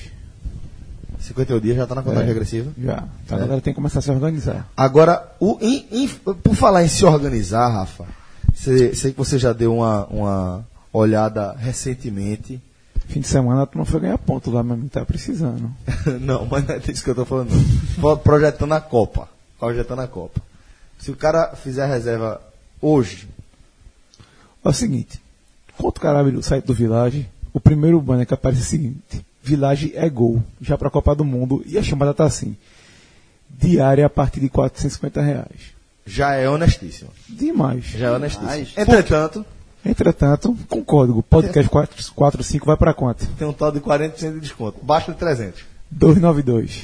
51 1.19 1.59
dias 1.59 1.77
já 1.77 1.87
tá 1.87 1.95
na 1.95 2.01
contagem 2.03 2.23
É. 2.25 2.27
regressiva. 2.27 2.71
Já. 2.77 3.03
Então 3.25 3.37
a 3.37 3.41
galera 3.41 3.61
tem 3.61 3.73
que 3.73 3.75
começar 3.75 3.99
a 3.99 4.01
se 4.01 4.11
organizar. 4.11 4.67
Agora, 4.75 5.31
o, 5.39 5.57
em- 5.61 5.85
em- 5.91 6.07
por 6.07 6.55
falar 6.55 6.83
em 6.83 6.87
se 6.87 7.03
organizar, 7.05 7.67
Rafa, 7.69 8.05
sei, 8.53 8.93
sei 8.95 9.11
que 9.11 9.17
você 9.17 9.37
já 9.39 9.53
deu 9.53 9.75
uma, 9.75 10.05
uma 10.07 10.65
olhada 10.93 11.53
recentemente. 11.57 12.61
Fim 13.07 13.19
de 13.19 13.27
semana 13.27 13.61
a 13.63 13.65
turma 13.65 13.85
foi 13.85 13.99
ganhar 13.99 14.17
ponto 14.17 14.49
lá, 14.49 14.63
mas 14.63 14.79
não 14.79 14.87
tá 14.87 15.05
precisando. 15.05 15.71
não, 16.21 16.45
mas 16.45 16.67
não 16.67 16.75
é 16.75 16.79
disso 16.79 17.03
que 17.03 17.09
eu 17.09 17.15
tô 17.15 17.25
falando. 17.25 17.51
Não. 17.51 17.65
Pro- 18.01 18.17
Projetando 18.17 18.73
a 18.73 18.81
Copa. 18.81 19.29
Projetando 19.59 19.99
a 20.01 20.07
Copa. 20.07 20.41
Se 20.97 21.11
o 21.11 21.15
cara 21.15 21.55
fizer 21.55 21.83
a 21.83 21.87
reserva 21.87 22.41
hoje, 22.81 23.27
É 24.63 24.69
o 24.69 24.73
seguinte, 24.73 25.21
contra 25.77 25.99
o 25.99 26.01
Carabio 26.01 26.31
do 26.31 26.41
site 26.41 26.65
do 26.65 26.73
Village, 26.73 27.29
o 27.53 27.59
primeiro 27.59 28.01
banner 28.01 28.25
que 28.25 28.33
aparece 28.33 28.61
é 28.61 28.65
o 28.65 28.67
seguinte, 28.67 29.25
Village 29.45 29.93
é 29.95 30.09
gol, 30.09 30.41
já 30.59 30.75
para 30.77 30.87
a 30.87 30.91
Copa 30.91 31.13
do 31.15 31.23
Mundo, 31.23 31.63
e 31.67 31.77
a 31.77 31.83
chamada 31.83 32.13
tá 32.15 32.23
assim, 32.25 32.55
diária 33.49 34.05
a 34.05 34.09
partir 34.09 34.39
de 34.39 34.49
450 34.49 35.21
reais. 35.21 35.75
já 36.05 36.33
é 36.33 36.49
honestíssimo. 36.49 37.11
Demais. 37.29 37.85
Já 37.85 38.07
é 38.07 38.11
honestíssimo. 38.11 38.67
Entretanto, 38.75 39.45
Entretanto, 39.85 40.57
com 40.67 40.83
código 40.83 41.21
podcast 41.21 41.69
445 41.69 42.65
vai 42.65 42.75
para 42.75 42.91
quanto? 42.91 43.27
tem 43.37 43.47
um 43.47 43.53
tal 43.53 43.71
de 43.71 43.79
40% 43.79 44.33
de 44.33 44.39
desconto. 44.39 44.79
Baixo 44.83 45.11
de 45.11 45.17
300. 45.19 45.61
292. 45.91 46.81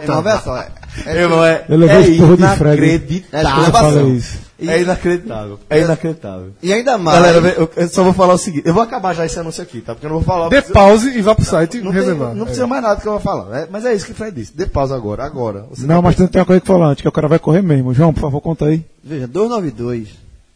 Irmão, 0.00 0.18
olha 0.18 0.40
só. 0.40 0.56
É, 0.62 0.70
é, 1.06 1.64
Eu 1.68 1.76
levei 1.76 1.96
é 1.96 2.00
esse 2.02 2.18
porro 2.18 2.36
de 2.36 2.42
frega. 2.56 2.84
é 2.86 2.88
inacreditável. 2.88 3.42
Fala 3.42 3.88
esculhambação. 3.88 4.14
isso. 4.14 4.47
E, 4.60 4.68
É 4.68 4.80
inacreditável. 4.82 5.58
É 5.70 5.80
inacreditável. 5.80 6.52
e 6.60 6.72
ainda 6.72 6.98
mais. 6.98 7.16
Galera, 7.22 7.70
eu, 7.76 7.88
só 7.88 8.02
vou 8.02 8.12
falar 8.12 8.34
o 8.34 8.38
seguinte. 8.38 8.66
Eu 8.66 8.74
vou 8.74 8.82
acabar 8.82 9.14
já 9.14 9.24
esse 9.24 9.38
anúncio 9.38 9.62
aqui, 9.62 9.80
tá? 9.80 9.94
Porque 9.94 10.04
eu 10.06 10.10
não 10.10 10.16
vou 10.18 10.24
falar. 10.26 10.48
Dê 10.48 10.60
pause 10.62 11.16
e 11.16 11.22
vá 11.22 11.32
pro 11.34 11.44
site 11.44 11.76
não, 11.80 11.92
tem- 11.92 12.00
reservar. 12.00 12.34
não 12.34 12.44
precisa 12.44 12.66
mais 12.66 12.82
nada 12.82 13.00
que 13.00 13.06
eu 13.06 13.12
vou 13.12 13.20
falar. 13.20 13.56
É, 13.56 13.68
mas 13.70 13.84
é 13.84 13.94
isso 13.94 14.04
que 14.06 14.10
o 14.12 14.14
Fred 14.16 14.34
disse. 14.34 14.56
Dê 14.56 14.66
pausa 14.66 14.96
agora, 14.96 15.24
agora. 15.24 15.64
Você 15.70 15.86
Não, 15.86 16.02
mas 16.02 16.16
tem 16.16 16.26
tem 16.26 16.40
uma 16.40 16.46
coisa 16.46 16.60
que 16.60 16.66
falar 16.66 16.86
antes, 16.88 17.02
que 17.02 17.08
o 17.08 17.12
cara 17.12 17.28
vai 17.28 17.38
correr 17.38 17.62
mesmo. 17.62 17.94
João, 17.94 18.12
por 18.12 18.20
favor, 18.20 18.40
conta 18.40 18.64
aí. 18.66 18.84
Veja, 19.04 19.28
292. 19.28 20.08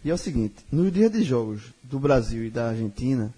E 0.05 0.11
é 0.11 0.15
o 0.15 0.19
seguinte: 0.19 0.57
no 0.73 0.91
dia 0.91 1.09
de 1.09 1.23
jogos 1.23 1.61
do 1.85 2.01
Brasil 2.01 2.45
e 2.45 2.51
da 2.51 2.71
Argentina, 2.71 3.31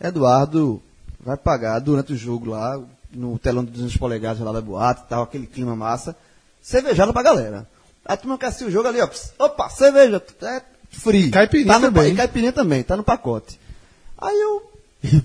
Eduardo 0.00 0.80
vai 1.24 1.36
pagar 1.36 1.78
durante 1.80 2.12
o 2.12 2.16
jogo 2.16 2.50
lá, 2.50 2.80
no 3.12 3.38
telão 3.38 3.64
de 3.64 3.72
200 3.72 3.96
polegadas 3.96 4.40
lá 4.40 4.52
da 4.52 4.60
boate 4.60 5.02
e 5.04 5.08
tal, 5.08 5.22
aquele 5.24 5.46
clima 5.46 5.74
massa, 5.76 6.14
cervejada 6.62 7.12
pra 7.12 7.22
galera. 7.22 7.66
A 8.10 8.16
turma 8.16 8.36
quer 8.36 8.46
assistir 8.46 8.64
o 8.64 8.70
jogo 8.72 8.88
ali, 8.88 9.00
ó. 9.00 9.08
opa, 9.38 9.68
cerveja, 9.68 10.20
é 10.42 10.62
free. 10.90 11.30
Caipirinha 11.30 11.72
tá 11.72 11.78
no, 11.78 11.86
também. 11.86 12.12
E 12.12 12.16
caipirinha 12.16 12.52
também, 12.52 12.82
tá 12.82 12.96
no 12.96 13.04
pacote. 13.04 13.56
Aí 14.18 14.36
eu 14.36 14.70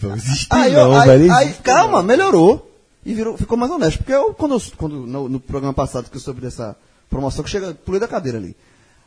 Não 0.03 0.15
existe 0.15 0.47
Aí, 0.51 0.71
eu, 0.71 0.89
não, 0.89 0.95
aí, 0.95 1.07
velho. 1.07 1.33
aí, 1.33 1.45
existe 1.45 1.63
calma, 1.63 2.03
melhorou. 2.03 2.71
E 3.03 3.11
virou, 3.15 3.35
ficou 3.37 3.57
mais 3.57 3.71
honesto. 3.71 3.97
Porque 3.97 4.13
eu, 4.13 4.35
quando, 4.35 4.53
eu, 4.53 4.61
quando 4.77 5.07
no, 5.07 5.27
no 5.27 5.39
programa 5.39 5.73
passado 5.73 6.11
que 6.11 6.17
eu 6.17 6.21
soube 6.21 6.41
dessa 6.41 6.75
promoção, 7.09 7.43
que 7.43 7.49
chega, 7.49 7.73
pulei 7.73 7.99
da 7.99 8.07
cadeira 8.07 8.37
ali. 8.37 8.55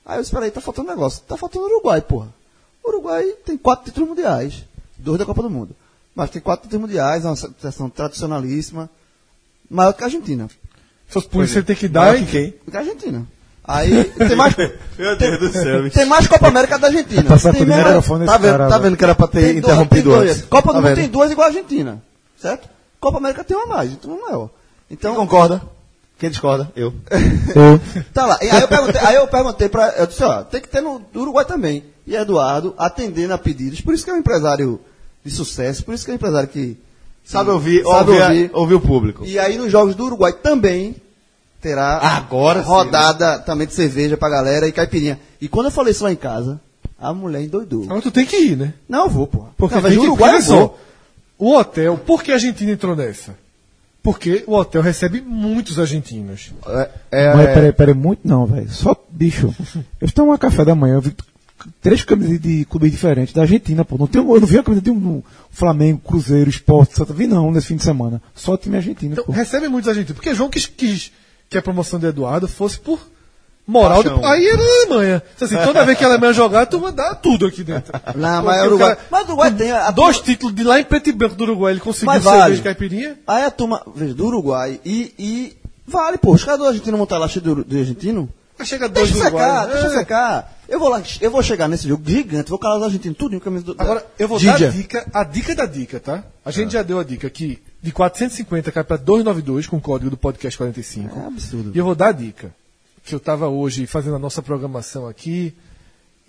Aí 0.05 0.19
eu 0.19 0.23
disse, 0.23 0.35
peraí, 0.35 0.51
tá 0.51 0.61
faltando 0.61 0.89
um 0.89 0.91
negócio. 0.91 1.23
Tá 1.23 1.37
faltando 1.37 1.67
Uruguai, 1.67 2.01
porra. 2.01 2.35
O 2.83 2.89
Uruguai 2.89 3.33
tem 3.47 3.57
quatro 3.57 3.85
títulos 3.85 4.09
mundiais. 4.09 4.65
Dois 4.97 5.21
da 5.21 5.25
Copa 5.25 5.43
do 5.43 5.51
Mundo. 5.51 5.77
Mas 6.17 6.31
tem 6.31 6.43
quatro 6.43 6.67
títulos 6.67 6.89
mundiais, 6.89 7.25
é 7.25 7.29
uma 7.29 7.37
seleção 7.37 7.89
tradicionalíssima. 7.89 8.91
Maior 9.71 9.93
que 9.93 10.03
a 10.03 10.07
Argentina. 10.07 10.49
Se 10.49 11.13
fosse 11.15 11.29
por 11.29 11.45
isso, 11.45 11.59
ele 11.59 11.65
tem 11.67 11.77
que 11.77 11.87
dar. 11.87 12.17
E- 12.17 12.25
que 12.25 12.31
quem? 12.33 12.55
Que 12.69 12.77
a 12.77 12.81
Argentina. 12.81 13.25
Aí 13.69 14.05
tem 14.05 14.35
mais. 14.35 14.57
Meu 14.99 15.17
Deus 15.17 15.39
do 15.39 15.53
céu. 15.53 15.91
Tem 15.91 16.07
mais 16.07 16.27
Copa 16.27 16.49
América 16.49 16.79
da 16.79 16.87
Argentina. 16.89 17.23
Tá 17.23 17.39
sacudindo 17.39 17.67
Tem 17.67 17.77
mesmo- 17.77 17.85
microfone 17.91 18.25
Tá 18.27 18.39
vendo, 18.39 18.51
cara, 18.53 18.69
tá 18.69 18.79
vendo 18.79 18.97
que 18.97 19.05
era 19.05 19.15
pra 19.15 19.27
ter 19.29 19.41
dois- 19.41 19.57
interrompido 19.59 20.15
antes? 20.15 20.43
Copa 20.43 20.69
do 20.69 20.73
Tá 20.75 20.81
Mundo 20.81 20.85
vendo? 20.89 20.97
tem 20.97 21.09
duas 21.09 21.31
igual 21.31 21.45
a 21.47 21.49
Argentina. 21.51 22.03
Certo? 22.41 22.69
Copa 22.99 23.19
América 23.19 23.45
tem 23.45 23.57
uma 23.57 23.67
mais, 23.67 23.93
então 23.93 24.11
não 24.11 24.19
é 24.19 24.31
maior. 24.31 24.51
Então, 24.91 25.13
Quem 25.15 25.21
concorda? 25.21 25.63
Quem 26.19 26.31
discorda? 26.31 26.73
Eu. 26.75 26.93
Eu, 27.55 27.81
Tá 28.15 28.27
lá. 28.27 28.39
E 28.43 28.51
aí 28.51 28.61
eu 28.63 28.67
perguntei, 28.69 29.01
aí 29.03 29.15
eu 29.17 29.29
perguntei 29.29 29.69
pra. 29.69 29.89
Eu 29.99 30.07
disse, 30.07 30.25
ó, 30.25 30.43
tem 30.43 30.61
que 30.61 30.69
ter 30.69 30.81
no 30.81 30.99
do 31.13 31.21
Uruguai 31.21 31.45
também. 31.45 31.85
E 32.07 32.17
Eduardo 32.17 32.75
atendendo 32.79 33.35
a 33.35 33.39
pedidos. 33.39 33.81
Por 33.83 33.93
isso 33.95 34.03
que 34.05 34.11
é 34.11 34.15
um 34.15 34.19
empresário 34.19 34.81
de 35.25 35.31
sucesso, 35.31 35.85
por 35.85 35.95
isso 35.95 36.05
que 36.05 36.11
é 36.11 36.15
um 36.15 36.17
empresário 36.17 36.49
que. 36.49 36.77
Sabe 37.23 37.51
ouvir, 37.51 37.83
Sabe 37.85 38.11
ouvir, 38.11 38.23
ouvir. 38.23 38.51
ouvir 38.55 38.75
o 38.75 38.81
público. 38.81 39.25
E 39.27 39.39
aí 39.39 39.59
nos 39.59 39.71
jogos 39.71 39.95
do 39.95 40.07
Uruguai 40.07 40.33
também 40.33 40.97
terá 41.61 41.99
Agora 41.99 42.63
sim, 42.63 42.69
rodada 42.69 43.39
também 43.41 43.67
de 43.67 43.75
cerveja 43.75 44.17
pra 44.17 44.29
galera 44.29 44.67
e 44.69 44.73
caipirinha. 44.73 45.19
E 45.41 45.49
quando 45.49 45.67
eu 45.67 45.73
falei 45.73 45.93
isso 45.93 46.05
lá 46.05 46.13
em 46.13 46.17
casa, 46.17 46.61
a 46.99 47.13
mulher 47.13 47.43
endoidou. 47.43 47.85
Agora 47.85 48.03
tu 48.03 48.11
tem 48.11 48.27
que 48.27 48.37
ir, 48.37 48.57
né? 48.57 48.75
Não, 48.89 49.05
eu 49.05 49.11
vou, 49.11 49.27
porra. 49.27 49.51
Porque 49.57 49.75
não, 49.75 49.83
tem 49.83 49.91
mas 49.91 49.99
o 49.99 50.01
que- 50.03 50.07
Uruguai 50.09 50.41
vou. 50.41 50.79
O 51.39 51.55
hotel, 51.57 51.97
por 51.99 52.23
que 52.23 52.33
a 52.33 52.35
Argentina 52.35 52.73
entrou 52.73 52.97
nessa? 52.97 53.35
Porque 54.03 54.45
o 54.47 54.55
hotel 54.55 54.81
recebe 54.83 55.21
muitos 55.21 55.79
argentinos. 55.79 56.53
É, 56.67 56.91
é, 57.11 57.35
mas 57.35 57.47
peraí, 57.53 57.73
peraí, 57.73 57.95
muito 57.95 58.21
não, 58.25 58.47
velho. 58.47 58.69
Só, 58.71 58.97
bicho, 59.11 59.55
eu 60.01 60.07
estou 60.07 60.25
uma 60.27 60.39
café 60.39 60.65
da 60.65 60.75
manhã, 60.75 60.95
eu 60.95 61.01
vi 61.01 61.15
três 61.83 62.03
camisas 62.05 62.41
de 62.41 62.65
clubes 62.65 62.91
diferentes 62.93 63.35
da 63.35 63.43
Argentina, 63.43 63.85
pô. 63.85 63.99
Não 63.99 64.07
tem, 64.07 64.23
eu 64.23 64.41
não 64.41 64.47
vi 64.47 64.59
a 64.59 64.63
camisa 64.63 64.81
de 64.83 64.91
um 64.91 65.23
Flamengo, 65.51 66.01
Cruzeiro, 66.05 66.49
Esporte, 66.49 66.95
Santa 66.97 67.13
Vi 67.13 67.27
não, 67.27 67.51
nesse 67.51 67.67
fim 67.67 67.77
de 67.77 67.83
semana. 67.85 68.23
Só 68.35 68.57
time 68.57 68.77
argentino, 68.77 69.13
Então, 69.13 69.25
pô. 69.25 69.33
recebe 69.33 69.69
muitos 69.69 69.89
argentinos. 69.89 70.17
Porque 70.17 70.35
João 70.35 70.49
quis, 70.49 70.67
quis 70.67 71.13
que 71.49 71.57
a 71.59 71.63
promoção 71.63 71.99
de 71.99 72.07
Eduardo 72.07 72.47
fosse 72.49 72.79
por 72.79 73.01
moral. 73.67 74.03
Do, 74.03 74.25
aí 74.25 74.47
era 74.47 74.63
a 74.63 74.67
Alemanha. 74.67 75.23
Então, 75.37 75.47
Assim, 75.47 75.57
toda 75.67 75.85
vez 75.85 75.97
que 75.99 76.05
a 76.05 76.09
Alemanha 76.09 76.33
jogar, 76.33 76.67
tu 76.67 76.79
vai 76.81 76.93
dar 76.93 77.15
tudo 77.17 77.47
aqui 77.47 77.63
dentro. 77.65 77.93
Não, 78.15 78.43
mas 78.43 78.63
o 78.63 78.67
Uruguai. 78.67 78.97
cara- 78.97 79.07
Mas 79.11 79.23
o 79.23 79.27
Uruguai 79.29 79.51
tem 79.53 79.71
a, 79.73 79.91
Dois 79.91 80.21
títulos 80.21 80.55
de 80.55 80.63
lá 80.65 80.79
em 80.81 80.85
preto 80.85 81.09
e 81.09 81.13
branco 81.13 81.35
do 81.35 81.45
Uruguai, 81.45 81.73
ele 81.73 81.81
conseguiu 81.81 82.07
Mas 82.07 82.23
cerveja 82.23 82.43
vale. 82.45 82.57
de 82.57 82.63
caipirinha. 82.63 83.19
Aí 83.27 83.45
a 83.45 83.51
turma, 83.51 83.83
veja, 83.95 84.15
do 84.15 84.27
Uruguai 84.27 84.81
e, 84.85 85.15
e 85.19 85.57
vale, 85.87 86.19
pô. 86.19 86.33
Os 86.33 86.45
caras 86.45 86.61
do 86.61 86.67
argentino 86.67 86.97
vão 86.97 87.05
estar 87.05 87.19
lá 87.19 87.29
cheio 87.29 87.45
de, 87.57 87.65
de 87.65 87.79
argentino. 87.81 88.29
Chega 88.65 88.89
dois 88.89 89.09
Deixa 89.13 89.31
do 89.31 89.37
Uruguai. 89.37 89.49
secar, 89.61 89.67
deixa 89.73 89.87
É. 89.87 89.99
secar. 89.99 90.59
Eu 90.69 90.79
vou 90.81 90.89
lá, 90.89 91.01
eu 91.21 91.31
vou 91.31 91.43
chegar 91.43 91.69
nesse 91.69 91.87
jogo 91.89 92.03
gigante, 92.05 92.51
vou 92.51 92.59
calar 92.59 92.79
os 92.79 92.85
argentinos, 92.85 93.17
tudo 93.17 93.37
em 93.37 93.39
camisa 93.39 93.65
do. 93.67 93.77
Agora, 93.79 94.05
eu 94.19 94.27
vou 94.29 94.39
dar 94.43 94.55
a 94.57 94.69
dica, 94.69 95.07
a 95.15 95.25
dica 95.25 95.55
da 95.55 95.65
dica, 95.65 96.01
tá? 96.01 96.25
A 96.45 96.51
gente 96.51 96.73
já 96.73 96.83
deu 96.83 96.99
a 96.99 97.05
dica 97.05 97.31
que 97.31 97.59
de 97.83 97.93
450 97.93 98.73
cai 98.73 98.85
para 98.85 98.97
292 98.97 99.67
com 99.67 99.77
o 99.77 99.81
código 99.81 100.11
do 100.11 100.17
podcast 100.17 100.57
45. 100.59 101.19
É 101.19 101.27
absurdo. 101.27 101.71
E 101.75 101.79
eu 101.79 101.85
vou 101.85 101.95
dar 101.95 102.09
a 102.09 102.13
dica. 102.13 102.53
Que 103.05 103.15
eu 103.15 103.19
estava 103.19 103.49
hoje 103.49 103.87
fazendo 103.87 104.17
a 104.17 104.19
nossa 104.19 104.43
programação 104.43 105.07
aqui. 105.07 105.55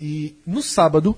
E 0.00 0.34
no 0.46 0.62
sábado, 0.62 1.14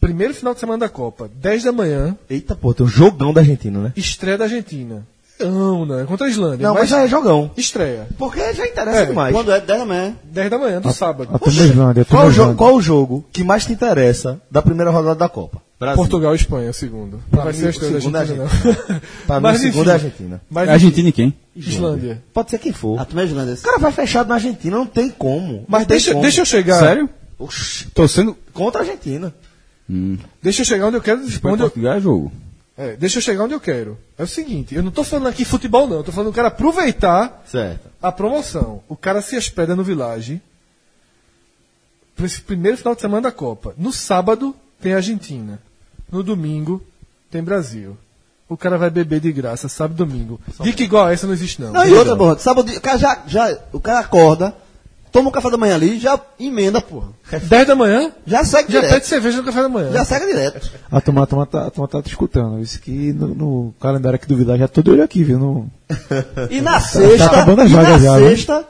primeiro 0.00 0.34
final 0.34 0.52
de 0.52 0.60
semana 0.60 0.80
da 0.80 0.88
Copa, 0.88 1.30
10 1.36 1.64
da 1.64 1.72
manhã, 1.72 2.16
Eita, 2.28 2.54
pô, 2.54 2.74
tem 2.74 2.84
um 2.84 2.88
jogão 2.88 3.32
da 3.32 3.40
Argentina, 3.40 3.80
né? 3.80 3.92
estreia 3.96 4.36
da 4.36 4.44
Argentina. 4.44 5.06
Não, 5.38 5.84
não, 5.84 6.00
é 6.00 6.04
contra 6.04 6.26
a 6.26 6.30
Islândia. 6.30 6.66
Não, 6.66 6.74
mas 6.74 6.88
já 6.88 7.02
é 7.02 7.08
jogão. 7.08 7.50
Estreia. 7.56 8.06
Porque 8.18 8.54
já 8.54 8.66
interessa 8.66 9.00
É, 9.00 9.06
demais. 9.06 9.34
Quando 9.34 9.52
é 9.52 9.60
10 9.60 9.78
da 9.80 9.84
manhã. 9.86 10.16
10 10.24 10.50
da 10.50 10.58
manhã 10.58 10.80
do 10.80 10.92
sábado. 10.92 11.28
A 11.32 11.48
Islândia, 11.48 12.02
a 12.02 12.04
turma 12.04 12.20
Qual 12.22 12.26
o, 12.26 12.30
jogo, 12.30 12.30
Islândia. 12.30 12.54
qual 12.56 12.74
o 12.74 12.82
jogo 12.82 13.24
que 13.32 13.44
mais 13.44 13.64
te 13.66 13.72
interessa 13.72 14.40
da 14.50 14.62
primeira 14.62 14.90
rodada 14.90 15.14
da 15.14 15.28
Copa? 15.28 15.62
Brasil. 15.78 15.96
Portugal 15.96 16.32
e 16.32 16.36
Espanha, 16.36 16.70
o 16.70 16.74
segundo. 16.74 17.16
Não 17.18 17.22
Pra 17.30 17.44
vai 17.44 17.52
mim, 17.52 17.58
ser 17.58 17.66
a 17.66 17.70
o 17.70 17.72
da 17.72 18.00
segundo 18.00 18.16
é 18.16 18.20
Argentina, 18.20 18.42
Argentina. 18.44 18.78
não. 18.88 19.00
Pra 19.26 19.36
mim, 19.36 19.42
Mas, 19.42 19.58
o 19.58 19.62
segundo 19.62 19.90
é 19.90 19.92
Argentina. 19.92 20.40
Mas, 20.50 20.68
É 20.68 20.72
Argentina 20.72 21.08
e 21.08 21.12
quem? 21.12 21.34
Islândia. 21.54 22.22
Pode 22.32 22.50
ser 22.50 22.58
quem 22.58 22.72
for. 22.72 22.98
A 22.98 23.04
turma 23.04 23.22
é 23.22 23.24
Islândia. 23.26 23.54
O 23.54 23.58
cara 23.62 23.78
vai 23.78 23.92
fechado 23.92 24.28
na 24.28 24.34
Argentina, 24.36 24.76
não 24.76 24.86
tem 24.86 25.10
como. 25.10 25.64
Mas 25.68 25.80
tem 25.80 25.88
deixa, 25.88 26.10
como. 26.12 26.22
deixa 26.22 26.40
eu 26.40 26.46
chegar. 26.46 26.80
Sério? 26.80 27.10
Oxi, 27.38 27.88
Tô 27.90 28.08
sendo. 28.08 28.34
contra 28.54 28.80
a 28.80 28.84
Argentina. 28.84 29.34
Hum. 29.88 30.16
Deixa 30.42 30.62
eu 30.62 30.66
chegar 30.66 30.86
onde 30.86 30.96
eu 30.96 31.02
quero. 31.02 31.22
Espanha 31.24 31.56
e 31.58 31.62
Onde 31.62 31.84
eu, 31.84 31.92
é 31.92 32.00
jogo. 32.00 32.32
é, 32.78 32.96
deixa 32.96 33.18
eu 33.18 33.22
chegar 33.22 33.44
onde 33.44 33.52
eu 33.54 33.60
quero. 33.60 33.98
É 34.18 34.22
o 34.22 34.26
seguinte, 34.26 34.74
eu 34.74 34.82
não 34.82 34.90
tô 34.90 35.04
falando 35.04 35.26
aqui 35.28 35.44
futebol, 35.44 35.86
não. 35.86 35.96
Eu 35.98 36.04
tô 36.04 36.10
falando 36.10 36.32
do 36.32 36.34
cara 36.34 36.48
aproveitar 36.48 37.42
Certo. 37.46 37.86
a 38.02 38.10
promoção. 38.10 38.82
O 38.88 38.96
cara 38.96 39.20
se 39.20 39.36
hospeda 39.36 39.76
no 39.76 39.84
Village 39.84 40.40
para 42.16 42.24
esse 42.24 42.40
primeiro 42.40 42.78
final 42.78 42.94
de 42.94 43.02
semana 43.02 43.22
da 43.22 43.32
Copa. 43.32 43.74
No 43.76 43.92
sábado 43.92 44.56
tem 44.80 44.94
Argentina. 44.94 45.60
No 46.10 46.22
domingo 46.22 46.82
tem 47.30 47.42
Brasil. 47.42 47.96
O 48.48 48.56
cara 48.56 48.78
vai 48.78 48.90
beber 48.90 49.18
de 49.20 49.32
graça, 49.32 49.68
sábado 49.68 49.94
e 49.94 50.06
domingo. 50.06 50.40
Dica 50.60 50.82
igual 50.82 51.06
a 51.06 51.12
essa 51.12 51.26
não 51.26 51.34
existe, 51.34 51.60
não. 51.60 51.72
Não, 51.72 51.84
e 51.84 51.92
outra, 51.92 52.16
porra, 52.16 52.38
sábado, 52.38 52.70
o 52.70 52.80
cara 52.80 52.96
já, 52.96 53.18
já, 53.26 53.58
o 53.72 53.80
cara 53.80 53.98
acorda, 53.98 54.54
toma 55.10 55.30
um 55.30 55.32
café 55.32 55.50
da 55.50 55.56
manhã 55.56 55.74
ali, 55.74 55.98
já 55.98 56.20
emenda, 56.38 56.80
porra. 56.80 57.08
10 57.42 57.66
da 57.66 57.74
manhã, 57.74 58.12
Já 58.24 58.44
segue 58.44 58.72
já 58.72 58.78
direto. 58.80 58.94
pede 58.94 59.06
cerveja 59.06 59.38
no 59.38 59.44
café 59.44 59.62
da 59.62 59.68
manhã. 59.68 59.90
Já 59.90 60.04
segue 60.04 60.26
direto. 60.26 60.70
A 60.92 61.00
turma, 61.00 61.24
a 61.24 61.26
turma, 61.26 61.44
tá, 61.46 61.66
a 61.66 61.70
turma 61.72 61.88
tá 61.88 62.00
te 62.00 62.08
escutando. 62.10 62.60
Isso 62.60 62.80
que 62.80 63.12
no, 63.12 63.28
no 63.34 63.74
calendário 63.80 64.14
aqui 64.14 64.28
do 64.28 64.56
já 64.56 64.68
tô 64.68 64.80
de 64.80 64.90
olho 64.92 65.02
aqui, 65.02 65.24
viu? 65.24 65.40
No, 65.40 65.68
E 66.48 66.60
na 66.60 66.78
sexta, 66.78 67.26
acabando 67.26 67.62
as 67.62 67.70
e 67.70 67.74
na 67.74 67.98
já, 67.98 68.16
né? 68.20 68.28
sexta, 68.28 68.64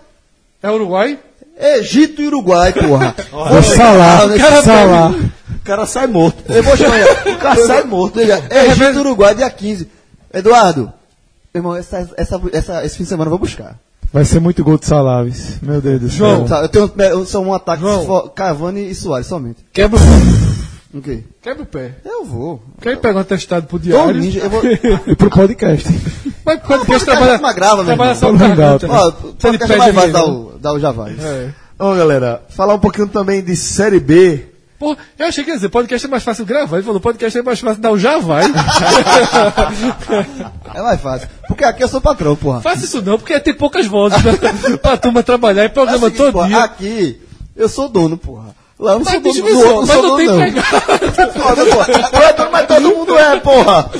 É 0.63 0.71
Uruguai? 0.71 1.19
Egito 1.59 2.21
e 2.23 2.27
Uruguai, 2.27 2.73
porra. 2.73 3.15
Vou 3.31 3.63
falar, 3.63 4.29
falar. 4.63 5.11
O 5.13 5.61
cara 5.65 5.87
sai 5.87 6.07
morto. 6.07 6.43
pô. 6.45 6.53
Eu 6.53 6.63
vou 6.63 6.77
chamar. 6.77 7.01
O 7.27 7.39
cara 7.39 7.67
sai 7.67 7.83
morto. 7.85 8.15
Veja, 8.15 8.43
Egito 8.51 8.97
e 8.97 8.99
Uruguai, 8.99 9.35
dia 9.35 9.51
15. 9.51 9.89
Eduardo, 10.33 10.93
irmão, 11.55 11.75
essa, 11.75 12.09
essa, 12.17 12.41
essa- 12.53 12.85
esse 12.85 12.97
fim 12.97 13.03
de 13.05 13.09
semana 13.09 13.27
eu 13.29 13.31
vou 13.31 13.39
buscar. 13.39 13.77
Vai 14.13 14.25
ser 14.25 14.39
muito 14.41 14.63
gol 14.63 14.79
de 14.79 14.87
Salaves. 14.87 15.59
Meu 15.61 15.81
Deus 15.81 16.01
do 16.01 16.09
céu. 16.09 16.17
João. 16.19 16.45
Tá, 16.47 16.61
eu 16.63 16.69
tenho 16.69 16.93
eu 17.11 17.27
sou 17.27 17.45
um 17.45 17.53
ataque 17.53 17.83
João. 17.83 18.29
Cavani 18.35 18.89
e 18.91 18.95
Soares 18.95 19.27
somente. 19.27 19.65
Quebra, 19.73 19.99
O 20.97 21.03
quê? 21.03 21.23
quebra 21.43 21.63
o 21.63 21.67
pé. 21.67 21.97
Eu 22.03 22.25
vou. 22.25 22.63
Quer 22.81 22.97
pegar 22.97 23.19
um 23.19 23.21
atestado 23.21 23.67
pro 23.67 23.79
Tô 23.79 23.85
diário? 23.85 24.19
ninja, 24.19 24.41
eu 24.41 24.49
vou. 24.49 24.63
E 25.07 25.15
pro 25.15 25.29
podcast. 25.29 25.87
Mas 26.43 26.63
quando 26.63 26.87
Podcast 26.87 27.05
trabalha, 27.05 27.39
uma 27.39 27.53
grava, 27.53 27.77
meu 27.77 27.87
trabalha 27.87 28.15
só 28.15 28.31
o 28.31 28.39
garganta. 28.39 28.87
Ó, 28.89 29.13
que 29.13 29.59
pede 29.59 29.77
mais 29.77 29.95
vai 29.95 30.05
ali, 30.05 30.13
dar 30.15 30.25
o, 30.25 30.59
dar 30.59 30.73
o 30.73 30.81
Javaz. 30.81 31.23
É. 31.23 31.51
Ô, 31.79 31.95
galera, 31.95 32.43
falar 32.49 32.75
um 32.75 32.79
pouquinho 32.79 33.09
também 33.09 33.43
de 33.43 33.55
Série 33.55 34.01
B. 34.01 34.47
Pô, 34.79 34.97
eu 35.19 35.27
achei 35.27 35.45
que 35.45 35.51
ia 35.51 35.57
dizer, 35.57 35.69
podcast 35.69 36.07
é 36.07 36.11
mais 36.11 36.23
fácil 36.23 36.47
gravar. 36.47 36.77
Ele 36.79 36.87
falou, 36.87 37.01
podcast 37.01 37.39
é 37.39 37.43
mais 37.43 37.61
fácil 37.61 37.83
dar 37.83 37.93
o 37.93 37.99
já 37.99 38.19
vai. 38.19 38.45
É 40.75 40.83
mais 40.83 41.01
fácil. 41.01 41.29
Porque 41.49 41.65
aqui 41.65 41.83
eu 41.83 41.89
sou 41.89 42.01
patrão, 42.01 42.37
porra. 42.37 42.61
Faça 42.61 42.85
isso 42.85 43.01
não, 43.01 43.19
porque 43.19 43.39
tem 43.41 43.55
poucas 43.55 43.87
vozes 43.87 44.19
pra, 44.21 44.79
pra 44.79 44.97
turma 44.99 45.23
trabalhar 45.23 45.63
É 45.63 45.67
o 45.67 45.71
programa 45.71 46.11
seguinte, 46.11 46.19
todo 46.19 46.33
porra, 46.33 46.49
dia. 46.49 46.59
Aqui, 46.59 47.21
eu 47.55 47.69
sou 47.69 47.89
dono, 47.89 48.19
porra. 48.19 48.55
Lá 48.79 48.93
eu 48.93 48.99
não 48.99 49.05
Mas, 49.07 49.15
sou 49.15 49.23
dono, 49.23 49.33
bicho, 49.35 49.43
do 49.43 49.49
vê 49.49 49.55
só, 49.55 49.75
outro, 49.75 49.87
não 49.87 49.87
mas 49.87 49.97
não 50.03 50.17
tem 50.17 50.27
não. 50.27 50.35
empregado. 50.47 51.33
Foda, 51.33 51.67
porra. 51.67 51.87
Tu 51.87 52.17
é 52.43 52.51
mas 52.53 52.67
todo 52.67 52.83
mundo 52.95 53.19
é, 53.19 53.41
porra. 53.41 53.91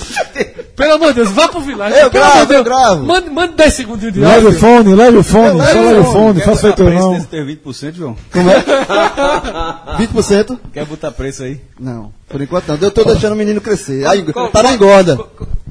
Pelo 0.77 0.93
amor 0.93 1.09
de 1.09 1.15
Deus, 1.15 1.31
vá 1.31 1.49
pro 1.49 1.61
vilagem. 1.61 1.99
Eu 1.99 2.11
gravo, 2.11 2.37
Deus. 2.47 2.51
eu 2.59 2.65
gravo. 2.65 3.05
Mande, 3.07 3.31
mande 3.31 3.55
10 3.55 3.73
segundinhos 3.73 4.13
de 4.13 4.21
Leve 4.21 4.45
o 4.45 4.47
áudio. 4.49 4.61
fone, 4.61 4.95
leve 4.95 5.17
o 5.17 5.23
fone. 5.23 5.61
Só 5.65 5.81
leve 5.81 5.99
o 6.01 6.05
fone. 6.05 6.41
Quer 6.41 6.45
faça 6.45 6.61
feito 6.61 6.83
eu 6.83 6.87
preço 6.87 7.03
não. 7.03 7.13
nesse 7.15 7.27
teu 7.27 7.47
20%, 7.47 7.95
João? 7.95 8.17
Como 8.31 8.51
é? 8.51 8.61
20%? 10.07 10.59
Quer 10.75 10.85
botar 10.85 11.11
preço 11.13 11.43
aí? 11.45 11.61
Não, 11.81 12.13
por 12.29 12.41
enquanto 12.43 12.69
não. 12.69 12.77
Eu 12.81 12.91
tô 12.91 13.03
deixando 13.05 13.33
o 13.33 13.37
menino 13.37 13.61
crescer. 13.63 14.07
Aí, 14.07 14.23
tá 14.53 14.63
na 14.63 14.75
engorda. 14.75 15.19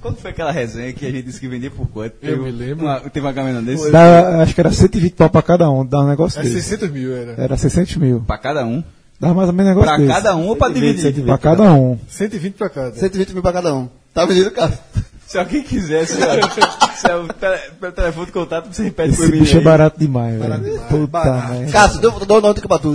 Quando 0.02 0.18
foi 0.18 0.32
aquela 0.32 0.52
resenha 0.52 0.94
que 0.94 1.06
a 1.06 1.12
gente 1.12 1.26
disse 1.26 1.40
que 1.40 1.48
vendia 1.48 1.70
por 1.72 1.88
quanto? 1.88 2.14
Eu 2.22 2.38
Teve 2.38 2.44
me 2.44 2.52
lembro. 2.52 2.86
Uma, 2.86 3.00
teve 3.02 3.26
uma 3.26 3.34
caminhonete 3.34 3.66
desse? 3.78 3.92
Dá, 3.92 4.42
acho 4.42 4.54
que 4.54 4.62
era 4.62 4.72
120 4.72 5.14
pau 5.14 5.30
pra 5.30 5.42
cada 5.42 5.70
um, 5.70 5.84
dá 5.86 6.00
um 6.02 6.08
negócio 6.08 6.40
É 6.40 6.44
desse. 6.44 6.56
600 6.62 6.90
mil, 6.92 7.16
era. 7.16 7.36
Era 7.38 7.58
600 7.58 7.96
mil. 7.98 8.24
Pra 8.26 8.38
cada 8.38 8.64
um. 8.66 8.84
Dá 9.20 9.34
mais 9.34 9.48
ou 9.48 9.54
menos 9.54 9.70
negócio 9.70 9.88
Pra 9.90 9.98
desse. 9.98 10.10
cada 10.14 10.36
um 10.36 10.48
ou 10.48 10.56
pra 10.56 10.70
dividir? 10.70 11.24
Pra 11.26 11.38
cada 11.38 11.74
um. 11.74 11.98
120 12.08 12.54
pra 12.56 12.70
cada. 12.70 12.96
120 12.96 13.34
mil 13.34 13.42
pra 13.42 13.54
cada 13.54 13.74
um. 13.74 13.88
Tá 14.14 14.26
vendido, 14.26 14.52
cara? 14.52 14.78
Se 15.26 15.38
alguém 15.40 15.64
quisesse, 15.64 16.18
ó, 16.22 16.36
se 16.96 17.08
é 17.10 17.16
o 17.16 17.28
tele, 17.28 17.58
pelo 17.80 17.92
telefone 17.94 18.26
de 18.28 18.32
contato, 18.32 18.68
você 18.72 18.84
repete 18.84 19.14
Esse 19.14 19.24
mim. 19.32 19.40
bicho 19.40 19.56
é 19.56 19.60
aí. 19.60 19.64
barato 19.64 20.00
demais, 20.00 20.40
velho. 20.40 20.80
Puta 20.90 21.24
merda. 21.24 21.72
Cássio, 21.72 22.00
deu 22.02 22.12
uma 22.12 22.54
dica 22.54 22.68
pra 22.68 22.78
tu. 22.80 22.94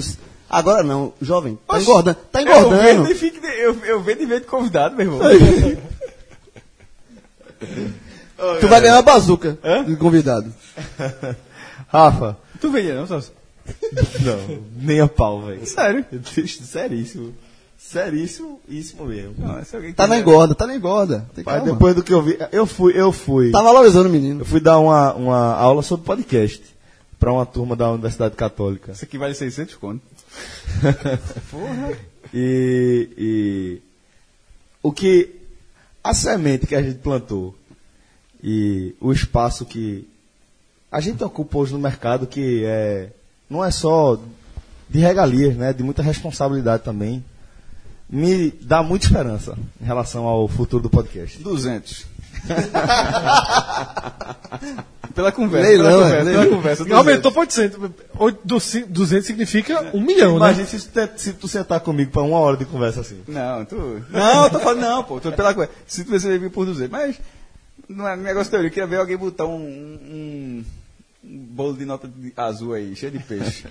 Agora 0.49 0.83
não, 0.83 1.13
jovem. 1.21 1.59
Tá 1.67 1.77
Oxi, 1.77 1.83
engordando. 1.89 2.19
Tá 2.31 2.41
Eu 2.43 2.47
vendo 2.47 2.57
engordando. 2.67 3.11
e 3.11 3.15
fico 3.15 3.45
eu, 3.47 3.77
eu 3.85 4.01
vendo 4.03 4.23
e 4.23 4.27
vendo 4.27 4.45
convidado, 4.47 4.97
meu 4.97 5.07
irmão. 5.07 5.21
Tu 8.61 8.69
vai 8.69 8.81
ganhar 8.81 8.95
uma 8.97 9.03
bazuca 9.03 9.59
de 9.87 9.97
convidado. 9.97 10.53
Rafa, 11.89 12.37
Tu 12.61 12.71
vendia 12.71 12.95
não, 12.95 13.07
Celso? 13.07 13.33
não, 14.25 14.63
nem 14.77 15.01
a 15.01 15.09
pau, 15.09 15.43
velho. 15.43 15.67
Sério? 15.67 16.05
Seríssimo. 16.25 17.35
Seríssimo, 17.79 18.61
isso 18.69 19.03
mesmo. 19.05 19.35
Não, 19.39 19.65
se 19.65 19.75
alguém 19.75 19.93
Tá 19.93 20.07
na 20.07 20.17
quiser- 20.17 20.29
engorda, 20.29 20.55
tá 20.55 20.67
na 20.67 20.77
engorda. 20.77 21.27
Tem 21.35 21.43
Mas 21.45 21.57
calma. 21.57 21.73
depois 21.73 21.95
do 21.95 22.03
que 22.03 22.13
eu 22.13 22.23
vi, 22.23 22.39
eu 22.53 22.67
fui, 22.67 22.93
eu 22.95 23.11
fui. 23.11 23.51
Tá 23.51 23.63
valorizando 23.63 24.09
o 24.09 24.13
menino. 24.13 24.43
Eu 24.43 24.45
fui 24.45 24.61
dar 24.61 24.79
uma, 24.79 25.15
uma 25.15 25.55
aula 25.55 25.83
sobre 25.83 26.05
podcast 26.07 26.63
para 27.19 27.33
uma 27.33 27.45
turma 27.47 27.75
da 27.75 27.91
Universidade 27.91 28.37
Católica. 28.37 28.93
Isso 28.93 29.05
aqui 29.05 29.17
vale 29.19 29.35
600 29.35 29.75
conto. 29.77 30.03
E, 32.33 33.09
e 33.19 33.83
o 34.83 34.93
que 34.93 35.35
a 36.03 36.15
semente 36.15 36.65
que 36.67 36.77
a 36.77 36.83
gente 36.83 36.99
plantou 36.99 37.57
e 38.43 38.95
o 39.01 39.11
espaço 39.13 39.67
que 39.67 40.09
a 40.93 41.01
gente 41.01 41.23
ocupa 41.25 41.59
hoje 41.59 41.73
no 41.73 41.79
mercado 41.81 42.27
que 42.29 42.63
é 42.65 43.11
não 43.51 43.65
é 43.65 43.71
só 43.71 44.19
de 44.89 44.99
regalias, 45.01 45.57
né, 45.57 45.73
de 45.73 45.83
muita 45.83 46.03
responsabilidade 46.03 46.83
também, 46.85 47.25
me 48.09 48.51
dá 48.63 48.83
muita 48.83 49.07
esperança 49.07 49.57
em 49.81 49.85
relação 49.85 50.25
ao 50.27 50.47
futuro 50.49 50.83
do 50.83 50.91
podcast. 50.91 51.39
200. 51.43 52.07
pela 55.15 55.31
conversa. 55.33 55.69
Leilão, 55.69 55.91
pela 55.91 56.09
é, 56.09 56.11
conversa, 56.11 56.31
pela 56.31 56.47
conversa. 56.57 56.85
Não, 56.85 56.97
aumentou 56.97 57.33
para 57.33 57.41
800. 57.43 57.91
Oito- 58.19 58.41
do 58.45 58.61
cin- 58.61 58.87
200 58.89 59.27
significa 59.27 59.91
um 59.95 60.01
milhão, 60.01 60.31
né? 60.33 60.37
Imagina 60.37 60.67
se, 60.67 60.89
tu- 60.89 61.09
se 61.17 61.33
tu 61.35 61.49
sentar 61.49 61.81
comigo 61.81 62.11
para 62.11 62.23
uma 62.23 62.39
hora 62.39 62.57
de 62.57 62.65
conversa 62.65 63.01
assim. 63.01 63.21
Não, 63.29 63.65
tu. 63.65 64.03
Não, 64.11 64.45
eu 64.45 64.51
tô 64.51 64.59
falando, 64.61 64.81
não, 64.81 65.05
pô. 65.05 65.21
Tô 65.21 65.31
pela 65.33 65.55
coisa. 65.55 65.71
Se 65.87 66.05
tu 66.05 66.11
você 66.11 66.39
vir 66.39 66.51
por 66.51 66.65
200. 66.67 66.91
Mas. 66.91 67.17
Não 67.89 68.07
é 68.09 68.17
negócio 68.17 68.51
teoria. 68.51 68.69
Eu 68.69 68.73
queria 68.73 68.87
ver 68.87 68.99
alguém 68.99 69.17
botar 69.17 69.47
um. 69.47 69.57
um, 69.57 69.99
um 70.11 70.65
bolo 71.23 71.77
de 71.77 71.85
nota 71.85 72.09
de- 72.09 72.33
azul 72.37 72.73
aí, 72.75 72.95
cheio 72.97 73.13
de 73.13 73.19
peixe. 73.19 73.65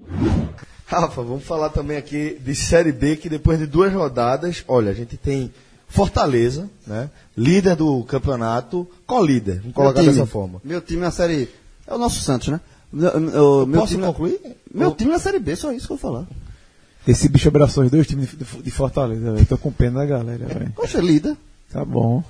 Rafa, 0.86 1.22
vamos 1.22 1.44
falar 1.44 1.70
também 1.70 1.96
aqui 1.96 2.38
de 2.44 2.54
Série 2.54 2.92
B, 2.92 3.16
que 3.16 3.28
depois 3.28 3.58
de 3.58 3.66
duas 3.66 3.92
rodadas, 3.92 4.62
olha, 4.68 4.90
a 4.90 4.94
gente 4.94 5.16
tem 5.16 5.52
Fortaleza, 5.88 6.68
né? 6.86 7.10
Líder 7.36 7.76
do 7.76 8.02
campeonato, 8.04 8.86
co-líder, 9.06 9.60
vamos 9.60 9.74
colocar 9.74 10.00
time. 10.00 10.12
dessa 10.12 10.26
forma. 10.26 10.60
Meu 10.64 10.80
time 10.80 11.00
na 11.00 11.10
série. 11.10 11.48
É 11.86 11.94
o 11.94 11.98
nosso 11.98 12.20
Santos, 12.20 12.48
né? 12.48 12.60
Meu, 12.92 13.66
Posso 13.72 13.88
time 13.88 14.00
na- 14.02 14.06
concluir? 14.08 14.40
Meu 14.72 14.92
time 14.94 15.10
na 15.10 15.18
série 15.18 15.38
B, 15.38 15.56
só 15.56 15.72
isso 15.72 15.86
que 15.86 15.92
eu 15.92 15.96
vou 15.96 16.12
falar. 16.12 16.26
Esse 17.06 17.28
bicho 17.28 17.48
abraçou 17.48 17.84
os 17.84 17.90
dois 17.90 18.06
times 18.06 18.30
de, 18.30 18.62
de 18.62 18.70
Fortaleza, 18.70 19.32
velho. 19.32 19.46
Tô 19.46 19.58
com 19.58 19.70
pena 19.72 20.00
da 20.00 20.06
galera, 20.06 20.46
velho. 20.46 20.72
Poxa, 20.74 21.00
líder. 21.00 21.36
Tá 21.70 21.84
bom. 21.84 22.22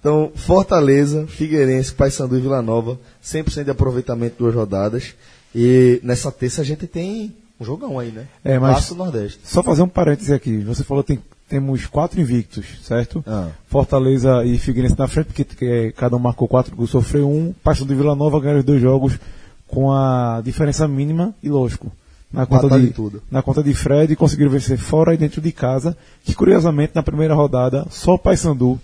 Então, 0.00 0.30
Fortaleza, 0.34 1.26
Figueirense, 1.26 1.92
Paysandu 1.92 2.36
e 2.38 2.40
Vila 2.40 2.62
Nova, 2.62 2.98
100% 3.22 3.64
de 3.64 3.70
aproveitamento 3.70 4.36
duas 4.38 4.54
rodadas. 4.54 5.14
E 5.54 6.00
nessa 6.04 6.30
terça 6.30 6.62
a 6.62 6.64
gente 6.64 6.86
tem 6.86 7.34
um 7.60 7.64
jogão 7.64 7.98
aí, 7.98 8.10
né? 8.10 8.26
É, 8.44 8.58
mas- 8.58 8.72
Clássico 8.72 8.94
Nordeste. 8.94 9.40
Só 9.42 9.62
fazer 9.62 9.82
um 9.82 9.88
parêntese 9.88 10.32
aqui. 10.32 10.58
Você 10.58 10.84
falou 10.84 11.02
que 11.02 11.14
tem, 11.14 11.22
temos 11.48 11.86
quatro 11.86 12.20
invictos, 12.20 12.66
certo? 12.82 13.24
Ah. 13.26 13.48
Fortaleza 13.68 14.44
e 14.44 14.56
Figueirense 14.58 14.96
na 14.98 15.08
frente, 15.08 15.26
porque 15.26 15.46
eh, 15.64 15.92
cada 15.96 16.14
um 16.14 16.20
marcou 16.20 16.46
quatro 16.46 16.76
gols, 16.76 16.90
sofreu 16.90 17.28
um. 17.28 17.52
Paysandu 17.64 17.92
e 17.92 17.96
Vila 17.96 18.14
Nova 18.14 18.38
ganharam 18.38 18.60
os 18.60 18.64
dois 18.64 18.80
jogos 18.80 19.18
com 19.66 19.90
a 19.92 20.40
diferença 20.44 20.86
mínima 20.86 21.34
e 21.42 21.48
lógico. 21.48 21.90
Na 22.30 22.44
conta, 22.44 22.78
de 22.78 22.88
tudo. 22.88 23.22
na 23.30 23.42
conta 23.42 23.62
de 23.62 23.72
Fred, 23.72 24.14
conseguiram 24.14 24.50
vencer 24.50 24.76
fora 24.76 25.14
e 25.14 25.16
dentro 25.16 25.40
de 25.40 25.50
casa, 25.50 25.96
que 26.22 26.34
curiosamente 26.34 26.92
na 26.94 27.02
primeira 27.02 27.34
rodada 27.34 27.86
só 27.90 28.14
o 28.14 28.18
Paysandu 28.18 28.78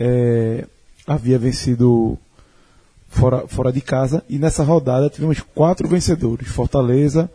eh, 0.00 0.64
havia 1.06 1.38
vencido 1.38 2.18
fora, 3.08 3.46
fora 3.46 3.70
de 3.72 3.80
casa 3.82 4.24
e 4.28 4.38
nessa 4.38 4.64
rodada 4.64 5.10
tivemos 5.10 5.40
quatro 5.54 5.86
vencedores: 5.86 6.48
Fortaleza, 6.48 7.30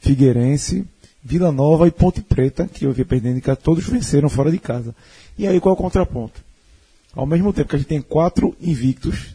Figueirense, 0.00 0.84
Vila 1.24 1.50
Nova 1.50 1.88
e 1.88 1.90
Ponte 1.90 2.20
Preta, 2.20 2.68
que 2.72 2.84
eu 2.84 2.90
havia 2.90 3.04
perdendo 3.04 3.36
de 3.36 3.40
casa, 3.40 3.56
todos 3.62 3.84
venceram 3.88 4.28
fora 4.28 4.50
de 4.50 4.58
casa. 4.58 4.94
E 5.38 5.46
aí 5.46 5.58
qual 5.58 5.74
é 5.74 5.78
o 5.78 5.80
contraponto? 5.80 6.40
Ao 7.14 7.26
mesmo 7.26 7.52
tempo 7.52 7.68
que 7.70 7.76
a 7.76 7.78
gente 7.78 7.88
tem 7.88 8.02
quatro 8.02 8.54
invictos, 8.60 9.34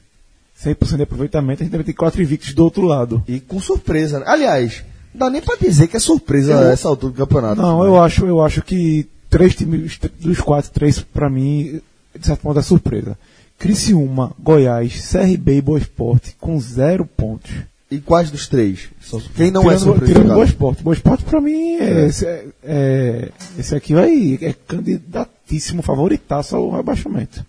100% 0.64 0.98
de 0.98 1.04
aproveitamento, 1.04 1.62
a 1.62 1.64
gente 1.64 1.72
também 1.72 1.86
tem 1.86 1.96
quatro 1.96 2.22
invictos 2.22 2.54
do 2.54 2.64
outro 2.64 2.84
lado. 2.84 3.24
E 3.28 3.40
com 3.40 3.60
surpresa, 3.60 4.20
né? 4.20 4.26
Aliás, 4.28 4.84
não 5.14 5.20
dá 5.20 5.30
nem 5.30 5.42
pra 5.42 5.56
dizer 5.56 5.88
que 5.88 5.96
é 5.98 6.00
surpresa 6.00 6.54
Eu- 6.54 6.70
essa 6.70 6.88
altura 6.88 7.14
do 7.14 7.18
campeonato. 7.18 7.62
Não, 7.62 7.84
eu 7.84 8.02
acho, 8.02 8.26
eu 8.26 8.44
acho 8.44 8.62
que 8.62 9.08
três 9.30 9.56
times, 9.56 10.00
dos 10.20 10.42
quatro, 10.42 10.72
três 10.72 11.00
pra 11.00 11.30
mim, 11.30 11.80
de 12.18 12.26
certo 12.26 12.43
modo 12.43 12.59
é 12.59 12.63
surpresa. 12.63 13.18
Criciúma, 13.57 14.34
Goiás, 14.39 15.11
CRB 15.11 15.57
e 15.57 15.61
Boa 15.61 15.80
Esporte 15.80 16.36
com 16.39 16.59
zero 16.59 17.05
pontos. 17.05 17.51
E 17.89 17.99
quais 17.99 18.30
dos 18.30 18.47
três? 18.47 18.89
Quem 19.36 19.49
não 19.49 19.61
é 19.61 19.76
tirando, 19.76 19.80
surpresa? 19.80 20.13
tirando? 20.13 20.34
Boa 20.34 20.45
Esporte. 20.45 20.84
Boa 20.84 20.93
Esporte 20.93 21.24
pra 21.24 21.39
mim, 21.41 21.76
é, 21.78 22.05
Esse, 22.05 22.26
é, 22.26 22.45
é- 22.63 23.30
esse 23.57 23.74
aqui 23.76 23.93
vai, 23.93 24.38
é 24.41 24.53
candidatíssimo, 24.68 25.82
favoritaço 25.82 26.55
ao 26.55 26.70
rebaixamento. 26.72 27.45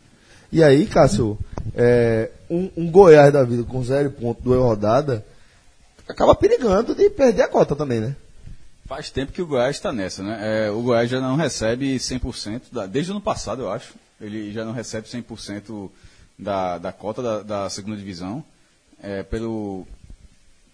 E 0.50 0.62
aí, 0.62 0.86
Cássio, 0.86 1.36
é, 1.74 2.30
um, 2.48 2.70
um 2.76 2.90
Goiás 2.90 3.32
da 3.32 3.44
vida 3.44 3.64
com 3.64 3.82
zero 3.84 4.10
ponto, 4.12 4.40
duas 4.42 4.60
rodadas, 4.60 5.20
acaba 6.08 6.34
perigando 6.34 6.94
de 6.94 7.10
perder 7.10 7.42
a 7.42 7.48
cota 7.48 7.76
também, 7.76 8.00
né? 8.00 8.16
Faz 8.86 9.10
tempo 9.10 9.32
que 9.32 9.42
o 9.42 9.46
Goiás 9.46 9.76
está 9.76 9.92
nessa, 9.92 10.22
né? 10.22 10.38
É, 10.40 10.70
o 10.70 10.80
Goiás 10.80 11.10
já 11.10 11.20
não 11.20 11.36
recebe 11.36 11.96
100%, 11.98 12.62
da, 12.72 12.86
desde 12.86 13.10
o 13.10 13.14
ano 13.14 13.20
passado, 13.20 13.62
eu 13.62 13.70
acho. 13.70 13.92
Ele 14.20 14.52
já 14.52 14.64
não 14.64 14.72
recebe 14.72 15.06
100% 15.06 15.90
da, 16.38 16.78
da 16.78 16.92
cota 16.92 17.22
da, 17.22 17.42
da 17.42 17.70
segunda 17.70 17.96
divisão. 17.96 18.44
É, 19.00 19.22
pelo, 19.22 19.86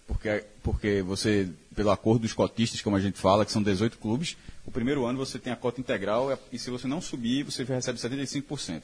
porque, 0.07 0.43
porque 0.63 1.01
você, 1.01 1.49
pelo 1.75 1.91
acordo 1.91 2.21
dos 2.21 2.33
cotistas, 2.33 2.81
como 2.81 2.95
a 2.95 2.99
gente 2.99 3.19
fala, 3.19 3.45
que 3.45 3.51
são 3.51 3.61
18 3.61 3.97
clubes, 3.97 4.37
o 4.65 4.71
primeiro 4.71 5.05
ano 5.05 5.17
você 5.17 5.37
tem 5.37 5.53
a 5.53 5.55
cota 5.55 5.79
integral 5.79 6.37
e 6.51 6.57
se 6.57 6.69
você 6.69 6.87
não 6.87 7.01
subir, 7.01 7.43
você 7.43 7.63
recebe 7.63 7.99
75%. 7.99 8.83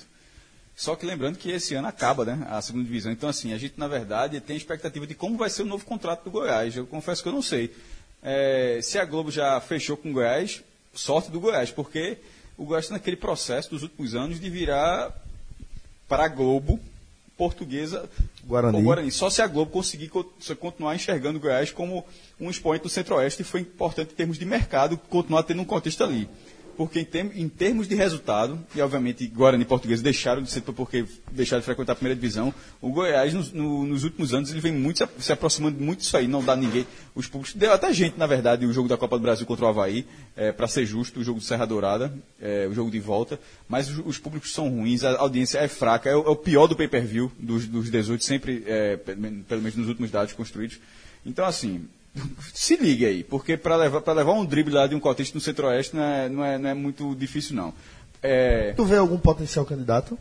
Só 0.75 0.95
que 0.95 1.05
lembrando 1.05 1.37
que 1.37 1.51
esse 1.51 1.75
ano 1.75 1.87
acaba, 1.87 2.25
né? 2.25 2.47
A 2.49 2.61
segunda 2.61 2.85
divisão. 2.85 3.11
Então, 3.11 3.29
assim, 3.29 3.53
a 3.53 3.57
gente, 3.57 3.75
na 3.77 3.87
verdade, 3.87 4.39
tem 4.39 4.55
expectativa 4.55 5.05
de 5.05 5.13
como 5.13 5.37
vai 5.37 5.49
ser 5.49 5.63
o 5.63 5.65
novo 5.65 5.85
contrato 5.85 6.23
do 6.23 6.31
Goiás. 6.31 6.75
Eu 6.75 6.87
confesso 6.87 7.21
que 7.21 7.29
eu 7.29 7.33
não 7.33 7.41
sei. 7.41 7.75
É, 8.23 8.79
se 8.81 8.97
a 8.97 9.05
Globo 9.05 9.29
já 9.29 9.59
fechou 9.59 9.97
com 9.97 10.09
o 10.09 10.13
Goiás, 10.13 10.63
sorte 10.93 11.29
do 11.29 11.39
Goiás, 11.39 11.71
porque 11.71 12.17
o 12.61 12.65
Goiás 12.65 12.85
está 12.85 12.93
naquele 12.95 13.15
processo 13.17 13.69
dos 13.71 13.81
últimos 13.83 14.13
anos 14.13 14.39
de 14.39 14.49
virar 14.49 15.11
para 16.07 16.25
a 16.25 16.27
Globo 16.27 16.79
portuguesa 17.37 18.07
Guarani. 18.45 18.77
ou 18.77 18.83
Guarani. 18.83 19.11
Só 19.11 19.29
se 19.29 19.41
a 19.41 19.47
Globo 19.47 19.71
conseguir 19.71 20.09
co- 20.09 20.31
se 20.39 20.53
continuar 20.55 20.95
enxergando 20.95 21.37
o 21.39 21.41
Goiás 21.41 21.71
como 21.71 22.05
um 22.39 22.49
expoente 22.51 22.83
do 22.83 22.89
Centro-Oeste, 22.89 23.43
foi 23.43 23.61
importante 23.61 24.11
em 24.11 24.15
termos 24.15 24.37
de 24.37 24.45
mercado 24.45 24.97
continuar 24.97 25.43
tendo 25.43 25.61
um 25.61 25.65
contexto 25.65 26.03
ali. 26.03 26.29
Porque 26.85 26.99
em, 26.99 27.05
term- 27.05 27.31
em 27.35 27.47
termos 27.47 27.87
de 27.87 27.93
resultado, 27.95 28.59
e 28.75 28.81
obviamente 28.81 29.27
Guarani 29.27 29.63
e 29.63 29.65
Portuguesa 29.65 30.01
deixaram 30.01 30.41
de 30.41 30.49
ser 30.49 30.61
porque 30.61 31.05
deixaram 31.31 31.59
de 31.59 31.65
frequentar 31.65 31.93
a 31.93 31.95
primeira 31.95 32.15
divisão, 32.19 32.53
o 32.81 32.89
Goiás 32.91 33.33
nos, 33.33 33.51
no- 33.53 33.85
nos 33.85 34.03
últimos 34.03 34.33
anos 34.33 34.49
ele 34.49 34.59
vem 34.59 34.71
muito 34.71 35.07
se, 35.19 35.31
aproximando 35.31 35.79
muito 35.79 35.99
disso 35.99 36.17
aí, 36.17 36.27
não 36.27 36.43
dá 36.43 36.55
ninguém. 36.55 36.85
Os 37.13 37.27
públicos, 37.27 37.53
deu 37.55 37.71
até 37.71 37.93
gente, 37.93 38.17
na 38.17 38.25
verdade, 38.25 38.65
o 38.65 38.73
jogo 38.73 38.89
da 38.89 38.97
Copa 38.97 39.17
do 39.17 39.21
Brasil 39.21 39.45
contra 39.45 39.65
o 39.65 39.67
Havaí, 39.67 40.05
para 40.57 40.67
ser 40.67 40.85
justo, 40.85 41.19
o 41.19 41.23
jogo 41.23 41.39
do 41.39 41.45
Serra 41.45 41.65
Dourada, 41.65 42.11
é, 42.41 42.67
o 42.67 42.73
jogo 42.73 42.89
de 42.89 42.99
volta, 42.99 43.39
mas 43.69 43.89
os, 43.89 44.01
os 44.05 44.17
públicos 44.17 44.51
são 44.53 44.67
ruins, 44.69 45.03
a 45.03 45.17
audiência 45.19 45.59
é 45.59 45.67
fraca, 45.67 46.09
é 46.09 46.15
o, 46.15 46.25
é 46.25 46.29
o 46.29 46.35
pior 46.35 46.67
do 46.67 46.75
pay-per-view 46.75 47.31
dos, 47.37 47.67
dos 47.67 47.89
18, 47.91 48.23
sempre, 48.23 48.63
é, 48.65 48.97
pelo 48.97 49.61
menos 49.61 49.75
nos 49.75 49.87
últimos 49.87 50.09
dados 50.09 50.33
construídos. 50.33 50.79
Então, 51.25 51.45
assim, 51.45 51.85
se 52.53 52.75
ligue 52.75 53.05
aí, 53.05 53.23
porque 53.23 53.55
para 53.57 53.75
levar, 53.75 54.01
pra 54.01 54.13
levar 54.13 54.33
um 54.33 54.45
drible 54.45 54.73
lá 54.73 54.87
de 54.87 54.95
um 54.95 54.99
cotista 54.99 55.35
no 55.35 55.41
Centro-Oeste 55.41 55.95
não 55.95 56.03
é, 56.03 56.29
não, 56.29 56.45
é, 56.45 56.57
não 56.57 56.69
é 56.69 56.73
muito 56.73 57.15
difícil, 57.15 57.55
não. 57.55 57.73
É, 58.21 58.73
Tu 58.73 58.85
vê 58.85 58.97
algum 58.97 59.17
potencial 59.17 59.65
candidato? 59.65 60.17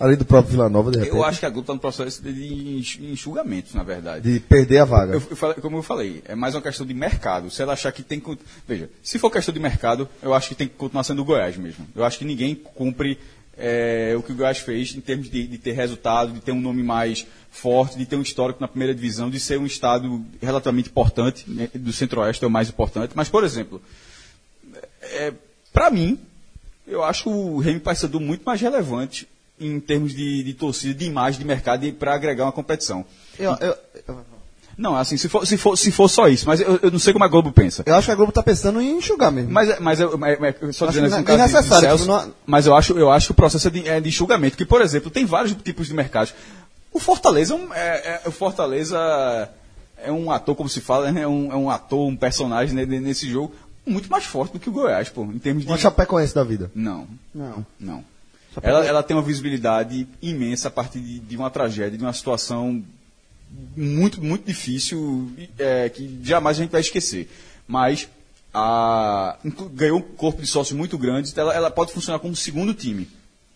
Além 0.00 0.16
do 0.16 0.24
próprio 0.24 0.50
Vila 0.52 0.68
Nova, 0.68 0.90
de 0.90 0.98
repente? 0.98 1.14
eu 1.16 1.22
acho 1.24 1.38
que 1.38 1.46
a 1.46 1.48
Globo 1.48 1.60
está 1.62 1.74
no 1.74 1.78
processo 1.78 2.20
de 2.22 2.78
enx- 2.78 2.98
enxugamento, 3.00 3.76
na 3.76 3.84
verdade. 3.84 4.32
De 4.32 4.40
perder 4.40 4.78
a 4.78 4.84
vaga. 4.84 5.12
Eu- 5.14 5.22
eu 5.30 5.54
como 5.62 5.76
eu 5.76 5.82
falei, 5.82 6.20
é 6.26 6.34
mais 6.34 6.56
uma 6.56 6.60
questão 6.62 6.84
de 6.84 6.92
mercado. 6.92 7.48
Se 7.52 7.62
ela 7.62 7.74
achar 7.74 7.92
que 7.92 8.02
tem 8.02 8.18
que. 8.18 8.36
Veja, 8.66 8.90
se 9.00 9.16
for 9.16 9.30
questão 9.30 9.54
de 9.54 9.60
mercado, 9.60 10.08
eu 10.20 10.34
acho 10.34 10.48
que 10.48 10.54
tem 10.56 10.66
que 10.66 10.74
continuar 10.74 11.04
sendo 11.04 11.22
o 11.22 11.24
Goiás 11.24 11.56
mesmo. 11.56 11.86
Eu 11.94 12.02
acho 12.02 12.18
que 12.18 12.24
ninguém 12.24 12.52
cumpre 12.56 13.16
é, 13.62 14.14
o 14.16 14.22
que 14.22 14.32
o 14.32 14.34
Goiás 14.34 14.58
fez 14.58 14.94
em 14.94 15.00
termos 15.00 15.30
de, 15.30 15.46
de 15.46 15.56
ter 15.56 15.72
resultado, 15.72 16.32
de 16.32 16.40
ter 16.40 16.52
um 16.52 16.60
nome 16.60 16.82
mais 16.82 17.26
forte, 17.50 17.96
de 17.96 18.04
ter 18.04 18.16
um 18.16 18.22
histórico 18.22 18.60
na 18.60 18.68
primeira 18.68 18.94
divisão, 18.94 19.30
de 19.30 19.38
ser 19.38 19.58
um 19.58 19.66
estado 19.66 20.24
relativamente 20.40 20.88
importante, 20.88 21.48
né, 21.48 21.68
do 21.72 21.92
Centro-Oeste 21.92 22.44
é 22.44 22.46
o 22.48 22.50
mais 22.50 22.68
importante. 22.68 23.12
Mas, 23.14 23.28
por 23.28 23.44
exemplo, 23.44 23.80
Pra 25.72 25.90
mim, 25.90 26.18
eu 26.86 27.02
acho 27.02 27.30
o 27.30 27.58
Remy 27.58 27.80
Paysandu 27.80 28.20
muito 28.20 28.44
mais 28.44 28.60
relevante 28.60 29.26
em 29.58 29.80
termos 29.80 30.14
de, 30.14 30.42
de 30.42 30.54
torcida, 30.54 30.94
de 30.94 31.04
imagem, 31.04 31.40
de 31.40 31.46
mercado 31.46 31.90
para 31.94 32.14
agregar 32.14 32.44
uma 32.44 32.52
competição. 32.52 33.04
Eu, 33.38 33.52
eu, 33.60 33.76
eu, 34.06 34.24
Não, 34.76 34.96
assim, 34.96 35.16
se 35.16 35.28
for, 35.28 35.46
se 35.46 35.56
for, 35.56 35.76
se 35.76 35.90
for 35.92 36.08
só 36.08 36.28
isso, 36.28 36.46
mas 36.46 36.60
eu, 36.60 36.78
eu 36.82 36.90
não 36.90 36.98
sei 36.98 37.12
como 37.12 37.24
a 37.24 37.28
Globo 37.28 37.52
pensa. 37.52 37.82
eu 37.86 37.94
acho 37.94 38.06
que 38.06 38.10
a 38.12 38.14
Globo 38.14 38.32
tá 38.32 38.42
pensando 38.42 38.80
em 38.80 38.96
enxugar 38.98 39.30
mesmo. 39.30 39.50
Mas, 39.52 39.78
mas, 39.80 40.00
eu, 40.00 40.16
mas, 40.16 40.38
mas 40.40 40.54
eu 40.60 40.72
só 40.72 40.86
Acho 40.86 40.94
dizendo 40.94 41.12
assim, 41.12 41.22
é 41.22 41.24
caso 41.24 41.38
de- 41.42 41.46
de 41.48 41.52
necessário, 41.54 41.88
Celso, 41.88 42.04
tipo, 42.04 42.16
não- 42.16 42.34
mas 42.46 42.66
eu 42.66 42.74
acho, 42.74 42.98
eu 42.98 43.10
acho 43.10 43.26
que 43.26 43.32
o 43.32 43.34
processo 43.34 43.68
é 43.68 43.70
de, 43.70 43.88
é 43.88 44.00
de 44.00 44.08
enxugamento, 44.08 44.56
que, 44.56 44.64
por 44.64 44.80
exemplo, 44.80 45.10
tem 45.10 45.24
vários 45.26 45.54
tipos 45.62 45.86
de 45.88 45.94
mercados. 45.94 46.34
O 46.92 46.98
Fortaleza 46.98 47.54
é, 47.54 47.56
um- 47.56 47.74
é- 47.74 48.20
é- 48.24 48.28
o 48.28 48.30
Fortaleza 48.32 48.98
é 50.02 50.10
um 50.10 50.30
ator, 50.30 50.54
como 50.56 50.68
se 50.68 50.80
fala, 50.80 51.12
né? 51.12 51.22
é, 51.22 51.28
um, 51.28 51.52
é 51.52 51.56
um 51.56 51.70
ator, 51.70 52.06
um 52.08 52.16
personagem 52.16 52.74
né, 52.74 52.84
nesse 52.84 53.28
jogo 53.30 53.54
muito 53.86 54.08
mais 54.10 54.24
forte 54.24 54.52
do 54.52 54.58
que 54.60 54.68
o 54.68 54.72
Goiás, 54.72 55.08
pô, 55.08 55.22
em 55.24 55.38
termos 55.38 55.64
de... 55.64 55.68
Uma 55.70 55.76
Chapecoense 55.78 56.34
da 56.34 56.44
vida. 56.44 56.70
Não, 56.74 57.06
Não. 57.34 57.64
não. 57.78 58.04
Ela, 58.62 58.84
ela 58.84 59.02
tem 59.02 59.16
uma 59.16 59.22
visibilidade 59.22 60.06
imensa 60.20 60.68
a 60.68 60.70
partir 60.70 61.00
de, 61.00 61.18
de 61.20 61.36
uma 61.38 61.48
tragédia, 61.50 61.96
de 61.96 62.04
uma 62.04 62.12
situação 62.12 62.82
muito, 63.76 64.22
muito 64.22 64.44
difícil, 64.46 65.30
é, 65.58 65.88
que 65.88 66.20
jamais 66.22 66.58
a 66.58 66.62
gente 66.62 66.70
vai 66.72 66.80
esquecer. 66.80 67.30
Mas 67.66 68.08
a, 68.52 69.36
ganhou 69.72 69.98
um 69.98 70.02
corpo 70.02 70.40
de 70.42 70.46
sócios 70.48 70.76
muito 70.76 70.98
grande, 70.98 71.30
então 71.30 71.42
ela, 71.44 71.54
ela 71.54 71.70
pode 71.70 71.92
funcionar 71.92 72.18
como 72.18 72.34
segundo 72.36 72.74
time, 72.74 73.08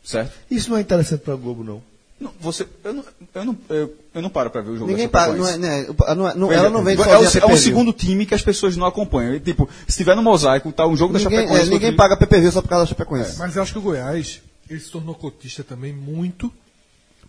certo? 0.05 0.33
Isso 0.51 0.71
não 0.71 0.77
é 0.77 0.81
interessante 0.81 1.21
pra 1.21 1.35
Globo, 1.35 1.63
não. 1.65 1.83
Não, 2.19 2.33
você, 2.41 2.67
eu, 2.83 2.95
não, 2.95 3.05
eu, 3.35 3.45
não, 3.45 3.59
eu, 3.69 3.95
eu 4.15 4.23
não 4.23 4.31
paro 4.31 4.49
para 4.49 4.63
ver 4.63 4.71
o 4.71 4.77
jogo 4.79 4.91
Ninguém 4.91 5.05
da 5.07 5.13
paga, 5.13 5.35
não 5.35 5.47
é, 5.47 5.59
né, 5.59 5.87
o- 5.87 6.15
não 6.15 6.29
é- 6.31 6.35
não- 6.35 6.51
ela 6.53 6.71
não 6.71 6.83
vem 6.83 6.95
é, 6.95 6.99
o, 6.99 7.03
é 7.03 7.19
o 7.19 7.21
pay-per-view. 7.25 7.57
segundo 7.59 7.93
time 7.93 8.25
que 8.25 8.35
as 8.35 8.41
pessoas 8.41 8.75
não 8.75 8.87
acompanham. 8.87 9.35
E, 9.35 9.41
tipo, 9.41 9.69
se 9.87 9.99
tiver 9.99 10.17
no 10.17 10.23
mosaico, 10.23 10.73
tá 10.73 10.87
um 10.87 10.97
jogo 10.97 11.13
da 11.13 11.19
Ninguém, 11.19 11.41
Chapecoense. 11.41 11.67
é, 11.69 11.71
ninguém 11.71 11.89
outro- 11.91 11.97
paga 11.99 12.17
PPV 12.17 12.51
só 12.53 12.63
por 12.63 12.69
causa 12.69 12.87
da 12.87 12.89
Chapecoense. 12.89 13.39
Mas 13.39 13.55
eu 13.55 13.63
acho 13.63 13.73
que 13.73 13.79
o 13.79 13.83
Goiás 13.83 14.41
ele 14.71 14.81
se 14.81 14.91
tornou 14.91 15.15
cotista 15.15 15.63
também 15.63 15.93
muito 15.93 16.51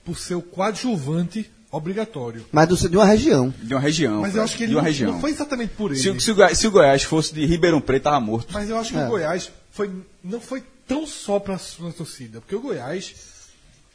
por 0.05 0.18
ser 0.18 0.36
o 0.36 0.41
coadjuvante 0.41 1.51
obrigatório. 1.72 2.45
Mas 2.51 2.68
do, 2.68 2.76
de 2.89 2.95
uma 2.97 3.05
região. 3.05 3.53
de 3.61 3.74
uma 3.74 3.80
região. 3.80 4.22
Mas 4.22 4.36
eu 4.36 4.43
acho 4.43 4.55
que 4.57 4.63
ele 4.63 4.70
de 4.70 4.76
uma 4.76 4.82
não, 4.82 4.88
região. 4.88 5.11
não 5.13 5.20
foi 5.22 5.32
exatamente 5.32 5.74
por 5.76 5.91
ele. 5.91 5.99
Se, 5.99 6.09
o- 6.09 6.20
se 6.22 6.32
o 6.32 6.36
Goiás, 6.36 6.57
se 6.57 6.68
o 6.68 6.72
Goiás 6.72 7.03
fosse 7.03 7.34
de 7.34 7.45
Ribeirão 7.45 7.82
Preto, 7.82 8.03
tava 8.03 8.20
morto. 8.20 8.49
Mas 8.53 8.70
eu 8.70 8.78
acho 8.78 8.91
que 8.93 8.97
É. 8.99 9.05
o 9.05 9.09
Goiás 9.09 9.51
foi, 9.72 9.91
não 10.24 10.39
foi 10.39 10.63
tão 10.88 11.05
só 11.05 11.39
para 11.39 11.55
a 11.55 11.91
torcida. 11.95 12.39
Porque 12.41 12.55
o 12.55 12.61
Goiás, 12.61 13.13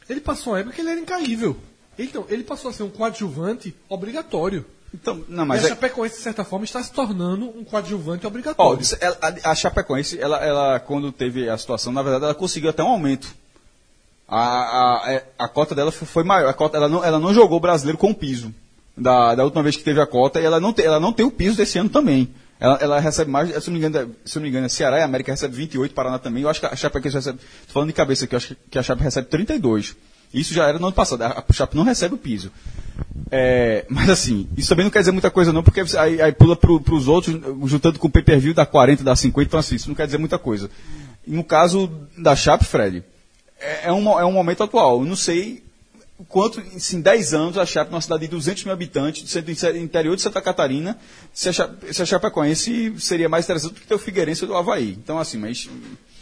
ele 0.09 0.19
passou 0.21 0.53
uma 0.53 0.59
época 0.59 0.75
que 0.75 0.81
ele 0.81 0.89
era 0.91 0.99
incaível. 0.99 1.57
Então, 1.97 2.25
ele 2.29 2.43
passou 2.43 2.71
a 2.71 2.73
ser 2.73 2.83
um 2.83 2.89
coadjuvante 2.89 3.75
obrigatório. 3.89 4.65
Então, 4.93 5.23
não, 5.27 5.43
e 5.43 5.47
mas 5.47 5.63
a 5.63 5.67
é, 5.67 5.69
Chapecoense, 5.69 6.17
de 6.17 6.21
certa 6.21 6.43
forma, 6.43 6.65
está 6.65 6.81
se 6.83 6.91
tornando 6.91 7.45
um 7.49 7.63
coadjuvante 7.63 8.27
obrigatório. 8.27 8.79
a, 9.43 9.51
a 9.51 9.55
Chapecoense, 9.55 10.19
ela, 10.19 10.37
ela, 10.37 10.79
quando 10.79 11.11
teve 11.11 11.49
a 11.49 11.57
situação, 11.57 11.91
na 11.91 12.03
verdade, 12.03 12.25
ela 12.25 12.35
conseguiu 12.35 12.69
até 12.69 12.83
um 12.83 12.89
aumento. 12.89 13.33
A, 14.35 15.05
a, 15.05 15.13
é- 15.13 15.25
a 15.37 15.47
cota 15.47 15.75
dela 15.75 15.91
foi, 15.91 16.23
maior. 16.23 16.49
A 16.49 16.53
cota, 16.53 16.75
ela, 16.77 16.89
não, 16.89 17.03
ela 17.03 17.19
não 17.19 17.33
jogou 17.33 17.57
o 17.57 17.61
brasileiro 17.61 17.97
com 17.99 18.09
o 18.09 18.15
piso 18.15 18.53
da, 18.97 19.35
da 19.35 19.43
última 19.43 19.61
vez 19.61 19.75
que 19.75 19.83
teve 19.83 20.01
a 20.01 20.07
cota 20.07 20.39
e 20.41 20.45
ela 20.45 20.59
não, 20.59 20.73
te- 20.73 20.81
ela 20.81 20.99
não 20.99 21.13
tem 21.13 21.23
o 21.25 21.29
piso 21.31 21.55
desse 21.55 21.77
ano 21.77 21.89
também. 21.89 22.29
Ela, 22.59 22.77
ela 22.81 22.99
recebe 22.99 23.29
mais, 23.29 23.49
se 23.63 23.69
não 23.69 23.77
me 23.79 23.85
engano, 23.85 24.15
se 24.25 24.35
não 24.35 24.43
me 24.43 24.49
engano, 24.49 24.65
é 24.65 24.69
Ceará 24.69 24.97
e 24.97 25.03
América 25.03 25.31
recebe 25.31 25.55
28, 25.55 25.93
Paraná 25.93 26.17
também. 26.17 26.41
Eu 26.43 26.49
acho 26.49 26.59
que 26.59 26.65
a 26.65 26.75
Chapecoense 26.75 27.17
recebe, 27.17 27.37
tô 27.67 27.73
falando 27.73 27.89
de 27.89 27.93
cabeça 27.93 28.25
aqui, 28.25 28.33
eu 28.33 28.37
acho 28.37 28.55
que 28.71 28.79
a 28.79 28.83
Chape 28.83 29.03
recebe 29.03 29.27
32. 29.27 29.95
Isso 30.33 30.51
já 30.51 30.67
era 30.67 30.79
no 30.79 30.87
ano 30.87 30.95
passado. 30.95 31.21
A 31.21 31.43
a 31.47 31.53
Chape 31.53 31.75
não 31.77 31.83
recebe 31.83 32.15
o 32.15 32.17
piso. 32.17 32.51
É, 33.29 33.85
mas 33.89 34.09
assim, 34.09 34.47
isso 34.57 34.69
também 34.69 34.83
não 34.85 34.91
quer 34.91 34.99
dizer 34.99 35.11
muita 35.11 35.29
coisa 35.29 35.53
não, 35.53 35.61
porque 35.61 35.81
aí, 35.97 36.21
aí 36.21 36.31
pula 36.31 36.55
para 36.55 36.71
os 36.71 37.07
outros, 37.07 37.35
juntando 37.65 37.99
com 37.99 38.07
o 38.07 38.11
pay-per-view, 38.11 38.53
dá 38.53 38.65
40, 38.65 39.03
dá 39.03 39.15
50, 39.15 39.47
então 39.47 39.59
assim, 39.59 39.75
isso 39.75 39.89
não 39.89 39.95
quer 39.95 40.05
dizer 40.07 40.17
muita 40.17 40.39
coisa. 40.39 40.71
No 41.27 41.43
caso 41.43 41.89
da 42.17 42.35
Chape, 42.35 42.65
Fred, 42.65 43.03
é, 43.63 43.81
é 43.85 43.91
um, 43.91 44.19
é 44.19 44.25
um 44.25 44.31
momento 44.31 44.63
atual. 44.63 44.99
Eu 45.01 45.05
não 45.05 45.15
sei 45.15 45.63
quanto, 46.27 46.61
em 46.61 47.01
10 47.01 47.33
anos, 47.33 47.57
a 47.57 47.65
Chape, 47.65 47.91
numa 47.91 48.01
cidade 48.01 48.21
de 48.21 48.27
200 48.29 48.63
mil 48.65 48.73
habitantes, 48.73 49.35
in- 49.35 49.77
interior 49.81 50.15
de 50.15 50.21
Santa 50.21 50.41
Catarina, 50.41 50.97
se 51.33 51.49
a, 51.49 51.53
Chape, 51.53 51.93
se 51.93 52.01
a 52.01 52.05
Chapecoense 52.05 52.93
seria 52.99 53.27
mais 53.27 53.45
interessante 53.45 53.73
do 53.73 53.79
que 53.81 53.87
ter 53.87 53.95
o 53.95 53.99
Figueirense 53.99 54.43
ou 54.43 54.47
do 54.49 54.55
Havaí. 54.55 54.91
Então 54.91 55.17
assim, 55.19 55.37
mas... 55.37 55.67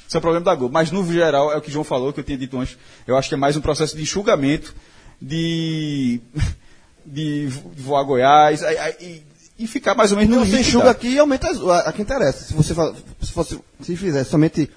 Isso 0.07 0.17
é 0.17 0.19
o 0.19 0.21
problema 0.21 0.43
da 0.43 0.53
Globo. 0.53 0.73
Mas, 0.73 0.91
no 0.91 1.09
geral, 1.09 1.53
é 1.53 1.55
o 1.57 1.61
que 1.61 1.69
o 1.69 1.71
João 1.71 1.85
falou, 1.85 2.11
que 2.11 2.19
eu 2.19 2.23
tinha 2.25 2.37
dito 2.37 2.59
antes. 2.59 2.77
Eu 3.07 3.15
acho 3.15 3.29
que 3.29 3.35
é 3.35 3.37
mais 3.37 3.55
um 3.55 3.61
processo 3.61 3.95
de 3.95 4.01
enxugamento, 4.01 4.75
de, 5.21 6.19
de 7.05 7.47
voar 7.77 8.03
Goiás, 8.03 8.61
e, 8.99 9.23
e 9.59 9.67
ficar 9.67 9.95
mais 9.95 10.11
ou 10.11 10.17
menos 10.17 10.35
no 10.35 10.45
você 10.45 10.59
enxuga 10.59 10.89
aqui 10.91 11.07
e 11.09 11.19
aumenta 11.19 11.49
as- 11.49 11.61
a, 11.61 11.79
a 11.89 11.93
que 11.93 12.01
interessa. 12.01 12.43
Se 12.43 12.53
você 12.53 12.73
se, 13.21 13.31
fosse, 13.31 13.57
se 13.81 13.95
fizer 13.95 14.25
somente, 14.25 14.69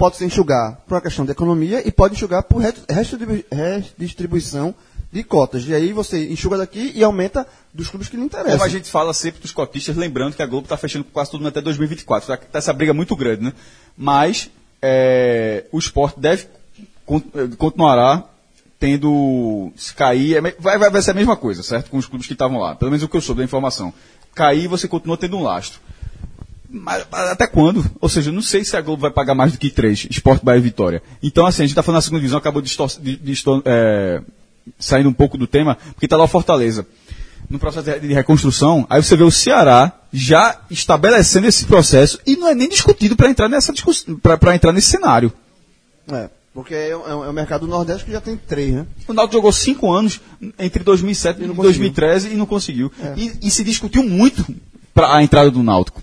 pode 0.00 0.16
se 0.16 0.24
enxugar 0.24 0.78
por 0.86 0.94
uma 0.94 1.00
questão 1.02 1.26
de 1.26 1.30
economia 1.32 1.86
e 1.86 1.92
pode 1.92 2.14
enxugar 2.14 2.42
por 2.44 2.56
re- 2.62 2.72
redistribu- 2.88 3.44
redistribuição 3.52 4.74
de 5.12 5.22
cotas. 5.22 5.66
E 5.68 5.74
aí 5.74 5.92
você 5.92 6.32
enxuga 6.32 6.56
daqui 6.56 6.90
e 6.94 7.04
aumenta 7.04 7.46
dos 7.74 7.88
clubes 7.90 8.08
que 8.08 8.16
lhe 8.16 8.22
interessam. 8.22 8.52
Como 8.52 8.64
a 8.64 8.68
gente 8.68 8.90
fala 8.90 9.12
sempre 9.12 9.42
dos 9.42 9.52
cotistas, 9.52 9.96
lembrando 9.98 10.34
que 10.34 10.42
a 10.42 10.46
Globo 10.46 10.64
está 10.64 10.78
fechando 10.78 11.04
quase 11.04 11.30
tudo 11.30 11.46
até 11.46 11.60
2024. 11.60 12.26
Tá, 12.28 12.38
tá 12.38 12.58
essa 12.58 12.72
briga 12.72 12.94
muito 12.94 13.14
grande, 13.14 13.42
né? 13.42 13.52
Mas 13.94 14.48
é, 14.80 15.66
o 15.70 15.78
esporte 15.78 16.18
deve 16.18 16.46
eh, 17.34 17.48
continuará 17.58 18.24
tendo. 18.78 19.70
Se 19.76 19.92
cair, 19.94 20.36
é 20.36 20.40
vai, 20.40 20.78
vai, 20.78 20.90
vai 20.90 21.02
ser 21.02 21.10
a 21.10 21.14
mesma 21.14 21.36
coisa, 21.36 21.62
certo? 21.62 21.90
Com 21.90 21.98
os 21.98 22.06
clubes 22.06 22.26
que 22.26 22.32
estavam 22.32 22.58
lá. 22.58 22.74
Pelo 22.74 22.90
menos 22.90 23.04
o 23.04 23.08
que 23.08 23.18
eu 23.18 23.20
soube 23.20 23.40
da 23.40 23.44
informação. 23.44 23.92
Cair, 24.34 24.66
você 24.66 24.88
continua 24.88 25.18
tendo 25.18 25.36
um 25.36 25.42
lastro. 25.42 25.78
Mas, 26.72 27.04
até 27.10 27.46
quando? 27.48 27.84
Ou 28.00 28.08
seja, 28.08 28.30
eu 28.30 28.34
não 28.34 28.42
sei 28.42 28.64
se 28.64 28.76
a 28.76 28.80
Globo 28.80 29.02
vai 29.02 29.10
pagar 29.10 29.34
mais 29.34 29.50
do 29.52 29.58
que 29.58 29.70
três, 29.70 30.06
Esporte 30.08 30.44
Bahia 30.44 30.58
e 30.58 30.62
Vitória. 30.62 31.02
Então, 31.22 31.44
assim, 31.44 31.62
a 31.62 31.66
gente 31.66 31.72
está 31.72 31.82
falando 31.82 31.98
da 31.98 32.02
segunda 32.02 32.20
divisão, 32.20 32.38
acabou 32.38 32.62
de, 32.62 32.76
é, 33.64 34.22
saindo 34.78 35.08
um 35.08 35.12
pouco 35.12 35.36
do 35.36 35.46
tema, 35.46 35.74
porque 35.94 36.06
está 36.06 36.16
lá 36.16 36.24
o 36.24 36.28
Fortaleza. 36.28 36.86
No 37.48 37.58
processo 37.58 37.98
de, 38.00 38.12
reconstrução, 38.14 38.86
aí 38.88 39.02
você 39.02 39.16
vê 39.16 39.24
o 39.24 39.30
Ceará 39.30 39.92
já 40.12 40.60
estabelecendo 40.70 41.48
esse 41.48 41.64
processo 41.64 42.18
e 42.24 42.36
não 42.36 42.46
é 42.48 42.54
nem 42.54 42.68
discutido 42.68 43.16
para 43.16 43.28
entrar 43.28 43.48
nessa 43.48 43.72
para 44.22 44.54
entrar 44.54 44.72
nesse 44.72 44.88
cenário. 44.90 45.32
É, 46.12 46.28
porque 46.54 46.74
é, 46.74 46.96
um- 46.96 47.06
é 47.08 47.14
um- 47.16 47.24
é 47.24 47.28
um 47.30 47.32
mercado 47.32 47.62
do 47.66 47.70
Nordeste 47.72 48.04
que 48.04 48.12
já 48.12 48.20
tem 48.20 48.36
três, 48.36 48.72
né? 48.72 48.86
O 49.08 49.12
Náutico 49.12 49.38
jogou 49.38 49.50
cinco 49.52 49.90
anos 49.92 50.20
entre 50.60 50.84
2007 50.84 51.42
e, 51.42 51.46
não 51.48 51.54
2013 51.56 52.28
e 52.28 52.36
não 52.36 52.46
conseguiu. 52.46 52.92
E, 53.16 53.32
e 53.42 53.50
se 53.50 53.64
discutiu 53.64 54.04
muito 54.04 54.46
para 54.94 55.16
a 55.16 55.22
entrada 55.22 55.50
do 55.50 55.62
Náutico 55.62 56.00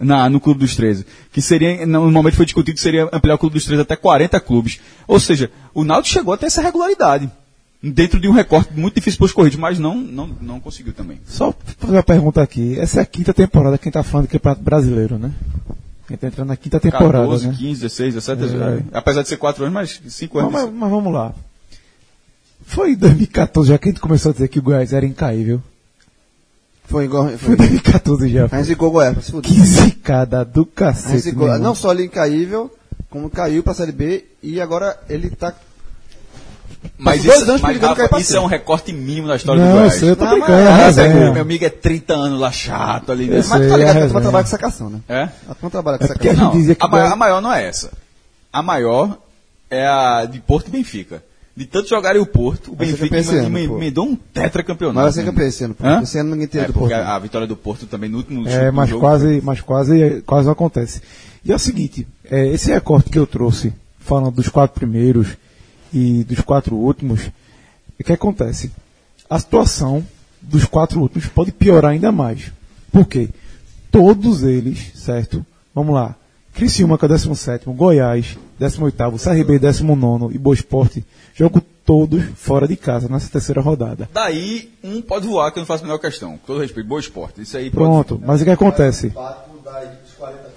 na, 0.00 0.28
no 0.28 0.40
Clube 0.40 0.60
dos 0.60 0.74
13. 0.74 1.04
Que 1.32 1.40
seria, 1.42 1.86
no 1.86 2.10
momento 2.10 2.34
foi 2.34 2.46
discutido 2.46 2.74
que 2.74 2.80
seria 2.82 3.08
ampliar 3.12 3.34
o 3.34 3.38
Clube 3.38 3.54
dos 3.54 3.64
13 3.64 3.82
até 3.82 3.94
40 3.94 4.40
clubes. 4.40 4.80
Ou 5.06 5.20
seja, 5.20 5.50
o 5.74 5.84
Náutico 5.84 6.14
chegou 6.14 6.34
até 6.34 6.46
essa 6.46 6.62
regularidade. 6.62 7.30
Dentro 7.82 8.20
de 8.20 8.28
um 8.28 8.32
recorte 8.32 8.74
muito 8.74 8.96
difícil 8.96 9.16
para 9.18 9.24
os 9.26 9.32
corridos, 9.32 9.58
mas 9.58 9.78
não, 9.78 9.94
não, 9.96 10.26
não 10.40 10.60
conseguiu 10.60 10.92
também. 10.92 11.18
Só 11.26 11.54
fazer 11.78 11.96
uma 11.96 12.02
pergunta 12.02 12.42
aqui. 12.42 12.78
Essa 12.78 13.00
é 13.00 13.02
a 13.02 13.06
quinta 13.06 13.32
temporada 13.32 13.78
que 13.78 13.84
a 13.84 13.86
gente 13.86 13.94
tá 13.94 14.02
falando 14.02 14.26
de 14.26 14.32
Campeonato 14.32 14.62
Brasileiro, 14.62 15.18
né? 15.18 15.30
A 16.06 16.12
gente 16.12 16.20
tá 16.20 16.26
entrando 16.26 16.48
na 16.48 16.56
quinta 16.56 16.78
temporada, 16.80 17.12
14, 17.24 17.46
né? 17.48 17.54
15, 17.56 17.80
16, 17.82 18.14
17, 18.14 18.42
É. 18.42 18.46
18. 18.46 18.84
Apesar 18.92 19.22
de 19.22 19.28
ser 19.28 19.36
4 19.38 19.64
anos, 19.64 19.72
mas 19.74 20.00
5 20.12 20.38
anos. 20.38 20.52
Mas, 20.52 20.64
mas- 20.64 20.74
mas 20.74 20.90
vamos 20.90 21.12
lá. 21.12 21.32
Foi 22.66 22.92
em 22.92 22.96
2014 22.96 23.70
já 23.70 23.78
que 23.78 23.88
a 23.88 23.92
gente 23.92 24.00
começou 24.00 24.30
a 24.30 24.32
dizer 24.32 24.48
que 24.48 24.58
o 24.58 24.62
Goiás 24.62 24.92
era 24.92 25.06
incaível. 25.06 25.62
Foi 26.90 27.04
igual. 27.04 27.28
Foi 27.28 27.38
Foi. 27.38 27.54
em 27.54 27.56
2014 27.58 28.28
já. 28.28 28.44
A 28.50 28.56
gente 28.56 28.64
zicou 28.66 28.90
Goiás, 28.90 29.12
pra 29.14 29.22
se 29.22 29.30
fuder. 29.30 29.50
Que 29.50 29.60
zicada 29.64 30.44
do 30.44 30.66
cacete. 30.66 31.18
zicou- 31.20 31.58
não 31.58 31.74
só 31.74 31.92
ele 31.92 32.04
incaível, 32.06 32.70
como 33.08 33.30
caiu 33.30 33.62
pra 33.62 33.74
Série 33.74 33.92
B 33.92 34.24
e 34.42 34.60
agora 34.60 34.98
ele 35.08 35.30
tá. 35.30 35.54
Mas 36.98 37.24
isso, 37.24 37.42
anos 37.44 37.60
mas, 37.60 37.78
Rafa, 37.78 37.94
cair 37.96 38.08
pra 38.08 38.18
isso 38.20 38.34
é 38.36 38.40
um 38.40 38.46
recorte 38.46 38.92
mínimo 38.92 39.28
da 39.28 39.36
história 39.36 39.60
do 39.60 39.66
Não, 39.66 39.72
eu 39.74 39.80
Goiás. 39.82 39.94
sei, 40.00 40.10
eu 40.10 40.16
tô 40.16 40.24
Não, 40.24 40.32
brincando. 40.32 40.64
mas- 40.64 40.78
é 40.80 40.84
Ah. 40.84 40.90
Zé, 40.92 41.30
meu 41.30 41.42
amigo 41.42 41.64
é 41.64 41.68
30 41.68 42.14
anos 42.14 42.40
lá 42.40 42.50
chato 42.50 43.12
ali. 43.12 43.26
Né? 43.26 43.42
sei. 43.42 43.50
Mas 43.50 43.60
tu 43.60 43.68
tá 43.68 43.74
é 43.74 43.78
ligado 43.78 43.92
que 43.96 43.98
a 44.02 44.06
turma 44.06 44.20
trabalha 44.22 44.44
com 44.44 44.50
sacação, 44.50 44.90
né? 44.90 45.00
É? 45.08 45.22
A 45.48 45.54
turma 45.54 45.70
trabalha 45.70 45.98
com 45.98 46.04
É 46.04 46.08
sacação. 46.08 46.52
que 46.52 46.76
a, 46.80 46.88
maior, 46.88 47.12
a 47.12 47.16
maior 47.16 47.40
não 47.42 47.52
é 47.52 47.66
essa. 47.66 47.90
A 48.52 48.62
maior 48.62 49.18
é 49.70 49.86
a 49.86 50.24
de 50.24 50.40
Porto 50.40 50.68
e 50.68 50.70
Benfica. 50.70 51.22
De 51.56 51.66
tanto 51.66 51.88
jogarem 51.88 52.22
o 52.22 52.26
Porto, 52.26 52.72
o 52.72 52.76
Benfica 52.76 53.20
deu 53.92 54.04
um 54.04 54.14
tetracampeonato. 54.16 55.04
Mas 55.04 55.16
vai 55.16 55.24
ser 55.24 55.30
campeão 55.30 55.48
esse 55.48 55.64
ano. 55.64 55.76
Hã? 55.82 56.02
Esse 56.02 56.18
ano 56.18 56.30
ninguém 56.30 56.46
tira 56.46 56.64
é, 56.64 56.66
do 56.68 56.72
porque 56.72 56.94
Porto. 56.94 57.06
a, 57.06 57.16
a 57.16 57.18
vitória 57.18 57.46
do 57.46 57.56
Porto 57.56 57.86
também 57.86 58.08
no 58.08 58.18
último 58.18 58.48
É, 58.48 58.70
mas 58.70 58.88
jogo. 58.88 59.00
quase, 59.00 59.40
mas 59.42 59.60
quase, 59.60 60.22
quase 60.24 60.46
não 60.46 60.52
acontece. 60.52 61.02
E 61.44 61.52
é 61.52 61.54
o 61.54 61.58
seguinte, 61.58 62.06
é, 62.30 62.46
esse 62.48 62.70
recorte 62.70 63.10
que 63.10 63.18
eu 63.18 63.26
trouxe, 63.26 63.72
falando 63.98 64.30
dos 64.30 64.48
quatro 64.48 64.74
primeiros 64.78 65.36
e 65.92 66.24
dos 66.24 66.40
quatro 66.40 66.76
últimos, 66.76 67.26
o 67.98 68.04
que 68.04 68.12
acontece? 68.12 68.70
A 69.28 69.38
situação 69.38 70.06
dos 70.40 70.64
quatro 70.64 71.00
últimos 71.00 71.26
pode 71.26 71.52
piorar 71.52 71.92
ainda 71.92 72.12
mais. 72.12 72.52
Por 72.92 73.06
quê? 73.06 73.28
Todos 73.90 74.42
eles, 74.44 74.92
certo? 74.94 75.44
Vamos 75.74 75.94
lá. 75.94 76.14
Criciúma, 76.54 76.96
que 76.96 77.04
é 77.04 77.06
o 77.06 77.08
17, 77.08 77.64
Goiás, 77.66 78.36
18, 78.60 79.16
CRB, 79.16 79.58
19 79.58 80.34
e 80.34 80.38
Boa 80.38 80.52
Esporte, 80.52 81.02
jogo 81.34 81.62
todos 81.82 82.22
fora 82.36 82.68
de 82.68 82.76
casa 82.76 83.08
nessa 83.08 83.30
terceira 83.32 83.62
rodada. 83.62 84.06
Daí, 84.12 84.70
um 84.84 85.00
pode 85.00 85.26
voar, 85.26 85.50
que 85.50 85.58
eu 85.58 85.62
não 85.62 85.66
faço 85.66 85.82
a 85.82 85.86
menor 85.86 85.98
questão. 85.98 86.32
Com 86.32 86.46
todo 86.46 86.60
respeito, 86.60 86.86
boa 86.86 87.00
esporte. 87.00 87.40
Isso 87.40 87.56
aí 87.56 87.70
Pronto, 87.70 88.20
mas 88.22 88.42
o 88.42 88.44
que 88.44 88.50
acontece? 88.50 89.12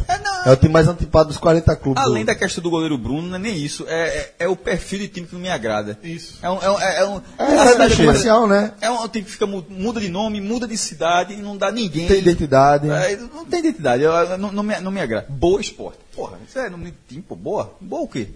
É, 0.07 0.49
É 0.49 0.51
o 0.51 0.55
time 0.57 0.73
mais 0.73 0.87
antipado 0.87 1.29
dos 1.29 1.37
40 1.37 1.75
clubes. 1.75 2.03
Além 2.03 2.23
do- 2.23 2.27
da 2.27 2.35
questão 2.35 2.61
do 2.63 2.69
goleiro 2.69 2.97
Bruno, 2.97 3.27
não 3.29 3.35
é 3.35 3.39
nem 3.39 3.55
isso. 3.57 3.85
É, 3.87 4.07
é, 4.17 4.33
é 4.39 4.47
o 4.47 4.55
perfil 4.55 4.99
de 4.99 5.07
time 5.07 5.25
que 5.27 5.33
não 5.33 5.41
me 5.41 5.49
agrada. 5.49 5.97
Isso. 6.03 6.37
É 6.41 6.49
um. 6.49 6.61
É 6.61 6.69
um, 6.71 6.79
é 6.81 7.05
um, 7.07 7.21
É, 7.37 7.43
a 7.59 7.65
é 7.65 7.71
cidade 7.71 7.95
comercial, 7.95 8.47
né? 8.47 8.73
É 8.81 8.89
um 8.89 9.07
time 9.07 9.23
que 9.25 9.31
fica, 9.31 9.45
mu- 9.47 9.65
muda 9.69 9.99
de 10.01 10.09
nome, 10.09 10.41
muda 10.41 10.67
de 10.67 10.77
cidade 10.77 11.33
e 11.33 11.37
não 11.37 11.55
dá 11.57 11.71
ninguém. 11.71 12.07
Tem 12.07 12.19
identidade. 12.19 12.89
É, 12.89 13.15
não 13.17 13.45
tem 13.45 13.59
identidade, 13.59 14.03
eu- 14.03 14.11
eu- 14.11 14.37
não, 14.37 14.51
não 14.51 14.63
me, 14.63 14.79
não 14.81 14.91
me 14.91 14.99
agrada. 15.01 15.25
Boa 15.29 15.61
esporte. 15.61 15.99
Porra, 16.15 16.37
isso 16.47 16.59
é 16.59 16.69
nome 16.69 16.85
de 16.91 16.93
time, 17.07 17.21
pô. 17.21 17.35
Boa? 17.35 17.73
Boa 17.79 18.03
o 18.03 18.07
quê? 18.07 18.27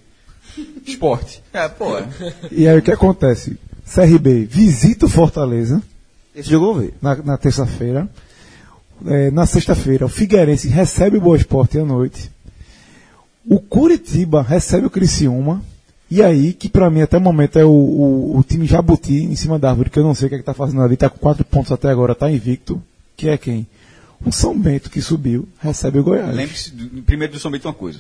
Esporte. 0.86 1.44
É, 1.54 1.68
porra. 1.68 2.08
E 2.52 2.68
aí 2.68 2.78
o 2.78 2.82
que 2.82 2.92
acontece? 2.92 3.58
CRB 3.94 4.46
visita 4.46 5.06
o 5.06 5.10
Fortaleza 5.10 5.82
Esse 6.36 6.50
jogo 6.50 6.66
eu 6.68 6.74
vou 6.74 6.82
ver. 6.84 6.94
na, 7.02 7.16
na 7.16 7.38
terça-feira. 7.38 8.08
É, 9.06 9.30
na 9.32 9.46
sexta-feira, 9.46 10.06
o 10.06 10.10
Figueirense 10.10 10.68
recebe 10.68 11.18
o 11.18 11.22
Boa 11.22 11.38
Esporte 11.38 11.78
à 11.78 11.86
noite. 11.86 12.32
O 13.46 13.60
Curitiba 13.60 14.42
recebe 14.42 14.88
o 14.88 14.90
Criciúma. 14.90 15.64
E 16.10 16.24
aí, 16.24 16.54
que 16.54 16.70
pra 16.70 16.90
mim 16.90 17.02
até 17.02 17.18
o 17.18 17.22
momento 17.22 17.60
é 17.60 17.66
o, 17.66 17.70
o, 17.70 18.38
o 18.40 18.44
time 18.44 18.66
Jabuti 18.66 19.14
em 19.14 19.36
cima 19.36 19.60
da 19.60 19.70
árvore, 19.70 19.90
que 19.90 20.00
eu 20.00 20.04
não 20.04 20.16
sei 20.16 20.28
o 20.28 20.30
que 20.30 20.36
é 20.36 20.38
que 20.38 20.44
tá 20.44 20.54
fazendo 20.54 20.82
ali, 20.82 20.96
tá 20.96 21.10
com 21.10 21.18
quatro 21.20 21.44
pontos 21.44 21.72
até 21.72 21.90
agora, 21.90 22.16
tá 22.16 22.32
invicto. 22.32 22.82
Que 23.16 23.28
é 23.30 23.38
quem? 23.38 23.68
O 24.26 24.32
São 24.32 24.58
Bento 24.58 24.90
que 24.90 25.02
subiu, 25.02 25.48
recebe 25.60 26.00
o 26.00 26.04
Goiás. 26.04 26.34
Lembre-se, 26.34 26.72
primeiro 27.06 27.34
do 27.34 27.40
São 27.40 27.52
Bento, 27.52 27.68
uma 27.68 27.74
coisa. 27.74 28.00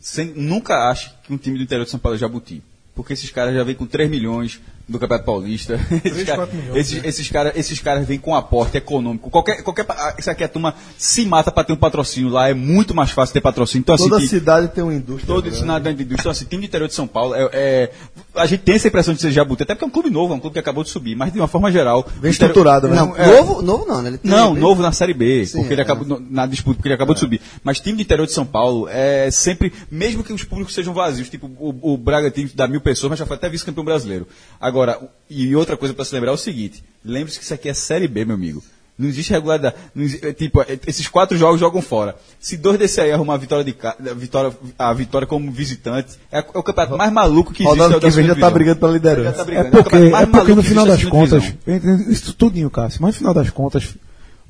Sem- 0.00 0.32
nunca 0.36 0.88
ache 0.88 1.10
que 1.24 1.32
um 1.32 1.36
time 1.36 1.58
do 1.58 1.64
interior 1.64 1.84
de 1.84 1.90
São 1.90 1.98
Paulo 1.98 2.14
é 2.16 2.18
Jabuti. 2.18 2.62
Porque 2.94 3.12
esses 3.12 3.30
caras 3.30 3.54
já 3.54 3.64
vêm 3.64 3.74
com 3.74 3.86
3 3.86 4.08
milhões 4.08 4.60
do 4.88 4.98
Campeonato 4.98 5.26
Paulista. 5.26 5.78
esses, 6.04 6.24
cara- 6.24 6.38
4 6.38 6.56
milhões, 6.56 6.76
esses, 6.76 7.02
né? 7.02 7.08
esses 7.08 7.30
caras 7.30 7.52
esses 7.56 7.78
caras 7.80 8.06
vêm 8.06 8.18
com 8.18 8.34
aporte 8.34 8.76
econômico. 8.76 9.30
Qualquer, 9.30 9.62
qualquer, 9.62 9.84
pa- 9.84 10.14
isso 10.18 10.30
aqui 10.30 10.42
a 10.44 10.48
turma 10.48 10.74
se 10.96 11.24
mata 11.26 11.50
para 11.52 11.64
ter 11.64 11.72
um 11.72 11.76
patrocínio 11.76 12.30
lá. 12.30 12.48
É 12.48 12.54
muito 12.54 12.94
mais 12.94 13.10
fácil 13.10 13.32
ter 13.34 13.40
patrocínio. 13.40 13.82
Então, 13.82 13.94
assim, 13.94 14.04
Toda 14.08 14.18
tem- 14.18 14.26
cidade 14.28 14.68
tem 14.68 14.82
uma 14.82 14.94
indústria. 14.94 15.26
Todo 15.26 15.42
grande. 15.42 15.56
isso 15.56 15.66
na 15.66 15.78
grande 15.78 16.02
indústria. 16.02 16.20
Então, 16.22 16.32
assim, 16.32 16.44
time 16.46 16.62
do 16.62 16.66
interior 16.66 16.88
de 16.88 16.94
São 16.94 17.06
Paulo, 17.06 17.34
é, 17.34 17.48
é- 17.52 17.90
a 18.34 18.46
gente 18.46 18.60
tem 18.60 18.76
essa 18.76 18.88
impressão 18.88 19.12
de 19.12 19.20
ser 19.20 19.30
Jabuti, 19.30 19.62
até 19.62 19.74
porque 19.74 19.84
é 19.84 19.88
um 19.88 19.90
clube 19.90 20.10
novo, 20.10 20.32
é 20.32 20.36
um 20.36 20.40
clube 20.40 20.54
que 20.54 20.60
acabou 20.60 20.82
de 20.84 20.90
subir, 20.90 21.14
mas 21.16 21.32
de 21.32 21.38
uma 21.38 21.48
forma 21.48 21.70
geral. 21.70 22.06
Bem 22.20 22.30
estruturado, 22.30 22.88
né? 22.88 22.96
Não, 22.96 23.16
é. 23.16 23.26
novo, 23.26 23.60
novo 23.62 23.84
não, 23.86 24.00
né? 24.00 24.08
Ele 24.10 24.18
tem- 24.18 24.30
Não, 24.30 24.54
novo 24.54 24.80
na 24.80 24.92
Série 24.92 25.12
B, 25.14 25.44
Sim, 25.44 25.58
porque 25.58 25.74
ele 25.74 25.80
é. 25.82 25.84
acabou 25.84 26.20
na 26.30 26.46
disputa, 26.46 26.76
porque 26.76 26.88
ele 26.88 26.94
acabou 26.94 27.14
de 27.14 27.20
subir. 27.20 27.40
Mas 27.62 27.80
time 27.80 27.96
do 27.96 28.02
interior 28.02 28.26
de 28.26 28.32
São 28.32 28.46
Paulo 28.46 28.88
é 28.88 29.30
sempre, 29.30 29.72
mesmo 29.90 30.22
que 30.24 30.32
os 30.32 30.44
públicos 30.44 30.72
sejam 30.74 30.94
vazios, 30.94 31.28
tipo 31.28 31.46
o, 31.58 31.92
o 31.94 31.96
Bragantino 31.98 32.48
dá 32.54 32.66
mil 32.68 32.80
pessoas, 32.80 33.10
mas 33.10 33.18
já 33.18 33.26
foi 33.26 33.36
até 33.36 33.48
vice-campeão 33.48 33.84
brasileiro. 33.84 34.26
Agora, 34.60 34.77
o- 34.86 35.08
e 35.30 35.54
outra 35.56 35.76
coisa 35.76 35.92
para 35.94 36.04
se 36.04 36.14
lembrar 36.14 36.30
é 36.30 36.34
o 36.34 36.38
seguinte: 36.38 36.82
lembre-se 37.04 37.38
que 37.38 37.44
isso 37.44 37.54
aqui 37.54 37.68
é 37.68 37.74
Série 37.74 38.08
B, 38.08 38.24
meu 38.24 38.34
amigo. 38.34 38.62
Não 38.98 39.06
existe 39.08 39.30
regularidade. 39.32 39.76
não 39.94 40.02
exi- 40.02 40.18
é, 40.22 40.32
tipo, 40.32 40.60
é, 40.62 40.76
esses 40.86 41.06
quatro 41.06 41.36
jogos 41.38 41.60
jogam 41.60 41.80
fora. 41.80 42.16
Se 42.40 42.56
dois 42.56 42.76
desse 42.78 43.00
aí 43.00 43.12
arrumar 43.12 43.34
a 43.34 43.36
vitória, 43.36 43.64
de, 43.64 43.76
a 43.80 44.14
vitória, 44.14 44.52
a 44.76 44.92
vitória 44.92 45.24
como 45.26 45.52
visitante, 45.52 46.18
é, 46.32 46.38
é 46.38 46.58
o 46.58 46.62
campeonato 46.64 46.96
mais 46.96 47.12
maluco 47.12 47.52
que 47.52 47.62
existe. 47.62 47.78
Rodando 47.78 47.96
é 47.96 48.00
que 48.00 48.16
vem 48.16 48.24
já 48.26 48.28
tá 48.30 48.34
divisão. 48.34 48.52
brigando 48.52 48.80
pela 48.80 48.92
liderança. 48.92 49.32
tá 49.36 49.42
É 49.42 49.44
brigando. 49.44 49.70
porque, 49.70 49.80
o 49.80 49.84
campeonato 49.84 50.06
é 50.06 50.10
mais 50.26 50.28
porque 50.30 50.54
no 50.54 50.62
final 50.64 50.86
existe 50.86 51.02
das 51.04 51.10
contas, 51.12 51.42
divisão. 51.42 51.58
eu 51.66 51.74
entendo 51.76 52.10
isso 52.10 52.32
tudinho, 52.34 52.68
Cássio, 52.70 53.00
mas 53.02 53.14
no 53.14 53.18
final 53.18 53.34
das 53.34 53.50
contas, 53.50 53.94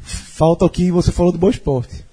falta 0.01 0.64
o 0.64 0.70
que 0.70 0.91
você 0.91 1.12
falou 1.12 1.31
do 1.31 1.37
Boa 1.39 1.51
Esporte, 1.51 2.05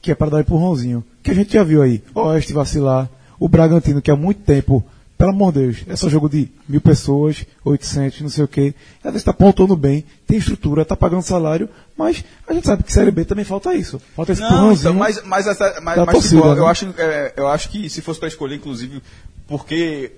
que 0.00 0.12
é 0.12 0.14
para 0.14 0.30
dar 0.30 0.40
empurrãozinho. 0.40 1.04
Que 1.22 1.30
a 1.32 1.34
gente 1.34 1.52
já 1.52 1.64
viu 1.64 1.82
aí, 1.82 2.00
o 2.14 2.20
Oeste 2.20 2.52
vacilar, 2.52 3.08
o 3.40 3.48
Bragantino, 3.48 4.00
que 4.00 4.10
há 4.10 4.16
muito 4.16 4.42
tempo, 4.42 4.84
pelo 5.22 5.30
amor 5.30 5.52
de 5.52 5.60
Deus, 5.60 5.76
é 5.86 5.94
só 5.94 6.08
jogo 6.08 6.28
de 6.28 6.48
mil 6.68 6.80
pessoas, 6.80 7.46
800, 7.64 8.22
não 8.22 8.28
sei 8.28 8.42
o 8.42 8.48
quê. 8.48 8.74
Às 8.98 9.12
vezes 9.12 9.20
está 9.20 9.32
pontuando 9.32 9.76
bem, 9.76 10.04
tem 10.26 10.36
estrutura, 10.36 10.82
está 10.82 10.96
pagando 10.96 11.22
salário, 11.22 11.68
mas 11.96 12.24
a 12.48 12.52
gente 12.52 12.66
sabe 12.66 12.82
que 12.82 12.92
Série 12.92 13.12
B 13.12 13.24
também 13.24 13.44
falta 13.44 13.72
isso. 13.72 14.02
Falta 14.16 14.32
esse 14.32 14.40
Não, 14.40 14.72
então, 14.72 14.92
mas, 14.94 15.22
mas, 15.22 15.46
essa, 15.46 15.80
mas, 15.80 15.94
da 15.94 16.04
mas, 16.06 16.12
torcida, 16.14 16.40
tipo, 16.42 16.48
eu, 16.56 16.64
né? 16.64 16.68
acho, 16.68 16.94
é, 16.98 17.34
eu 17.36 17.46
acho 17.46 17.68
que 17.68 17.88
se 17.88 18.00
fosse 18.02 18.18
para 18.18 18.26
escolher, 18.30 18.56
inclusive, 18.56 19.00
porque 19.46 20.10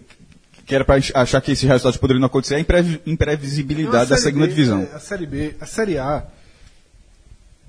que 0.64 0.74
era 0.74 0.86
para 0.86 0.98
achar 1.16 1.42
que 1.42 1.52
esses 1.52 1.68
resultados 1.68 1.98
poderiam 1.98 2.20
não 2.20 2.26
acontecer, 2.28 2.54
é 2.54 2.56
a 2.56 2.60
imprevi- 2.60 3.02
imprevisibilidade 3.04 4.08
da 4.08 4.14
A 4.14 4.18
Série 4.18 4.20
segunda 4.22 4.46
B, 4.46 4.52
divisão. 4.54 4.88
A 4.94 4.98
Série 5.00 5.26
B, 5.26 5.54
a 5.60 5.66
Série 5.66 5.98
A, 5.98 6.24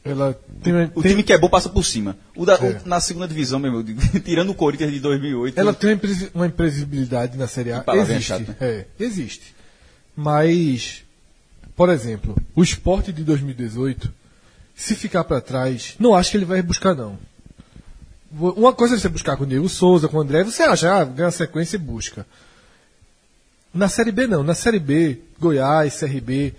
ela 0.06 0.40
tem, 0.62 0.74
O 0.94 1.02
tem- 1.02 1.12
time 1.12 1.24
que 1.24 1.34
é 1.34 1.38
bom 1.38 1.50
passa 1.50 1.68
por 1.68 1.84
cima. 1.84 2.16
O 2.36 2.46
da- 2.46 2.60
o- 2.62 2.66
É. 2.66 2.82
na 2.86 3.00
segunda 3.00 3.28
divisão, 3.28 3.60
meu 3.60 3.72
irmão, 3.80 3.84
tirando 4.24 4.52
o 4.52 4.56
Corinthians 4.56 4.92
de 4.94 5.00
2008. 5.00 5.60
ela 5.60 5.74
tem 5.74 5.90
uma 5.90 5.96
impre- 5.96 6.30
uma 6.34 6.46
imprevisibilidade 6.48 7.36
na 7.38 7.48
Série 7.48 7.72
A. 7.72 7.84
Existe. 7.96 8.22
chata, 8.24 8.44
né? 8.52 8.56
É, 8.62 8.86
existe. 9.00 9.56
Mas, 10.16 11.04
por 11.76 11.90
exemplo, 11.90 12.38
o 12.56 12.64
esporte 12.64 13.12
de 13.12 13.24
2018, 13.24 14.14
se 14.76 14.96
ficar 14.96 15.24
para 15.24 15.42
trás, 15.42 15.96
não 16.00 16.14
acho 16.16 16.32
que 16.32 16.38
ele 16.38 16.46
vai 16.46 16.62
buscar, 16.62 16.94
não. 16.96 17.18
Uma 18.32 18.74
coisa 18.74 18.96
é 18.96 18.98
você 19.00 19.10
buscar 19.10 19.38
com 19.38 19.44
o 19.44 19.48
Diego 19.48 19.68
Souza, 19.70 20.08
com 20.08 20.18
o 20.18 20.22
André, 20.22 20.44
você 20.44 20.62
acha, 20.64 20.94
ah, 20.94 21.04
ganha 21.06 21.32
sequência 21.32 21.78
e 21.78 21.80
busca. 21.80 22.26
Na 23.74 23.88
Série 23.90 24.12
B, 24.12 24.28
não. 24.28 24.44
Na 24.44 24.54
Série 24.54 24.80
B, 24.80 25.20
Goiás, 25.40 25.96
CRB. 26.00 26.54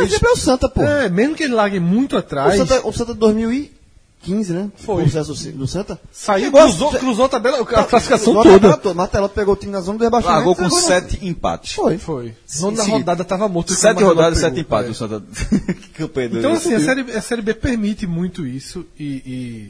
O 0.00 0.04
exemplo 0.06 0.28
é 0.28 0.32
o 0.32 0.36
Santa, 0.36 0.68
pô. 0.68 0.82
É, 0.82 1.08
mesmo 1.08 1.34
que 1.34 1.42
ele 1.42 1.54
largue 1.54 1.80
muito 1.80 2.16
O 2.16 2.18
atrás, 2.18 2.56
Santa, 2.56 2.86
o 2.86 2.92
Santa 2.92 3.14
2015, 3.14 4.52
né? 4.52 4.70
Foi. 4.76 5.02
O 5.04 5.06
sucesso 5.06 5.52
do 5.52 5.66
Santa. 5.66 6.00
saiu, 6.12 6.44
Chegou 6.46 6.60
cruzou, 6.62 6.90
cruzou 6.92 7.24
a 7.24 7.28
tabela, 7.28 7.60
a 7.60 7.64
classificação 7.84 8.32
Cruzou 8.34 8.60
toda. 8.60 8.76
toda. 8.76 8.94
Martelo 8.94 9.28
pegou 9.28 9.54
o 9.54 9.56
time 9.56 9.72
na 9.72 9.80
zona 9.80 9.98
do 9.98 10.04
rebaixamento. 10.04 10.36
largou 10.36 10.56
com 10.56 10.62
na- 10.62 10.70
sete 10.82 11.18
empates. 11.26 11.72
Foi. 11.72 11.98
Foi. 11.98 12.34
Sim, 12.46 12.62
Não 12.62 12.70
na 12.72 12.84
sim. 12.84 12.90
rodada 12.90 13.24
tava 13.24 13.48
morto. 13.48 13.72
Sete 13.72 14.02
o 14.02 14.06
rodadas, 14.06 14.38
sete 14.38 14.60
empates. 14.60 14.88
É. 14.88 14.90
O 14.92 14.94
Santa... 14.94 15.22
que 15.74 15.88
campanha 15.90 16.30
Então, 16.34 16.52
assim, 16.52 16.74
a 16.74 16.80
série, 16.80 17.00
a 17.12 17.22
série 17.22 17.42
B 17.42 17.54
permite 17.54 18.06
muito 18.06 18.46
isso 18.46 18.84
e. 18.98 19.04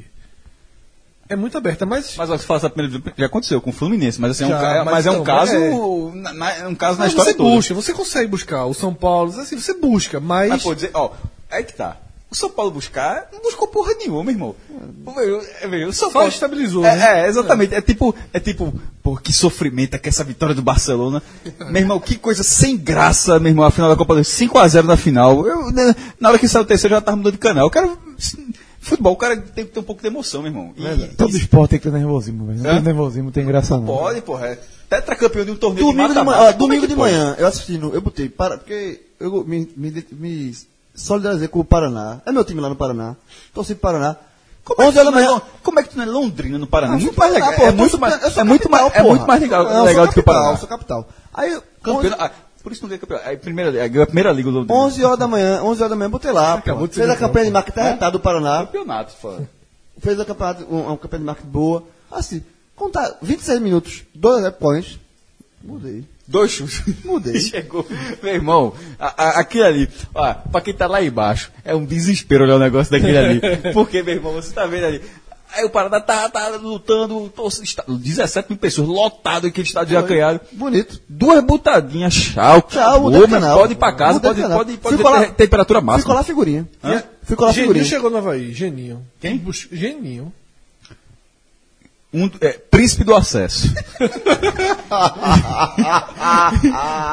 e 0.05 0.10
é 1.31 1.37
muito 1.37 1.57
aberta, 1.57 1.87
mas. 1.87 2.15
Mas 2.17 2.29
se 2.41 2.47
falar 2.47 2.59
essa 2.59 2.69
primeira 2.71 3.03
já 3.17 3.27
aconteceu 3.27 3.61
com 3.61 3.71
o 3.71 3.73
Fluminense, 3.73 4.21
mas 4.21 4.33
assim, 4.33 4.45
é 4.45 4.47
um, 4.49 4.51
Já, 4.51 4.61
ca- 4.61 4.85
mas 4.85 4.95
mas 4.95 5.07
é 5.07 5.11
um 5.11 5.17
não, 5.19 5.25
caso. 5.25 5.53
é. 5.55 6.17
Na, 6.17 6.33
na- 6.35 6.57
é 6.57 6.67
um 6.69 6.75
caso 6.75 6.99
na 6.99 7.05
mas 7.05 7.13
história 7.13 7.33
você 7.33 7.37
toda. 7.39 7.51
busca, 7.51 7.75
você 7.75 7.93
consegue 7.95 8.29
buscar. 8.29 8.67
O 8.67 8.75
São 8.75 8.93
Paulo, 8.93 9.33
assim, 9.41 9.59
você 9.59 9.73
busca, 9.75 10.21
mas. 10.21 10.49
Mas, 10.51 10.63
pô, 10.63 10.75
dizer, 10.75 10.91
ó, 10.93 11.11
aí 11.51 11.65
que 11.65 11.73
tá. 11.75 11.97
O 12.31 12.35
São 12.37 12.49
Paulo 12.49 12.71
buscar, 12.71 13.27
não 13.33 13.41
buscou 13.43 13.67
porra 13.67 13.93
nenhuma, 13.95 14.31
irmão. 14.31 14.55
É, 15.63 15.85
o 15.85 15.93
São 15.93 16.09
Só 16.09 16.13
Paulo 16.15 16.29
estabilizou, 16.29 16.85
é, 16.85 16.95
né? 16.95 17.23
É, 17.25 17.29
exatamente. 17.29 17.75
É 17.75 17.81
tipo, 17.81 18.15
é 18.33 18.39
tipo, 18.39 18.73
pô, 19.03 19.17
que 19.17 19.33
sofrimento 19.33 19.95
é 19.95 19.99
que 19.99 20.09
essa 20.09 20.23
vitória 20.23 20.55
do 20.55 20.63
Barcelona. 20.63 21.21
meu 21.59 21.77
irmão, 21.83 21.99
que 21.99 22.15
coisa 22.17 22.45
sem 22.45 22.77
graça, 22.77 23.41
meu 23.41 23.51
irmão, 23.51 23.65
a 23.65 23.71
final 23.73 23.91
da 23.91 23.97
Copa 23.97 24.15
do 24.15 24.21
5x0 24.21 24.85
na 24.85 24.97
final. 24.97 25.45
Eu, 25.45 25.73
né, 25.73 25.93
na 26.21 26.29
hora 26.29 26.39
que 26.39 26.47
saiu 26.47 26.63
o 26.63 26.67
terceiro, 26.67 26.95
eu 26.95 26.99
já 26.99 27.03
tava 27.03 27.17
mudando 27.17 27.33
de 27.33 27.39
canal. 27.41 27.67
Eu 27.67 27.71
quero. 27.71 27.99
Futebol, 28.81 29.13
o 29.13 29.17
cara 29.17 29.37
tem 29.37 29.67
que 29.67 29.73
ter 29.73 29.81
um 29.81 29.83
pouco 29.85 30.01
de 30.01 30.09
emoção, 30.09 30.41
meu 30.43 30.51
irmão. 30.51 30.73
E, 30.77 31.09
Todo 31.15 31.37
esporte 31.37 31.71
tem 31.73 31.79
que 31.79 31.91
ter 31.91 31.97
nervosismo, 31.97 32.47
velho. 32.47 32.63
Não 32.63 32.71
Hã? 32.71 32.75
tem 32.77 32.83
nervosismo, 32.83 33.25
não 33.25 33.31
tem 33.33 33.45
graça 33.47 33.77
não. 33.77 33.85
pode, 33.85 34.23
porra. 34.23 34.47
É 34.49 34.59
tetracampeão 34.89 35.45
de 35.45 35.51
um 35.53 35.57
torneio 35.57 35.87
Domingo 35.87 36.09
de 36.09 36.15
de, 36.15 36.25
manhã, 36.25 36.31
mata-mata. 36.39 36.57
ó, 36.57 36.59
domingo 36.59 36.85
é 36.85 36.89
de 36.89 36.97
pode? 36.97 37.13
manhã, 37.13 37.37
eu 37.39 37.47
assistindo, 37.47 37.91
eu 37.95 38.01
botei, 38.01 38.29
para, 38.29 38.57
porque 38.59 39.03
eu 39.21 39.45
me, 39.45 39.71
me, 39.77 40.07
me 40.13 40.57
solidarizei 40.95 41.47
com 41.47 41.61
o 41.61 41.65
Paraná. 41.65 42.21
É 42.27 42.33
meu 42.33 42.45
time 42.45 42.61
lá 42.61 42.69
no 42.71 42.75
Paraná. 42.77 43.15
Torci 43.55 43.75
pro 43.75 43.83
Paraná. 43.83 44.17
Como 44.65 44.83
é, 44.83 44.87
11 44.87 44.93
que 44.93 44.99
horas 44.99 45.05
tu 45.05 45.05
da 45.05 45.11
não 45.11 45.19
é, 45.19 45.23
manhã. 45.23 45.35
Lon- 45.35 45.41
como 45.63 45.79
é 45.79 45.83
que 45.83 45.89
tu 45.91 45.97
não 45.97 46.05
é 46.05 46.07
Londrina 46.07 46.59
no 46.59 46.67
Paraná? 46.67 46.95
Ah, 46.95 46.99
muito 46.99 47.19
mais 47.19 47.33
legal. 47.35 47.53
É 47.53 47.71
muito 47.73 47.99
mais, 47.99 48.37
é 48.37 48.45
muito 48.45 48.71
mais, 48.71 48.95
é 48.95 49.03
muito 49.03 49.27
mais 49.27 49.41
legal, 49.41 49.65
Não, 49.65 49.71
eu 49.71 49.77
sou 49.77 49.85
legal 49.87 50.07
do 50.07 50.13
que 50.13 50.21
o 50.21 50.23
capital, 50.23 50.35
Paraná. 50.35 50.53
Eu 50.55 50.59
sou 50.59 50.69
capital. 50.69 51.09
Aí, 51.35 51.61
Campeão, 51.83 52.13
11, 52.13 52.17
ah, 52.19 52.31
por 52.63 52.73
isso 52.73 52.83
não 52.83 52.89
ganha 52.89 52.99
campeão. 52.99 53.21
Aí, 53.25 53.37
primeira, 53.37 53.71
aí 53.71 53.89
ganhou 53.89 54.03
a 54.03 54.07
primeira 54.07 54.33
liga 54.33 54.51
do 54.51 54.59
Londrina. 54.59 54.81
11 54.81 55.05
horas 55.05 55.19
da 55.19 55.29
manhã, 55.29 55.63
11 55.63 55.81
horas 55.81 55.91
da 55.91 55.97
manhã, 55.97 56.11
botei 56.11 56.31
lá. 56.31 56.55
Acabou 56.55 56.89
Fez 56.89 57.09
a 57.09 57.17
campanha 57.17 57.47
de 57.47 57.51
marketing 57.53 57.81
arretado 57.81 58.19
do 58.19 58.23
Paraná. 58.23 58.67
Campeonato, 58.67 59.15
pô. 59.21 59.35
Fez 59.99 60.21
a 60.21 60.25
campeonato, 60.25 60.67
um, 60.71 60.83
uma 60.83 60.97
campanha 60.97 61.21
de 61.21 61.27
marketing 61.27 61.49
boa. 61.49 61.85
Assim, 62.11 62.43
contar 62.77 63.17
26 63.23 63.61
minutos, 63.61 64.03
dois 64.15 64.43
rap 64.43 64.59
points. 64.59 64.99
Mudei. 65.63 66.05
Dois 66.27 66.53
chutes. 66.53 66.83
Mudei. 67.05 67.39
Chegou. 67.41 67.85
Meu 68.23 68.35
irmão, 68.35 68.73
a, 68.99 69.25
a, 69.25 69.41
aquele 69.41 69.65
ali, 69.65 69.89
ó, 70.15 70.33
pra 70.35 70.61
quem 70.61 70.73
tá 70.73 70.87
lá 70.87 71.03
embaixo, 71.03 71.51
é 71.65 71.75
um 71.75 71.85
desespero 71.85 72.45
olhar 72.45 72.57
o 72.57 72.61
negócio 72.61 72.93
daquele 72.93 73.19
ali. 73.19 73.41
Porque, 73.75 74.03
meu 74.03 74.15
irmão, 74.15 74.33
você 74.33 74.53
tá 74.53 74.65
vendo 74.65 74.85
ali. 74.85 75.03
Aí 75.53 75.65
o 75.65 75.71
Paraná 75.71 76.01
tá, 76.01 76.29
tá 76.29 76.49
lutando, 76.51 77.29
tô- 77.35 77.49
está- 77.49 77.85
17 77.89 78.51
mil 78.51 78.59
pessoas, 78.59 78.87
lotado 78.89 79.47
aquele 79.49 79.67
estádio 79.67 79.95
já 79.95 80.03
criado. 80.03 80.41
Bonito. 80.53 81.01
Duas 81.09 81.43
butadinhas, 81.43 82.15
tchau, 82.15 82.63
Tchau, 82.63 83.11
de 83.11 83.19
meu, 83.19 83.29
canal. 83.29 83.59
pode 83.59 83.73
ir 83.73 83.77
pra 83.77 83.93
casa, 83.93 84.21
de 84.21 84.27
pode, 84.27 84.41
pode, 84.43 84.77
pode 84.79 84.97
Ficou 84.97 85.13
ter 85.13 85.19
lá- 85.19 85.27
temperatura 85.27 85.81
máxima. 85.81 86.01
Ficou 86.03 86.15
lá 86.15 86.21
a 86.21 86.25
figurinha. 86.25 86.69
Hã? 86.85 87.03
Ficou 87.25 87.45
lá 87.45 87.51
a 87.51 87.55
Geninho 87.55 87.69
figurinha. 87.73 87.85
chegou 87.85 88.11
no 88.11 88.19
Havaí, 88.19 88.53
Geninho. 88.53 89.05
Quem? 89.21 89.43
Geninho. 89.73 90.33
Um, 92.13 92.29
é, 92.41 92.53
príncipe 92.55 93.05
do 93.05 93.15
acesso. 93.15 93.73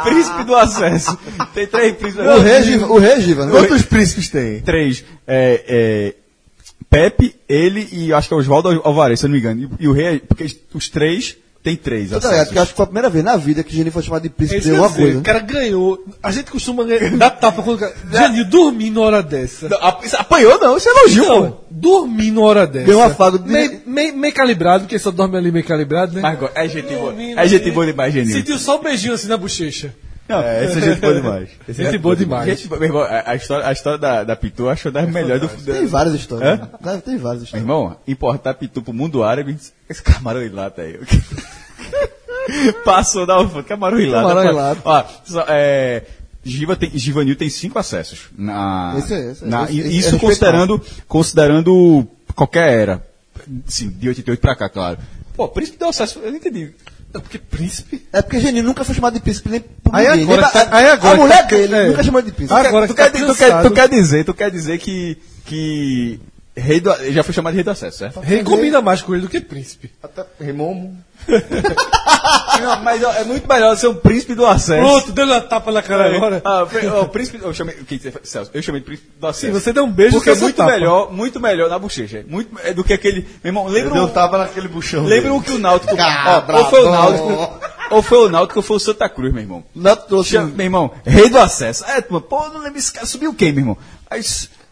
príncipe 0.04 0.44
do 0.44 0.56
acesso. 0.56 1.18
Tem 1.54 1.68
três 1.68 1.96
príncipes. 1.96 2.26
O 2.26 2.40
rei, 2.40 2.76
o 2.78 2.98
rei 2.98 3.22
Giva, 3.22 3.46
né? 3.46 3.52
Quantos 3.52 3.82
príncipes 3.84 4.30
tem? 4.30 4.62
Três. 4.62 5.04
É, 5.28 5.64
é, 5.68 6.16
Pepe, 6.90 7.36
ele 7.50 7.88
e 7.92 8.14
acho 8.14 8.28
que 8.28 8.34
é 8.34 8.38
Oswaldo 8.38 8.82
Alvarez, 8.84 9.20
se 9.20 9.26
eu 9.26 9.30
não 9.30 9.34
me 9.36 9.40
engano. 9.40 9.70
E, 9.80 9.84
e 9.84 9.88
o 9.88 9.92
rei, 9.94 10.20
porque 10.20 10.46
os 10.74 10.90
três 10.90 11.36
tem 11.64 11.76
três 11.76 12.12
Tá 12.12 12.16
ligado? 12.18 12.22
Porque 12.22 12.36
acessos. 12.38 12.58
acho 12.60 12.72
que 12.72 12.78
foi 12.78 12.84
a 12.84 12.88
primeira 12.88 13.10
vez 13.10 13.26
na 13.26 13.36
vida 13.36 13.62
que 13.62 13.74
Geninho 13.76 13.92
foi 13.92 14.02
chamado 14.02 14.22
de 14.22 14.30
É 14.30 14.32
príncipe 14.32 14.60
isso 14.60 14.70
de 14.70 14.76
alguma 14.76 14.94
coisa. 14.96 15.20
O 15.20 15.22
cara 15.22 15.40
ganhou. 15.40 16.02
A 16.24 16.32
gente 16.32 16.50
costuma 16.50 16.84
dar 17.18 17.30
tapa 17.32 17.62
quando 17.62 17.76
o 17.76 17.80
cara. 17.80 17.94
Janil, 18.10 18.46
dormir 18.46 18.90
numa 18.90 19.06
hora 19.06 19.22
dessa. 19.22 19.68
Não, 19.68 19.78
Apanhou 20.18 20.58
não, 20.60 20.78
isso 20.78 20.88
é 20.88 20.92
elogio, 20.94 21.26
pô. 21.26 21.40
Não, 21.42 21.58
dormir 21.70 22.32
numa 22.32 22.48
hora 22.48 22.66
dessa. 22.66 22.86
Deu 22.86 23.00
um 23.00 23.04
afago 23.04 23.38
de- 23.38 23.50
meio, 23.52 23.82
meio, 23.86 24.16
meio 24.16 24.34
calibrado, 24.34 24.86
porque 24.86 24.98
só 24.98 25.12
dorme 25.12 25.36
ali 25.38 25.52
meio 25.52 25.66
calibrado, 25.66 26.14
né? 26.14 26.22
Mas 26.22 26.40
é 26.56 26.70
gente 26.70 26.94
boa. 26.96 27.14
É 27.36 27.48
gente 27.48 27.70
boa 27.72 27.86
demais, 27.86 28.14
Genil. 28.14 28.32
Sentiu 28.38 28.58
só 28.58 28.80
um 28.80 28.84
beijinho 28.84 29.14
assim 29.14 29.28
na 29.28 29.36
bochecha. 29.36 29.94
É, 30.30 30.66
esse 30.66 30.78
é 30.78 30.82
gente 30.82 31.00
boa 31.00 31.14
demais. 31.14 31.50
Esse 31.68 31.82
é 31.82 31.86
Gente 31.92 31.98
boa 32.00 32.16
demais. 32.16 32.46
Gente, 32.60 32.70
meu 32.70 32.84
irmão, 32.84 33.02
a, 33.02 33.32
a 33.32 33.36
história, 33.36 33.66
a 33.68 33.72
história 33.72 33.98
da, 33.98 34.24
da 34.24 34.36
Pitu 34.36 34.68
acho 34.70 34.92
das 34.92 35.10
melhores 35.10 35.42
do 35.42 35.48
Tem 35.64 35.84
do- 35.84 35.88
várias 35.90 36.16
histórias. 36.16 36.60
Deve- 36.82 37.02
Tem 37.02 37.18
várias 37.18 37.42
Meu 37.42 37.46
histórias. 37.46 37.54
irmão, 37.54 37.98
importar 38.08 38.54
Pitu 38.56 38.82
pro 38.82 38.94
mundo 38.94 39.24
árabe, 39.24 39.58
esse 39.90 40.02
camarão 40.04 40.42
em 40.44 40.50
lata 40.50 40.82
aí. 40.82 41.00
Passou 42.84 43.26
da 43.26 43.36
alfândega, 43.36 43.64
camarão 43.68 44.00
em 44.00 44.08
lata. 44.10 44.28
Camarão 44.28 44.52
lata. 44.56 44.82
Ó, 44.86 45.04
só, 45.26 45.46
é, 45.50 46.04
Giva 46.44 46.76
tem, 46.76 46.90
Givanil 46.94 47.36
tem 47.36 47.50
cinco 47.50 47.78
acessos. 47.78 48.28
Na, 48.38 48.96
Esse 48.98 49.14
é- 49.14 49.32
esse 49.32 49.44
é- 49.44 49.48
na- 49.48 49.64
esse- 49.66 49.74
e- 49.74 49.80
esse 49.80 49.88
é 49.88 49.92
isso 49.92 50.12
respeitável. 50.18 50.20
considerando, 50.70 50.82
considerando 51.08 52.08
qualquer 52.36 52.72
era. 52.72 53.08
Sim, 53.66 53.90
de 53.90 54.08
88 54.10 54.40
pra 54.40 54.56
cá, 54.56 54.70
claro. 54.70 54.98
Pô, 55.36 55.48
príncipe 55.50 55.78
deu 55.78 55.90
acesso, 55.90 56.20
eu 56.20 56.32
não 56.32 56.38
entendi. 56.38 56.74
É 57.14 57.20
porque 57.20 57.38
príncipe. 57.40 58.06
É 58.12 58.22
porque 58.22 58.40
Geninho 58.40 58.64
nunca 58.64 58.84
foi 58.84 58.94
chamado 58.94 59.14
de 59.14 59.20
príncipe 59.22 59.50
nem 59.50 59.60
por 59.62 59.96
Aí 59.96 60.08
ninguém. 60.08 60.24
agora 60.24 60.42
nem 60.42 60.52
pra- 60.52 60.66
tá- 60.66 60.78
aí 60.78 60.86
agora 60.90 61.14
a 61.16 61.18
mulher 61.18 61.38
tá- 61.48 61.56
dele 61.56 61.76
é. 61.76 61.88
nunca 61.90 62.04
chamou 62.04 62.22
de 62.22 62.32
príncipe. 62.32 62.60
Agora 62.60 62.88
tu, 62.88 62.94
que 62.94 63.02
tá 63.02 63.10
quer, 63.10 63.26
tu, 63.26 63.36
quer, 63.36 63.62
tu 63.64 63.72
quer 63.72 63.90
dizer, 63.90 64.26
tu 64.26 64.34
quer 64.34 64.52
dizer 64.52 64.78
que, 64.78 65.18
que 65.46 66.20
rei 66.58 66.80
do, 66.80 66.92
já 67.12 67.24
foi 67.24 67.34
chamado 67.34 67.54
de 67.54 67.58
rei 67.58 67.64
do 67.64 67.72
acesso, 67.72 67.98
certo? 68.00 68.20
Rei 68.20 68.44
combina 68.44 68.82
mais 68.82 69.02
com 69.02 69.14
ele 69.14 69.22
do 69.24 69.30
que 69.30 69.40
príncipe. 69.40 69.92
Até 70.02 70.26
Rimomo. 70.40 70.98
Não, 72.60 72.82
mas 72.84 73.04
ó, 73.04 73.12
é 73.14 73.24
muito 73.24 73.48
melhor 73.48 73.76
ser 73.78 73.88
um 73.88 73.96
príncipe 73.96 74.34
do 74.34 74.46
acesso. 74.46 74.82
Pronto, 74.82 75.12
deu 75.12 75.26
uma 75.26 75.40
tapa 75.42 75.72
na 75.72 75.82
cara 75.82 76.16
agora. 76.16 76.42
Ah, 76.44 76.64
o 76.64 76.68
prí- 76.68 76.88
ó, 76.88 77.02
o 77.04 77.08
príncipe, 77.10 77.40
eu 77.42 77.54
chamei, 77.54 77.76
que 77.76 78.00
Celso, 78.24 78.50
eu 78.54 78.62
chamei 78.62 78.82
de 78.82 78.86
príncipe 78.86 79.10
do 79.20 79.28
acesso. 79.28 79.46
Sim, 79.46 79.52
você 79.52 79.72
deu 79.72 79.84
um 79.84 79.92
beijo 79.92 80.14
Porque 80.14 80.32
é 80.32 80.36
muito 80.36 80.56
tapa. 80.56 80.72
melhor, 80.72 81.12
muito 81.14 81.40
melhor 81.40 81.70
na 81.70 81.78
bochecha. 81.78 82.26
Muito 82.28 82.58
é 82.64 82.74
do 82.74 82.84
que 82.84 82.94
aquele, 82.94 83.22
meu 83.44 83.50
irmão, 83.50 83.68
lembra 83.68 83.98
Eu 83.98 84.06
um, 84.06 84.08
tava 84.10 84.40
naquele 84.40 84.68
buchão. 84.68 85.04
lembra 85.04 85.30
dele. 85.30 85.36
o 85.36 85.42
que 85.42 85.52
o 85.52 85.60
Náutico, 85.60 85.94
ó, 85.96 85.98
Cabra 85.98 86.58
ou 86.58 86.70
foi 86.70 86.84
o. 86.84 86.92
Náutico, 86.92 87.60
ou 87.92 88.02
foi 88.02 88.18
o 88.18 88.30
Náutico 88.30 88.60
ou 88.60 88.64
foi 88.64 88.78
o 88.78 88.80
Santa 88.80 89.08
Cruz, 89.08 89.32
meu 89.32 89.42
irmão. 89.44 89.64
Trouxe. 90.08 90.32
Chama- 90.32 90.52
meu 90.56 90.66
irmão, 90.66 90.92
rei 91.06 91.30
do 91.30 91.38
acesso. 91.38 91.86
É, 91.86 92.02
pô, 92.02 92.20
não 92.50 92.62
lembro 92.62 92.80
esse 92.80 92.92
cara, 92.92 93.06
subiu 93.06 93.30
o 93.32 93.36
quê, 93.36 93.52
meu 93.52 93.60
irmão? 93.62 93.78
Aí, 94.10 94.22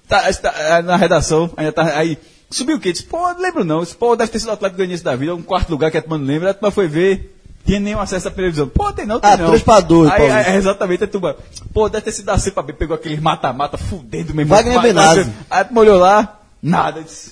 tá, 0.07 0.31
tá, 0.33 0.53
é, 0.57 0.81
na 0.81 0.95
redação, 0.95 1.49
ainda 1.57 1.71
tá, 1.71 1.97
aí, 1.97 2.17
subiu 2.49 2.77
o 2.77 2.79
quê? 2.79 2.91
Disse, 2.91 3.05
pô, 3.05 3.17
não 3.33 3.41
lembro 3.41 3.63
não. 3.63 3.81
Disse, 3.81 3.95
pô, 3.95 4.15
deve 4.15 4.31
ter 4.31 4.39
sido 4.39 4.49
o 4.49 4.53
Atlético 4.53 4.77
Goianiense 4.77 5.03
da 5.03 5.15
vida, 5.15 5.35
um 5.35 5.41
quarto 5.41 5.69
lugar 5.69 5.91
que 5.91 5.97
a 5.97 6.01
turma 6.01 6.17
não 6.17 6.25
lembra. 6.25 6.51
A 6.51 6.53
turma 6.53 6.71
foi 6.71 6.87
ver, 6.87 7.35
tinha 7.65 7.79
nenhum 7.79 7.99
acesso 7.99 8.27
à 8.27 8.31
televisão. 8.31 8.67
Pô, 8.67 8.91
tem 8.93 9.05
não, 9.05 9.19
tem 9.19 9.31
Ah, 9.31 9.37
não. 9.37 9.47
três 9.47 9.63
pra 9.63 9.79
dois, 9.79 10.11
Aí, 10.11 10.29
aí, 10.29 10.53
é, 10.53 10.55
exatamente, 10.55 11.03
a 11.03 11.07
turma, 11.07 11.35
pô, 11.73 11.89
deve 11.89 12.03
ter 12.05 12.11
sido 12.11 12.25
da 12.25 12.37
C 12.37 12.51
pra 12.51 12.63
B, 12.63 12.73
pegou 12.73 12.95
aquele 12.95 13.19
mata-mata, 13.19 13.77
fudendo, 13.77 14.33
meu 14.33 14.43
irmão. 14.43 14.57
Wagner 14.57 14.81
Benazzi. 14.81 15.31
Aí 15.49 15.61
a 15.61 15.63
turma 15.65 15.81
olhou 15.81 15.97
lá, 15.97 16.39
nada. 16.61 17.01
Disse, 17.01 17.31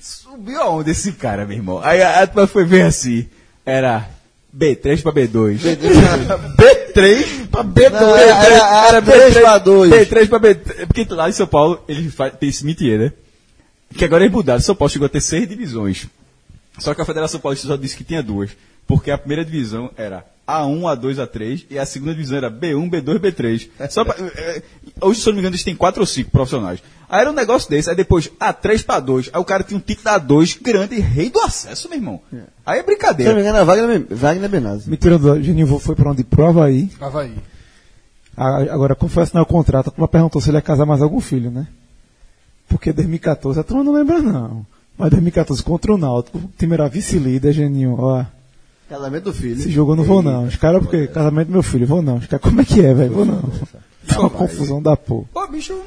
subiu 0.00 0.60
aonde 0.60 0.90
esse 0.90 1.12
cara, 1.12 1.46
meu 1.46 1.56
irmão? 1.56 1.80
Aí 1.82 2.02
a, 2.02 2.22
a 2.22 2.26
turma 2.26 2.46
foi 2.46 2.64
ver 2.64 2.82
assim, 2.82 3.28
era 3.64 4.08
B3 4.56 5.02
pra 5.02 5.12
B2. 5.12 5.58
B3 5.58 6.26
pra 6.26 6.38
B2. 6.38 6.81
Não, 8.00 8.16
era, 8.16 8.44
era, 8.44 8.88
era 8.88 9.02
3 9.02 9.34
pra 9.38 9.58
2. 9.58 9.92
B3 9.92 10.28
pra 10.28 10.40
B3. 10.40 10.86
Porque 10.86 11.06
lá 11.10 11.28
em 11.28 11.32
São 11.32 11.46
Paulo, 11.46 11.82
ele 11.88 12.10
faz, 12.10 12.34
tem 12.38 12.48
esse 12.48 12.64
métier, 12.64 12.98
né? 12.98 13.12
Que 13.96 14.04
agora 14.04 14.24
eles 14.24 14.34
mudaram. 14.34 14.60
São 14.60 14.74
Paulo 14.74 14.90
chegou 14.90 15.06
a 15.06 15.08
ter 15.08 15.20
seis 15.20 15.48
divisões. 15.48 16.06
Só 16.78 16.94
que 16.94 17.02
a 17.02 17.04
Federação 17.04 17.40
Paulista 17.40 17.66
só 17.68 17.76
disse 17.76 17.96
que 17.96 18.04
tinha 18.04 18.22
duas. 18.22 18.50
Porque 18.86 19.10
a 19.10 19.18
primeira 19.18 19.44
divisão 19.44 19.90
era 19.96 20.24
A1, 20.46 20.80
A2, 20.80 21.14
A3 21.26 21.66
e 21.70 21.78
a 21.78 21.86
segunda 21.86 22.12
divisão 22.14 22.36
era 22.38 22.50
B1, 22.50 22.90
B2, 22.90 23.18
B3. 23.18 23.68
Só 23.90 24.04
pra, 24.04 24.14
é, 24.36 24.62
hoje, 25.00 25.20
se 25.20 25.28
eu 25.28 25.32
não 25.32 25.36
me 25.36 25.40
engano, 25.40 25.54
eles 25.54 25.64
têm 25.64 25.74
quatro 25.76 26.00
ou 26.00 26.06
cinco 26.06 26.30
profissionais. 26.30 26.82
Aí 27.08 27.20
era 27.20 27.30
um 27.30 27.34
negócio 27.34 27.68
desse, 27.70 27.90
aí 27.90 27.96
depois 27.96 28.30
A3 28.40 28.84
para 28.84 28.98
2. 29.00 29.30
Aí 29.32 29.40
o 29.40 29.44
cara 29.44 29.62
tinha 29.62 29.76
um 29.76 29.80
título 29.80 30.04
da 30.04 30.18
A2 30.20 30.58
grande, 30.62 30.98
rei 30.98 31.28
do 31.30 31.40
acesso, 31.40 31.88
meu 31.88 31.98
irmão. 31.98 32.20
Aí 32.32 32.38
é 32.38 32.42
Se 32.74 32.78
eu 32.78 32.80
não 32.80 32.86
brincadeira. 32.86 33.34
me 33.34 33.40
engano, 33.42 33.58
é 33.58 33.64
Wagner, 33.64 34.06
Wagner 34.10 34.48
Benazzi. 34.48 34.88
Me 34.90 34.96
tirando, 34.96 35.30
o 35.30 35.42
Geninho 35.42 35.78
foi 35.78 35.94
pra 35.94 36.10
onde? 36.10 36.24
Pro 36.24 36.46
Havaí. 36.46 36.90
Havaí. 37.00 37.34
A- 38.36 38.62
Agora, 38.72 38.94
como 38.94 39.10
foi 39.10 39.22
assinar 39.24 39.42
o 39.42 39.46
contrato, 39.46 39.88
a 39.88 39.90
turma 39.90 40.08
perguntou 40.08 40.40
se 40.40 40.48
ele 40.48 40.56
ia 40.56 40.62
casar 40.62 40.86
mais 40.86 41.02
algum 41.02 41.20
filho, 41.20 41.50
né? 41.50 41.66
Porque 42.68 42.92
2014, 42.92 43.60
a 43.60 43.62
turma 43.62 43.84
não 43.84 43.92
lembra 43.92 44.20
não. 44.22 44.64
Mas 44.96 45.10
2014 45.10 45.62
contra 45.62 45.92
o 45.92 45.98
Náutico, 45.98 46.38
o 46.38 46.50
time 46.58 46.72
era 46.74 46.88
vice-líder, 46.88 47.52
Geninho, 47.52 47.96
ó. 47.98 48.24
Casamento 48.92 49.24
do 49.24 49.32
filho. 49.32 49.58
Esse 49.58 49.70
jogo 49.70 49.92
eu 49.92 49.96
não 49.96 50.04
vou 50.04 50.22
não. 50.22 50.44
Os 50.44 50.56
caras, 50.56 50.82
porque 50.82 51.06
casamento 51.06 51.46
do 51.46 51.52
meu 51.54 51.62
filho, 51.62 51.86
vou 51.86 52.02
não. 52.02 52.16
Os 52.16 52.26
caras, 52.26 52.44
como 52.44 52.60
é 52.60 52.64
que 52.64 52.84
é, 52.84 52.92
velho? 52.92 53.10
Vou 53.10 53.24
não. 53.24 53.40
Fica 54.02 54.20
uma 54.20 54.28
confusão 54.28 54.82
da 54.82 54.94
porra. 54.94 55.24
Pô, 55.32 55.46
bicho. 55.46 55.80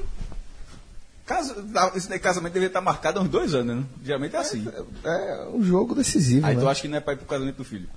Caso, 1.24 1.53
esse 1.95 2.10
daí 2.10 2.18
casamento 2.18 2.53
deveria 2.53 2.70
estar 2.70 2.82
marcado 2.82 3.20
há 3.20 3.22
uns 3.22 3.30
dois 3.30 3.53
anos, 3.53 3.76
né? 3.76 3.84
Geralmente 4.03 4.36
é 4.36 4.39
assim. 4.39 4.68
É 5.03 5.47
um 5.53 5.64
jogo 5.64 5.93
decisivo, 5.93 6.47
Aí 6.47 6.56
né? 6.56 6.62
tu 6.62 6.68
acha 6.68 6.82
que 6.82 6.88
não 6.88 6.97
é 6.97 6.99
pra 6.99 7.14
ir 7.14 7.18
pro 7.18 7.28
casamento 7.28 7.58
do 7.58 7.64
filho. 7.64 7.88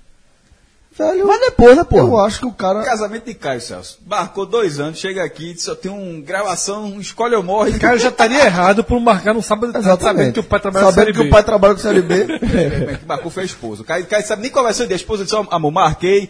Velho, 0.99 1.25
Mas 1.27 1.39
depois, 1.39 1.75
né, 1.77 1.81
eu 1.81 1.85
pô? 1.85 2.19
acho 2.19 2.39
que 2.39 2.45
o 2.45 2.51
cara... 2.51 2.83
Casamento 2.83 3.25
de 3.25 3.33
Caio, 3.33 3.61
Celso. 3.61 3.99
Marcou 4.05 4.45
dois 4.45 4.79
anos, 4.81 4.99
chega 4.99 5.23
aqui, 5.23 5.55
só 5.57 5.73
tem 5.73 5.89
um 5.89 6.21
gravação, 6.21 6.99
escolhe 6.99 7.33
ou 7.35 7.41
morre. 7.41 7.77
O 7.77 7.79
cara 7.79 7.97
já 7.97 8.09
estaria 8.09 8.43
errado 8.45 8.83
por 8.83 8.99
marcar 8.99 9.33
no 9.33 9.41
sábado, 9.41 9.71
sabendo 9.81 10.33
que 10.33 10.39
o 10.41 10.43
pai 10.43 10.59
trabalha 10.59 10.91
Sabendo 10.91 11.13
B. 11.23 11.27
o 11.27 11.29
pai 11.29 11.43
trabalha 11.43 11.73
com 11.73 11.79
Série 11.79 12.01
B. 12.01 12.27
É, 12.59 12.97
que 12.97 13.05
marcou 13.05 13.31
foi 13.31 13.43
a 13.43 13.45
esposa. 13.45 13.81
O 13.81 13.85
Caio, 13.85 14.05
Caio 14.05 14.25
sabe 14.27 14.41
nem 14.41 14.51
qual 14.51 14.63
vai 14.65 14.73
ser 14.73 14.83
o 14.83 14.87
dia. 14.87 14.95
A 14.95 14.97
esposa 14.97 15.23
disse, 15.23 15.35
amor, 15.49 15.71
marquei 15.71 16.29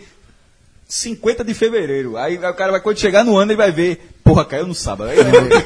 50 0.88 1.44
de 1.44 1.54
fevereiro. 1.54 2.18
Aí 2.18 2.38
o 2.38 2.54
cara 2.54 2.72
vai, 2.72 2.82
quando 2.82 3.00
chegar 3.00 3.24
no 3.24 3.38
ano, 3.38 3.52
ele 3.52 3.58
vai 3.58 3.72
ver, 3.72 4.10
porra, 4.24 4.44
caiu 4.46 4.68
no 4.68 4.76
sábado. 4.76 5.10
Aí, 5.10 5.18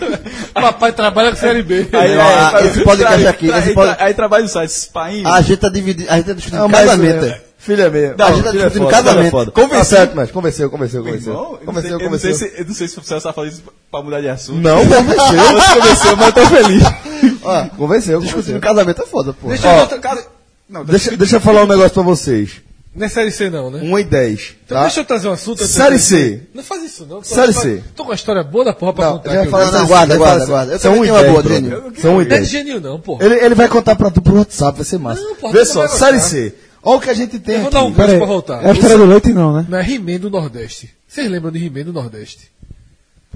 Papai 0.54 0.92
trabalha 0.92 1.32
com 1.32 1.38
Série 1.38 1.64
B. 1.64 1.88
aí, 1.92 2.16
Não, 2.16 2.58
aí, 2.58 2.68
esse 2.68 2.84
podcast 2.84 3.28
aqui, 3.28 3.52
Aí, 3.52 3.60
esse 3.60 3.74
aí, 4.00 4.14
trabalha 4.14 4.44
no 4.44 4.50
site, 4.50 4.90
pai. 4.94 5.24
A 5.26 5.42
gente 5.42 5.58
tá 5.58 5.70
dividindo, 5.70 6.10
a 6.10 6.16
gente 6.18 6.26
tá 6.28 6.34
discutindo 6.34 6.60
Não, 6.60 6.70
mas, 6.70 6.86
casamento. 6.90 7.26
é, 7.26 7.42
Filha 7.64 7.90
minha. 7.90 8.14
Não, 8.18 8.26
a 8.26 8.32
gente 8.34 8.44
tá 8.44 8.50
é 8.50 8.54
discutindo 8.54 8.88
é 8.88 8.92
casamento. 8.92 9.32
foda. 9.32 9.52
Convenci- 9.52 9.76
Tá 9.78 9.86
certo, 9.86 10.16
mas 10.16 10.32
convenceu, 10.32 10.70
convenceu, 10.70 11.04
convenceu. 11.04 11.34
irmão, 11.34 11.46
eu 11.46 11.52
não 11.52 11.66
Convenceu, 11.66 11.82
sei- 11.82 12.08
eu 12.08 12.12
não 12.12 12.20
sei 12.20 12.32
convenceu. 12.32 12.50
se- 12.50 12.62
Eu 12.62 12.66
não 12.68 12.74
sei 12.74 12.88
se 12.90 13.00
o 13.00 13.04
Celso 13.04 13.28
tá 13.28 13.34
falando 13.34 13.52
isso 13.52 13.64
pra 13.90 14.02
mudar 14.02 14.22
de 14.22 14.30
assunto. 14.30 14.60
Não, 14.60 14.78
convenceu. 14.86 15.16
Você 15.16 15.80
convenceu, 15.80 16.16
mas 16.18 16.28
eu 16.28 16.34
tô 16.34 16.46
feliz. 16.48 16.84
Ó, 17.44 17.66
convenceu, 17.78 18.20
Discutindo 18.20 18.60
convenceu. 18.60 18.60
casamento 18.60 19.02
é 19.02 19.06
foda, 19.06 19.34
pô. 19.34 19.48
Deixa 19.48 19.68
Ó, 19.68 19.76
eu 19.76 19.80
outra 19.82 20.00
casa. 20.00 20.26
Não, 20.70 20.84
Deixa, 20.84 21.16
deixa 21.16 21.36
eu 21.38 21.42
falar 21.42 21.64
um 21.64 21.68
negócio 21.68 21.92
pra 21.92 22.04
vocês. 22.04 22.52
não 22.96 23.06
é 23.06 23.10
Série 23.10 23.32
C 23.32 23.50
não, 23.50 23.70
né? 23.72 23.80
1 23.84 24.00
e 24.00 24.04
10. 24.04 24.56
Então 24.66 24.78
Tá? 24.78 24.84
deixa 24.84 25.00
eu 25.02 25.06
trazer 25.06 25.28
um 25.28 25.32
assunto. 25.34 25.66
Série 25.66 26.00
C. 26.00 26.42
Não 26.54 26.64
faz 26.64 26.84
isso 26.84 27.06
não. 27.06 27.18
Tô- 27.22 27.24
Série 27.24 27.54
C. 27.54 27.84
Tô 27.96 28.04
com 28.04 28.10
uma 28.10 28.16
história 28.16 28.44
boa 28.44 28.66
da 28.66 28.74
porra 28.74 28.94
pra 28.94 29.06
Não, 29.06 29.12
contar 29.18 29.30
Não, 29.30 29.36
não, 29.36 29.44
Série 29.72 29.86
guarda, 29.88 30.18
guarda, 30.18 30.46
guarda. 30.46 30.74
Eu 30.74 30.80
São 30.80 30.94
também 30.96 31.12
1 31.12 31.16
e 31.16 31.20
tenho 31.20 31.34
uma 31.34 31.44
10, 31.44 31.44
boa. 31.44 31.62
Daniel. 31.62 31.92
São 32.02 32.12
1 32.18 32.22
e 32.22 32.26
Não 32.26 32.36
é 32.36 32.40
10. 32.40 32.50
genio 32.50 32.82
não, 32.82 33.00
porra. 33.00 33.26
Ele, 33.26 33.36
ele 33.36 33.56
vai 33.56 33.68
contar 33.68 33.96
pra 33.96 34.10
tu 34.12 34.22
por 34.22 34.34
WhatsApp, 34.34 34.78
vai 34.78 34.86
ser 34.86 34.98
massa. 35.00 35.22
Não, 35.22 35.36
porra, 35.36 35.54
Vê 35.54 35.66
só, 35.66 35.88
Série. 35.88 36.20
C. 36.20 36.56
Olha 36.84 36.98
o 36.98 37.02
que 37.02 37.10
a 37.10 37.14
gente 37.14 37.40
tem 37.40 37.56
Eu 37.56 37.62
vou 37.62 37.68
aqui. 37.70 37.74
dar 37.78 37.84
um 37.86 37.92
gancho 37.94 38.18
pra 38.18 38.26
voltar. 38.26 38.64
é 38.64 38.70
a 38.70 38.74
história 38.74 38.98
do 38.98 39.06
leite 39.06 39.30
não, 39.34 39.54
né? 39.54 39.66
Não 39.70 39.78
é 39.78 39.90
He-Man 39.90 40.20
do 40.20 40.30
Nordeste. 40.30 40.94
Vocês 41.08 41.30
lembram 41.30 41.52
de 41.52 41.66
He-Man 41.66 41.86
do 41.86 41.94
Nordeste? 41.94 42.52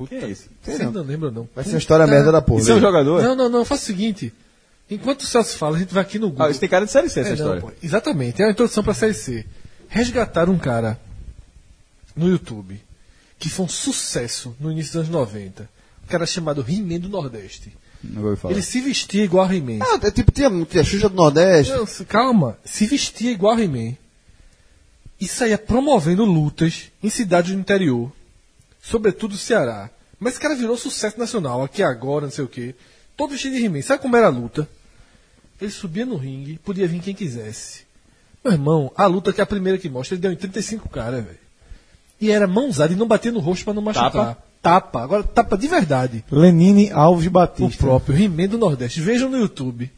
Quem 0.09 0.19
é 0.19 0.29
esse? 0.29 0.49
Vocês 0.61 0.79
não. 0.91 1.01
lembram 1.01 1.31
não. 1.31 1.49
Vai 1.55 1.63
ser 1.63 1.71
uma 1.71 1.77
história 1.79 2.05
merda 2.05 2.31
da 2.31 2.41
porra. 2.41 2.61
Isso 2.61 2.69
é 2.71 2.73
um 2.73 2.77
né? 2.77 2.81
jogador? 2.81 3.23
Não, 3.23 3.35
não, 3.35 3.49
não. 3.49 3.65
Faz 3.65 3.81
o 3.81 3.85
seguinte. 3.85 4.31
Enquanto 4.89 5.21
o 5.21 5.25
Celso 5.25 5.57
fala, 5.57 5.75
a 5.77 5.79
gente 5.79 5.93
vai 5.93 6.03
aqui 6.03 6.19
no 6.19 6.29
Google. 6.29 6.45
Ah, 6.45 6.49
isso 6.51 6.59
tem 6.59 6.69
cara 6.69 6.85
de 6.85 6.91
série 6.91 7.09
C, 7.09 7.19
essa 7.21 7.29
É, 7.29 7.31
não, 7.31 7.37
história. 7.37 7.61
pô, 7.61 7.71
exatamente, 7.81 8.41
é 8.41 8.45
uma 8.45 8.51
introdução 8.51 8.83
pra 8.83 8.93
Série 8.93 9.13
C. 9.13 9.45
Resgataram 9.89 10.53
um 10.53 10.57
cara 10.57 10.99
no 12.15 12.29
YouTube 12.29 12.79
que 13.39 13.49
foi 13.49 13.65
um 13.65 13.69
sucesso 13.69 14.55
no 14.59 14.71
início 14.71 14.93
dos 14.93 14.99
anos 15.01 15.09
90. 15.09 15.69
Um 16.03 16.07
cara 16.07 16.25
chamado 16.25 16.65
He-Man 16.67 16.99
do 16.99 17.09
Nordeste. 17.09 17.75
Ele 18.51 18.61
se 18.61 18.81
vestia 18.81 19.23
igual 19.23 19.45
a 19.45 19.55
He-Man. 19.55 19.79
Ah, 19.81 19.99
é 20.03 20.11
tipo, 20.11 20.31
tinha, 20.31 20.49
tinha 20.65 20.83
Xuxa 20.83 21.09
do 21.09 21.15
Nordeste. 21.15 21.73
Não, 21.73 21.85
se- 21.85 22.05
calma, 22.05 22.57
se 22.63 22.85
vestia 22.85 23.31
igual 23.31 23.55
a 23.55 23.61
He-Man. 23.61 23.95
E 25.19 25.27
saía 25.27 25.57
promovendo 25.57 26.23
lutas 26.25 26.91
em 27.01 27.09
cidades 27.09 27.51
do 27.53 27.59
interior, 27.59 28.11
sobretudo 28.81 29.33
o 29.33 29.37
Ceará. 29.37 29.89
Mas 30.19 30.33
esse 30.33 30.41
cara 30.41 30.55
virou 30.55 30.77
sucesso 30.77 31.17
nacional, 31.19 31.63
aqui 31.63 31.81
agora, 31.83 32.25
não 32.25 32.31
sei 32.31 32.43
o 32.43 32.47
quê. 32.47 32.75
Todo 33.15 33.31
vestido 33.31 33.55
de 33.55 33.65
He-Man. 33.65 33.81
Sabe 33.81 34.01
como 34.01 34.15
era 34.15 34.27
a 34.27 34.31
luta? 34.31 34.67
Ele 35.59 35.71
subia 35.71 36.05
no 36.05 36.17
ringue, 36.17 36.59
podia 36.59 36.87
vir 36.87 37.01
quem 37.01 37.15
quisesse. 37.15 37.81
Meu 38.43 38.53
irmão, 38.53 38.91
a 38.95 39.07
luta 39.07 39.33
que 39.33 39.41
é 39.41 39.43
a 39.43 39.47
primeira 39.47 39.77
que 39.79 39.89
mostra, 39.89 40.13
ele 40.15 40.21
deu 40.21 40.31
em 40.31 40.35
35 40.35 40.87
caras, 40.87 41.23
velho. 41.25 41.39
E 42.21 42.31
era 42.31 42.47
mãozada 42.47 42.93
e 42.93 42.95
não 42.95 43.07
batia 43.07 43.31
no 43.31 43.39
rosto 43.39 43.65
pra 43.65 43.73
não 43.73 43.81
machucar. 43.81 44.11
Tapa? 44.11 44.43
Tapa. 44.61 45.01
Agora, 45.03 45.23
tapa 45.23 45.57
de 45.57 45.67
verdade. 45.67 46.23
Lenine 46.31 46.91
Alves 46.91 47.27
O 47.27 47.31
Batista. 47.31 47.77
próprio 47.83 48.17
He-Man 48.21 48.47
do 48.47 48.57
Nordeste. 48.57 48.99
Vejam 49.01 49.29
no 49.29 49.37
YouTube. 49.37 49.89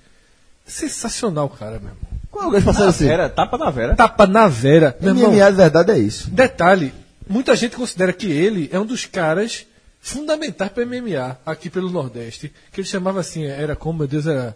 Sensacional, 0.65 1.49
cara, 1.49 1.79
meu 1.79 1.89
irmão. 1.89 2.19
Qual 2.31 2.45
é 2.45 2.47
o 2.47 2.51
gancho 2.51 2.65
pra 2.65 2.73
Série 2.73 2.93
C? 2.93 3.07
Era 3.07 3.27
tapa 3.29 3.57
da 3.57 3.69
Vera. 3.71 3.95
Tapa 3.95 4.27
na 4.27 4.47
vera. 4.47 4.95
Meu 5.01 5.15
irmão, 5.15 5.31
MMA 5.31 5.49
de 5.51 5.57
verdade 5.57 5.91
é 5.91 5.97
isso. 5.97 6.29
detalhe, 6.29 6.93
muita 7.27 7.55
gente 7.55 7.75
considera 7.75 8.13
que 8.13 8.27
ele 8.31 8.69
é 8.71 8.79
um 8.79 8.85
dos 8.85 9.05
caras 9.05 9.65
fundamentais 9.99 10.71
para 10.71 10.85
MMA 10.85 11.37
aqui 11.45 11.69
pelo 11.69 11.89
Nordeste. 11.89 12.53
Que 12.71 12.81
ele 12.81 12.87
chamava 12.87 13.19
assim, 13.19 13.45
era 13.45 13.75
como, 13.75 13.99
meu 13.99 14.07
Deus, 14.07 14.27
era 14.27 14.55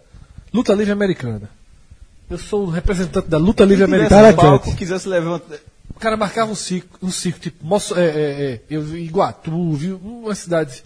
luta 0.53 0.73
livre 0.73 0.91
americana. 0.93 1.49
Eu 2.29 2.37
sou 2.37 2.65
o 2.65 2.69
representante 2.69 3.27
da 3.27 3.37
luta 3.37 3.65
livre 3.65 3.83
americana. 3.83 4.33
palco, 4.33 4.65
Cat. 4.65 4.77
quisesse 4.77 5.09
levantar. 5.09 5.57
O 5.95 5.99
cara 5.99 6.17
marcava 6.17 6.51
um 6.51 6.55
circo, 6.55 6.97
um 7.01 7.11
circo 7.11 7.39
tipo, 7.39 7.65
Moço, 7.65 7.95
é, 7.97 8.05
é, 8.05 8.09
é, 8.09 8.61
eu 8.69 8.81
vi 8.81 9.03
Iguatu, 9.03 9.71
vi 9.73 9.91
uma 9.91 10.36
cidade 10.36 10.84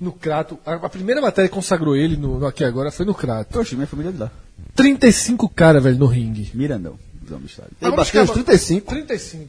no 0.00 0.12
Crato. 0.12 0.58
A, 0.64 0.74
a 0.74 0.88
primeira 0.88 1.20
matéria 1.20 1.48
que 1.48 1.54
consagrou 1.54 1.96
ele 1.96 2.16
no, 2.16 2.38
no 2.38 2.46
Aqui 2.46 2.64
Agora 2.64 2.90
foi 2.90 3.06
no 3.06 3.14
Crato. 3.14 3.52
Poxa, 3.52 3.74
minha 3.74 3.86
família 3.86 4.10
é 4.10 4.12
de 4.12 4.18
lá. 4.18 4.30
35 4.74 5.48
caras, 5.48 5.82
velho, 5.82 5.98
no 5.98 6.06
ringue. 6.06 6.50
Mirandão, 6.54 6.98
do 7.22 7.46
estádio. 7.46 7.72
Ele 7.80 7.92
bateu 7.92 8.22
uns 8.22 8.30
35. 8.30 8.86
35. 8.88 9.48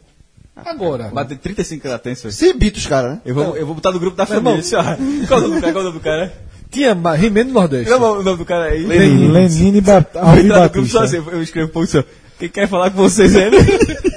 Agora. 0.55 1.09
Bater 1.09 1.37
35 1.37 1.87
latências. 1.87 2.35
Se 2.35 2.53
bita 2.53 2.77
os 2.77 2.85
caras, 2.85 3.11
né? 3.13 3.21
Eu 3.25 3.33
vou, 3.33 3.55
eu 3.57 3.65
vou 3.65 3.75
botar 3.75 3.91
no 3.91 3.99
grupo 3.99 4.17
da 4.17 4.25
família. 4.25 4.61
Qual 5.27 5.41
é 5.41 5.43
o 5.45 5.47
nome 5.47 5.55
do 5.55 5.61
cara? 5.61 5.73
Qual 5.73 5.77
é 5.77 5.79
o 5.79 5.83
nome 5.83 5.99
do 5.99 6.03
cara? 6.03 6.33
Tinha 6.69 6.93
ma- 6.95 7.17
He-Man 7.17 7.45
do 7.45 7.53
Nordeste. 7.53 7.89
Qual 7.89 8.15
é 8.15 8.19
o 8.19 8.23
nome 8.23 8.37
do 8.37 8.45
cara 8.45 8.65
aí? 8.65 8.85
Lenine 8.85 9.81
Bat 9.81 10.17
Alvin 10.17 10.41
Entrar 10.41 10.63
no 10.63 10.69
grupo 10.69 10.87
só 10.87 10.99
Batista. 10.99 11.19
assim, 11.19 11.31
eu 11.31 11.41
escrevo 11.41 11.71
pouco 11.71 11.87
assim, 11.87 11.97
ó. 11.99 12.03
Quem 12.37 12.49
quer 12.49 12.67
falar 12.67 12.91
com 12.91 12.97
vocês 12.97 13.33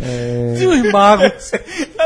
aí? 0.00 0.56
Tinha 0.56 0.68
uns 0.70 0.92
magos, 0.92 1.52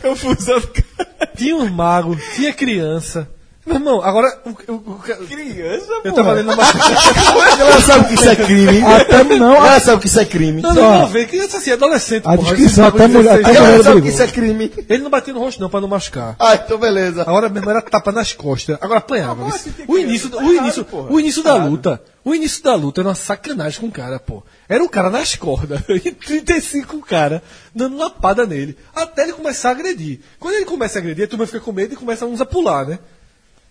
confusão 0.00 0.60
do 0.60 0.68
cara. 0.68 1.30
tinha 1.36 1.56
uns 1.56 1.70
magos, 1.70 2.22
tinha 2.34 2.52
criança. 2.52 3.28
Meu 3.66 3.76
irmão, 3.76 4.02
agora. 4.02 4.40
O, 4.44 4.72
o, 4.72 4.74
o, 4.74 4.98
Criança, 5.26 5.86
eu 6.04 6.12
tava 6.12 6.32
lendo 6.32 6.52
uma. 6.52 6.62
Ela 7.58 7.80
sabe 7.80 8.08
que 8.08 8.14
isso 8.14 8.28
é 8.28 8.36
crime. 8.36 8.82
Até 8.84 9.24
não, 9.24 9.54
Ela 9.54 9.80
sabe 9.80 10.00
que 10.02 10.06
isso 10.06 10.20
é 10.20 10.24
crime. 10.24 10.60
Não, 10.60 10.74
não, 10.74 10.98
não, 11.00 11.08
vê, 11.08 11.24
criança 11.24 11.56
assim, 11.56 11.72
adolescente. 11.72 12.24
A 12.26 12.36
porra, 12.36 12.48
descrição, 12.54 12.86
até 12.86 13.06
mulher- 13.06 13.38
16 13.42 13.56
até 13.56 13.74
Ela 13.74 13.82
sabe 13.84 14.02
que 14.02 14.08
isso 14.08 14.22
é 14.22 14.26
crime. 14.26 14.72
Ele 14.88 15.02
não 15.02 15.10
batia 15.10 15.32
no 15.32 15.40
rosto, 15.40 15.60
não, 15.60 15.70
pra 15.70 15.80
não 15.80 15.88
machucar. 15.88 16.36
Ah, 16.38 16.54
então 16.56 16.76
beleza. 16.78 17.22
Agora 17.22 17.48
mesmo 17.48 17.70
era 17.70 17.80
tapa 17.80 18.12
nas 18.12 18.32
costas. 18.34 18.76
Agora 18.80 18.98
apanhava. 18.98 19.46
O 19.88 19.98
início, 19.98 20.28
Tá 20.28 20.38
o 20.38 20.42
errado, 20.42 20.64
início, 20.64 20.84
porra. 20.84 21.10
o 21.10 21.18
início 21.20 21.42
Tá 21.42 21.56
da 21.56 21.64
luta. 21.64 22.02
O 22.24 22.34
início 22.34 22.62
da 22.62 22.74
luta 22.74 23.02
era 23.02 23.08
uma 23.08 23.14
sacanagem 23.14 23.80
com 23.80 23.86
o 23.86 23.90
cara, 23.92 24.18
pô. 24.18 24.42
Era 24.66 24.82
o 24.82 24.88
cara 24.88 25.10
nas 25.10 25.34
cordas. 25.36 25.80
E 26.04 26.10
35 26.10 26.98
cara 27.00 27.42
dando 27.74 27.96
lapada 27.96 28.46
nele. 28.46 28.76
Até 28.94 29.22
ele 29.24 29.32
começar 29.32 29.68
a 29.70 29.72
agredir. 29.72 30.20
Quando 30.38 30.54
ele 30.54 30.64
começa 30.64 30.98
a 30.98 31.00
agredir, 31.00 31.24
a 31.24 31.28
turma 31.28 31.46
fica 31.46 31.60
com 31.60 31.72
medo 31.72 31.92
e 31.94 31.96
começa 31.96 32.24
uns 32.26 32.40
a 32.40 32.46
pular, 32.46 32.86
né? 32.86 32.98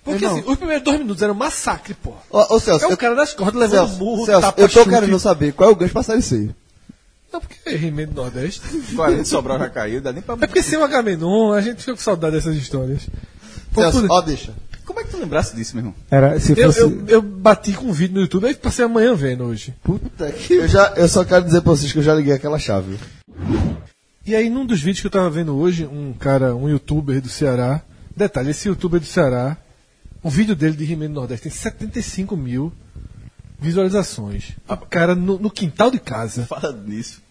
Porque 0.03 0.25
assim, 0.25 0.43
os 0.45 0.57
primeiros 0.57 0.83
dois 0.83 0.99
minutos 0.99 1.21
eram 1.21 1.33
um 1.33 1.37
massacre, 1.37 1.93
pô. 1.93 2.11
Ô, 2.29 2.55
ô 2.55 2.59
Celso, 2.59 2.85
É 2.85 2.87
o 2.87 2.91
eu, 2.91 2.97
cara 2.97 3.15
nas 3.15 3.33
cordas 3.33 3.55
levando 3.61 3.87
Celso, 3.87 3.95
burro, 3.95 4.25
Celso, 4.25 4.41
tapa, 4.41 4.61
eu 4.61 4.67
tô 4.67 4.79
chute. 4.83 4.89
querendo 4.89 5.19
saber 5.19 5.53
qual 5.53 5.69
é 5.69 5.71
o 5.73 5.75
gancho 5.75 5.93
pra 5.93 6.03
série 6.03 6.21
C. 6.21 6.49
Não, 7.31 7.39
porque 7.39 7.55
é 7.65 7.73
He-Man 7.73 8.05
do 8.07 8.15
Nordeste. 8.21 8.61
40 8.95 9.23
Sobral 9.25 9.57
já 9.59 9.69
caiu, 9.69 10.01
dá 10.01 10.11
nem 10.11 10.21
pra... 10.21 10.35
É 10.35 10.45
porque 10.45 10.61
sem 10.61 10.77
o 10.77 10.83
Agamenon, 10.83 11.53
a 11.53 11.61
gente 11.61 11.79
fica 11.79 11.93
com 11.93 12.01
saudade 12.01 12.35
dessas 12.35 12.55
histórias. 12.55 13.07
Pô, 13.73 13.81
Celso, 13.81 14.01
tudo- 14.01 14.11
ó, 14.13 14.21
deixa. 14.21 14.53
Como 14.85 14.99
é 14.99 15.03
que 15.05 15.11
tu 15.11 15.17
lembrasse 15.17 15.55
disso, 15.55 15.73
meu 15.75 15.81
irmão? 15.85 15.95
Era, 16.11 16.37
se 16.41 16.51
eu, 16.51 16.65
fosse. 16.67 16.81
eu, 16.81 17.05
eu 17.07 17.21
bati 17.21 17.71
com 17.71 17.85
um 17.85 17.93
vídeo 17.93 18.15
no 18.15 18.21
YouTube, 18.21 18.45
aí 18.45 18.53
passei 18.53 18.83
amanhã 18.83 19.15
vendo 19.15 19.45
hoje. 19.45 19.73
Puta 19.81 20.29
que. 20.33 20.55
Eu, 20.55 20.67
já, 20.67 20.91
eu 20.97 21.07
só 21.07 21.23
quero 21.23 21.45
dizer 21.45 21.61
pra 21.61 21.71
vocês 21.71 21.89
que 21.93 21.99
eu 21.99 22.03
já 22.03 22.13
liguei 22.13 22.33
aquela 22.33 22.59
chave. 22.59 22.99
E 24.25 24.35
aí, 24.35 24.49
num 24.49 24.65
dos 24.65 24.79
vídeos 24.81 24.99
que 25.01 25.07
eu 25.07 25.11
tava 25.11 25.29
vendo 25.29 25.55
hoje, 25.57 25.85
um 25.85 26.13
cara, 26.13 26.53
um 26.55 26.69
youtuber 26.69 27.21
do 27.21 27.29
Ceará. 27.29 27.81
Detalhe, 28.15 28.51
esse 28.51 28.67
youtuber 28.67 28.99
do 28.99 29.05
Ceará, 29.05 29.57
o 30.23 30.29
vídeo 30.29 30.55
dele 30.55 30.75
de 30.75 30.91
He-Man 30.91 31.09
Nordeste 31.09 31.49
tem 31.49 31.51
75 31.51 32.37
mil 32.37 32.71
visualizações. 33.59 34.51
O 34.67 34.77
cara 34.77 35.13
no, 35.13 35.37
no 35.37 35.51
quintal 35.51 35.91
de 35.91 35.99
casa. 35.99 36.45
Fala 36.47 36.71
nisso. 36.71 37.21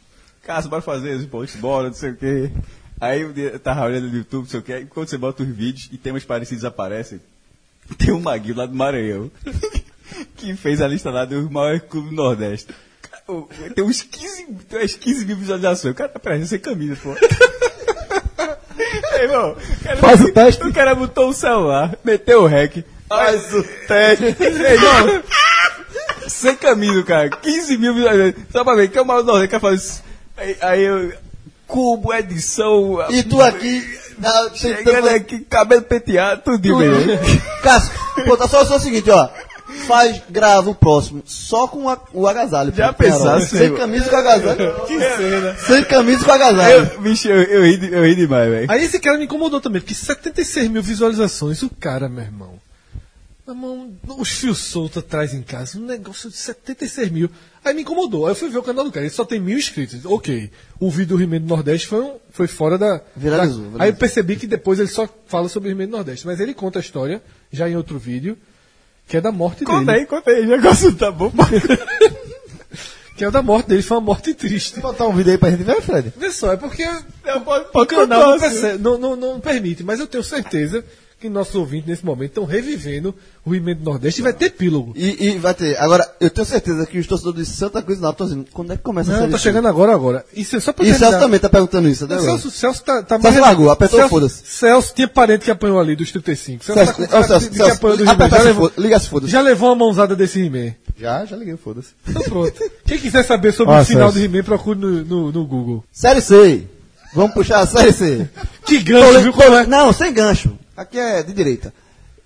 Cássio, 0.42 0.70
bora 0.70 0.82
fazer 0.82 1.26
posts, 1.28 1.60
bora, 1.60 1.88
não 1.88 1.94
sei 1.94 2.10
o 2.10 2.16
quê. 2.16 2.52
Aí 3.00 3.22
eu 3.22 3.58
tava 3.58 3.84
olhando 3.84 4.08
no 4.08 4.16
YouTube, 4.16 4.42
não 4.42 4.48
sei 4.48 4.60
o 4.60 4.62
quê, 4.62 4.86
quando 4.88 5.08
você 5.08 5.18
bota 5.18 5.42
os 5.42 5.48
vídeos 5.48 5.88
e 5.90 5.96
temas 5.96 6.24
parecidos 6.24 6.64
aparecem, 6.64 7.20
tem 7.98 8.12
um 8.12 8.20
Maguilo 8.20 8.58
lá 8.58 8.66
do 8.66 8.74
Maranhão, 8.74 9.30
que 10.36 10.54
fez 10.54 10.80
a 10.80 10.86
lista 10.86 11.10
lá 11.10 11.24
dos 11.24 11.50
maiores 11.50 11.82
clubes 11.88 12.10
do 12.10 12.16
Nordeste. 12.16 12.72
Tem 13.74 13.84
uns 13.84 14.02
15, 14.02 14.46
tem 14.68 14.80
umas 14.80 14.94
15 14.94 15.24
mil 15.24 15.36
visualizações. 15.36 15.92
O 15.92 15.96
cara 15.96 16.10
tá 16.10 16.18
parecendo 16.18 16.48
sem 16.48 16.58
camisa, 16.58 16.96
pô. 16.96 17.14
Ei, 19.14 19.22
irmão, 19.22 19.52
o 19.52 19.84
cara- 19.84 19.96
Faz 19.98 20.20
o 20.20 20.32
teste. 20.32 20.64
O 20.64 20.72
cara 20.72 20.94
botou 20.94 21.28
o 21.28 21.32
celular, 21.34 21.94
meteu 22.04 22.42
o 22.42 22.46
rec. 22.46 22.84
Faz 23.08 23.52
o 23.54 23.62
teste. 23.86 24.24
Ei, 24.40 24.74
irmão, 24.74 25.22
sem 26.28 26.56
camisa, 26.56 27.02
cara. 27.02 27.28
15 27.30 27.76
mil 27.78 27.94
visualizações. 27.94 28.46
Só 28.50 28.64
pra 28.64 28.74
ver, 28.74 28.88
que 28.88 28.98
é 28.98 29.02
o 29.02 29.04
maior 29.04 29.22
do 29.22 29.26
Nordeste, 29.26 29.54
que 29.54 29.60
faz 29.60 29.80
isso. 29.82 30.02
Aí, 30.36 30.56
aí 30.60 30.82
eu. 30.82 31.12
Cubo, 31.66 32.12
edição. 32.12 32.98
E 33.08 33.22
tu 33.22 33.40
aqui. 33.40 33.98
Chegando 34.54 35.08
aqui, 35.08 35.40
cabelo 35.40 35.82
penteado, 35.82 36.42
tudo 36.44 36.60
Tudo. 36.62 36.78
velho. 36.78 37.18
Cássio, 37.62 37.92
pô, 38.26 38.36
tá 38.36 38.46
só, 38.46 38.64
só 38.64 38.76
o 38.76 38.80
seguinte, 38.80 39.10
ó. 39.10 39.28
Faz, 39.86 40.22
grava 40.30 40.70
o 40.70 40.74
próximo, 40.74 41.22
só 41.26 41.66
com 41.66 41.88
a- 41.88 41.98
o 42.12 42.26
agasalho. 42.26 42.72
Já 42.74 42.92
pensasse, 42.92 43.56
Sem 43.58 43.74
camisa 43.74 44.08
com 44.08 44.16
agasalho. 44.16 44.74
Que 44.86 44.98
cena. 44.98 45.56
Sem 45.56 45.84
camisa 45.84 46.24
com 46.24 46.30
agasalho. 46.32 46.90
Eu, 46.94 47.00
bicho, 47.00 47.28
eu, 47.28 47.42
eu, 47.42 47.62
ri, 47.64 47.92
eu 47.92 48.04
ri 48.04 48.14
demais, 48.14 48.48
velho. 48.50 48.70
Aí 48.70 48.84
esse 48.84 49.00
cara 49.00 49.18
me 49.18 49.24
incomodou 49.24 49.60
também, 49.60 49.80
porque 49.80 49.94
76 49.94 50.68
mil 50.68 50.82
visualizações, 50.82 51.62
o 51.62 51.70
cara, 51.70 52.08
meu 52.08 52.22
irmão. 52.24 52.60
Meu 53.44 53.54
irmão, 53.56 53.90
os 54.18 54.30
fios 54.30 54.58
soltos 54.58 54.98
atrás 54.98 55.34
em 55.34 55.42
casa, 55.42 55.76
um 55.76 55.84
negócio 55.84 56.30
de 56.30 56.36
76 56.36 57.10
mil. 57.10 57.28
Aí 57.64 57.74
me 57.74 57.82
incomodou. 57.82 58.26
Aí 58.26 58.30
eu 58.32 58.36
fui 58.36 58.48
ver 58.48 58.58
o 58.58 58.62
canal 58.62 58.84
do 58.84 58.92
cara, 58.92 59.04
ele 59.04 59.12
só 59.12 59.24
tem 59.24 59.40
mil 59.40 59.58
inscritos. 59.58 60.04
Ok. 60.04 60.48
O 60.78 60.88
vídeo 60.90 61.16
do 61.16 61.22
He-Man 61.22 61.40
do 61.40 61.48
Nordeste 61.48 61.88
foi, 61.88 62.00
um- 62.02 62.16
foi 62.30 62.46
fora 62.46 62.78
da. 62.78 63.00
Viralizou, 63.16 63.56
da- 63.64 63.68
viralizou. 63.70 63.80
Aí 63.82 63.88
eu 63.90 63.94
percebi 63.94 64.36
que 64.36 64.46
depois 64.46 64.78
ele 64.78 64.88
só 64.88 65.08
fala 65.26 65.48
sobre 65.48 65.68
o 65.68 65.72
He-Man 65.72 65.86
do 65.86 65.92
Nordeste. 65.96 66.24
Mas 66.24 66.38
ele 66.38 66.54
conta 66.54 66.78
a 66.78 66.80
história, 66.82 67.20
já 67.50 67.68
em 67.68 67.76
outro 67.76 67.98
vídeo, 67.98 68.38
que 69.06 69.16
é 69.16 69.20
da 69.20 69.30
morte 69.32 69.64
Conta 69.64 69.86
dele. 69.86 69.98
aí, 70.00 70.06
conta 70.06 70.30
aí, 70.30 70.42
o 70.42 70.48
negócio 70.48 70.92
tá 70.94 71.10
bom. 71.10 71.30
Que 73.14 73.26
é 73.26 73.30
da 73.30 73.42
morte 73.42 73.68
dele, 73.68 73.82
foi 73.82 73.98
uma 73.98 74.00
morte 74.06 74.32
triste. 74.32 74.80
Botar 74.80 75.04
um 75.06 75.12
vídeo 75.12 75.32
aí 75.32 75.38
pra 75.38 75.50
gente 75.50 75.62
ver, 75.62 75.82
Fred. 75.82 76.12
Vê 76.16 76.30
só, 76.32 76.52
é 76.54 76.56
porque 76.56 76.84
Não, 77.24 77.42
pode, 77.42 77.66
o 77.66 77.68
pode 77.68 77.86
canal 77.88 78.06
contar, 78.06 78.18
não, 78.26 78.32
assim. 78.34 78.48
percebe- 78.60 78.82
não, 78.82 78.98
não- 78.98 79.16
não 79.16 79.38
permite, 79.40 79.84
mas 79.84 80.00
eu 80.00 80.06
tenho 80.06 80.24
certeza 80.24 80.82
que 81.22 81.28
nossos 81.28 81.54
ouvintes 81.54 81.86
nesse 81.88 82.04
momento 82.04 82.30
estão 82.30 82.44
revivendo 82.44 83.14
o 83.46 83.54
He-Man 83.54 83.76
do 83.76 83.84
Nordeste 83.84 84.20
e 84.20 84.24
vai 84.24 84.32
ter 84.32 84.46
epílogo. 84.46 84.92
E, 84.96 85.28
e 85.28 85.38
vai 85.38 85.54
ter. 85.54 85.80
Agora, 85.80 86.04
eu 86.20 86.28
tenho 86.28 86.44
certeza 86.44 86.84
que 86.84 86.98
os 86.98 87.06
torcedores 87.06 87.48
de 87.48 87.54
Santa 87.54 87.80
Cruz 87.80 87.98
do 87.98 88.02
Norte 88.02 88.14
estão 88.14 88.26
dizendo, 88.26 88.46
quando 88.52 88.72
é 88.72 88.76
que 88.76 88.82
começa 88.82 89.14
a 89.14 89.20
Não, 89.20 89.30
tá 89.30 89.38
chegando 89.38 89.68
agora, 89.68 89.94
agora. 89.94 90.24
Isso 90.34 90.56
é 90.56 90.60
só 90.60 90.72
pra 90.72 90.84
E 90.84 90.92
Celso 90.92 91.20
também 91.20 91.38
tá 91.38 91.48
perguntando 91.48 91.88
isso, 91.88 92.08
né? 92.08 92.16
Não? 92.16 92.22
Celso, 92.22 92.50
Celso 92.50 92.82
tá, 92.82 93.02
tá 93.02 93.20
Celso 93.20 93.40
largou, 93.40 93.70
apertou 93.70 94.00
Celso, 94.00 94.10
foda-se. 94.10 94.42
Celso 94.44 94.92
tinha 94.94 95.06
parente 95.06 95.44
que 95.44 95.50
apanhou 95.50 95.78
ali 95.78 95.94
dos 95.94 96.10
35. 96.10 96.64
Celso, 96.64 96.84
Celso, 96.84 97.00
tá 97.00 97.06
cara 97.06 97.22
Celso, 97.28 97.54
Celso, 97.54 97.80
que 97.80 98.08
aperta 98.08 98.36
He-Man. 98.36 98.38
já, 98.38 98.42
levou, 98.42 98.72
liga 98.76 98.96
as 98.96 99.06
foda-se. 99.06 99.32
já 99.32 99.40
levou 99.40 99.68
uma 99.70 99.76
mãozada 99.76 100.16
desse 100.16 100.40
He-Man. 100.40 100.74
Já, 100.98 101.24
já 101.24 101.36
liguei, 101.36 101.56
foda-se. 101.56 101.90
Então 102.08 102.22
pronto. 102.22 102.60
Quem 102.84 102.98
quiser 102.98 103.22
saber 103.24 103.52
sobre 103.52 103.74
Ó, 103.74 103.80
o 103.80 103.84
final 103.84 104.10
Celso. 104.12 104.18
do 104.18 104.24
He-Man, 104.36 104.44
procure 104.44 104.78
no, 104.78 105.04
no, 105.04 105.32
no 105.32 105.46
Google. 105.46 105.84
Série 105.92 106.20
C. 106.20 106.66
Vamos 107.14 107.32
puxar 107.34 107.60
a 107.60 107.66
série 107.66 107.92
C. 107.92 108.28
Que 108.64 108.78
gancho, 108.82 109.20
viu 109.20 109.32
como 109.32 109.54
é? 109.54 109.66
Não, 109.66 109.92
sem 109.92 110.12
gancho. 110.12 110.58
Aqui 110.76 110.98
é 110.98 111.22
de 111.22 111.32
direita. 111.32 111.72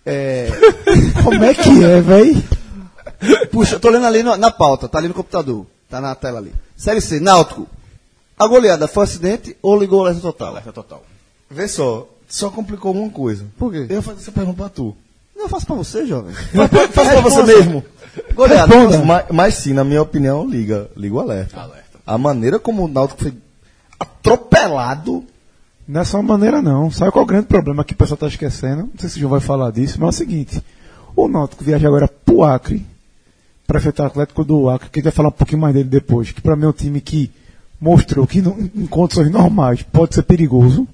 É, 0.04 0.48
Como 1.24 1.42
é 1.44 1.52
que 1.54 1.82
é, 1.84 2.00
véi? 2.00 2.44
puxa, 3.50 3.78
tô 3.80 3.88
lendo 3.90 4.06
ali 4.06 4.22
no- 4.22 4.36
na 4.36 4.50
pauta, 4.50 4.88
tá 4.88 4.98
ali 4.98 5.08
no 5.08 5.14
computador. 5.14 5.66
Tá 5.88 6.00
na 6.00 6.14
tela 6.14 6.38
ali. 6.38 6.52
Série 6.76 7.00
C, 7.00 7.18
Náutico. 7.20 7.66
A 8.38 8.46
goleada 8.46 8.86
foi 8.86 9.04
acidente 9.04 9.56
ou 9.62 9.78
ligou 9.78 10.00
o 10.00 10.02
alerta 10.04 10.20
total? 10.20 10.48
Alerta 10.48 10.72
total. 10.72 11.02
Vê 11.50 11.66
só, 11.68 12.06
só 12.28 12.50
complicou 12.50 12.92
uma 12.92 13.08
coisa. 13.10 13.46
Por 13.58 13.72
quê? 13.72 13.86
Eu 13.88 14.02
fazer 14.02 14.20
essa 14.20 14.32
pergunta 14.32 14.56
pra 14.58 14.68
tu. 14.68 14.94
Não, 15.34 15.44
eu 15.44 15.48
faço 15.48 15.66
pra 15.66 15.74
você, 15.76 16.06
jovem. 16.06 16.34
Faz 16.92 17.08
pra 17.08 17.20
você 17.20 17.42
mesmo. 17.42 17.84
Goleada. 18.34 18.74
Mas, 19.04 19.24
mas 19.30 19.54
sim, 19.54 19.72
na 19.72 19.84
minha 19.84 20.02
opinião, 20.02 20.46
liga, 20.48 20.90
liga 20.96 21.14
o 21.14 21.20
alerta. 21.20 21.70
A 22.06 22.16
maneira 22.18 22.58
como 22.58 22.84
o 22.84 22.88
Náutico 22.88 23.22
foi 23.22 23.34
atropelado. 23.98 25.24
Não 25.86 26.00
é 26.00 26.04
só 26.04 26.18
uma 26.18 26.36
maneira, 26.36 26.60
não. 26.60 26.90
Sabe 26.90 27.12
qual 27.12 27.22
é 27.22 27.24
o 27.24 27.28
grande 27.28 27.46
problema 27.46 27.84
que 27.84 27.92
o 27.92 27.96
pessoal 27.96 28.16
está 28.16 28.26
esquecendo? 28.26 28.82
Não 28.82 28.90
sei 28.98 29.08
se 29.08 29.16
o 29.16 29.20
João 29.20 29.30
vai 29.30 29.40
falar 29.40 29.70
disso, 29.70 29.98
mas 30.00 30.06
é 30.06 30.08
o 30.08 30.12
seguinte: 30.12 30.62
o 31.14 31.28
Náutico 31.28 31.62
viaja 31.64 31.86
agora 31.86 32.08
pro 32.08 32.42
Acre, 32.42 32.84
para 33.66 33.78
enfrentar 33.78 34.04
o 34.04 34.06
Atlético 34.06 34.44
do 34.44 34.68
Acre, 34.68 34.90
que 34.90 34.98
a 34.98 35.00
gente 35.00 35.04
vai 35.04 35.12
falar 35.12 35.28
um 35.28 35.32
pouquinho 35.32 35.60
mais 35.60 35.74
dele 35.74 35.88
depois, 35.88 36.32
que 36.32 36.40
para 36.40 36.56
mim 36.56 36.64
é 36.64 36.68
um 36.68 36.72
time 36.72 37.00
que 37.00 37.30
mostrou 37.80 38.26
que 38.26 38.40
não- 38.42 38.56
em 38.74 38.86
condições 38.86 39.30
normais 39.30 39.82
pode 39.82 40.14
ser 40.14 40.22
perigoso. 40.22 40.86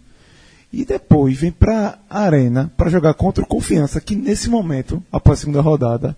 E 0.73 0.85
depois 0.87 1.37
vem 1.39 1.51
para 1.53 1.99
a 2.09 2.21
Arena 2.23 2.73
para 2.79 2.89
jogar 2.89 3.13
contra 3.15 3.45
o 3.45 3.47
Confiança, 3.47 4.01
que 4.01 4.17
nesse 4.17 4.49
momento, 4.49 5.03
após 5.13 5.39
a 5.39 5.41
segunda 5.43 5.61
rodada, 5.61 6.17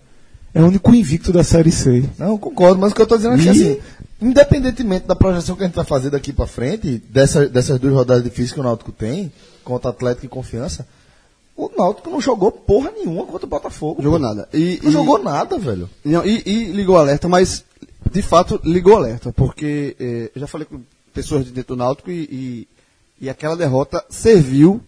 é 0.53 0.61
o 0.61 0.67
único 0.67 0.95
invicto 0.95 1.33
da 1.33 1.43
Série 1.43 1.71
C. 1.73 2.05
Não, 2.17 2.37
concordo, 2.37 2.79
mas 2.79 2.93
o 2.93 2.95
que 2.95 3.01
eu 3.01 3.05
tô 3.07 3.17
dizendo 3.17 3.35
é 3.35 3.37
que 3.37 3.45
E- 3.47 3.49
assim, 3.49 3.77
independentemente 4.21 5.05
da 5.07 5.15
projeção 5.15 5.55
que 5.55 5.63
a 5.63 5.65
gente 5.65 5.75
vai 5.75 5.85
fazer 5.85 6.09
daqui 6.09 6.31
pra 6.31 6.47
frente, 6.47 6.97
dessa, 7.09 7.47
dessas 7.47 7.79
duas 7.79 7.93
rodadas 7.93 8.23
difíceis 8.23 8.51
que 8.51 8.59
o 8.59 8.63
Náutico 8.63 8.91
tem, 8.91 9.31
contra 9.63 9.89
Atlético 9.89 10.25
e 10.25 10.29
Confiança, 10.29 10.87
o 11.55 11.71
Náutico 11.77 12.09
não 12.09 12.19
jogou 12.19 12.51
porra 12.51 12.91
nenhuma 12.91 13.25
contra 13.25 13.45
o 13.45 13.49
Botafogo. 13.49 14.01
Jogou 14.01 14.19
nada. 14.19 14.47
E, 14.53 14.79
Não 14.83 14.89
e- 14.89 14.93
jogou 14.93 15.23
nada, 15.23 15.57
velho. 15.57 15.89
Não, 16.03 16.25
e, 16.25 16.43
e 16.45 16.71
ligou 16.71 16.97
alerta, 16.97 17.27
mas 17.27 17.63
de 18.11 18.21
fato 18.21 18.59
ligou 18.63 18.95
alerta, 18.95 19.31
porque 19.31 19.95
eh, 19.99 20.31
eu 20.35 20.41
já 20.41 20.47
falei 20.47 20.65
com 20.65 20.81
pessoas 21.13 21.45
de 21.45 21.51
dentro 21.51 21.75
do 21.75 21.79
Náutico 21.79 22.11
e, 22.11 22.23
e, 22.23 22.67
e 23.21 23.29
aquela 23.29 23.55
derrota 23.55 24.03
serviu 24.09 24.81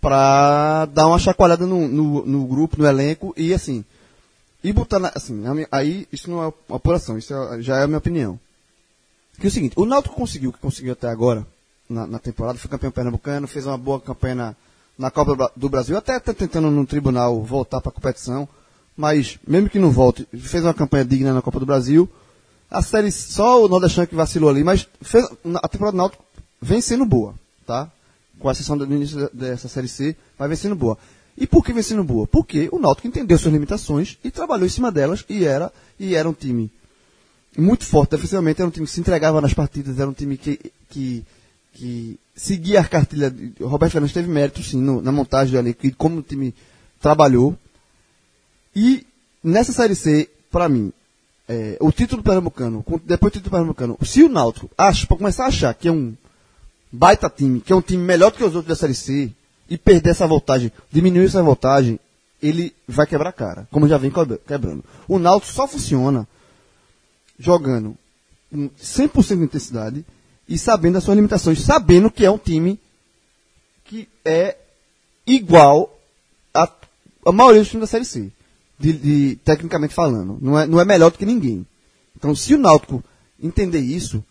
para 0.00 0.86
dar 0.86 1.06
uma 1.06 1.18
chacoalhada 1.18 1.66
no, 1.66 1.86
no, 1.86 2.26
no 2.26 2.44
grupo, 2.46 2.76
no 2.78 2.86
elenco, 2.86 3.32
e 3.36 3.52
assim, 3.54 3.84
e 4.62 4.72
botar 4.72 4.98
na, 4.98 5.10
assim, 5.14 5.42
aí 5.70 6.06
isso 6.12 6.30
não 6.30 6.42
é 6.44 6.52
apuração, 6.74 7.18
isso 7.18 7.34
é- 7.34 7.62
já 7.62 7.78
é 7.78 7.82
a 7.82 7.86
minha 7.86 7.98
opinião. 7.98 8.38
Que 9.40 9.46
é 9.46 9.48
o 9.48 9.52
seguinte, 9.52 9.74
o 9.76 9.84
Náutico 9.84 10.14
conseguiu 10.14 10.50
o 10.50 10.52
que 10.52 10.58
conseguiu 10.60 10.92
até 10.92 11.08
agora 11.08 11.46
na, 11.88 12.06
na 12.06 12.18
temporada, 12.18 12.58
foi 12.58 12.70
campeão 12.70 12.90
pernambucano, 12.90 13.48
fez 13.48 13.66
uma 13.66 13.76
boa 13.78 14.00
campanha 14.00 14.34
na, 14.34 14.54
na 14.98 15.10
Copa 15.10 15.32
do 15.32 15.36
Bra- 15.36 15.52
do 15.56 15.68
Brasil, 15.68 15.96
até 15.96 16.16
está 16.16 16.32
tentando 16.32 16.70
no 16.70 16.86
tribunal 16.86 17.42
voltar 17.42 17.80
para 17.80 17.90
a 17.90 17.94
competição, 17.94 18.48
mas 18.96 19.38
mesmo 19.46 19.68
que 19.70 19.78
não 19.78 19.90
volte, 19.90 20.26
fez 20.38 20.62
uma 20.64 20.74
campanha 20.74 21.04
digna 21.04 21.32
na 21.32 21.42
Copa 21.42 21.58
do 21.58 21.66
Brasil. 21.66 22.08
A 22.70 22.82
série 22.82 23.10
só 23.10 23.62
o 23.64 23.68
Nordestão 23.68 24.06
que 24.06 24.14
vacilou 24.14 24.48
ali, 24.48 24.62
mas 24.64 24.88
fez, 25.02 25.26
a 25.62 25.68
temporada 25.68 25.92
do 25.92 25.98
Náutico 25.98 26.24
vem 26.60 26.80
sendo 26.80 27.04
boa, 27.04 27.34
tá? 27.66 27.90
Com 28.38 28.48
a 28.48 28.52
exceção 28.52 28.76
do 28.78 28.84
início 28.84 29.28
dessa 29.32 29.68
série 29.68 29.88
C, 29.88 30.16
mas 30.38 30.48
vem 30.48 30.56
sendo 30.56 30.74
boa. 30.74 30.96
E 31.36 31.46
por 31.46 31.64
que 31.64 31.72
vem 31.72 31.82
sendo 31.82 32.04
boa? 32.04 32.26
Porque 32.26 32.68
o 32.70 32.78
Náutico 32.78 33.08
entendeu 33.08 33.38
suas 33.38 33.52
limitações 33.54 34.18
e 34.22 34.30
trabalhou 34.30 34.66
em 34.66 34.70
cima 34.70 34.92
delas 34.92 35.24
e 35.28 35.44
era 35.44 35.72
e 35.98 36.14
era 36.14 36.28
um 36.28 36.32
time 36.34 36.70
muito 37.56 37.84
forte 37.84 38.10
defensivamente, 38.12 38.60
era 38.60 38.68
um 38.68 38.70
time 38.70 38.86
que 38.86 38.92
se 38.92 39.00
entregava 39.00 39.40
nas 39.40 39.54
partidas, 39.54 39.98
era 39.98 40.08
um 40.08 40.12
time 40.12 40.36
que, 40.36 40.58
que, 40.90 41.24
que 41.72 42.18
seguia 42.34 42.80
a 42.80 42.84
cartilha. 42.84 43.34
Roberto 43.60 43.92
Fernandes 43.92 44.14
teve 44.14 44.28
mérito, 44.28 44.62
sim, 44.62 44.80
no- 44.80 45.00
na 45.02 45.12
montagem 45.12 45.58
ali, 45.58 45.74
que 45.74 45.90
como 45.92 46.18
o 46.18 46.22
time 46.22 46.54
trabalhou. 47.00 47.56
E 48.74 49.06
nessa 49.42 49.72
Série 49.72 49.94
C, 49.94 50.28
para 50.50 50.68
mim, 50.68 50.92
é, 51.48 51.76
o 51.80 51.90
título 51.92 52.22
pernambucano, 52.22 52.82
com- 52.82 53.00
depois 53.04 53.32
do 53.32 53.36
título 53.36 53.50
pernambucano, 53.50 53.98
se 54.02 54.22
o 54.22 54.28
Náutico 54.28 54.70
acha, 54.76 55.06
para 55.06 55.16
começar 55.16 55.44
a 55.44 55.48
achar 55.48 55.74
que 55.74 55.88
é 55.88 55.92
um 55.92 56.14
baita 56.90 57.28
time, 57.28 57.60
que 57.60 57.72
é 57.72 57.76
um 57.76 57.82
time 57.82 58.02
melhor 58.02 58.30
do 58.30 58.36
que 58.38 58.44
os 58.44 58.54
outros 58.54 58.66
da 58.68 58.76
Série 58.76 58.94
C, 58.94 59.30
e 59.72 59.78
perder 59.78 60.10
essa 60.10 60.26
voltagem, 60.26 60.70
diminuir 60.90 61.24
essa 61.24 61.42
voltagem, 61.42 61.98
ele 62.42 62.74
vai 62.86 63.06
quebrar 63.06 63.30
a 63.30 63.32
cara, 63.32 63.66
como 63.70 63.88
já 63.88 63.96
vem 63.96 64.10
quebra- 64.10 64.38
quebrando. 64.46 64.84
O 65.08 65.18
Náutico 65.18 65.50
só 65.50 65.66
funciona 65.66 66.28
jogando 67.38 67.96
com 68.50 68.68
100% 68.78 69.38
de 69.38 69.44
intensidade 69.44 70.04
e 70.46 70.58
sabendo 70.58 70.98
as 70.98 71.04
suas 71.04 71.16
limitações, 71.16 71.60
sabendo 71.62 72.10
que 72.10 72.24
é 72.24 72.30
um 72.30 72.36
time 72.36 72.78
que 73.84 74.06
é 74.24 74.56
igual 75.26 75.98
a, 76.52 76.68
a 77.26 77.32
maioria 77.32 77.62
dos 77.62 77.70
times 77.70 77.82
da 77.82 77.86
Série 77.86 78.04
C, 78.04 78.30
de, 78.78 78.92
de- 78.92 79.36
tecnicamente 79.36 79.94
falando. 79.94 80.36
Não 80.40 80.58
é, 80.58 80.66
não 80.66 80.80
é 80.80 80.84
melhor 80.84 81.10
do 81.10 81.16
que 81.16 81.24
ninguém. 81.24 81.66
Então, 82.14 82.34
se 82.34 82.54
o 82.54 82.58
Náutico 82.58 83.02
entender 83.42 83.80
isso, 83.80 84.22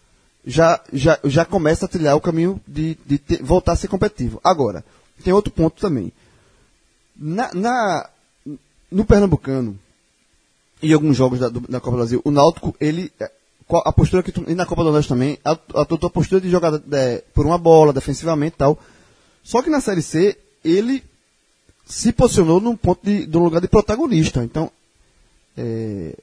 já, 0.46 0.80
já, 0.94 1.18
já 1.24 1.46
começa 1.46 1.86
a 1.86 1.90
trilhar 1.90 2.16
o 2.16 2.22
caminho 2.22 2.62
de, 2.68 2.96
de 3.06 3.18
ter- 3.18 3.42
voltar 3.42 3.72
a 3.72 3.76
ser 3.76 3.88
competitivo. 3.88 4.40
Agora, 4.44 4.84
tem 5.24 5.34
outro 5.34 5.52
ponto 5.52 5.80
também. 5.80 6.12
Na, 7.16 7.54
na- 7.54 8.10
no 8.92 9.06
Pernambucano, 9.06 9.78
e 10.82 10.92
alguns 10.94 11.16
jogos 11.16 11.40
da, 11.40 11.50
do- 11.50 11.60
da 11.62 11.80
Copa 11.80 11.92
do 11.92 11.98
Brasil, 11.98 12.22
o 12.26 12.32
Náutico, 12.32 12.76
ele. 12.80 13.12
é, 13.20 13.32
A 13.86 13.94
postura 13.94 14.22
que 14.24 14.32
tu, 14.32 14.44
e 14.50 14.56
na 14.56 14.66
Copa 14.66 14.82
do 14.84 14.86
Nordeste 14.90 15.10
também, 15.10 15.38
a, 15.46 15.52
a, 15.52 15.86
tua 15.86 16.10
postura 16.10 16.42
de 16.42 16.50
jogar 16.50 16.74
é, 16.92 17.24
por 17.34 17.46
uma 17.46 17.58
bola, 17.58 17.94
defensivamente 17.94 18.56
e 18.56 18.58
tal. 18.58 18.78
Só 19.44 19.62
que 19.62 19.70
na 19.70 19.80
Série 19.80 20.02
C, 20.02 20.38
ele 20.64 21.04
se 21.86 22.12
posicionou 22.12 22.60
num 22.60 22.76
ponto 22.76 23.00
de, 23.04 23.26
de 23.26 23.38
um 23.38 23.44
lugar 23.44 23.62
de 23.62 23.68
protagonista. 23.68 24.44
Então, 24.44 24.70
é, 25.58 26.18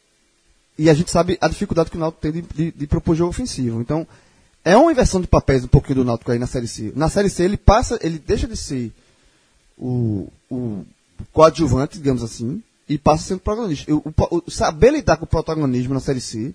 e 0.78 0.90
a 0.90 0.94
gente 0.94 1.10
sabe 1.10 1.39
a 1.40 1.48
dificuldade 1.48 1.90
que 1.90 1.97
o 1.97 2.01
Náutico 2.01 2.20
tem 2.20 2.32
de, 2.32 2.43
de, 2.43 2.73
de 2.73 2.86
propor 2.86 3.15
jogo 3.16 3.31
ofensivo. 3.31 3.81
Então, 3.81 4.06
é 4.65 4.77
uma 4.77 4.93
inversão 4.93 5.21
de 5.21 5.27
papéis 5.27 5.65
um 5.65 5.69
pouquinho 5.69 5.97
do 5.97 6.05
Náutico 6.05 6.31
aí 6.33 6.39
na 6.39 6.47
Série 6.47 6.69
C. 6.69 6.93
Na 6.95 7.09
Série 7.09 7.31
C, 7.31 7.43
ele 7.45 7.57
passa, 7.57 7.99
ele 8.03 8.19
deixa 8.19 8.47
de 8.47 8.57
ser 8.57 8.93
o, 9.77 10.29
o 10.51 10.85
coadjuvante, 11.33 11.99
digamos 11.99 12.23
assim, 12.23 12.63
e 12.89 12.99
passa 12.99 13.25
sendo 13.25 13.41
protagonista. 13.41 13.93
O, 13.95 13.99
o- 13.99 14.43
o- 14.47 14.51
saber 14.51 14.93
lidar 14.93 15.17
com 15.17 15.25
o 15.25 15.29
protagonismo 15.29 15.95
na 15.95 16.01
Série 16.01 16.21
C 16.21 16.53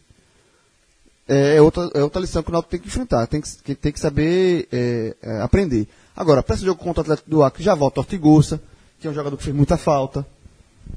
é 1.27 1.61
outra, 1.61 1.89
é 1.93 2.03
outra 2.03 2.19
lição 2.21 2.43
que 2.43 2.49
o 2.49 2.51
Náutico 2.51 2.71
tem 2.71 2.79
que 2.79 2.87
enfrentar, 2.87 3.25
tem 3.27 3.41
que, 3.41 3.75
tem 3.75 3.91
que 3.91 3.99
saber 3.99 4.67
é, 4.71 5.15
é, 5.21 5.41
aprender. 5.41 5.87
Agora, 6.15 6.43
para 6.43 6.55
esse 6.55 6.65
jogo 6.65 6.83
contra 6.83 7.01
o 7.01 7.03
Atlético 7.03 7.29
do 7.29 7.41
Acre, 7.43 7.63
já 7.63 7.73
volta 7.73 8.01
Ortigosa, 8.01 8.61
que 8.99 9.07
é 9.07 9.09
um 9.09 9.13
jogador 9.13 9.37
que 9.37 9.43
fez 9.43 9.55
muita 9.55 9.77
falta, 9.77 10.25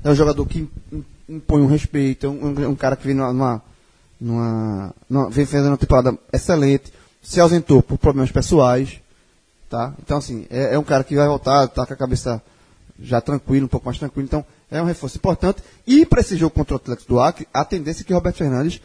é 0.03 0.11
um 0.11 0.15
jogador 0.15 0.45
que 0.47 0.59
im- 0.61 0.71
im- 0.93 1.05
impõe 1.37 1.63
um 1.63 1.67
respeito, 1.67 2.27
é 2.27 2.29
um- 2.29 2.71
um 2.71 2.75
cara 2.75 2.97
que 2.97 3.07
vem 3.07 3.15
numa, 3.15 3.33
numa, 3.33 3.63
numa- 4.21 4.95
numa- 5.09 5.31
vem 5.31 5.45
fazendo 5.47 5.69
uma 5.69 5.77
temporada 5.79 6.17
excelente, 6.33 6.93
se 7.23 7.41
ausentou 7.41 7.83
por 7.83 7.99
problemas 7.99 8.31
pessoais, 8.31 9.01
tá? 9.69 9.95
Então, 10.03 10.19
assim, 10.19 10.47
é, 10.51 10.75
é 10.75 10.79
um 10.79 10.85
cara 10.85 11.05
que 11.05 11.17
vai 11.17 11.27
voltar, 11.27 11.67
tá 11.69 11.87
com 11.87 11.93
a 11.93 11.97
cabeça 11.97 12.43
já 12.99 13.21
tranquilo, 13.21 13.67
um 13.67 13.69
pouco 13.69 13.87
mais 13.87 13.99
tranquilo, 13.99 14.27
então 14.27 14.45
é 14.71 14.81
um 14.81 14.87
reforço 14.87 15.17
importante. 15.19 15.63
E 15.87 16.07
para 16.07 16.21
esse 16.21 16.37
jogo 16.37 16.55
contra 16.55 16.75
o 16.75 16.77
Atlético 16.77 17.09
do 17.09 17.21
Acre, 17.21 17.47
a 17.53 17.65
tendência 17.65 18.03
é 18.03 18.05
que 18.05 18.13
o 18.13 18.17
Roberto 18.17 18.37
Fernandes, 18.39 18.81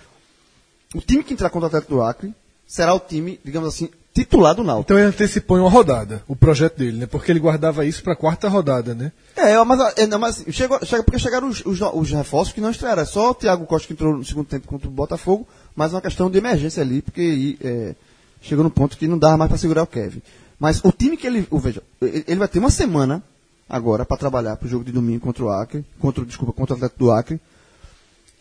o 0.94 1.00
time 1.02 1.24
que 1.24 1.34
entrar 1.34 1.50
contra 1.50 1.66
o 1.66 1.68
Atlético 1.68 1.96
do 1.96 2.02
Acre, 2.02 2.34
será 2.68 2.94
o 2.94 3.00
time, 3.00 3.40
digamos 3.44 3.70
assim, 3.70 3.90
titular 4.14 4.54
do 4.54 4.64
Náutico. 4.64 4.84
Então 4.94 4.98
ele 4.98 5.08
antecipou 5.08 5.58
uma 5.58 5.70
rodada, 5.70 6.22
o 6.28 6.36
projeto 6.36 6.78
dele, 6.78 6.98
né? 6.98 7.06
Porque 7.06 7.32
ele 7.32 7.40
guardava 7.40 7.86
isso 7.86 8.04
pra 8.04 8.16
quarta 8.16 8.50
rodada, 8.50 8.94
né? 8.94 9.12
É, 9.36 9.62
mas, 9.64 9.94
é, 9.98 10.06
mas 10.18 10.46
chegou, 10.50 10.84
chega, 10.86 11.04
porque 11.04 11.20
chegaram 11.20 11.48
os, 11.48 11.64
os, 11.66 11.80
os 11.82 12.12
reforços 12.12 12.54
que 12.54 12.62
não 12.62 12.72
estrearam. 12.72 13.06
Só 13.06 13.32
o 13.32 13.36
Thiago 13.36 13.66
Costa 13.66 13.88
que 13.88 13.94
entrou 13.94 14.16
no 14.18 14.26
segundo 14.26 14.46
tempo 14.48 14.68
contra 14.68 14.88
o 14.88 14.92
Botafogo, 14.92 15.48
mas 15.76 15.94
uma 15.94 16.02
questão 16.02 16.30
de 16.30 16.38
emergência 16.38 16.82
ali, 16.84 17.02
porque 17.02 17.58
é, 17.64 17.96
chegou 18.42 18.64
no 18.64 18.70
ponto 18.72 18.98
que 18.98 19.08
não 19.08 19.18
dava 19.18 19.38
mais 19.38 19.50
para 19.50 19.58
segurar 19.58 19.84
o 19.84 19.88
Kevin. 19.88 20.22
Mas 20.60 20.82
o 20.84 20.92
time 20.92 21.16
que 21.18 21.26
ele. 21.26 21.48
o- 21.50 21.58
veja, 21.60 21.82
ele 22.02 22.36
vai 22.36 22.48
ter 22.48 22.60
uma 22.60 22.70
semana 22.70 23.24
agora 23.70 24.06
para 24.06 24.18
trabalhar 24.18 24.58
para 24.58 24.66
o 24.68 24.70
jogo 24.70 24.84
de 24.84 24.92
domingo 24.92 25.22
contra 25.22 25.44
o 25.46 25.50
Acre, 25.50 25.86
contra, 26.00 26.26
desculpa, 26.26 26.52
contra 26.54 26.74
o 26.74 26.78
Atlético 26.78 27.00
do 27.00 27.12
Acre. 27.12 27.40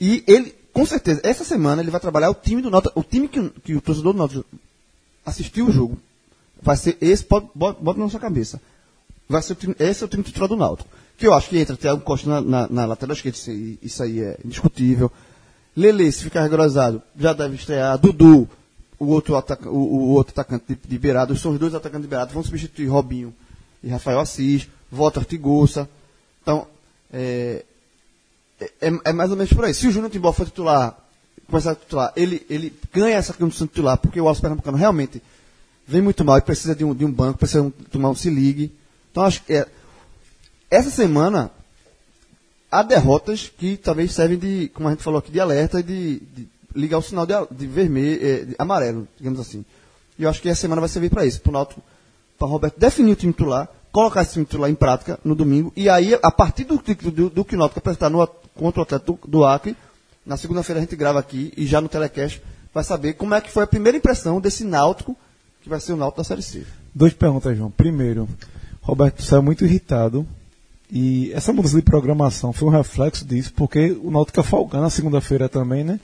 E 0.01 0.25
ele, 0.27 0.55
com 0.73 0.85
certeza, 0.85 1.21
essa 1.23 1.45
semana 1.45 1.81
ele 1.81 1.91
vai 1.91 2.01
trabalhar 2.01 2.29
o 2.31 2.35
time 2.35 2.61
do 2.61 2.71
Náutico, 2.71 2.99
o 2.99 3.05
time 3.05 3.29
que, 3.29 3.49
que 3.63 3.75
o 3.77 3.81
torcedor 3.81 4.13
do 4.13 4.19
Náutico 4.19 4.45
assistiu 5.25 5.67
o 5.67 5.73
jogo. 5.73 5.99
Vai 6.63 6.77
ser 6.77 6.97
esse, 7.01 7.25
pode, 7.25 7.49
bota, 7.55 7.99
na 7.99 8.09
sua 8.09 8.21
cabeça. 8.21 8.61
Vai 9.29 9.43
ser 9.43 9.55
time, 9.55 9.75
esse 9.79 10.03
é 10.03 10.07
o 10.07 10.09
time 10.09 10.23
titular 10.23 10.49
do 10.49 10.57
Náutico. 10.57 10.89
Que 11.17 11.27
eu 11.27 11.35
acho 11.35 11.49
que 11.49 11.59
entra 11.59 11.77
Thiago 11.77 12.01
Costa 12.01 12.29
na, 12.29 12.41
na, 12.41 12.69
na 12.69 12.87
lateral 12.87 13.15
esquerda, 13.15 13.37
isso 13.37 13.51
aí, 13.51 13.79
isso 13.83 14.03
aí 14.03 14.21
é 14.21 14.39
indiscutível. 14.45 15.11
Lele, 15.77 16.11
se 16.11 16.25
ficar 16.25 16.43
regularizado, 16.43 17.03
já 17.17 17.33
deve 17.33 17.55
estrear. 17.55 17.99
Dudu, 17.99 18.49
o 18.99 19.07
outro, 19.07 19.37
ataca, 19.37 19.69
o, 19.69 19.77
o 19.77 20.09
outro 20.11 20.33
atacante 20.33 20.65
de, 20.69 20.79
de 20.89 20.99
beirado, 20.99 21.37
são 21.37 21.53
os 21.53 21.59
dois 21.59 21.75
atacantes 21.75 22.03
de 22.03 22.09
beirado, 22.09 22.35
vão 22.35 22.43
substituir 22.43 22.87
Robinho 22.87 23.35
e 23.83 23.89
Rafael 23.89 24.21
Assis, 24.21 24.69
volta 24.91 25.21
Artigoça. 25.21 25.89
Então, 26.43 26.67
é, 27.13 27.65
é, 28.81 28.93
é 29.05 29.13
mais 29.13 29.31
ou 29.31 29.37
menos 29.37 29.53
por 29.53 29.65
aí. 29.65 29.73
Se 29.73 29.87
o 29.87 29.91
Júnior 29.91 30.11
Timbó 30.11 30.33
for 30.33 30.47
titular, 30.47 30.97
começar 31.51 31.73
a 31.73 31.75
titular, 31.75 32.13
ele, 32.17 32.47
ele 32.49 32.73
ganha 32.93 33.17
essa 33.17 33.33
condição 33.33 33.67
de 33.67 33.73
titular, 33.73 33.99
porque 33.99 34.21
o 34.21 34.27
Alves 34.27 34.41
Pernambucano 34.41 34.77
realmente 34.77 35.23
vem 35.87 36.01
muito 36.01 36.25
mal 36.25 36.39
e 36.39 36.43
precisa 36.43 36.75
de 36.75 36.85
um, 36.85 36.95
de 36.95 37.05
um 37.05 37.13
banco, 37.13 37.39
precisa 37.39 37.63
um, 37.63 37.71
tomar 37.71 38.11
um 38.11 38.15
se 38.15 38.31
ligue. 38.31 38.73
Então, 39.11 39.25
acho 39.25 39.43
que 39.43 39.53
é, 39.53 39.67
essa 40.71 40.91
semana 40.91 41.51
há 42.71 42.83
derrotas 42.83 43.51
que 43.59 43.77
talvez 43.77 44.13
servem 44.13 44.39
de, 44.39 44.71
como 44.73 44.89
a 44.89 44.93
gente 44.93 45.03
falou 45.03 45.19
aqui, 45.19 45.33
de 45.33 45.41
alerta 45.41 45.81
e 45.81 45.83
de, 45.83 46.21
de 46.21 46.49
ligar 46.75 46.99
o 46.99 47.03
sinal 47.03 47.27
de, 47.27 47.35
de 47.51 47.67
vermelho, 47.67 48.25
eh, 48.25 48.45
de 48.45 48.55
amarelo, 48.59 49.09
digamos 49.19 49.41
assim. 49.41 49.65
E 50.19 50.23
eu 50.23 50.31
acho 50.31 50.41
que 50.41 50.49
essa 50.49 50.61
semana 50.61 50.81
vai 50.81 50.89
servir 50.89 51.11
para 51.11 51.27
isso, 51.27 51.41
para 51.41 51.51
o 51.51 51.53
Náutico, 51.53 51.83
para 52.39 52.47
Roberto 52.47 52.79
definir 52.79 53.13
o 53.13 53.17
time 53.17 53.33
titular, 53.33 53.69
colocar 53.91 54.23
esse 54.23 54.35
time 54.35 54.45
titular 54.45 54.71
em 54.71 54.75
prática 54.75 55.19
no 55.25 55.35
domingo, 55.35 55.73
e 55.75 55.89
aí, 55.89 56.17
a 56.23 56.31
partir 56.31 56.65
do, 56.65 56.77
do, 56.79 57.31
do 57.31 57.45
que 57.45 57.57
o 57.57 57.59
Náutico 57.59 57.81
apresentar 57.81 58.09
no, 58.09 58.25
contra 58.55 58.81
o 58.81 58.83
Atlético 58.83 59.19
do, 59.23 59.29
do 59.29 59.45
Acre, 59.45 59.77
na 60.25 60.37
segunda-feira 60.37 60.79
a 60.81 60.83
gente 60.83 60.97
grava 60.97 61.19
aqui, 61.19 61.53
e 61.57 61.67
já 61.67 61.81
no 61.81 61.89
telecast, 61.89 62.43
vai 62.73 62.85
saber 62.85 63.15
como 63.15 63.35
é 63.35 63.41
que 63.41 63.51
foi 63.51 63.63
a 63.65 63.67
primeira 63.67 63.99
impressão 63.99 64.41
desse 64.41 64.65
Náutico, 64.65 65.17
que 65.63 65.69
vai 65.69 65.81
ser 65.81 65.93
o 65.93 65.97
Náutico 65.97 66.19
da 66.21 66.25
Série 66.25 66.43
C. 66.43 66.65
Duas 66.95 67.13
perguntas, 67.13 67.57
João. 67.57 67.71
Primeiro, 67.71 68.29
Roberto 68.81 69.23
saiu 69.23 69.43
muito 69.43 69.65
irritado. 69.65 70.27
E 70.93 71.33
essa 71.33 71.53
mudança 71.53 71.77
de 71.77 71.83
programação 71.83 72.53
foi 72.53 72.67
um 72.69 72.73
reflexo 72.73 73.25
disso, 73.25 73.53
porque 73.55 73.93
o 74.03 74.11
Náutico 74.11 74.41
ia 74.41 74.43
folgar 74.45 74.81
na 74.83 74.91
segunda-feira 74.91 75.49
também, 75.49 75.85
né? 75.85 76.01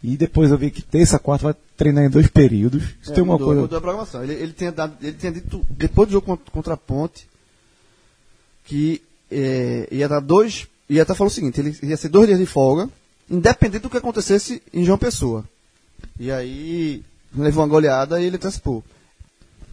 E 0.00 0.16
depois 0.16 0.52
eu 0.52 0.56
vi 0.58 0.70
que 0.70 0.80
terça, 0.80 1.18
quarta 1.18 1.42
vai 1.46 1.54
treinar 1.76 2.04
em 2.04 2.08
dois 2.10 2.28
períodos. 2.28 2.84
Isso 3.02 3.12
tem 3.12 3.18
É, 3.18 3.22
uma 3.22 3.32
mudou, 3.32 3.48
coisa. 3.48 3.62
mudou 3.62 3.78
a 3.78 3.80
programação. 3.80 4.22
Ele, 4.22 4.34
ele, 4.34 4.52
tinha 4.52 4.70
dado, 4.70 4.94
ele 5.02 5.16
tinha 5.16 5.32
dito, 5.32 5.66
depois 5.70 6.06
do 6.08 6.12
jogo 6.12 6.26
contra, 6.26 6.50
contra 6.52 6.74
a 6.74 6.76
Ponte, 6.76 7.26
que 8.64 9.02
é, 9.30 9.88
ia 9.90 10.08
dar 10.08 10.20
dois. 10.20 10.68
Ia 10.88 11.02
até 11.02 11.14
falar 11.14 11.28
o 11.28 11.32
seguinte: 11.32 11.60
ele 11.60 11.76
ia 11.82 11.96
ser 11.96 12.08
dois 12.10 12.26
dias 12.28 12.38
de 12.38 12.46
folga, 12.46 12.88
independente 13.30 13.82
do 13.82 13.90
que 13.90 13.96
acontecesse 13.98 14.62
em 14.72 14.84
João 14.84 14.98
Pessoa. 14.98 15.44
E 16.18 16.30
aí 16.30 17.02
levou 17.36 17.62
uma 17.62 17.68
goleada 17.70 18.20
e 18.20 18.24
ele 18.26 18.36
antecipou. 18.36 18.82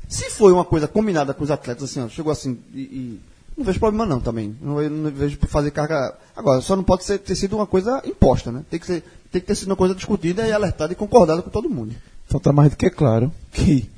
Se 0.08 0.30
foi 0.30 0.52
uma 0.52 0.66
coisa 0.66 0.88
combinada 0.88 1.34
com 1.34 1.44
os 1.44 1.52
atletas, 1.52 1.84
assim, 1.90 2.00
ó, 2.02 2.08
chegou 2.08 2.32
assim 2.32 2.58
e, 2.74 2.80
e 2.82 3.20
não 3.58 3.66
vejo 3.66 3.80
problema 3.80 4.06
não 4.06 4.20
também. 4.20 4.56
Não, 4.62 4.82
não 4.90 5.12
vejo 5.12 5.38
fazer 5.48 5.72
carga. 5.72 6.14
Agora, 6.36 6.62
só 6.62 6.76
não 6.76 6.84
pode 6.84 7.04
ser, 7.04 7.18
ter 7.20 7.36
sido 7.36 7.56
uma 7.56 7.66
coisa 7.66 8.02
imposta, 8.06 8.52
né? 8.52 8.64
Tem 8.70 8.80
que, 8.80 8.86
ser, 8.86 9.04
tem 9.32 9.42
que 9.42 9.48
ter 9.48 9.56
sido 9.56 9.70
uma 9.70 9.76
coisa 9.76 9.96
discutida 9.96 10.46
e 10.48 10.52
alertada 10.52 10.94
e 10.94 10.96
concordada 10.96 11.42
com 11.42 11.50
todo 11.50 11.70
mundo. 11.70 11.96
Então 12.28 12.40
tá 12.40 12.52
mais 12.52 12.70
do 12.72 12.78
que 12.78 12.90
claro 12.90 13.32
que 13.52 13.90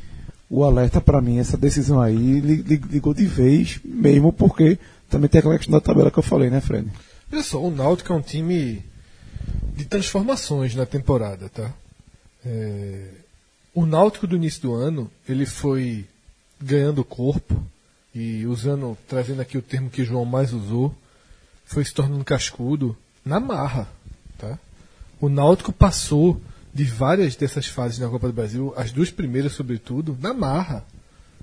o 0.49 0.63
alerta 0.63 1.01
pra 1.01 1.21
mim, 1.21 1.39
essa 1.39 1.57
decisão 1.57 1.99
aí, 1.99 2.15
li- 2.39 2.61
li- 2.61 2.83
ligou 2.89 3.13
de 3.13 3.25
vez 3.25 3.79
mesmo, 3.83 4.31
porque 4.31 4.79
também 5.09 5.29
tem 5.29 5.39
aquela 5.39 5.57
questão 5.57 5.73
da 5.73 5.81
tabela 5.81 6.11
que 6.11 6.19
eu 6.19 6.23
falei, 6.23 6.49
né, 6.49 6.61
Fred? 6.61 6.87
Olha 7.31 7.43
só, 7.43 7.61
o 7.61 7.69
Náutico 7.71 8.13
é 8.13 8.15
um 8.15 8.21
time 8.21 8.81
de 9.75 9.85
transformações 9.85 10.75
na 10.75 10.85
temporada, 10.85 11.49
tá? 11.49 11.73
É, 12.45 13.09
o 13.73 13.85
Náutico 13.85 14.25
do 14.25 14.35
início 14.35 14.61
do 14.61 14.73
ano, 14.73 15.09
ele 15.27 15.45
foi 15.45 16.05
ganhando 16.59 17.03
corpo 17.03 17.63
e 18.13 18.45
usando, 18.45 18.97
trazendo 19.07 19.41
aqui 19.41 19.57
o 19.57 19.61
termo 19.61 19.89
que 19.89 20.03
João 20.03 20.25
mais 20.25 20.51
usou, 20.53 20.95
foi 21.65 21.85
se 21.85 21.93
tornando 21.93 22.23
cascudo 22.23 22.97
na 23.23 23.39
marra, 23.39 23.87
tá? 24.37 24.57
O 25.19 25.29
Náutico 25.29 25.71
passou 25.71 26.41
de 26.73 26.83
várias 26.83 27.35
dessas 27.35 27.67
fases 27.67 27.99
na 27.99 28.07
Copa 28.07 28.27
do 28.27 28.33
Brasil, 28.33 28.73
as 28.77 28.91
duas 28.91 29.11
primeiras 29.11 29.53
sobretudo, 29.53 30.17
na 30.21 30.33
marra. 30.33 30.85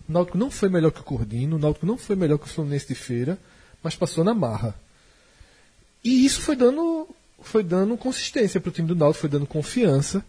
O 0.08 0.12
Náutico 0.12 0.38
não 0.38 0.50
foi 0.50 0.68
melhor 0.68 0.90
que 0.90 1.00
o 1.00 1.04
Cordino, 1.04 1.56
o 1.56 1.58
Náutico 1.58 1.86
não 1.86 1.98
foi 1.98 2.16
melhor 2.16 2.38
que 2.38 2.46
o 2.46 2.48
Fluminense 2.48 2.88
de 2.88 2.94
Feira, 2.94 3.38
mas 3.82 3.94
passou 3.94 4.24
na 4.24 4.34
marra. 4.34 4.74
E 6.02 6.24
isso 6.24 6.40
foi 6.40 6.56
dando, 6.56 7.08
foi 7.48 7.62
dando 7.62 7.96
consistência 7.96 8.60
para 8.60 8.68
o 8.68 8.72
time 8.72 8.88
do 8.88 8.94
Náutico, 8.94 9.20
foi 9.20 9.30
dando 9.30 9.46
confiança. 9.46 10.24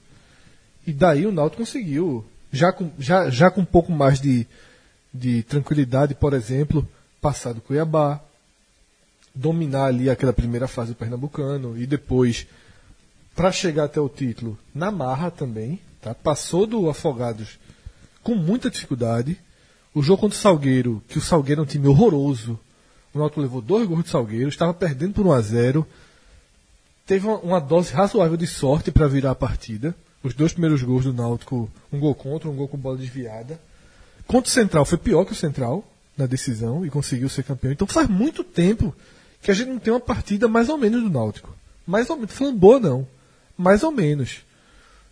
E 0.85 0.93
daí 0.93 1.25
o 1.25 1.31
Náutico 1.31 1.63
conseguiu, 1.63 2.25
já 2.51 2.71
com, 2.71 2.91
já, 2.99 3.29
já 3.29 3.49
com 3.49 3.61
um 3.61 3.65
pouco 3.65 3.91
mais 3.91 4.19
de, 4.19 4.47
de 5.13 5.43
tranquilidade, 5.43 6.13
por 6.13 6.33
exemplo, 6.33 6.87
passar 7.19 7.53
do 7.53 7.61
Cuiabá, 7.61 8.21
dominar 9.33 9.85
ali 9.85 10.09
aquela 10.09 10.31
primeira 10.31 10.67
fase 10.67 10.91
do 10.91 10.95
Pernambucano 10.95 11.77
e 11.77 11.85
depois, 11.85 12.47
para 13.35 13.51
chegar 13.51 13.85
até 13.85 13.99
o 13.99 14.07
título, 14.07 14.57
na 14.73 14.91
marra 14.91 15.29
também, 15.29 15.79
tá? 16.01 16.13
passou 16.13 16.65
do 16.65 16.89
Afogados 16.89 17.59
com 18.23 18.35
muita 18.35 18.69
dificuldade. 18.69 19.37
O 19.93 20.01
jogo 20.01 20.21
contra 20.21 20.37
o 20.37 20.41
Salgueiro, 20.41 21.01
que 21.07 21.17
o 21.17 21.21
Salgueiro 21.21 21.61
é 21.61 21.63
um 21.63 21.67
time 21.67 21.87
horroroso, 21.87 22.59
o 23.13 23.19
Náutico 23.19 23.41
levou 23.41 23.61
dois 23.61 23.87
gols 23.87 24.03
de 24.03 24.09
Salgueiro, 24.09 24.49
estava 24.49 24.73
perdendo 24.73 25.13
por 25.13 25.25
1 25.25 25.31
a 25.31 25.41
0 25.41 25.87
Teve 27.06 27.27
uma, 27.27 27.61
dose 27.61 27.94
razoável 27.94 28.36
de 28.36 28.48
sorte 28.48 28.91
para 28.91 29.07
virar 29.07 29.32
a 29.32 29.36
partida. 29.36 29.95
Os 30.23 30.34
dois 30.34 30.53
primeiros 30.53 30.82
gols 30.82 31.03
do 31.03 31.14
Náutico, 31.14 31.69
um 31.94 31.99
gol 31.99 32.15
contra, 32.15 32.49
um 32.49 32.56
gol 32.56 32.68
com 32.68 32.77
bola 32.77 32.98
desviada. 32.98 33.60
Contra 34.26 34.49
o 34.49 34.52
Central 34.52 34.86
foi 34.86 34.98
pior 34.98 35.23
que 35.23 35.32
o 35.32 35.36
Central 35.36 35.86
na 36.18 36.26
decisão 36.26 36.84
e 36.84 36.90
conseguiu 36.90 37.30
ser 37.30 37.44
campeão. 37.44 37.72
Então 37.72 37.86
faz 37.86 38.10
muito 38.10 38.44
tempo 38.44 38.95
que 39.40 39.52
a 39.52 39.53
gente 39.53 39.69
não 39.69 39.77
tem 39.77 39.94
uma 39.94 39.99
partida 39.99 40.48
mais 40.48 40.68
ou 40.68 40.80
menos 40.80 41.03
do 41.03 41.10
Náutico. 41.11 41.56
Mais 41.86 42.10
ou 42.10 42.15
menos, 42.15 42.34
falando 42.34 42.57
boa 42.57 42.80
não. 42.80 43.07
Mais 43.56 43.84
ou 43.84 43.91
menos. 43.91 44.44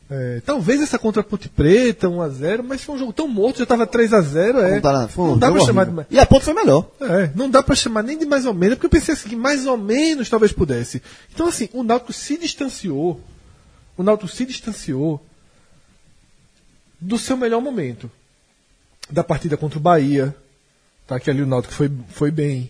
É, 0.09 0.41
talvez 0.45 0.81
essa 0.81 0.99
contra 0.99 1.21
a 1.21 1.23
Ponte 1.23 1.49
Preta, 1.49 2.07
1x0, 2.07 2.61
mas 2.61 2.83
foi 2.83 2.95
um 2.95 2.99
jogo 2.99 3.13
tão 3.13 3.27
morto, 3.27 3.57
já 3.57 3.63
estava 3.63 3.87
3x0. 3.87 4.57
É, 4.59 4.75
Não 4.75 4.81
tá 4.81 4.91
lá, 4.91 5.07
foi 5.07 5.25
um 5.25 5.27
não 5.29 5.37
dá 5.39 5.51
pra 5.51 5.61
chamar 5.61 5.85
de. 5.85 6.05
E 6.11 6.19
a 6.19 6.25
ponta 6.25 6.45
foi 6.45 6.53
melhor. 6.53 6.89
É, 7.01 7.31
não 7.33 7.49
dá 7.49 7.63
pra 7.63 7.75
chamar 7.75 8.03
nem 8.03 8.17
de 8.17 8.25
mais 8.25 8.45
ou 8.45 8.53
menos, 8.53 8.75
porque 8.75 8.85
eu 8.85 8.89
pensei 8.89 9.13
assim, 9.13 9.29
que 9.29 9.35
mais 9.35 9.65
ou 9.65 9.77
menos 9.77 10.29
talvez 10.29 10.51
pudesse. 10.51 11.01
Então, 11.33 11.47
assim, 11.47 11.69
o 11.73 11.83
Náutico 11.83 12.13
se 12.13 12.37
distanciou, 12.37 13.19
o 13.97 14.03
Náutico 14.03 14.29
se 14.29 14.45
distanciou 14.45 15.23
do 16.99 17.17
seu 17.17 17.37
melhor 17.37 17.61
momento. 17.61 18.11
Da 19.09 19.23
partida 19.23 19.57
contra 19.57 19.79
o 19.79 19.81
Bahia, 19.81 20.35
tá? 21.07 21.19
que 21.19 21.29
ali 21.29 21.41
o 21.41 21.47
Náutico 21.47 21.73
foi, 21.73 21.91
foi 22.09 22.31
bem. 22.31 22.69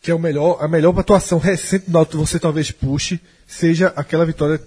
Que 0.00 0.10
é 0.10 0.14
o 0.14 0.18
melhor, 0.18 0.58
a 0.60 0.66
melhor 0.66 0.98
atuação 0.98 1.38
recente 1.38 1.86
do 1.86 1.92
Náutico, 1.92 2.26
você 2.26 2.38
talvez 2.38 2.70
puxe, 2.70 3.20
seja 3.46 3.92
aquela 3.94 4.26
vitória 4.26 4.60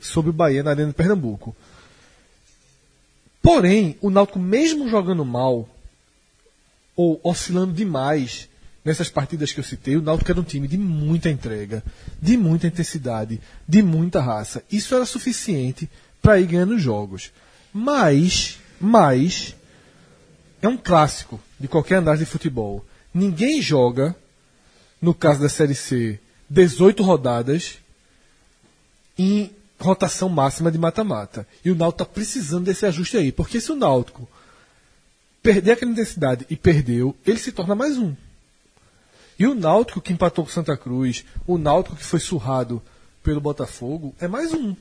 sobre 0.00 0.30
o 0.30 0.34
Bahia 0.34 0.62
na 0.62 0.70
Arena 0.70 0.88
de 0.88 0.94
Pernambuco. 0.94 1.54
Porém, 3.42 3.96
o 4.00 4.10
Náutico, 4.10 4.38
mesmo 4.38 4.88
jogando 4.88 5.24
mal, 5.24 5.68
ou 6.94 7.20
oscilando 7.22 7.72
demais 7.72 8.48
nessas 8.84 9.08
partidas 9.08 9.52
que 9.52 9.60
eu 9.60 9.64
citei, 9.64 9.96
o 9.96 10.02
Náutico 10.02 10.30
era 10.30 10.40
um 10.40 10.44
time 10.44 10.68
de 10.68 10.76
muita 10.76 11.30
entrega, 11.30 11.82
de 12.20 12.36
muita 12.36 12.66
intensidade, 12.66 13.40
de 13.66 13.82
muita 13.82 14.20
raça. 14.20 14.62
Isso 14.70 14.94
era 14.94 15.06
suficiente 15.06 15.88
para 16.20 16.38
ir 16.38 16.46
ganhando 16.46 16.78
jogos. 16.78 17.32
Mas, 17.72 18.58
mas, 18.80 19.54
é 20.60 20.68
um 20.68 20.76
clássico 20.76 21.40
de 21.58 21.68
qualquer 21.68 21.96
análise 21.96 22.24
de 22.24 22.30
futebol. 22.30 22.84
Ninguém 23.12 23.62
joga, 23.62 24.14
no 25.00 25.14
caso 25.14 25.40
da 25.40 25.48
Série 25.48 25.74
C, 25.74 26.18
18 26.48 27.02
rodadas 27.02 27.78
em 29.16 29.50
rotação 29.80 30.28
máxima 30.28 30.70
de 30.70 30.78
mata-mata. 30.78 31.46
E 31.64 31.70
o 31.70 31.74
Náutico 31.74 32.02
está 32.02 32.14
precisando 32.14 32.64
desse 32.64 32.86
ajuste 32.86 33.16
aí. 33.16 33.32
Porque 33.32 33.60
se 33.60 33.72
o 33.72 33.76
Náutico 33.76 34.28
perder 35.42 35.72
aquela 35.72 35.90
intensidade 35.90 36.46
e 36.50 36.56
perdeu, 36.56 37.16
ele 37.26 37.38
se 37.38 37.52
torna 37.52 37.74
mais 37.74 37.96
um. 37.98 38.14
E 39.38 39.46
o 39.46 39.54
Náutico 39.54 40.00
que 40.00 40.12
empatou 40.12 40.44
com 40.44 40.50
Santa 40.50 40.76
Cruz, 40.76 41.24
o 41.46 41.56
Náutico 41.56 41.96
que 41.96 42.04
foi 42.04 42.20
surrado 42.20 42.82
pelo 43.22 43.40
Botafogo, 43.40 44.14
é 44.20 44.28
mais 44.28 44.52
um. 44.52 44.76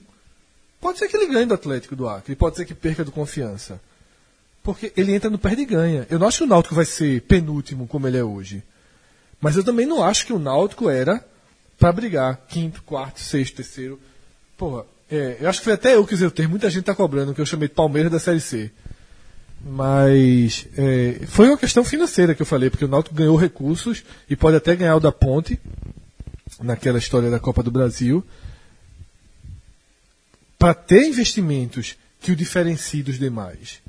Pode 0.82 1.00
ser 1.00 1.08
que 1.08 1.16
ele 1.16 1.28
ganhe 1.28 1.46
do 1.46 1.54
Atlético 1.54 1.96
do 1.96 2.08
Acre, 2.08 2.36
pode 2.36 2.58
ser 2.58 2.66
que 2.66 2.74
perca 2.74 3.04
do 3.04 3.12
Confiança. 3.12 3.80
Porque 4.62 4.92
ele 4.96 5.14
entra 5.14 5.30
no 5.30 5.40
perde 5.40 5.62
e 5.62 5.66
ganha. 5.66 6.08
Eu 6.10 6.20
não 6.20 6.28
acho 6.28 6.40
que 6.40 6.44
o 6.44 6.48
Náutico 6.48 6.76
vai 6.76 6.86
ser 6.86 7.22
penúltimo 7.22 7.88
como 7.88 8.08
ele 8.08 8.18
é 8.18 8.24
hoje. 8.24 8.62
Mas 9.40 9.56
eu 9.56 9.64
também 9.64 9.86
não 9.86 10.04
acho 10.04 10.26
que 10.26 10.34
o 10.34 10.40
Náutico 10.40 10.90
era 10.90 11.26
para 11.78 11.94
brigar 11.94 12.38
quinto, 12.48 12.84
quarto, 12.84 13.22
sexto, 13.22 13.56
terceiro. 13.56 14.00
Porra, 14.60 14.86
é, 15.10 15.38
eu 15.40 15.50
acho 15.50 15.60
que 15.60 15.64
foi 15.64 15.74
até 15.74 15.96
eu 15.96 16.06
que 16.06 16.14
usei 16.14 16.28
o 16.28 16.32
termo, 16.32 16.52
muita 16.52 16.70
gente 16.70 16.84
tá 16.84 16.94
cobrando, 16.94 17.34
que 17.34 17.40
eu 17.40 17.46
chamei 17.46 17.70
de 17.70 17.74
Palmeiras 17.74 18.12
da 18.12 18.20
Série 18.20 18.42
C. 18.42 18.70
Mas 19.64 20.68
é, 20.78 21.26
foi 21.28 21.48
uma 21.48 21.58
questão 21.58 21.82
financeira 21.82 22.36
que 22.36 22.42
eu 22.42 22.46
falei, 22.46 22.70
porque 22.70 22.84
o 22.84 22.88
Náutico 22.90 23.16
ganhou 23.16 23.38
recursos 23.38 24.04
e 24.30 24.36
pode 24.36 24.58
até 24.58 24.76
ganhar 24.76 24.98
o 24.98 25.00
da 25.00 25.14
Ponte, 25.14 25.58
naquela 26.62 26.98
história 26.98 27.32
da 27.32 27.40
Copa 27.40 27.64
do 27.64 27.72
Brasil, 27.72 28.22
para 30.58 30.74
ter 30.74 31.08
investimentos 31.08 31.96
que 32.20 32.34
o 32.34 32.36
diferenciem 32.36 33.02
dos 33.02 33.18
demais. 33.18 33.80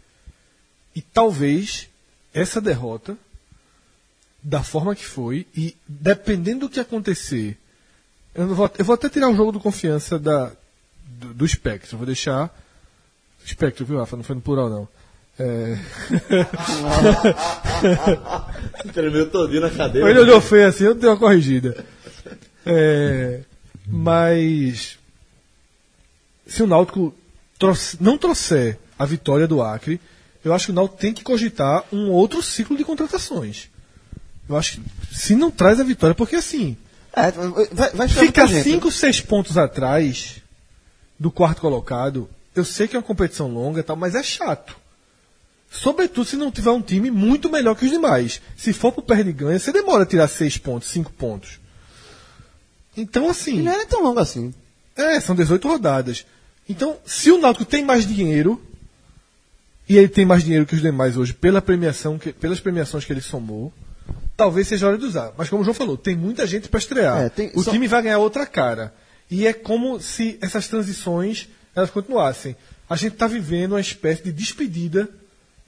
E 0.94 1.02
talvez 1.02 1.88
essa 2.32 2.60
derrota, 2.60 3.18
da 4.40 4.62
forma 4.62 4.94
que 4.94 5.04
foi, 5.04 5.48
e 5.52 5.76
dependendo 5.88 6.60
do 6.60 6.70
que 6.70 6.78
acontecer, 6.78 7.58
eu, 8.34 8.54
vou, 8.54 8.70
eu 8.78 8.84
vou 8.84 8.94
até 8.94 9.08
tirar 9.08 9.28
o 9.28 9.36
jogo 9.36 9.52
do 9.52 9.60
confiança 9.60 10.18
da, 10.18 10.52
do, 11.06 11.34
do 11.34 11.44
espectro, 11.44 11.96
vou 11.96 12.06
deixar. 12.06 12.54
Espectro, 13.44 13.84
viu, 13.84 13.98
Rafa? 13.98 14.16
Não 14.16 14.24
foi 14.24 14.36
no 14.36 14.42
plural, 14.42 14.68
não. 14.68 14.88
É... 15.38 15.78
Tremeu 18.92 19.30
todinho 19.30 19.62
na 19.62 19.70
cadeira. 19.70 20.10
Ele 20.10 20.20
olhou 20.20 20.40
feio 20.40 20.68
assim, 20.68 20.84
eu 20.84 20.94
dei 20.94 21.08
uma 21.08 21.16
corrigida. 21.16 21.84
É, 22.66 23.40
mas 23.86 24.98
se 26.46 26.62
o 26.62 26.66
Náutico 26.66 27.14
não 27.98 28.18
trouxer 28.18 28.78
a 28.98 29.06
vitória 29.06 29.46
do 29.46 29.62
Acre, 29.62 30.00
eu 30.44 30.52
acho 30.52 30.66
que 30.66 30.72
o 30.72 30.74
Náutico 30.74 31.00
tem 31.00 31.14
que 31.14 31.22
cogitar 31.22 31.84
um 31.92 32.10
outro 32.10 32.42
ciclo 32.42 32.76
de 32.76 32.84
contratações. 32.84 33.70
Eu 34.48 34.56
acho 34.56 34.78
que 34.80 34.82
se 35.16 35.34
não 35.34 35.50
traz 35.50 35.80
a 35.80 35.84
vitória, 35.84 36.14
porque 36.14 36.36
assim, 36.36 36.76
É, 37.12 37.30
vai, 37.72 37.90
vai 37.90 38.08
fica 38.08 38.20
muita 38.22 38.46
gente. 38.46 38.64
5, 38.64 38.90
6 38.90 39.20
pontos 39.22 39.56
atrás 39.58 40.36
do 41.18 41.30
quarto 41.30 41.60
colocado, 41.60 42.28
eu 42.54 42.64
sei 42.64 42.86
que 42.88 42.96
é 42.96 42.98
uma 42.98 43.04
competição 43.04 43.48
longa 43.48 43.82
tal, 43.82 43.96
mas 43.96 44.14
é 44.14 44.22
chato. 44.22 44.76
Sobretudo 45.70 46.26
se 46.26 46.36
não 46.36 46.50
tiver 46.50 46.70
um 46.70 46.82
time 46.82 47.10
muito 47.10 47.48
melhor 47.50 47.74
que 47.76 47.84
os 47.84 47.90
demais. 47.90 48.40
Se 48.56 48.72
for 48.72 48.90
pro 48.92 49.02
perde 49.02 49.32
ganha, 49.32 49.58
você 49.58 49.72
demora 49.72 50.02
a 50.02 50.06
tirar 50.06 50.26
6 50.28 50.58
pontos, 50.58 50.88
5 50.88 51.12
pontos. 51.12 51.60
Então, 52.96 53.26
E 53.26 53.30
assim. 53.30 53.62
não 53.62 53.72
é 53.72 53.86
tão 53.86 54.02
longo 54.02 54.18
assim. 54.18 54.52
É, 54.96 55.20
são 55.20 55.34
18 55.36 55.66
rodadas. 55.68 56.26
Então, 56.68 56.96
se 57.04 57.30
o 57.30 57.38
Náutico 57.38 57.64
tem 57.64 57.84
mais 57.84 58.06
dinheiro, 58.06 58.60
e 59.88 59.96
ele 59.96 60.08
tem 60.08 60.24
mais 60.24 60.42
dinheiro 60.42 60.66
que 60.66 60.74
os 60.74 60.80
demais 60.82 61.16
hoje 61.16 61.32
pela 61.34 61.60
premiação 61.62 62.18
que- 62.18 62.32
pelas 62.32 62.60
premiações 62.60 63.04
que 63.04 63.12
ele 63.12 63.20
somou, 63.20 63.72
talvez 64.40 64.66
seja 64.68 64.86
a 64.86 64.88
hora 64.90 64.98
de 64.98 65.04
usar. 65.04 65.32
Mas 65.36 65.48
como 65.48 65.62
o 65.62 65.64
João 65.64 65.74
falou, 65.74 65.96
tem 65.96 66.16
muita 66.16 66.46
gente 66.46 66.68
para 66.68 66.78
estrear. 66.78 67.18
É, 67.22 67.28
tem- 67.28 67.50
o 67.54 67.62
só- 67.62 67.70
time 67.70 67.86
vai 67.86 68.02
ganhar 68.02 68.18
outra 68.18 68.46
cara. 68.46 68.92
E 69.30 69.46
é 69.46 69.52
como 69.52 70.00
se 70.00 70.38
essas 70.40 70.66
transições 70.66 71.48
elas 71.74 71.90
continuassem. 71.90 72.56
A 72.88 72.96
gente 72.96 73.12
está 73.12 73.26
vivendo 73.26 73.72
uma 73.72 73.80
espécie 73.80 74.22
de 74.24 74.32
despedida 74.32 75.08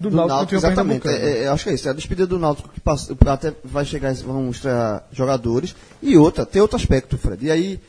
do, 0.00 0.10
Do 0.10 0.16
Náutico, 0.16 0.36
Náutico, 0.36 0.54
exatamente. 0.56 1.06
É, 1.08 1.44
é, 1.44 1.48
acho 1.48 1.62
que 1.64 1.70
é 1.70 1.74
isso. 1.74 1.86
É 1.86 1.90
a 1.92 1.94
despedida 1.94 2.26
do 2.26 2.38
Náutico 2.38 2.68
que 2.70 2.80
passa, 2.80 3.16
até 3.26 3.52
vai 3.62 3.84
chegar, 3.84 4.12
vão 4.14 4.50
estrear 4.50 5.04
jogadores. 5.12 5.76
E 6.02 6.16
outra, 6.16 6.44
tem 6.44 6.60
outro 6.60 6.76
aspecto, 6.76 7.16
Fred. 7.16 7.46
E 7.46 7.50
aí, 7.50 7.80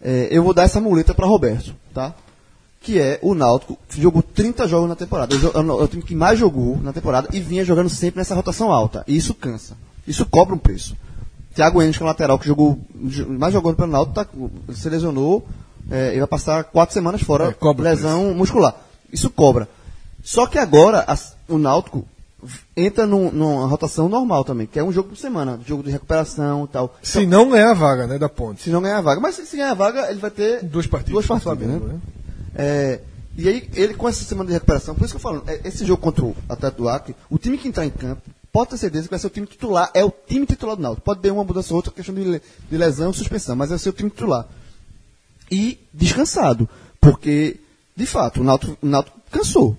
é, 0.00 0.28
eu 0.30 0.44
vou 0.44 0.54
dar 0.54 0.62
essa 0.62 0.80
muleta 0.80 1.12
para 1.12 1.26
Roberto, 1.26 1.74
tá? 1.92 2.14
Que 2.80 3.00
é 3.00 3.18
o 3.20 3.34
Náutico, 3.34 3.76
que 3.88 4.00
jogou 4.00 4.22
30 4.22 4.68
jogos 4.68 4.88
na 4.88 4.94
temporada. 4.94 5.34
É 5.34 5.58
o 5.58 5.88
time 5.88 6.04
que 6.04 6.14
mais 6.14 6.38
jogou 6.38 6.78
na 6.80 6.92
temporada 6.92 7.28
e 7.32 7.40
vinha 7.40 7.64
jogando 7.64 7.88
sempre 7.88 8.18
nessa 8.20 8.34
rotação 8.36 8.70
alta. 8.70 9.02
E 9.08 9.16
isso 9.16 9.34
cansa. 9.34 9.76
Isso 10.06 10.24
cobra 10.26 10.54
um 10.54 10.58
preço. 10.58 10.96
Thiago 11.54 11.80
Enes, 11.82 11.96
que 11.96 12.02
é 12.02 12.04
o 12.04 12.08
lateral, 12.08 12.38
que 12.38 12.46
jogou 12.46 12.78
jo- 13.04 13.28
mais 13.28 13.52
jogou 13.52 13.72
pelo 13.74 13.90
Náutico, 13.90 14.14
tá, 14.14 14.26
se 14.74 14.88
lesionou. 14.88 15.46
É, 15.90 16.08
ele 16.10 16.18
vai 16.18 16.26
passar 16.28 16.64
quatro 16.64 16.92
semanas 16.92 17.22
fora, 17.22 17.44
É, 17.48 17.82
lesão 17.82 18.34
muscular. 18.34 18.74
Isso 19.12 19.30
cobra. 19.30 19.68
Só 20.22 20.46
que 20.46 20.58
agora 20.58 21.04
as- 21.06 21.34
o 21.48 21.56
Náutico 21.58 22.04
entra 22.76 23.06
num- 23.06 23.30
numa 23.32 23.66
rotação 23.66 24.08
normal 24.08 24.44
também, 24.44 24.66
que 24.66 24.78
é 24.78 24.84
um 24.84 24.92
jogo 24.92 25.10
por 25.10 25.16
semana, 25.16 25.58
jogo 25.66 25.82
de 25.82 25.90
recuperação 25.90 26.64
e 26.64 26.68
tal. 26.68 26.94
Se 27.02 27.24
não 27.26 27.48
ganhar 27.50 27.70
a 27.70 27.74
vaga, 27.74 28.06
né, 28.06 28.18
da 28.18 28.28
ponte. 28.28 28.62
Se 28.62 28.70
não 28.70 28.82
ganhar 28.82 28.98
a 28.98 29.00
vaga. 29.00 29.20
Mas 29.20 29.36
se, 29.36 29.46
se 29.46 29.56
ganhar 29.56 29.70
a 29.70 29.74
vaga, 29.74 30.10
ele 30.10 30.20
vai 30.20 30.30
ter 30.30 30.62
Duas 30.64 30.86
partidas. 30.86 31.12
duas 31.12 31.26
partidas, 31.26 31.56
Flamengo, 31.58 31.86
né? 31.86 32.00
É, 32.54 33.00
e 33.36 33.48
aí, 33.48 33.68
ele 33.74 33.94
com 33.94 34.08
essa 34.08 34.24
semana 34.24 34.48
de 34.48 34.54
recuperação, 34.54 34.94
por 34.94 35.04
isso 35.04 35.14
que 35.14 35.16
eu 35.16 35.20
falo, 35.20 35.42
é, 35.46 35.60
esse 35.64 35.84
jogo 35.86 36.00
contra 36.02 36.24
o 36.24 36.36
Atlético 36.48 36.82
do 36.82 36.88
Acre, 36.88 37.16
o 37.30 37.38
time 37.38 37.56
que 37.58 37.68
entrar 37.68 37.86
em 37.86 37.90
campo, 37.90 38.22
pode 38.56 38.70
ter 38.70 38.78
certeza 38.78 39.04
que 39.04 39.10
vai 39.10 39.18
ser 39.18 39.26
o 39.26 39.30
time 39.30 39.46
titular, 39.46 39.90
é 39.92 40.02
o 40.02 40.10
time 40.10 40.46
titular 40.46 40.76
do 40.76 40.82
Náutico. 40.82 41.04
Pode 41.04 41.20
ter 41.20 41.30
uma 41.30 41.44
mudança 41.44 41.74
ou 41.74 41.76
outra, 41.76 41.92
questão 41.92 42.14
de, 42.14 42.40
de 42.70 42.76
lesão 42.78 43.08
ou 43.08 43.12
suspensão, 43.12 43.54
mas 43.54 43.68
ser 43.78 43.90
o 43.90 43.92
time 43.92 44.08
titular. 44.08 44.48
E 45.50 45.78
descansado, 45.92 46.66
porque, 46.98 47.60
de 47.94 48.06
fato, 48.06 48.40
o 48.40 48.44
Náutico, 48.44 48.78
o 48.80 48.86
Náutico 48.86 49.20
cansou. 49.30 49.76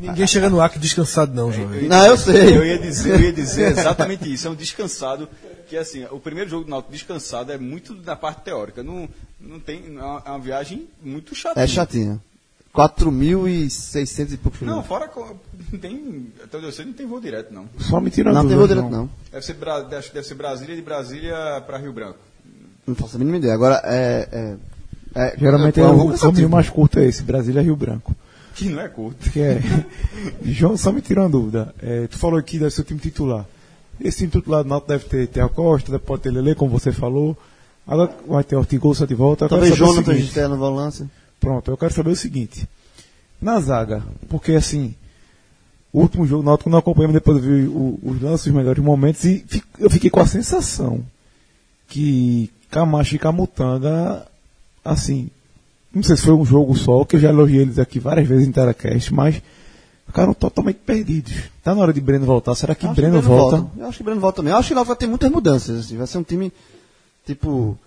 Ninguém 0.00 0.26
chega 0.26 0.48
no 0.48 0.62
Acre 0.62 0.78
descansado, 0.78 1.34
não, 1.34 1.52
jovem. 1.52 1.88
Não, 1.88 2.06
eu 2.06 2.16
sei. 2.16 2.56
Eu 2.56 2.64
ia 2.64 2.78
dizer, 2.78 3.20
eu 3.20 3.20
ia 3.20 3.32
dizer 3.32 3.72
exatamente 3.72 4.32
isso. 4.32 4.48
É 4.48 4.50
um 4.50 4.54
descansado 4.54 5.28
que 5.68 5.76
assim, 5.76 6.06
o 6.10 6.18
primeiro 6.18 6.48
jogo 6.48 6.64
do 6.64 6.70
Náutico 6.70 6.92
descansado 6.92 7.52
é 7.52 7.58
muito 7.58 7.94
da 7.94 8.16
parte 8.16 8.42
teórica. 8.42 8.82
Não, 8.82 9.08
não 9.38 9.60
tem, 9.60 9.84
é 9.86 9.90
uma, 9.90 10.22
é 10.24 10.30
uma 10.30 10.38
viagem 10.38 10.88
muito 11.02 11.34
chata. 11.34 11.60
É 11.60 11.66
chatinha. 11.66 12.18
4.600 12.76 14.32
e 14.32 14.36
poucos 14.36 14.60
Não, 14.60 14.82
quilômetros. 14.82 14.86
fora 14.86 15.10
não 15.72 15.78
tem, 15.78 16.26
até 16.42 16.56
onde 16.58 16.66
eu 16.66 16.72
sei, 16.72 16.84
não 16.84 16.92
tem 16.92 17.06
voo 17.06 17.20
direto 17.20 17.52
não. 17.52 17.66
Só 17.78 18.00
me 18.00 18.10
tira 18.10 18.30
a 18.30 18.34
Não 18.34 18.46
tem 18.46 18.56
dúvida, 18.56 18.74
voo 18.80 18.90
direto, 18.90 19.00
não. 19.00 19.10
Deve 19.32 19.44
ser, 19.44 19.56
deve 20.12 20.22
ser 20.26 20.34
Brasília 20.34 20.76
de 20.76 20.82
Brasília 20.82 21.62
para 21.66 21.78
Rio 21.78 21.92
Branco. 21.92 22.18
Não 22.86 22.94
faço 22.94 23.16
a 23.16 23.18
mínima 23.18 23.38
ideia. 23.38 23.54
Agora, 23.54 23.80
é... 23.84 24.28
é, 24.30 24.56
é 25.14 25.36
Geralmente 25.38 25.80
é, 25.80 25.84
um 25.84 26.10
o 26.12 26.18
caminho 26.18 26.48
mais 26.48 26.70
curto 26.70 26.98
é 26.98 27.06
esse, 27.06 27.22
Brasília 27.22 27.62
Rio 27.62 27.74
Branco. 27.74 28.14
Que 28.54 28.68
não 28.68 28.80
é 28.80 28.88
curto. 28.88 29.30
Que 29.30 29.40
é. 29.40 29.60
João, 30.42 30.76
só 30.76 30.92
me 30.92 31.00
tira 31.02 31.20
uma 31.20 31.28
dúvida. 31.28 31.74
É, 31.82 32.06
tu 32.06 32.16
falou 32.16 32.42
que 32.42 32.58
deve 32.58 32.70
ser 32.70 32.82
o 32.82 32.84
time 32.84 33.00
titular. 33.00 33.44
Esse 34.00 34.18
time 34.18 34.30
titular 34.30 34.62
do 34.62 34.68
Náutico 34.68 34.88
deve 34.88 35.04
ter 35.04 35.26
Theo 35.26 35.48
Costa, 35.48 35.90
deve- 35.90 36.04
pode 36.04 36.22
ter 36.22 36.30
Lele, 36.30 36.54
como 36.54 36.70
você 36.70 36.92
falou. 36.92 37.36
Agora 37.86 38.10
vai 38.26 38.44
ter 38.44 38.56
Ortigosa 38.56 39.06
de 39.06 39.14
volta. 39.14 39.48
Talvez 39.48 39.76
Jonathan 39.76 40.14
esteja 40.14 40.48
no 40.48 40.56
volância. 40.56 41.08
Pronto, 41.40 41.70
eu 41.70 41.76
quero 41.76 41.92
saber 41.94 42.10
o 42.10 42.16
seguinte. 42.16 42.68
Na 43.40 43.60
zaga, 43.60 44.02
porque 44.28 44.52
assim, 44.52 44.94
o 45.92 46.00
último 46.00 46.26
jogo 46.26 46.42
do 46.42 46.46
Náutico 46.46 46.70
não 46.70 46.78
acompanhamos, 46.78 47.14
depois 47.14 47.36
eu 47.36 47.42
vi 47.42 47.66
o- 47.68 47.98
os 48.02 48.20
lances, 48.22 48.46
os 48.46 48.52
melhores 48.52 48.82
momentos, 48.82 49.24
e 49.24 49.44
eu 49.78 49.90
fiquei 49.90 50.08
com 50.10 50.20
a 50.20 50.26
sensação 50.26 51.04
que 51.88 52.50
Camacho 52.70 53.14
e 53.14 53.18
Camutanga, 53.18 54.26
assim, 54.84 55.30
não 55.94 56.02
sei 56.02 56.16
se 56.16 56.22
foi 56.22 56.34
um 56.34 56.44
jogo 56.44 56.74
só, 56.76 57.04
que 57.04 57.16
eu 57.16 57.20
já 57.20 57.28
elogiei 57.28 57.62
eles 57.62 57.78
aqui 57.78 57.98
várias 58.00 58.26
vezes 58.26 58.48
em 58.48 58.52
Telecast, 58.52 59.12
mas 59.14 59.40
ficaram 60.06 60.32
totalmente 60.34 60.76
perdidos. 60.78 61.34
Tá 61.62 61.74
na 61.74 61.82
hora 61.82 61.92
de 61.92 62.00
Breno 62.00 62.24
voltar, 62.26 62.54
será 62.54 62.74
que 62.74 62.86
Eu 62.86 62.90
acho 62.90 63.00
Breno 63.00 63.20
volta? 63.22 63.66
Eu 63.76 63.86
acho 63.86 63.98
que 63.98 64.04
Breno 64.04 64.20
volta 64.20 64.36
também. 64.36 64.52
Eu 64.52 64.58
acho 64.58 64.68
que 64.68 64.74
Náutico 64.74 64.88
vai 64.94 64.96
ter 64.98 65.06
muitas 65.06 65.30
mudanças. 65.30 65.80
assim. 65.80 65.96
Vai 65.96 66.06
ser 66.06 66.18
um 66.18 66.22
time, 66.22 66.52
tipo, 67.26 67.78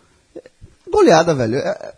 goleada, 0.91 1.34
velho. 1.35 1.55
É- 1.57 1.93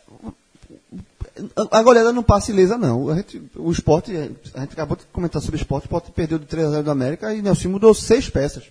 A 1.72 1.82
goleada 1.84 2.12
não 2.12 2.24
passa 2.24 2.52
ilesa, 2.52 2.78
não. 2.78 3.14
Gente, 3.16 3.42
o 3.56 3.72
esporte, 3.72 4.16
a 4.16 4.60
gente 4.62 4.74
acabou 4.74 4.98
de 4.98 5.04
comentar 5.12 5.42
sobre 5.42 5.58
o 5.58 5.62
esporte, 5.62 5.84
o 5.84 5.88
esporte 5.88 6.12
perdeu 6.12 6.38
de 6.40 6.46
3 6.46 6.68
a 6.68 6.72
0 6.72 6.84
do 6.84 6.92
América 6.92 7.34
e 7.34 7.42
Nelson 7.42 7.70
mudou 7.70 7.94
seis 7.94 8.30
peças 8.30 8.64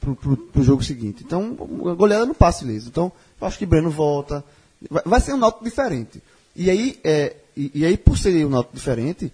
pro, 0.00 0.14
pro 0.14 0.62
jogo 0.62 0.82
seguinte. 0.84 1.24
Então, 1.24 1.56
a 1.90 1.94
goleada 1.94 2.26
não 2.26 2.34
passa 2.34 2.64
ilesa. 2.64 2.88
Então, 2.88 3.10
eu 3.40 3.46
acho 3.46 3.58
que 3.58 3.66
Breno 3.66 3.90
volta. 3.90 4.44
Vai, 4.90 5.02
vai 5.04 5.20
ser 5.20 5.32
um 5.32 5.38
Náutico 5.38 5.64
diferente. 5.64 6.22
E 6.54 6.70
aí, 6.70 6.98
é, 7.04 7.34
e, 7.56 7.70
e 7.74 7.84
aí, 7.84 7.96
por 7.96 8.16
ser 8.18 8.44
um 8.46 8.50
Náutico 8.50 8.74
diferente, 8.74 9.32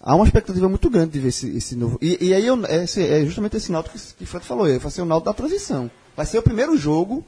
há 0.00 0.14
uma 0.14 0.24
expectativa 0.24 0.68
muito 0.68 0.88
grande 0.88 1.12
de 1.12 1.18
ver 1.20 1.28
esse, 1.28 1.48
esse 1.56 1.76
novo. 1.76 1.98
E, 2.00 2.28
e 2.28 2.34
aí 2.34 2.46
eu, 2.46 2.64
esse, 2.66 3.02
é 3.02 3.24
justamente 3.24 3.56
esse 3.56 3.70
Náutico 3.70 3.96
que, 4.16 4.24
o 4.24 4.26
Fred 4.26 4.44
falou, 4.44 4.66
vai 4.78 4.90
ser 4.90 5.02
o 5.02 5.06
Náutico 5.06 5.30
da 5.30 5.34
transição. 5.34 5.90
Vai 6.16 6.26
ser 6.26 6.38
o 6.38 6.42
primeiro 6.42 6.76
jogo 6.76 7.24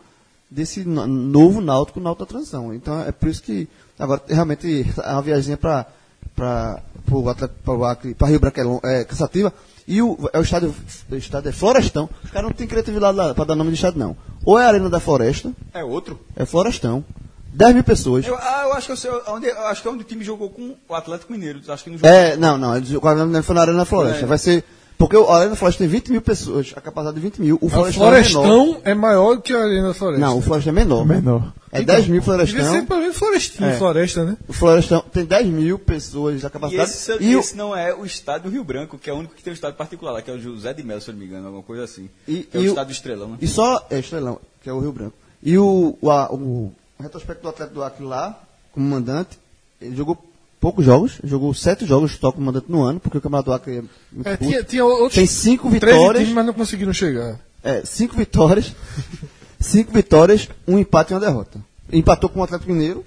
desse 0.51 0.85
no- 0.85 1.07
novo 1.07 1.61
Náutico, 1.61 2.01
o 2.01 2.03
Náutico 2.03 2.24
da 2.24 2.28
transição. 2.28 2.74
Então 2.74 3.01
é 3.03 3.12
por 3.12 3.28
isso 3.28 3.43
que 3.43 3.69
agora 3.98 4.23
realmente 4.28 4.86
é 5.02 5.10
uma 5.12 5.23
viagem 5.23 5.56
para 5.56 5.86
para 6.35 6.81
o 7.10 7.28
Atlético, 7.28 7.60
para 7.64 7.74
o 7.74 7.85
Acre, 7.85 8.14
para 8.14 8.28
Rio 8.28 8.40
Branco 8.40 8.81
é, 8.85 9.01
é 9.01 9.05
cansativa. 9.05 9.52
E 9.86 10.01
o, 10.01 10.16
é 10.32 10.39
o 10.39 10.43
estádio, 10.43 10.74
o 11.10 11.14
estádio 11.16 11.48
é 11.51 11.52
Florestão. 11.52 12.09
Os 12.24 12.31
caras 12.31 12.48
não 12.48 12.56
têm 12.56 12.66
criatividade 12.66 13.16
lá 13.16 13.35
para 13.35 13.44
dar 13.44 13.55
nome 13.56 13.70
de 13.70 13.77
estádio, 13.77 13.98
não. 13.98 14.16
Ou 14.44 14.59
é 14.59 14.64
a 14.64 14.69
Arena 14.69 14.89
da 14.89 15.01
Floresta, 15.01 15.52
É 15.74 15.82
outro? 15.85 16.20
é 16.36 16.44
Florestão. 16.47 17.05
10 17.52 17.74
mil 17.74 17.85
pessoas. 17.85 18.27
Eu, 18.27 18.35
ah, 18.36 18.62
eu 18.64 18.73
acho 18.73 18.86
que 18.86 18.93
eu 18.93 18.97
sei 18.97 19.10
onde, 19.28 19.47
eu 19.47 19.66
acho 19.66 19.82
que 19.82 19.89
é 19.89 19.90
onde 19.90 20.02
o 20.02 20.06
time 20.06 20.24
jogou 20.24 20.48
com 20.48 20.74
o 20.89 20.94
Atlético 20.94 21.32
Mineiro. 21.32 21.60
Acho 21.69 21.85
que 21.85 21.90
no 21.90 21.98
jogo. 21.98 22.09
É, 22.09 22.35
não, 22.36 22.56
não. 22.56 22.74
eles- 22.74 22.90
O 22.94 23.06
Arena 23.06 23.43
foi 23.43 23.55
na 23.55 23.60
Arena 23.60 23.78
da 23.78 23.85
Floresta. 23.85 24.23
É. 24.23 24.27
Vai 24.27 24.39
ser. 24.39 24.64
Porque 25.02 25.16
o- 25.16 25.28
a 25.28 25.36
Arena 25.36 25.50
da 25.50 25.56
Floresta 25.56 25.78
tem 25.82 25.88
20 25.88 26.10
mil 26.12 26.22
pessoas, 26.22 26.72
a 26.76 26.80
capacidade 26.80 27.16
de 27.16 27.22
20 27.22 27.38
mil. 27.40 27.58
O 27.60 27.66
O 27.66 27.68
Florestão, 27.68 28.06
é 28.06 28.10
menor. 28.10 28.22
Florestão 28.42 28.80
é 28.84 28.94
maior 28.94 29.36
que 29.42 29.52
a 29.52 29.62
Arena 29.64 29.88
da 29.88 29.94
Floresta. 29.94 30.26
Não, 30.26 30.38
o 30.38 30.42
Floresta 30.42 30.70
é 30.70 30.72
menor. 30.72 31.04
Menor. 31.06 31.52
É 31.72 31.82
10 31.82 32.06
mil 32.08 32.20
Devia 32.20 32.36
ser 32.46 32.52
Florestão. 32.52 32.86
pelo 32.86 33.00
menos 33.00 33.16
Florestinho, 33.16 33.68
É. 33.70 33.78
Floresta, 33.78 34.24
né? 34.24 34.36
O 34.46 34.52
Florestão 34.52 35.00
tem 35.12 35.24
10 35.24 35.46
mil 35.46 35.78
pessoas, 35.78 36.44
a 36.44 36.48
E 36.48 36.50
capacidade. 36.50 36.90
esse, 36.90 37.12
E 37.22 37.34
o- 37.36 37.40
esse 37.40 37.56
não 37.56 37.74
é 37.74 37.94
o 37.94 38.04
estádio 38.04 38.50
do 38.50 38.52
Rio 38.52 38.62
Branco, 38.62 38.98
que 38.98 39.08
é 39.08 39.12
o 39.12 39.16
único 39.16 39.34
que 39.34 39.42
tem 39.42 39.52
um 39.52 39.54
estádio 39.54 39.76
particular 39.78 40.12
lá, 40.12 40.20
que 40.22 40.30
é 40.30 40.34
o 40.34 40.38
José 40.38 40.74
de 40.74 40.82
Melo, 40.82 41.00
se 41.00 41.08
eu 41.08 41.12
não 41.14 41.20
me 41.20 41.26
engano, 41.26 41.46
alguma 41.46 41.62
coisa 41.62 41.84
assim. 41.84 42.10
E- 42.28 42.42
que 42.42 42.56
é 42.56 42.60
o 42.60 42.62
e 42.64 42.66
o- 42.66 42.68
estádio 42.68 42.92
do 42.92 42.96
Estrelão, 42.96 43.28
né? 43.30 43.38
E 43.40 43.48
só. 43.48 43.86
É 43.90 43.98
Estrelão, 43.98 44.38
que 44.62 44.68
é 44.68 44.72
o 44.72 44.80
Rio 44.80 44.92
Branco. 44.92 45.14
E 45.42 45.56
o, 45.56 45.96
o, 46.00 46.10
a- 46.10 46.30
o 46.30 46.72
retrospecto 47.00 47.42
do 47.42 47.48
Atlético 47.48 47.74
do 47.76 47.82
Acre 47.82 48.04
lá, 48.04 48.38
como 48.72 48.86
mandante, 48.86 49.38
ele 49.80 49.96
jogou 49.96 50.16
poucos 50.62 50.84
jogos, 50.84 51.18
jogou 51.24 51.52
sete 51.52 51.84
jogos 51.84 52.12
só 52.12 52.30
como 52.30 52.47
mandante 52.47 52.66
no 52.70 52.82
ano, 52.82 53.01
porque 53.01 53.18
o 53.18 53.20
Campeonato 53.20 53.51
do 53.51 53.52
Acre 53.55 53.78
é 53.78 53.82
muito 54.12 54.26
É, 54.28 54.36
tinha, 54.36 54.62
tinha 54.62 54.84
outros 54.84 55.14
Tem 55.14 55.26
cinco 55.26 55.68
13 55.68 55.84
vitórias. 55.86 56.22
times, 56.22 56.34
mas 56.36 56.47
não 56.47 56.55
conseguiram 56.55 56.93
chegar. 56.93 57.39
É, 57.64 57.84
cinco 57.84 58.16
vitórias. 58.16 58.72
cinco 59.60 59.90
vitórias, 59.93 60.48
um 60.66 60.78
empate 60.78 61.12
e 61.12 61.14
uma 61.14 61.20
derrota. 61.20 61.60
Empatou 61.93 62.30
com 62.30 62.39
o 62.40 62.43
Atlético 62.44 62.70
Mineiro 62.72 63.05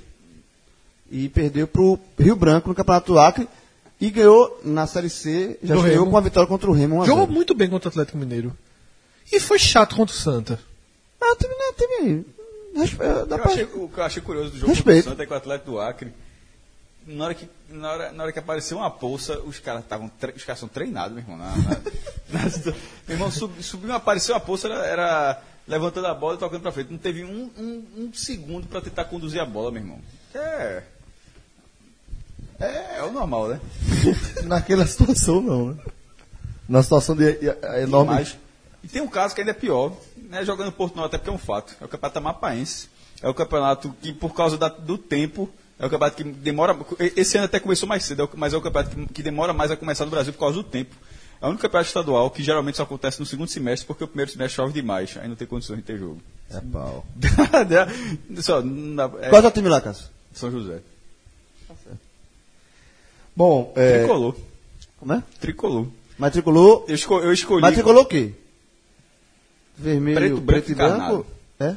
e 1.09 1.29
perdeu 1.29 1.65
pro 1.67 1.97
Rio 2.19 2.35
Branco 2.35 2.67
no 2.69 2.75
Campeonato 2.75 3.13
do 3.13 3.19
Acre 3.19 3.47
e 4.01 4.09
ganhou 4.09 4.59
na 4.63 4.85
Série 4.85 5.09
C, 5.09 5.57
já 5.63 5.75
Do 5.75 5.81
ganhou 5.81 5.99
Remo. 5.99 6.05
com 6.07 6.11
uma 6.11 6.21
vitória 6.21 6.47
contra 6.47 6.69
o 6.69 6.73
Remo. 6.73 6.97
1 6.97 7.01
a 7.03 7.05
Jogou 7.05 7.23
0. 7.23 7.33
muito 7.33 7.55
bem 7.55 7.69
contra 7.69 7.87
o 7.87 7.91
Atlético 7.91 8.17
Mineiro. 8.17 8.55
E 9.31 9.39
foi 9.39 9.57
chato 9.57 9.95
contra 9.95 10.13
o 10.13 10.17
Santa. 10.19 10.59
Ah, 11.21 11.31
o 11.31 11.35
time, 11.37 11.53
né, 11.53 11.73
time, 11.77 12.25
respe- 12.75 12.97
dá 13.27 13.35
Eu 13.37 13.41
pra- 13.41 13.51
achei, 13.51 13.63
o 13.63 13.87
que 13.89 13.97
eu 13.97 14.03
achei 14.03 14.21
curioso 14.21 14.51
do 14.51 14.57
jogo 14.59 14.73
Respeito. 14.73 15.05
do 15.05 15.09
Santa 15.11 15.23
é 15.23 15.25
que 15.25 15.33
o 15.33 15.35
Atlético 15.37 15.71
do 15.71 15.79
Acre, 15.79 16.11
na 17.05 17.25
hora 17.25 17.33
que, 17.35 17.47
na 17.69 17.91
hora, 17.91 18.11
na 18.11 18.23
hora 18.23 18.31
que 18.31 18.39
apareceu 18.39 18.77
uma 18.77 18.89
poça, 18.91 19.39
os 19.39 19.59
caras 19.59 19.83
estavam 19.83 20.11
os 20.35 20.43
caras 20.43 20.59
são 20.59 20.67
treinados, 20.69 21.11
meu 21.13 21.23
irmão. 21.23 21.37
Na, 21.37 21.55
na- 21.55 21.79
na 22.29 22.39
meu 23.07 23.15
irmão, 23.15 23.31
sub, 23.31 23.61
subiu, 23.63 23.93
apareceu 23.93 24.33
uma 24.35 24.41
poça, 24.41 24.67
era, 24.67 24.85
era 24.85 25.41
levantando 25.67 26.07
a 26.07 26.13
bola 26.13 26.35
e 26.35 26.39
tocando 26.39 26.61
pra 26.61 26.71
frente. 26.71 26.91
Não 26.91 26.97
teve 26.97 27.23
um, 27.23 27.49
um, 27.57 27.85
um 27.97 28.13
segundo 28.13 28.67
pra 28.67 28.81
tentar 28.81 29.05
conduzir 29.05 29.39
a 29.41 29.45
bola, 29.45 29.71
meu 29.71 29.81
irmão. 29.81 29.99
É. 30.33 30.83
É, 32.59 32.97
é 32.99 33.03
o 33.03 33.11
normal, 33.11 33.49
né? 33.49 33.59
Naquela 34.45 34.85
situação, 34.87 35.41
não, 35.41 35.73
né? 35.73 35.83
Na 36.67 36.81
situação 36.81 37.15
de 37.15 37.33
de- 37.33 37.81
enorme. 37.83 38.25
E 38.83 38.87
tem 38.87 39.01
um 39.01 39.07
caso 39.07 39.33
que 39.35 39.41
ainda 39.41 39.51
é 39.51 39.53
pior, 39.55 39.91
né, 40.17 40.45
jogando 40.45 40.71
Porto 40.71 40.95
Norte, 40.95 41.09
até 41.15 41.17
porque 41.17 41.29
é 41.29 41.33
um 41.33 41.37
fato. 41.37 41.75
É 41.81 41.85
o 41.85 41.87
campeonato 41.87 42.19
amapaense. 42.19 42.87
É 43.21 43.27
o 43.29 43.33
campeonato 43.33 43.95
que, 44.01 44.13
por 44.13 44.33
causa 44.33 44.57
da- 44.57 44.69
do 44.69 44.97
tempo, 44.97 45.49
é 45.79 45.85
o 45.85 45.89
campeonato 45.89 46.15
que 46.17 46.23
demora. 46.23 46.77
Esse 47.15 47.37
ano 47.37 47.45
até 47.45 47.59
começou 47.59 47.87
mais 47.87 48.03
cedo, 48.05 48.23
é 48.23 48.29
mas 48.37 48.53
é 48.53 48.57
o 48.57 48.61
campeonato 48.61 48.95
que, 48.95 49.05
que 49.13 49.23
demora 49.23 49.53
mais 49.53 49.71
a 49.71 49.75
começar 49.77 50.05
no 50.05 50.11
Brasil 50.11 50.31
por 50.33 50.39
causa 50.39 50.55
do 50.55 50.63
tempo. 50.63 50.95
É 51.41 51.45
o 51.45 51.49
único 51.49 51.61
campeonato 51.61 51.87
estadual 51.89 52.29
que 52.31 52.41
geralmente 52.41 52.77
só 52.77 52.83
acontece 52.83 53.19
no 53.19 53.25
segundo 53.25 53.49
semestre, 53.49 53.85
porque 53.85 54.03
o 54.03 54.07
primeiro 54.07 54.31
semestre 54.31 54.55
chove 54.55 54.73
demais. 54.73 55.17
Aí 55.17 55.27
não 55.27 55.35
tem 55.35 55.45
condições 55.47 55.77
de 55.77 55.83
ter 55.83 55.97
jogo. 55.97 56.21
É 56.49 56.59
pau. 56.61 57.05
só, 58.41 58.61
na- 58.61 59.11
é, 59.21 59.29
Qual 59.29 59.41
é 59.43 59.47
o 59.47 59.51
time 59.51 59.67
lá, 59.67 59.81
Cássio? 59.81 60.07
São 60.33 60.49
José. 60.49 60.79
Bom, 63.35 63.73
é, 63.75 63.99
Tricolor. 63.99 64.35
Como 64.97 65.13
é? 65.13 65.23
Tricolor. 65.41 65.87
Matriculou. 66.17 66.85
Eu, 66.87 66.95
esco- 66.95 67.19
eu 67.19 67.33
escolhi. 67.33 67.61
Matriculou 67.61 68.03
o 68.03 68.05
quê? 68.05 68.31
Vermelho, 69.77 70.15
Preto, 70.17 70.41
branco 70.41 70.69
e 70.69 70.71
e 70.71 70.75
branco? 70.75 70.93
encarnado. 70.95 71.25
É? 71.59 71.75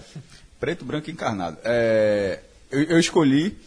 Preto, 0.61 0.85
branco 0.85 1.11
e 1.11 1.13
encarnado. 1.13 1.59
É, 1.65 2.39
eu, 2.71 2.83
eu 2.85 2.99
escolhi 3.01 3.59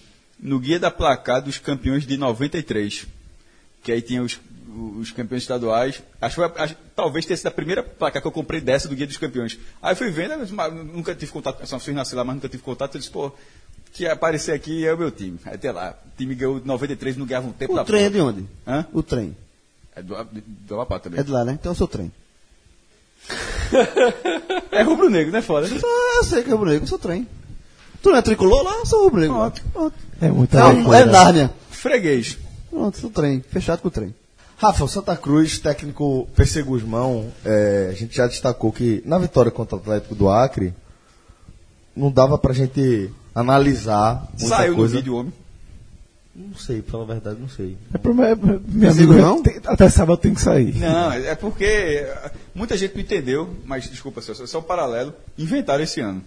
no 0.42 0.60
guia 0.60 0.80
da 0.80 0.90
placar 0.92 1.42
dos 1.42 1.58
campeões 1.60 2.06
de 2.06 2.18
93. 2.18 3.06
Que 3.84 3.92
aí 3.92 4.02
tinha 4.02 4.22
os, 4.24 4.40
os 5.00 5.12
campeões 5.12 5.44
estaduais. 5.44 6.02
Acho, 6.22 6.36
que 6.42 6.48
foi 6.50 6.64
acho- 6.64 6.76
talvez 6.96 7.26
tenha 7.26 7.38
sido 7.38 7.48
a 7.48 7.52
primeira 7.52 7.82
placar 7.84 8.22
que 8.22 8.28
eu 8.28 8.32
comprei 8.32 8.60
dessa 8.62 8.88
do 8.88 8.96
guia 8.96 9.08
dos 9.08 9.18
campeões. 9.18 9.58
Aí 9.82 9.96
fui 9.96 10.10
vendo, 10.12 10.38
nunca 10.94 11.14
tive 11.16 11.32
contato. 11.32 11.66
Só 11.68 11.80
fiz 11.80 11.94
nascer 11.96 12.16
lá, 12.16 12.24
mas 12.24 12.36
nunca 12.36 12.50
tive 12.50 12.64
contato. 12.64 12.96
Eu 12.96 13.00
disse, 13.00 13.12
pô, 13.12 13.32
que 13.94 14.08
aparecer 14.08 14.54
aqui 14.54 14.86
é 14.86 14.94
o 14.94 14.98
meu 14.98 15.12
time. 15.12 15.38
Aí 15.46 15.58
tem 15.58 15.72
lá, 15.72 15.98
o 16.06 16.18
time 16.18 16.34
ganhou 16.36 16.60
de 16.60 16.68
93, 16.68 17.18
não 17.18 17.26
ganhava 17.26 17.48
um 17.48 17.52
tempo 17.52 17.74
O 17.78 17.84
trem 17.86 18.04
é 18.06 18.10
porra. 18.10 18.32
de 18.34 18.40
onde? 18.40 18.48
Hã? 18.68 18.86
O 18.94 19.04
trem. 19.04 19.36
É 19.96 20.02
do, 20.02 20.16
do 20.48 20.76
Amapá 20.76 21.00
também. 21.00 21.20
É 21.20 21.24
de 21.24 21.32
lá, 21.32 21.44
né? 21.44 21.54
Então 21.60 21.72
eu 21.72 21.76
sou 21.76 21.88
trem. 21.88 22.12
É 24.72 24.82
rubro-negro, 24.84 25.32
né, 25.32 25.42
foda? 25.42 25.68
Ah, 25.68 26.18
eu 26.18 26.24
sei 26.24 26.44
que 26.44 26.50
é 26.50 26.54
rubro-negro, 26.54 26.84
eu 26.84 26.88
sou 26.88 26.98
trem. 27.00 27.28
Tu 28.02 28.10
não 28.10 28.18
é 28.18 28.22
tricolor 28.22 28.64
lá? 28.64 28.74
Eu 28.78 28.86
sou 28.86 29.04
rubro-negro. 29.04 29.38
lá. 29.38 29.52
Pronto. 29.74 29.96
É 30.20 30.30
muita 30.30 30.60
É, 30.60 30.66
um- 30.66 30.74
loucura. 30.76 30.98
é 31.00 31.06
Nárnia. 31.06 31.52
Freguês. 31.70 32.38
Pronto, 32.70 32.98
sou 32.98 33.10
trem. 33.10 33.44
Fechado 33.50 33.82
com 33.82 33.88
o 33.88 33.92
trem. 33.92 34.14
Rafa, 34.58 34.84
o 34.84 34.88
Santa 34.88 35.16
Cruz, 35.18 35.58
técnico 35.60 36.28
PC 36.36 36.62
Guzmão, 36.64 37.32
é, 37.44 37.90
a 37.92 37.94
gente 37.96 38.16
já 38.16 38.28
destacou 38.28 38.72
que 38.72 39.02
na 39.06 39.18
vitória 39.18 39.52
contra 39.52 39.76
o 39.76 39.80
Atlético 39.80 40.14
do 40.16 40.30
Acre, 40.30 40.74
não 41.96 42.12
dava 42.12 42.38
pra 42.38 42.54
gente 42.54 43.10
analisar 43.34 44.28
muita 44.38 44.48
Saiu 44.56 44.76
coisa. 44.76 44.94
no 44.94 45.00
vídeo, 45.00 45.16
homem. 45.16 45.34
Não 46.34 46.56
sei, 46.56 46.82
pela 46.82 47.06
verdade, 47.06 47.38
não 47.42 47.50
sei. 47.50 47.78
É 47.94 47.98
pro 47.98 48.14
meu, 48.14 48.38
meu 48.38 48.94
Sigo 48.94 49.12
amigo, 49.12 49.14
não? 49.28 49.44
tem- 49.44 49.60
até 49.66 49.90
sábado 49.90 50.18
tem 50.18 50.34
que 50.34 50.40
sair. 50.42 50.76
Não, 50.78 51.12
é 51.12 51.36
porque 51.36 51.66
eh, 51.66 52.32
muita 52.56 52.78
gente 52.78 52.94
não 52.94 53.02
entendeu, 53.02 53.50
mas 53.66 53.90
desculpa, 53.90 54.22
Celso, 54.22 54.44
é 54.44 54.48
só 54.48 54.60
um 54.60 54.64
paralelo. 54.64 55.14
Inventaram 55.38 55.84
esse 55.84 56.00
ano. 56.00 56.24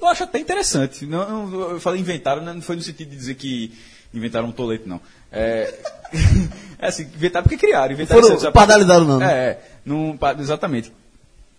Eu 0.00 0.08
acho 0.08 0.24
até 0.24 0.38
interessante. 0.38 1.04
Não, 1.06 1.46
não- 1.48 1.70
eu 1.72 1.80
falei 1.80 2.00
inventaram, 2.00 2.42
não 2.42 2.60
foi 2.62 2.76
no 2.76 2.82
sentido 2.82 3.10
de 3.10 3.16
dizer 3.16 3.34
que 3.34 3.72
inventaram 4.14 4.48
um 4.48 4.52
tolete, 4.52 4.88
não. 4.88 5.00
É, 5.30 5.74
é 6.78 6.86
assim, 6.86 7.02
inventaram 7.02 7.42
porque 7.44 7.56
criaram. 7.58 7.92
Inventaram 7.92 8.20
Foram 8.22 8.34
esse 8.36 8.44
ano. 8.46 8.52
padalizaram, 8.52 9.04
não, 9.04 9.18
né? 9.18 9.32
É, 9.32 9.60
não, 9.84 10.16
pa- 10.16 10.34
exatamente. 10.38 10.92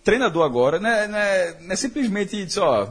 Treinador 0.02 0.44
agora, 0.44 0.78
não 0.80 0.88
é, 0.88 1.06
não 1.06 1.18
é, 1.18 1.56
simplesmente 1.76 2.44
dizer, 2.44 2.60
ó. 2.60 2.88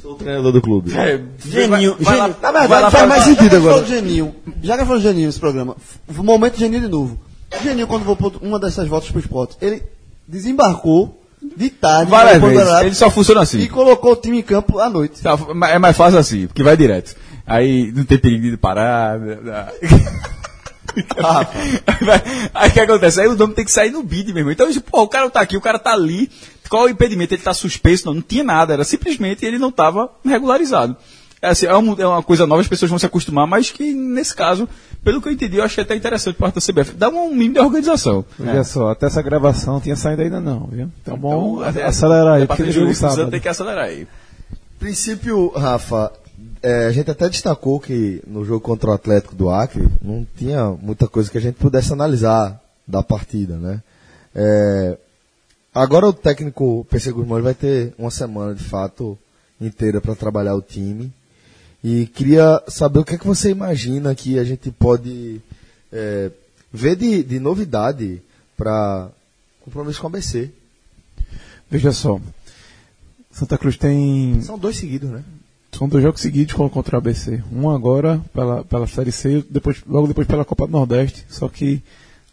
Sou 0.00 0.12
o 0.12 0.14
treinador 0.14 0.52
do 0.52 0.62
clube. 0.62 0.92
É, 0.96 1.20
Geninho, 1.46 1.96
vai- 1.98 2.04
vai 2.04 2.16
lá-. 2.16 2.28
Na 2.28 2.50
vai 2.52 2.60
verdade, 2.62 2.82
lá 2.82 2.90
faz 2.90 3.08
mais 3.08 3.24
sentido 3.24 3.56
agora. 3.56 3.84
Geninho, 3.84 4.34
já 4.62 4.78
que 4.78 4.84
falou 4.84 5.00
Geninho 5.00 5.26
nesse 5.26 5.40
programa, 5.40 5.76
momento 6.08 6.58
Geninho 6.58 6.82
de 6.82 6.88
novo. 6.88 7.20
Geninho, 7.62 7.86
quando 7.86 8.04
voltou 8.04 8.32
uma 8.40 8.58
dessas 8.58 8.88
voltas 8.88 9.10
pro 9.10 9.20
esporte, 9.20 9.56
ele 9.60 9.82
desembarcou 10.26 11.19
de 11.42 11.70
tarde 11.70 12.10
Várias 12.10 12.40
vezes. 12.40 12.80
Ele 12.82 12.94
só 12.94 13.10
funciona 13.10 13.40
assim. 13.42 13.60
e 13.60 13.68
colocou 13.68 14.12
o 14.12 14.16
time 14.16 14.38
em 14.38 14.42
campo 14.42 14.78
à 14.78 14.88
noite. 14.90 15.20
Tá, 15.22 15.36
é 15.70 15.78
mais 15.78 15.96
fácil 15.96 16.18
assim, 16.18 16.46
porque 16.46 16.62
vai 16.62 16.76
direto. 16.76 17.16
Aí 17.46 17.90
não 17.94 18.04
tem 18.04 18.18
perigo 18.18 18.50
de 18.50 18.56
parar. 18.56 19.18
né, 19.18 19.38
Vai- 22.00 22.22
Aí 22.54 22.68
o 22.70 22.72
que 22.72 22.80
acontece? 22.80 23.20
Aí 23.20 23.28
o 23.28 23.36
nome 23.36 23.54
tem 23.54 23.64
que 23.64 23.70
sair 23.70 23.90
no 23.90 24.02
bid, 24.02 24.32
meu 24.32 24.40
irmão. 24.40 24.52
Então, 24.52 24.68
pô, 24.82 25.02
o 25.02 25.08
cara 25.08 25.30
tá 25.30 25.40
aqui, 25.40 25.56
o 25.56 25.60
cara 25.60 25.78
tá 25.78 25.92
ali. 25.92 26.30
Qual 26.68 26.82
é 26.84 26.86
o 26.86 26.90
impedimento? 26.92 27.34
Ele 27.34 27.42
tá 27.42 27.54
suspenso? 27.54 28.06
Não, 28.06 28.14
não 28.14 28.22
tinha 28.22 28.44
nada. 28.44 28.72
Era 28.74 28.84
simplesmente 28.84 29.44
ele 29.44 29.58
não 29.58 29.68
estava 29.70 30.10
regularizado. 30.24 30.96
É, 31.42 31.48
assim, 31.48 31.64
é, 31.66 31.74
um- 31.76 31.98
é 31.98 32.06
uma 32.06 32.22
coisa 32.22 32.46
nova, 32.46 32.60
as 32.60 32.68
pessoas 32.68 32.90
vão 32.90 32.98
se 32.98 33.06
acostumar, 33.06 33.46
mas 33.46 33.70
que 33.70 33.94
nesse 33.94 34.34
caso, 34.34 34.68
pelo 35.02 35.22
que 35.22 35.28
eu 35.28 35.32
entendi, 35.32 35.56
eu 35.56 35.64
achei 35.64 35.82
até 35.82 35.96
interessante 35.96 36.36
parte 36.36 36.56
da 36.56 36.60
CBF. 36.60 36.92
Dá 36.94 37.08
um 37.08 37.30
mínimo 37.30 37.54
de 37.54 37.60
organização. 37.60 38.24
Olha 38.38 38.62
só, 38.62 38.90
até 38.90 39.06
essa 39.06 39.22
gravação 39.22 39.74
não 39.74 39.80
tinha 39.80 39.96
saído 39.96 40.20
ainda 40.22 40.38
não, 40.40 40.66
viu? 40.66 40.90
Então, 41.00 41.16
bom, 41.16 41.62
até- 41.62 41.82
acelerar 41.84 42.34
aí, 42.34 42.42
é 42.42 42.46
porque 42.46 42.70
jogo 42.70 42.94
sábado. 42.94 43.30
tem 43.30 43.40
que 43.40 43.48
acelerar 43.48 43.84
aí. 43.86 44.06
princípio, 44.78 45.48
Rafa, 45.50 46.12
é, 46.62 46.86
a 46.86 46.92
gente 46.92 47.10
até 47.10 47.28
destacou 47.28 47.80
que 47.80 48.22
no 48.26 48.44
jogo 48.44 48.60
contra 48.60 48.90
o 48.90 48.92
Atlético 48.92 49.34
do 49.34 49.50
Acre 49.50 49.88
não 50.02 50.26
tinha 50.36 50.70
muita 50.80 51.06
coisa 51.08 51.30
que 51.30 51.38
a 51.38 51.40
gente 51.40 51.54
pudesse 51.56 51.92
analisar 51.92 52.60
da 52.86 53.02
partida, 53.02 53.56
né? 53.56 53.80
É, 54.34 54.96
agora 55.74 56.06
o 56.06 56.12
técnico 56.12 56.86
PC 56.90 57.12
Guzmão 57.12 57.42
vai 57.42 57.54
ter 57.54 57.92
uma 57.98 58.10
semana 58.10 58.54
de 58.54 58.64
fato 58.64 59.18
inteira 59.60 60.00
para 60.00 60.14
trabalhar 60.14 60.54
o 60.54 60.62
time 60.62 61.12
e 61.82 62.06
queria 62.06 62.62
saber 62.68 62.98
o 63.00 63.04
que 63.04 63.14
é 63.14 63.18
que 63.18 63.26
você 63.26 63.50
imagina 63.50 64.14
que 64.14 64.38
a 64.38 64.44
gente 64.44 64.70
pode 64.70 65.40
é, 65.92 66.30
ver 66.72 66.96
de, 66.96 67.22
de 67.22 67.40
novidade 67.40 68.22
para 68.56 69.08
compromisso 69.60 70.00
com 70.00 70.06
o 70.06 70.10
ABC. 70.10 70.50
Veja 71.70 71.92
só, 71.92 72.20
Santa 73.30 73.56
Cruz 73.56 73.76
tem 73.76 74.42
São 74.42 74.58
dois 74.58 74.76
seguidos, 74.76 75.10
né? 75.10 75.22
São 75.72 75.88
dois 75.88 76.02
jogos 76.02 76.20
seguidos 76.20 76.52
contra 76.52 76.96
o 76.96 76.98
ABC. 76.98 77.42
Um 77.50 77.70
agora 77.70 78.20
pela, 78.34 78.64
pela 78.64 78.86
Série 78.86 79.12
C, 79.12 79.44
depois, 79.48 79.82
logo 79.86 80.08
depois 80.08 80.26
pela 80.26 80.44
Copa 80.44 80.66
do 80.66 80.72
Nordeste, 80.72 81.24
só 81.30 81.48
que 81.48 81.82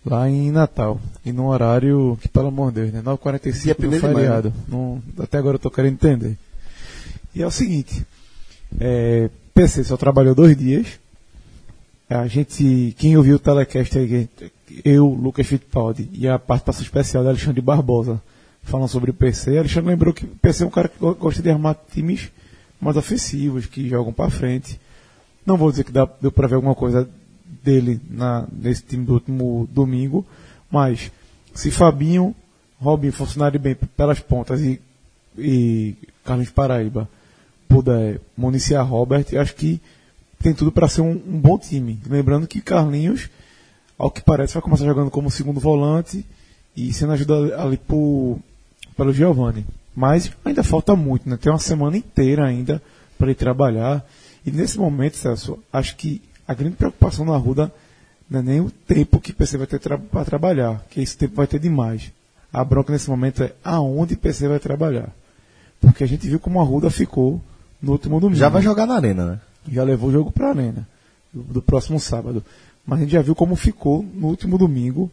lá 0.05 0.29
em 0.29 0.51
Natal. 0.51 0.99
E 1.23 1.31
num 1.31 1.45
horário 1.47 2.17
que, 2.21 2.27
pelo 2.27 2.47
amor 2.47 2.71
de 2.71 2.81
Deus, 2.81 2.93
né? 2.93 3.01
9h45 3.03 3.61
Dia 3.61 3.75
no 3.79 3.89
maio, 3.89 4.01
feriado. 4.01 4.53
Não- 4.67 5.01
até 5.19 5.37
agora 5.37 5.55
eu 5.55 5.59
tô 5.59 5.69
querendo 5.69 5.93
entender. 5.93 6.35
E 7.35 7.43
é 7.43 7.47
o 7.47 7.51
seguinte, 7.51 8.05
é, 8.80 9.30
PC 9.53 9.84
só 9.84 9.98
trabalhou 9.98 10.35
dois 10.35 10.56
dias. 10.56 10.99
A 12.10 12.26
gente, 12.27 12.95
quem 12.98 13.18
ouviu 13.18 13.35
o 13.35 13.39
telecast 13.39 13.98
aí, 13.98 14.30
eu, 14.85 15.07
Lucas 15.07 15.45
Fittipaldi 15.48 16.10
e 16.14 16.27
a 16.27 16.39
participação 16.39 16.84
especial 16.84 17.23
de 17.23 17.30
Alexandre 17.30 17.61
Barbosa 17.61 18.22
falando 18.64 18.88
sobre 18.89 19.11
o 19.11 19.14
PC, 19.14 19.57
Alexandre 19.57 19.89
lembrou 19.91 20.14
que 20.14 20.26
o 20.26 20.30
PC 20.41 20.64
é 20.64 20.68
um 20.68 20.69
cara 20.69 20.88
que 20.89 20.99
go- 20.99 21.15
gosta 21.15 21.41
de 21.41 21.49
armar 21.49 21.76
times 21.94 22.30
mais 22.80 22.95
ofensivos, 22.98 23.65
que 23.65 23.88
jogam 23.89 24.11
para 24.14 24.30
frente. 24.30 24.80
Não 25.45 25.57
vou 25.57 25.69
dizer 25.72 25.84
que 25.85 25.91
dá, 25.91 26.07
deu 26.22 26.31
para 26.31 26.48
ver 26.48 26.56
alguma 26.56 26.76
coisa 26.76 27.10
dele 27.64 27.99
na, 28.10 28.45
nesse 28.52 28.84
time 28.84 29.06
do 29.06 29.14
último 29.14 29.68
domingo, 29.72 30.26
mas 30.69 31.11
se 31.53 31.72
Fabinho, 31.72 32.35
Robinho 32.80 33.11
funcionarem 33.14 33.60
bem 33.60 33.76
pelas 33.76 34.19
pontas 34.19 34.61
e, 34.61 34.80
e 35.38 35.95
Carlos 36.23 36.49
Paraíba 36.49 37.10
puder 37.68 38.19
municiar 38.35 38.88
Robert, 38.88 39.26
acho 39.39 39.56
que 39.56 39.81
tem 40.39 40.53
tudo 40.53 40.72
para 40.72 40.88
ser 40.88 41.02
um, 41.02 41.11
um 41.11 41.39
bom 41.39 41.57
time. 41.57 41.99
Lembrando 42.07 42.48
que 42.48 42.61
Carlinhos, 42.61 43.30
ao 43.98 44.11
que 44.11 44.22
parece, 44.22 44.53
vai 44.53 44.61
começar 44.61 44.85
jogando 44.85 45.11
como 45.11 45.31
segundo 45.31 45.60
volante 45.60 46.26
e 46.76 46.94
sendo 46.94 47.14
ajudado 47.14 47.53
ali 47.56 47.77
por, 47.77 48.39
pelo 48.95 49.14
Giovanni. 49.14 49.65
Mas 49.95 50.31
ainda 50.45 50.64
falta 50.64 50.95
muito, 50.95 51.27
né? 51.27 51.38
Tem 51.38 51.52
uma 51.52 51.57
semana 51.57 51.98
inteira 51.98 52.45
ainda 52.45 52.81
para 53.18 53.27
ele 53.27 53.35
trabalhar. 53.35 54.06
E 54.45 54.52
nesse 54.52 54.77
momento, 54.77 55.18
Celso, 55.18 55.57
acho 55.73 55.95
que 55.95 56.22
a 56.48 56.53
grande 56.53 56.76
preocupação 56.76 57.26
na 57.26 57.34
Arruda 57.34 57.73
não 58.30 58.39
é 58.39 58.44
nem 58.44 58.60
o 58.61 58.69
tempo 58.69 59.19
que 59.19 59.31
o 59.31 59.35
PC 59.35 59.57
vai 59.57 59.68
ter 59.68 59.80
tra 59.80 59.98
para 59.98 60.23
trabalhar, 60.23 60.85
que 60.89 61.02
esse 61.02 61.18
tempo 61.18 61.35
vai 61.35 61.48
ter 61.48 61.60
demais. 61.60 62.11
A 62.53 62.64
bronca 62.64 62.94
nesse 62.94 63.10
momento 63.10 63.44
é 63.44 63.53
aonde 63.64 64.14
o 64.14 64.18
PC 64.18 64.48
vai 64.48 64.60
trabalhar. 64.60 65.11
Porque 65.81 66.03
a 66.03 66.07
gente 66.07 66.27
viu 66.27 66.39
como 66.39 66.60
a 66.60 66.64
Arruda 66.64 66.89
ficou 66.89 67.41
no 67.81 67.91
último 67.93 68.19
domingo 68.19 68.39
Já 68.39 68.49
vai 68.49 68.61
jogar 68.61 68.85
na 68.85 68.95
arena, 68.95 69.25
né? 69.25 69.39
já 69.69 69.83
levou 69.83 70.09
o 70.09 70.13
jogo 70.13 70.31
para 70.31 70.47
a 70.47 70.49
arena 70.51 70.87
do, 71.33 71.61
próximo 71.61 71.99
sábado. 71.99 72.43
Mas 72.85 72.99
a 72.99 73.01
gente 73.03 73.11
já 73.11 73.21
viu 73.21 73.35
como 73.35 73.55
ficou 73.55 74.03
no 74.13 74.27
último 74.27 74.57
domingo 74.57 75.11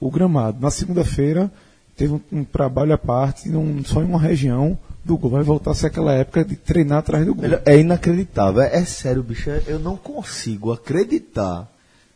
o 0.00 0.10
gramado. 0.10 0.58
Na 0.60 0.70
segunda-feira 0.70 1.50
teve 1.96 2.12
um, 2.14 2.20
um 2.32 2.44
trabalho 2.44 2.92
à 2.94 2.98
parte, 2.98 3.48
num- 3.48 3.84
só 3.84 4.00
em 4.00 4.04
uma 4.04 4.20
região 4.20 4.78
do 5.04 5.16
gol. 5.18 5.30
Vai 5.32 5.42
voltar 5.42 5.72
a 5.72 5.74
ser 5.74 5.88
aquela 5.88 6.12
época 6.12 6.44
de 6.44 6.54
treinar 6.56 6.98
atrás 6.98 7.26
do 7.26 7.34
gol. 7.34 7.44
É 7.64 7.78
inacreditável. 7.78 8.62
É, 8.62 8.76
é 8.76 8.84
sério, 8.84 9.22
bicho. 9.24 9.50
é- 9.50 9.62
Eu 9.66 9.78
não 9.80 9.96
consigo 9.96 10.72
acreditar 10.72 11.68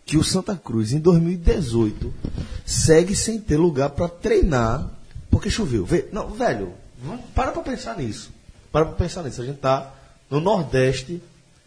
que 0.07 0.17
o 0.17 0.23
Santa 0.25 0.55
Cruz, 0.57 0.93
em 0.93 0.99
2018, 1.01 2.13
segue 2.65 3.15
sem 3.17 3.41
ter 3.41 3.57
lugar 3.57 3.91
para 3.91 4.09
treinar 4.09 4.89
porque 5.31 5.51
choveu. 5.51 5.85
Vê, 5.85 6.07
não, 6.13 6.31
velho, 6.31 6.73
vamos, 7.05 7.25
para 7.35 7.51
pra 7.53 7.63
pensar 7.63 7.97
nisso. 7.97 8.31
Para 8.73 8.87
pensar 8.87 9.23
nisso. 9.23 9.43
A 9.43 9.47
gente 9.47 9.59
tá 9.59 9.93
no 10.31 10.41
Nordeste, 10.41 11.23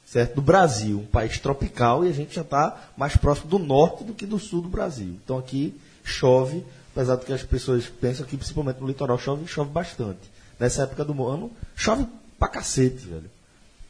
certo? 0.05 0.35
Do 0.35 0.41
Brasil, 0.41 0.99
um 0.99 1.05
país 1.05 1.37
tropical, 1.39 2.05
e 2.05 2.09
a 2.09 2.13
gente 2.13 2.35
já 2.35 2.43
tá 2.43 2.91
mais 2.95 3.17
próximo 3.17 3.49
do 3.49 3.59
norte 3.59 4.03
do 4.03 4.13
que 4.13 4.25
do 4.25 4.39
sul 4.39 4.61
do 4.61 4.69
Brasil. 4.69 5.17
Então 5.23 5.37
aqui 5.37 5.79
chove, 6.03 6.63
apesar 6.91 7.15
do 7.15 7.25
que 7.25 7.33
as 7.33 7.43
pessoas 7.43 7.85
pensam 7.87 8.25
que 8.25 8.37
principalmente 8.37 8.79
no 8.79 8.87
litoral 8.87 9.17
chove, 9.17 9.47
chove 9.47 9.71
bastante. 9.71 10.31
Nessa 10.59 10.83
época 10.83 11.03
do 11.03 11.27
ano, 11.27 11.51
chove 11.75 12.05
pra 12.39 12.47
cacete, 12.47 13.05
velho. 13.05 13.29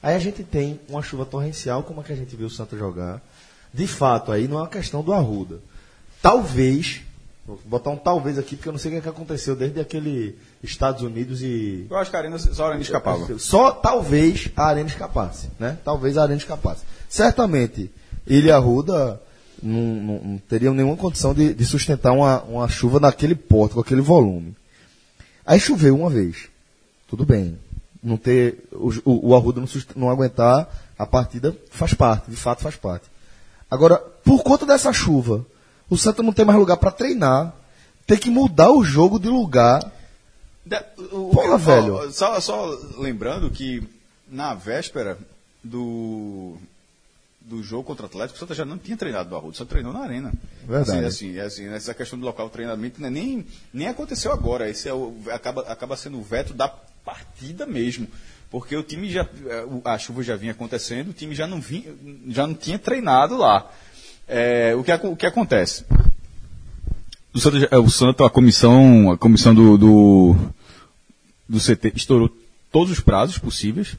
Aí 0.01 0.15
a 0.15 0.19
gente 0.19 0.43
tem 0.43 0.79
uma 0.89 1.01
chuva 1.01 1.25
torrencial, 1.25 1.83
como 1.83 2.01
a 2.01 2.03
que 2.03 2.11
a 2.11 2.15
gente 2.15 2.35
viu 2.35 2.47
o 2.47 2.49
Santa 2.49 2.77
jogar. 2.77 3.21
De 3.73 3.87
fato, 3.87 4.31
aí 4.31 4.47
não 4.47 4.57
é 4.59 4.61
uma 4.61 4.67
questão 4.67 5.01
do 5.01 5.13
Arruda. 5.13 5.59
Talvez, 6.21 7.01
vou 7.45 7.59
botar 7.65 7.89
um 7.89 7.97
talvez 7.97 8.37
aqui, 8.37 8.55
porque 8.55 8.69
eu 8.69 8.73
não 8.73 8.79
sei 8.79 8.89
o 8.89 8.93
que, 8.93 8.97
é 8.99 9.01
que 9.01 9.09
aconteceu 9.09 9.55
desde 9.55 9.79
aquele 9.79 10.35
Estados 10.61 11.01
Unidos 11.01 11.41
e. 11.41 11.85
Eu 11.89 11.97
acho 11.97 12.09
que 12.09 12.15
a 12.15 12.19
Arena 12.19 12.37
só 12.37 12.63
a 12.63 12.67
Arena 12.69 12.81
escapava. 12.81 13.39
Só 13.39 13.71
talvez 13.71 14.49
a 14.55 14.65
Arena 14.65 14.87
escapasse, 14.89 15.49
né? 15.59 15.77
Talvez 15.83 16.17
a 16.17 16.23
Arena 16.23 16.37
escapasse. 16.39 16.83
Certamente, 17.09 17.91
ele 18.25 18.47
e 18.47 18.51
Arruda 18.51 19.21
não, 19.61 19.81
não, 19.81 20.19
não 20.23 20.37
teriam 20.49 20.73
nenhuma 20.73 20.95
condição 20.97 21.33
de, 21.33 21.53
de 21.53 21.65
sustentar 21.65 22.11
uma, 22.13 22.41
uma 22.43 22.67
chuva 22.67 22.99
naquele 22.99 23.35
porto, 23.35 23.73
com 23.75 23.79
aquele 23.81 24.01
volume. 24.01 24.55
Aí 25.45 25.59
choveu 25.59 25.95
uma 25.95 26.09
vez. 26.09 26.47
Tudo 27.07 27.25
bem. 27.25 27.57
Não 28.01 28.17
ter, 28.17 28.65
o, 28.73 29.29
o, 29.29 29.35
Arruda 29.35 29.59
não, 29.61 29.67
sust- 29.67 29.95
não 29.95 30.09
aguentar 30.09 30.67
a 30.99 31.05
partida 31.05 31.55
faz 31.71 31.93
parte, 31.93 32.29
de 32.29 32.35
fato 32.35 32.61
faz 32.61 32.75
parte. 32.75 33.05
Agora, 33.71 33.97
por 33.97 34.43
conta 34.43 34.65
dessa 34.65 34.91
chuva, 34.91 35.45
o 35.89 35.97
Santa 35.97 36.23
não 36.23 36.33
tem 36.33 36.45
mais 36.45 36.57
lugar 36.59 36.77
para 36.77 36.91
treinar, 36.91 37.53
tem 38.07 38.17
que 38.17 38.29
mudar 38.29 38.71
o 38.71 38.83
jogo 38.83 39.19
de 39.19 39.27
lugar. 39.29 39.91
Da- 40.65 40.83
o- 41.11 41.29
Porra, 41.31 41.57
velho. 41.57 42.11
Só, 42.11 42.39
só 42.39 42.65
lembrando 42.97 43.49
que 43.49 43.83
na 44.27 44.53
véspera 44.53 45.17
do, 45.63 46.55
do 47.41 47.61
jogo 47.63 47.83
contra 47.83 48.03
o 48.03 48.05
Atlético, 48.07 48.35
o 48.37 48.39
Santa 48.39 48.53
já 48.55 48.65
não 48.65 48.77
tinha 48.77 48.97
treinado 48.97 49.29
do 49.29 49.35
Arruda, 49.35 49.55
só 49.57 49.65
treinou 49.65 49.93
na 49.93 49.99
arena. 50.01 50.31
Verdade. 50.67 51.05
Assim, 51.05 51.37
assim, 51.37 51.39
assim, 51.39 51.67
essa 51.73 51.93
questão 51.93 52.17
do 52.19 52.25
local 52.25 52.47
de 52.47 52.53
treinamento 52.53 53.01
né, 53.01 53.09
nem, 53.09 53.45
nem 53.73 53.87
aconteceu 53.87 54.31
agora. 54.31 54.69
Esse 54.69 54.87
é 54.89 54.93
o, 54.93 55.15
acaba, 55.31 55.61
acaba 55.63 55.95
sendo 55.95 56.17
o 56.17 56.23
veto 56.23 56.53
da 56.53 56.67
partida 57.05 57.65
mesmo. 57.65 58.07
Porque 58.49 58.75
o 58.75 58.83
time 58.83 59.09
já. 59.09 59.27
o- 59.67 59.81
A 59.83 59.97
chuva 59.97 60.21
já 60.23 60.35
vinha 60.35 60.51
acontecendo, 60.51 61.09
o 61.09 61.13
time 61.13 61.33
já 61.35 61.47
não, 61.47 61.59
vinha, 61.59 61.93
já 62.27 62.45
não 62.47 62.53
tinha 62.53 62.77
treinado 62.79 63.35
lá. 63.37 63.69
É, 64.27 64.73
o, 64.75 64.83
que, 64.83 64.91
o 64.93 65.15
que 65.15 65.25
acontece? 65.25 65.85
o 67.33 67.39
Santa, 67.39 67.59
já- 67.59 68.21
o 68.21 68.25
a 68.25 68.29
comissão, 68.29 69.11
a 69.11 69.17
comissão 69.17 69.55
do, 69.55 69.77
do, 69.77 70.35
do 71.49 71.59
CT 71.59 71.93
estourou 71.95 72.29
todos 72.71 72.91
os 72.91 72.99
prazos 72.99 73.37
possíveis. 73.37 73.97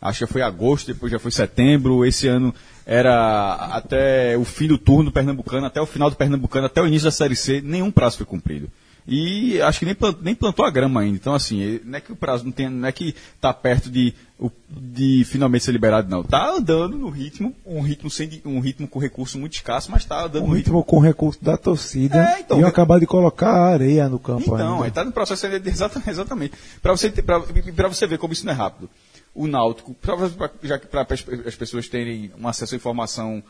Acho 0.00 0.26
que 0.26 0.32
foi 0.32 0.42
agosto, 0.42 0.88
depois 0.88 1.10
já 1.10 1.18
foi 1.18 1.30
setembro. 1.30 2.04
Esse 2.04 2.28
ano 2.28 2.54
era 2.84 3.54
até 3.72 4.36
o 4.36 4.44
fim 4.44 4.68
do 4.68 4.76
turno 4.78 5.04
do 5.10 5.12
Pernambucano, 5.12 5.66
até 5.66 5.80
o 5.80 5.86
final 5.86 6.10
do 6.10 6.16
Pernambucano, 6.16 6.66
até 6.66 6.82
o 6.82 6.86
início 6.86 7.06
da 7.06 7.10
Série 7.10 7.34
C, 7.34 7.60
nenhum 7.62 7.90
prazo 7.90 8.18
foi 8.18 8.26
cumprido. 8.26 8.70
E 9.08 9.60
acho 9.62 9.78
que 9.78 9.84
nem, 9.84 9.94
plan- 9.94 10.16
nem 10.20 10.34
plantou 10.34 10.64
a 10.64 10.70
grama 10.70 11.00
ainda. 11.00 11.16
Então, 11.16 11.32
assim, 11.32 11.78
não 11.84 11.96
é 11.96 12.00
que 12.00 12.10
o 12.12 12.16
prazo 12.16 12.44
não 12.44 12.50
tem, 12.50 12.68
não 12.68 12.88
é 12.88 12.90
que 12.90 13.14
está 13.36 13.54
perto 13.54 13.88
de, 13.88 14.12
o- 14.36 14.50
de 14.68 15.24
finalmente 15.24 15.64
ser 15.64 15.70
liberado, 15.70 16.10
não. 16.10 16.22
Está 16.22 16.50
andando 16.50 16.98
no 16.98 17.08
ritmo, 17.08 17.54
um 17.64 17.80
ritmo, 17.82 18.10
sem, 18.10 18.42
um 18.44 18.58
ritmo 18.58 18.88
com 18.88 18.98
recurso 18.98 19.38
muito 19.38 19.52
escasso, 19.54 19.90
mas 19.92 20.02
está 20.02 20.24
andando 20.24 20.42
Um 20.44 20.48
no 20.48 20.54
ritmo 20.54 20.78
ritmo 20.78 20.84
com 20.84 20.98
recurso 20.98 21.38
da 21.42 21.56
torcida. 21.56 22.18
É, 22.36 22.40
então, 22.40 22.58
e 22.58 22.62
eu 22.62 22.66
é- 22.66 22.68
acabar 22.70 22.98
de 22.98 23.06
colocar 23.06 23.52
areia 23.52 24.08
no 24.08 24.18
campo 24.18 24.42
Então, 24.54 24.74
ainda. 24.74 24.84
aí 24.86 24.90
tá 24.90 25.04
no 25.04 25.12
processo 25.12 25.46
de- 25.48 25.68
exatamente. 26.10 26.54
Para 26.82 26.90
você, 26.96 27.08
ter- 27.08 27.22
pra- 27.22 27.40
pra 27.40 27.88
você 27.88 28.06
ver 28.08 28.18
como 28.18 28.32
isso 28.32 28.44
não 28.44 28.52
é 28.52 28.56
rápido. 28.56 28.90
O 29.32 29.46
Náutico, 29.46 29.94
pra, 29.94 30.16
já 30.62 30.78
que 30.78 30.86
para 30.88 31.06
as 31.46 31.54
pessoas 31.54 31.86
terem 31.88 32.32
um 32.40 32.48
acesso 32.48 32.74
à 32.74 32.76
informação 32.76 33.40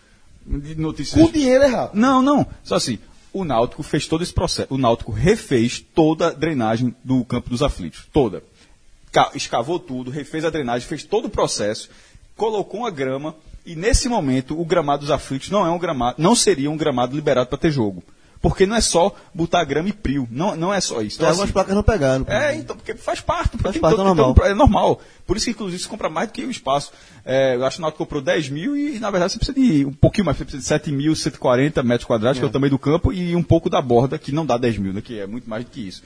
de 0.44 0.74
notícias. 0.74 1.18
Com 1.24 1.30
dinheiro 1.32 1.64
é 1.64 1.68
rápido. 1.68 1.98
Não, 1.98 2.20
não. 2.20 2.46
Só 2.62 2.74
assim, 2.74 2.98
o 3.40 3.44
Náutico 3.44 3.82
fez 3.82 4.06
todo 4.06 4.22
esse 4.22 4.32
processo. 4.32 4.72
O 4.72 4.78
Náutico 4.78 5.12
refez 5.12 5.80
toda 5.94 6.28
a 6.28 6.32
drenagem 6.32 6.94
do 7.04 7.24
campo 7.24 7.50
dos 7.50 7.62
aflitos. 7.62 8.06
Toda. 8.12 8.42
Ca- 9.12 9.30
Escavou 9.34 9.78
tudo, 9.78 10.10
refez 10.10 10.44
a 10.44 10.50
drenagem, 10.50 10.86
fez 10.88 11.02
todo 11.04 11.26
o 11.26 11.30
processo, 11.30 11.88
colocou 12.36 12.80
uma 12.80 12.90
grama 12.90 13.34
e 13.64 13.74
nesse 13.74 14.08
momento 14.08 14.58
o 14.60 14.64
gramado 14.64 15.00
dos 15.00 15.10
aflitos 15.10 15.50
não 15.50 15.66
é 15.66 15.70
um 15.70 15.78
gramado, 15.78 16.20
não 16.22 16.34
seria 16.34 16.70
um 16.70 16.76
gramado 16.76 17.14
liberado 17.16 17.48
para 17.48 17.58
ter 17.58 17.70
jogo. 17.70 18.02
Porque 18.40 18.66
não 18.66 18.76
é 18.76 18.80
só 18.80 19.14
botar 19.34 19.64
grama 19.64 19.88
e 19.88 19.92
prio. 19.92 20.28
Não, 20.30 20.54
não 20.56 20.72
é 20.72 20.80
só 20.80 21.00
isso. 21.00 21.16
Então, 21.16 21.28
algumas 21.28 21.44
assim, 21.44 21.52
placas 21.52 21.74
não 21.74 21.82
pegaram. 21.82 22.24
é, 22.28 22.54
então, 22.56 22.76
porque 22.76 22.94
faz 22.94 23.20
parte. 23.20 23.56
Faz 23.58 23.76
parte, 23.78 23.96
todo- 23.96 24.02
é 24.02 24.14
normal. 24.14 24.36
é 24.44 24.54
normal. 24.54 25.00
Por 25.26 25.36
isso 25.36 25.46
que, 25.46 25.52
inclusive, 25.52 25.82
se 25.82 25.88
compra 25.88 26.08
mais 26.08 26.28
do 26.28 26.32
que 26.32 26.44
o 26.44 26.50
espaço. 26.50 26.92
É, 27.24 27.56
eu 27.56 27.64
acho 27.64 27.78
que 27.78 27.84
o 27.84 27.92
comprou 27.92 28.20
10 28.22 28.48
mil 28.50 28.76
e, 28.76 28.98
na 29.00 29.10
verdade, 29.10 29.32
você 29.32 29.38
precisa 29.38 29.58
de 29.58 29.84
um 29.84 29.92
pouquinho 29.92 30.24
mais. 30.26 30.36
Você 30.36 30.44
precisa 30.44 30.78
de 30.78 30.90
7.140 30.92 31.82
metros 31.82 32.06
quadrados, 32.06 32.38
que 32.38 32.44
é 32.44 32.48
o 32.48 32.50
tamanho 32.52 32.70
do 32.70 32.78
campo, 32.78 33.12
e 33.12 33.34
um 33.34 33.42
pouco 33.42 33.68
da 33.68 33.80
borda, 33.80 34.18
que 34.18 34.30
não 34.30 34.46
dá 34.46 34.56
10 34.56 34.78
mil, 34.78 34.92
né, 34.92 35.00
que 35.00 35.18
é 35.18 35.26
muito 35.26 35.48
mais 35.48 35.64
do 35.64 35.70
que 35.70 35.80
isso. 35.80 36.02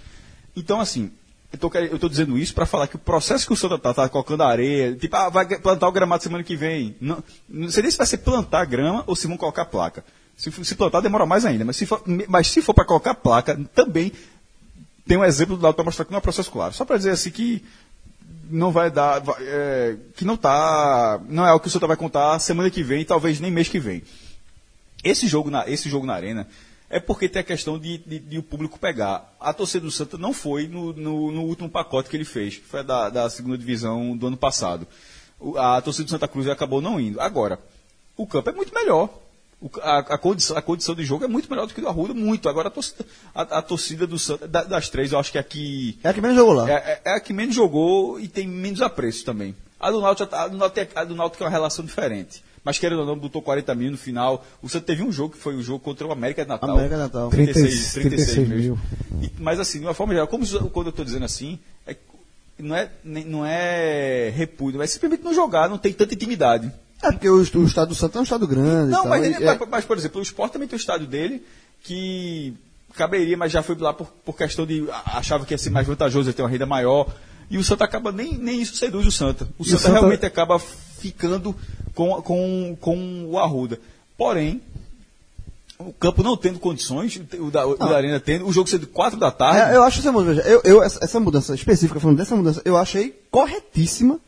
Então, 0.56 0.80
assim, 0.80 1.10
eu 1.52 1.94
estou 1.96 2.08
dizendo 2.08 2.38
isso 2.38 2.54
para 2.54 2.64
falar 2.64 2.86
que 2.86 2.96
o 2.96 2.98
processo 2.98 3.46
que 3.46 3.52
o 3.52 3.56
Santa 3.56 3.74
está 3.74 3.92
tá 3.92 4.08
colocando 4.08 4.42
areia, 4.44 4.94
tipo, 4.94 5.14
ah, 5.16 5.28
vai 5.28 5.46
plantar 5.58 5.88
o 5.88 5.92
gramado 5.92 6.22
semana 6.22 6.44
que 6.44 6.56
vem. 6.56 6.94
Não, 7.00 7.22
não 7.48 7.68
sei 7.68 7.82
nem 7.82 7.90
se 7.90 7.98
vai 7.98 8.06
ser 8.06 8.18
plantar 8.18 8.64
grama 8.66 9.02
ou 9.06 9.16
se 9.16 9.26
vão 9.26 9.36
colocar 9.36 9.64
placa. 9.64 10.04
Se, 10.40 10.50
se 10.64 10.74
plantar, 10.74 11.00
demora 11.00 11.26
mais 11.26 11.44
ainda. 11.44 11.64
Mas 11.64 11.76
se 11.76 11.84
for, 11.84 12.02
mas 12.28 12.46
se 12.48 12.62
for 12.62 12.72
para 12.72 12.84
colocar 12.86 13.14
placa, 13.14 13.58
também 13.74 14.10
tem 15.06 15.18
um 15.18 15.24
exemplo 15.24 15.56
do 15.56 15.62
lado 15.62 15.74
para 15.74 15.84
mostrar 15.84 16.04
que 16.04 16.10
não 16.10 16.18
é 16.18 16.20
processo 16.22 16.50
claro. 16.50 16.72
Só 16.72 16.84
para 16.84 16.96
dizer 16.96 17.10
assim 17.10 17.30
que 17.30 17.62
não 18.50 18.72
vai 18.72 18.90
dar, 18.90 19.22
é, 19.40 19.96
que 20.16 20.24
não 20.24 20.36
tá, 20.36 21.20
não 21.28 21.44
é 21.46 21.50
algo 21.50 21.60
que 21.60 21.68
o 21.68 21.70
Santa 21.70 21.86
vai 21.86 21.96
contar 21.96 22.38
semana 22.38 22.70
que 22.70 22.82
vem, 22.82 23.04
talvez 23.04 23.38
nem 23.38 23.50
mês 23.50 23.68
que 23.68 23.78
vem. 23.78 24.02
Esse 25.04 25.26
jogo 25.28 25.50
na, 25.50 25.68
esse 25.68 25.88
jogo 25.90 26.06
na 26.06 26.14
arena 26.14 26.46
é 26.88 26.98
porque 26.98 27.28
tem 27.28 27.40
a 27.40 27.44
questão 27.44 27.78
de, 27.78 27.98
de- 27.98 28.18
de 28.18 28.38
o 28.38 28.42
público 28.42 28.78
pegar. 28.78 29.32
A 29.38 29.52
torcida 29.52 29.84
do 29.84 29.90
Santa 29.90 30.16
não 30.18 30.32
foi 30.32 30.66
no, 30.66 30.92
no- 30.94 31.30
no 31.30 31.42
último 31.42 31.68
pacote 31.68 32.08
que 32.08 32.16
ele 32.16 32.24
fez, 32.24 32.56
que 32.56 32.64
foi 32.64 32.82
da, 32.82 33.08
da 33.10 33.28
segunda 33.30 33.56
divisão 33.58 34.16
do 34.16 34.26
ano 34.26 34.36
passado. 34.36 34.86
O- 35.38 35.56
a 35.58 35.80
torcida 35.82 36.04
do 36.04 36.10
Santa 36.10 36.26
Cruz 36.28 36.48
acabou 36.48 36.80
não 36.80 36.98
indo. 36.98 37.20
Agora, 37.20 37.58
o 38.16 38.26
campo 38.26 38.48
é 38.50 38.52
muito 38.52 38.74
melhor. 38.74 39.08
O 39.60 39.70
a, 39.82 39.98
a 39.98 40.18
condição, 40.18 40.56
a 40.56 40.62
condição 40.62 40.94
de 40.94 41.04
jogo 41.04 41.24
é 41.24 41.28
muito 41.28 41.50
melhor 41.50 41.66
do 41.66 41.74
que 41.74 41.80
do 41.82 41.88
Arruda, 41.88 42.14
muito. 42.14 42.48
Agora 42.48 42.68
a 42.68 42.70
torcida, 42.70 43.04
a, 43.34 43.42
a 43.58 43.62
torcida 43.62 44.06
do 44.06 44.18
Santa, 44.18 44.48
da- 44.48 44.64
das 44.64 44.88
três, 44.88 45.12
eu 45.12 45.18
acho 45.18 45.30
que 45.30 45.36
aqui 45.38 45.98
É 46.02 46.08
a 46.08 46.14
que 46.14 46.20
menos 46.22 46.36
jogou 46.36 46.54
lá. 46.54 46.70
é, 46.70 46.74
é- 46.74 47.00
é 47.04 47.10
a 47.16 47.20
que 47.20 47.32
menos 47.34 47.54
jogou 47.54 48.18
e 48.18 48.26
tem 48.26 48.46
menos 48.48 48.80
apreço 48.80 49.22
também. 49.24 49.54
A 49.78 49.90
do 49.90 50.00
Náutico, 50.00 50.34
a 50.34 50.48
do 50.48 50.56
Náutico, 50.56 50.92
a 50.98 51.04
do 51.04 51.14
Náutico 51.14 51.38
tem 51.38 51.46
uma 51.46 51.50
relação 51.50 51.84
diferente. 51.84 52.42
Mas 52.64 52.78
querendo 52.78 53.00
ou 53.00 53.06
não, 53.06 53.16
botou 53.18 53.40
40 53.40 53.74
mil 53.74 53.90
no 53.90 53.96
final. 53.98 54.44
O 54.62 54.68
Santos 54.68 54.86
teve 54.86 55.02
um 55.02 55.10
jogo 55.10 55.34
que 55.34 55.40
foi 55.40 55.54
o 55.56 55.62
jogo 55.62 55.78
contra 55.80 56.06
o 56.06 56.12
América 56.12 56.42
de 56.42 56.48
Natal. 56.48 56.70
América 56.70 56.94
de 56.96 57.00
Natal. 57.02 57.30
36, 57.30 57.92
36 57.94 58.32
36 58.34 58.48
mil. 58.48 58.78
E- 59.22 59.30
mas 59.38 59.58
assim, 59.60 59.78
de 59.80 59.84
uma 59.86 59.94
forma 59.94 60.12
geral, 60.14 60.26
como 60.28 60.46
quando 60.70 60.86
eu 60.86 60.90
estou 60.90 61.04
dizendo 61.04 61.24
assim, 61.24 61.58
é- 61.86 61.96
não, 62.58 62.76
é, 62.76 62.90
nem- 63.02 63.24
não 63.24 63.44
é 63.46 64.30
repúdio, 64.34 64.80
é 64.82 64.86
simplesmente 64.86 65.22
não 65.24 65.32
jogar, 65.34 65.68
não 65.70 65.78
tem 65.78 65.92
tanta 65.92 66.12
intimidade. 66.14 66.70
É 67.02 67.10
porque 67.12 67.28
o, 67.28 67.36
o 67.36 67.64
estado 67.64 67.88
do 67.88 67.94
Santos 67.94 68.16
é 68.16 68.20
um 68.20 68.22
estado 68.22 68.46
grande. 68.46 68.90
Não, 68.92 69.02
tal, 69.02 69.08
mas, 69.10 69.24
ele- 69.24 69.44
é- 69.44 69.58
mas, 69.70 69.84
por 69.84 69.96
exemplo, 69.96 70.20
o 70.20 70.22
Sport 70.22 70.52
também 70.52 70.68
tem 70.68 70.76
o 70.76 70.80
estádio 70.80 71.06
dele, 71.06 71.42
que 71.82 72.52
caberia, 72.94 73.36
mas 73.36 73.50
já 73.52 73.62
foi 73.62 73.74
lá 73.76 73.92
por, 73.94 74.06
por 74.24 74.36
questão 74.36 74.66
de. 74.66 74.84
achava 75.06 75.46
que 75.46 75.54
ia 75.54 75.58
ser 75.58 75.70
mais 75.70 75.86
vantajoso, 75.86 76.28
ia 76.28 76.32
ter 76.34 76.42
uma 76.42 76.48
renda 76.48 76.66
maior. 76.66 77.06
E 77.50 77.58
o 77.58 77.64
Santa 77.64 77.84
acaba, 77.84 78.12
nem, 78.12 78.34
nem 78.38 78.60
isso 78.62 78.76
seduz 78.76 79.06
o 79.06 79.10
Santa. 79.10 79.44
O 79.58 79.62
E 79.62 79.62
o 79.62 79.64
Santa, 79.64 79.78
Santa- 79.82 79.98
realmente 79.98 80.24
acaba 80.26 80.58
ficando 80.58 81.54
com, 81.94 82.20
com, 82.22 82.76
com 82.80 83.24
o 83.26 83.38
Arruda. 83.38 83.80
Porém, 84.16 84.60
o 85.78 85.92
campo 85.94 86.22
não 86.22 86.36
tendo 86.36 86.58
condições, 86.58 87.18
o 87.40 87.50
da, 87.50 87.66
o 87.66 87.76
da 87.76 87.96
Arena 87.96 88.20
tendo, 88.20 88.46
o 88.46 88.52
jogo 88.52 88.68
sendo 88.68 88.86
4 88.86 89.18
da 89.18 89.30
tarde. 89.30 89.72
É, 89.72 89.76
eu 89.76 89.82
acho 89.82 89.98
essa 90.00 90.12
mudança, 90.12 90.42
eu, 90.42 90.60
eu- 90.62 90.82
essa, 90.82 91.02
essa 91.02 91.18
mudança 91.18 91.54
específica, 91.54 91.98
falando 91.98 92.18
dessa 92.18 92.36
mudança, 92.36 92.60
eu 92.64 92.76
achei 92.76 93.18
corretíssima. 93.30 94.20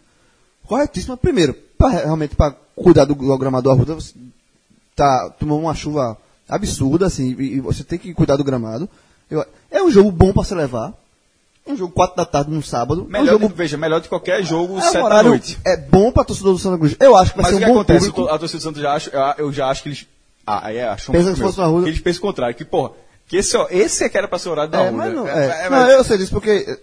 Corretíssima, 0.66 1.16
primeiro, 1.16 1.54
pra, 1.90 2.00
realmente 2.04 2.34
para 2.36 2.54
cuidar 2.76 3.04
do, 3.04 3.14
do 3.14 3.38
gramado 3.38 3.64
do 3.64 3.70
Arruda, 3.70 3.94
você 3.94 4.14
tá, 4.96 5.30
tomou 5.38 5.60
uma 5.60 5.74
chuva 5.74 6.16
absurda, 6.48 7.06
assim, 7.06 7.34
e, 7.38 7.56
e 7.56 7.60
você 7.60 7.82
tem 7.84 7.98
que 7.98 8.12
cuidar 8.14 8.36
do 8.36 8.44
gramado. 8.44 8.88
Eu- 9.30 9.44
é 9.70 9.82
um 9.82 9.90
jogo 9.90 10.10
bom 10.10 10.32
para 10.32 10.44
se 10.44 10.54
levar. 10.54 10.92
É 11.64 11.72
um 11.72 11.76
jogo 11.76 11.92
4 11.94 12.16
da 12.16 12.24
tarde 12.24 12.50
no 12.50 12.60
sábado. 12.62 13.02
é 13.02 13.04
um 13.04 13.08
melhor 13.08 13.32
jogo 13.34 13.48
de, 13.48 13.54
veja, 13.54 13.76
melhor 13.76 14.00
de 14.00 14.08
qualquer 14.08 14.42
jogo, 14.42 14.78
é 14.78 14.82
7 14.82 14.98
um 15.04 15.08
da 15.08 15.22
noite. 15.22 15.58
é 15.64 15.76
bom 15.76 16.10
para 16.10 16.24
torcedor 16.24 16.52
do 16.54 16.58
Santa 16.58 16.76
Cruz. 16.76 16.96
Eu 16.98 17.16
acho 17.16 17.30
que 17.32 17.36
vai 17.40 17.44
Mas 17.44 17.52
o 17.54 17.58
ser 17.58 17.64
que 17.64 17.70
um 17.70 17.74
bom 17.74 17.80
acontece? 17.80 18.10
público. 18.10 18.34
A 18.34 18.38
torcida 18.38 18.58
do 18.58 18.62
Santos 18.64 18.82
já 18.82 18.92
acha, 18.94 19.34
eu- 19.38 19.52
já 19.52 19.68
acho 19.68 19.82
que 19.84 19.88
eles. 19.90 20.06
Ah, 20.44 20.66
aí 20.66 20.76
é, 20.78 20.88
acham 20.88 21.12
Pensa 21.12 21.32
que 21.32 21.40
fosse 21.40 21.58
na 21.58 21.64
Arruda. 21.64 21.84
Que 21.84 21.90
eles 21.90 22.00
pensam 22.00 22.18
o 22.18 22.22
contrário, 22.22 22.54
que, 22.56 22.64
porra, 22.64 22.90
que 23.28 23.36
esse, 23.36 23.56
ó, 23.56 23.68
esse 23.70 24.02
é 24.02 24.08
que 24.08 24.18
era 24.18 24.26
pra 24.26 24.40
ser 24.40 24.48
o 24.48 24.52
horário 24.52 24.72
da 24.72 24.78
É, 24.82 24.88
Arruda. 24.88 24.96
mas 25.04 25.14
não, 25.14 25.28
É, 25.28 25.30
é. 25.30 25.66
é, 25.66 25.70
Não, 25.70 25.76
mas- 25.78 25.92
eu 25.92 26.02
sei 26.04 26.18
disso 26.18 26.32
porque 26.32 26.80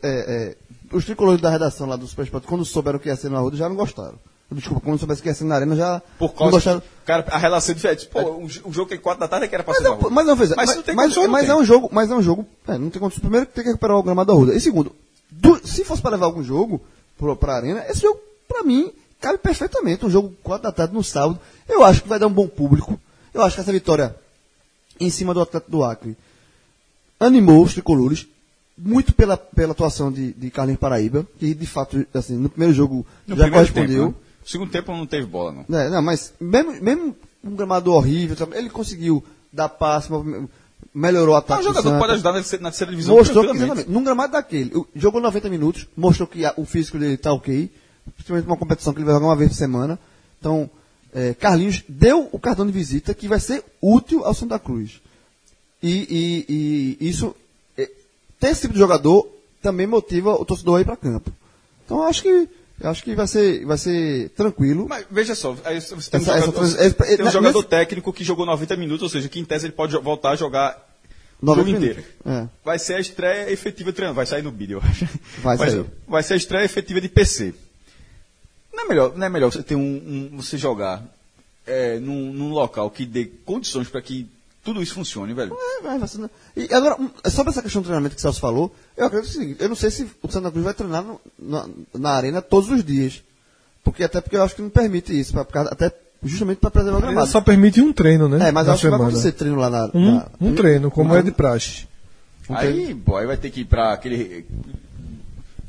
os 0.93 1.03
tricolores 1.03 1.41
da 1.41 1.49
redação 1.49 1.85
lá 1.85 1.97
do 1.97 2.07
Super 2.07 2.23
Sport, 2.23 2.45
quando 2.45 2.63
souberam 2.63 2.99
que 2.99 3.09
ia 3.09 3.15
ser 3.17 3.30
na 3.30 3.38
Arruda, 3.38 3.57
já 3.57 3.67
não 3.67 3.76
gostaram. 3.76 4.15
Desculpa, 4.51 4.81
quando 4.84 4.97
soubesse 4.97 5.21
que 5.21 5.27
ia 5.27 5.34
ser 5.35 5.43
na 5.43 5.55
Arena, 5.55 5.76
já 5.76 6.01
Por 6.17 6.34
causa. 6.34 6.51
gostaram. 6.53 6.81
Cara, 7.05 7.23
a 7.30 7.38
relação 7.38 7.71
é 7.71 7.76
diferente. 7.76 8.07
Pô, 8.07 8.19
o, 8.43 8.47
jo- 8.47 8.61
o 8.65 8.73
jogo 8.73 8.88
que 8.88 8.95
é 8.95 8.97
4 8.97 9.19
da 9.19 9.27
tarde 9.27 9.45
é 9.45 9.47
que 9.47 9.53
era 9.53 9.63
pra 9.63 9.73
Mas, 9.76 9.84
ser 9.84 10.09
mas 10.09 10.26
não 10.26 10.35
fez. 10.35 10.49
Mas, 10.49 10.65
Mas, 10.67 10.76
não 10.76 10.84
tem 10.84 10.95
mas, 10.95 11.15
mas 11.27 11.41
tem. 11.45 11.51
é 11.51 11.55
um 11.55 11.63
jogo, 11.63 11.89
mas 11.91 12.09
é 12.09 12.15
um 12.15 12.21
jogo. 12.21 12.47
é, 12.67 12.77
não 12.77 12.89
tem 12.89 12.99
condição. 12.99 13.21
Primeiro 13.21 13.45
tem 13.45 13.63
que 13.63 13.69
recuperar 13.69 13.95
o 13.97 14.01
gramado 14.03 14.27
da 14.27 14.34
Arruda. 14.34 14.55
E 14.55 14.59
segundo, 14.59 14.91
do- 15.30 15.59
se 15.67 15.84
fosse 15.85 16.01
para 16.01 16.11
levar 16.11 16.26
algum 16.26 16.43
jogo 16.43 16.81
pro, 17.17 17.35
pra 17.35 17.55
arena, 17.57 17.85
esse 17.88 18.01
jogo, 18.01 18.19
pra 18.47 18.63
mim, 18.63 18.91
cabe 19.21 19.38
perfeitamente. 19.38 20.03
Um 20.05 20.09
jogo 20.09 20.34
4 20.41 20.63
da 20.63 20.71
tarde 20.71 20.95
no 20.95 21.03
sábado. 21.03 21.39
Eu 21.67 21.84
acho 21.84 22.01
que 22.01 22.09
vai 22.09 22.17
dar 22.17 22.26
um 22.27 22.31
bom 22.34 22.47
público. 22.47 22.99
Eu 23.31 23.43
acho 23.43 23.53
que 23.55 23.61
essa 23.61 23.71
vitória 23.71 24.15
em 24.99 25.11
cima 25.11 25.31
do 25.31 25.41
Atlético 25.41 25.71
do 25.71 25.84
Acre 25.84 26.17
animou 27.19 27.63
os 27.63 27.73
tricolores. 27.73 28.26
Muito 28.81 29.13
pela, 29.13 29.35
pela 29.35 29.73
atuação 29.73 30.09
de, 30.09 30.31
de 30.31 30.49
Carlinhos 30.49 30.80
Paraíba, 30.80 31.27
que 31.38 31.53
de 31.53 31.65
fato, 31.65 32.07
assim, 32.13 32.38
no 32.38 32.47
primeiro 32.47 32.73
jogo 32.73 33.05
No 33.27 33.35
já 33.35 33.43
primeiro 33.43 33.51
correspondeu. 33.73 34.05
Tempo, 34.07 34.17
né? 34.17 34.26
Segundo 34.49 34.71
tempo 34.71 34.91
não 34.91 35.05
teve 35.05 35.27
bola, 35.27 35.51
não. 35.67 35.77
É, 35.80 35.89
não, 35.89 36.01
mas 36.01 36.34
mesmo, 36.39 36.71
mesmo 36.81 37.15
um 37.43 37.55
gramado 37.55 37.93
horrível, 37.93 38.35
ele 38.53 38.69
conseguiu 38.69 39.23
dar 39.53 39.69
passe, 39.69 40.09
melhorou 40.93 41.34
o 41.34 41.35
Ah, 41.35 41.39
ataque. 41.39 41.61
o 41.61 41.67
do 41.67 41.73
jogador 41.76 41.99
pode 41.99 42.13
ajudar 42.13 42.31
na 42.31 42.38
terceira, 42.39 42.63
na 42.63 42.69
terceira 42.71 42.91
divisão 42.91 43.15
Mostrou 43.15 43.43
que, 43.45 43.51
exatamente, 43.57 43.89
num 43.89 44.03
gramado 44.03 44.34
daquele, 44.34 44.71
jogou 44.95 45.21
90 45.21 45.49
minutos, 45.49 45.88
mostrou 45.95 46.27
que 46.27 46.43
a- 46.45 46.53
o 46.57 46.65
físico 46.65 46.97
dele 46.97 47.15
tá 47.17 47.31
ok, 47.31 47.69
principalmente 48.15 48.47
uma 48.47 48.57
competição 48.57 48.91
que 48.91 48.99
ele 48.99 49.05
vai 49.05 49.13
jogar 49.13 49.27
uma 49.27 49.35
vez 49.35 49.51
por 49.51 49.57
semana. 49.57 49.99
Então, 50.39 50.67
é, 51.13 51.34
Carlinhos 51.35 51.84
deu 51.88 52.27
o 52.31 52.39
cartão 52.39 52.65
de 52.65 52.71
visita 52.71 53.13
que 53.13 53.27
vai 53.27 53.39
ser 53.39 53.63
útil 53.81 54.26
ao 54.26 54.34
Santa 54.34 54.57
Cruz. 54.57 54.99
E, 55.81 55.89
e- 56.49 56.97
e 56.99 57.07
isso, 57.09 57.35
é, 57.77 57.88
ter 58.39 58.47
esse 58.49 58.61
tipo 58.61 58.73
de 58.73 58.80
jogador 58.80 59.27
também 59.61 59.85
motiva 59.85 60.34
o 60.34 60.43
torcedor 60.43 60.77
a 60.77 60.81
ir 60.81 60.85
para 60.85 60.97
campo. 60.97 61.31
Então, 61.85 62.01
acho 62.03 62.23
que, 62.23 62.47
eu 62.80 62.89
acho 62.89 63.03
que 63.03 63.14
vai 63.15 63.27
ser, 63.27 63.65
vai 63.65 63.77
ser 63.77 64.30
tranquilo. 64.30 64.88
Mas 64.89 65.06
veja 65.11 65.35
só, 65.35 65.56
aí 65.65 65.80
você 65.81 66.10
tem 66.10 66.19
um 66.19 66.23
Essa- 66.23 66.31
essa 66.34 66.39
jogador, 66.45 66.51
trans- 66.53 66.72
você 66.73 66.85
esse- 66.85 66.95
tem 66.95 67.15
um 67.15 67.19
nesse- 67.19 67.31
jogador 67.34 67.64
técnico 67.64 68.14
que 68.14 68.23
jogou 68.23 68.45
90 68.45 68.76
minutos, 68.76 69.03
ou 69.03 69.10
seja, 69.10 69.27
que 69.30 69.39
em 69.39 69.45
tese 69.45 69.65
ele 69.68 69.73
pode 69.73 69.95
voltar 69.97 70.31
a 70.31 70.35
jogar 70.35 70.88
o 71.41 71.45
90 71.45 71.65
jogo 71.72 71.77
inteiro. 71.85 72.03
É. 72.26 72.47
Vai 72.64 72.80
ser 72.80 72.95
a 72.95 72.99
estreia 72.99 73.51
efetiva 73.51 73.91
de 73.91 73.95
treinador. 73.95 74.15
Vai 74.15 74.26
sair 74.26 74.41
no 74.41 74.51
vídeo, 74.51 74.77
eu 74.84 74.89
acho. 74.89 75.07
Vai 75.41 75.57
sair. 75.57 75.72
ser, 75.72 75.85
vai 76.07 76.23
ser 76.23 76.34
a 76.34 76.38
estreia 76.38 76.65
efetiva 76.65 76.99
de 77.01 77.10
PC. 77.10 77.53
Não 78.73 78.85
é 78.85 78.88
melhor, 78.88 79.18
não 79.18 79.26
é 79.26 79.30
melhor 79.30 79.51
você 79.51 79.64
ter 79.64 79.76
um, 79.76 79.81
um- 80.34 80.38
você 80.38 80.57
jogar 80.57 81.03
é, 81.68 81.99
num, 81.99 82.31
num 82.34 82.49
local 82.51 82.89
que 82.89 83.06
dê 83.06 83.26
condições 83.45 83.88
para 83.89 84.01
que 84.01 84.27
tudo 84.69 84.83
isso 84.83 84.93
funcione, 84.93 85.33
velho. 85.33 85.55
É, 85.83 85.97
vai, 85.97 86.07
ser, 86.07 86.19
né? 86.19 86.29
E 86.55 86.71
agora, 86.73 86.95
um, 87.01 87.09
sobre 87.29 87.49
essa 87.51 87.61
questão 87.63 87.81
do 87.81 87.85
treinamento 87.85 88.13
que 88.15 88.19
o 88.19 88.21
Celso 88.21 88.39
falou, 88.39 88.73
eu 88.95 89.07
acredito 89.07 89.29
o 89.29 89.33
seguinte, 89.33 89.57
eu 89.59 89.67
não 89.69 89.75
sei 89.75 89.89
se 89.89 90.07
o 90.21 90.31
Santa 90.31 90.51
Cruz 90.51 90.63
vai 90.63 90.73
treinar 90.75 91.03
no- 91.03 91.19
na, 91.39 91.65
na 91.97 92.09
arena 92.11 92.41
todos 92.41 92.69
os 92.69 92.83
dias. 92.83 93.23
Porque 93.83 94.03
até 94.03 94.21
porque 94.21 94.35
eu 94.37 94.43
acho 94.43 94.55
que 94.55 94.61
não 94.61 94.69
permite 94.69 95.17
isso, 95.17 95.33
pra, 95.33 95.61
até 95.63 95.91
justamente 96.23 96.59
para 96.59 96.69
preservar 96.69 96.97
o 96.97 97.01
gramado. 97.01 97.27
só 97.27 97.41
permite 97.41 97.81
um 97.81 97.91
treino, 97.91 98.27
né? 98.29 98.49
É, 98.49 98.51
mas 98.51 98.67
na 98.67 98.71
eu 98.71 98.73
acho 98.75 98.81
que 98.81 98.89
vai 98.89 98.97
semana. 98.99 99.09
acontecer 99.09 99.31
treino 99.31 99.55
lá 99.57 99.69
na. 99.69 99.89
Um, 99.93 100.15
na- 100.15 100.27
um 100.39 100.53
treino, 100.53 100.91
como 100.91 101.15
é 101.15 101.21
de 101.23 101.31
praxe. 101.31 101.87
Aí, 102.49 102.93
pô, 102.93 103.15
aí 103.17 103.25
vai 103.25 103.37
ter 103.37 103.49
que 103.49 103.61
ir 103.61 103.65
pra 103.65 103.93
aquele. 103.93 104.45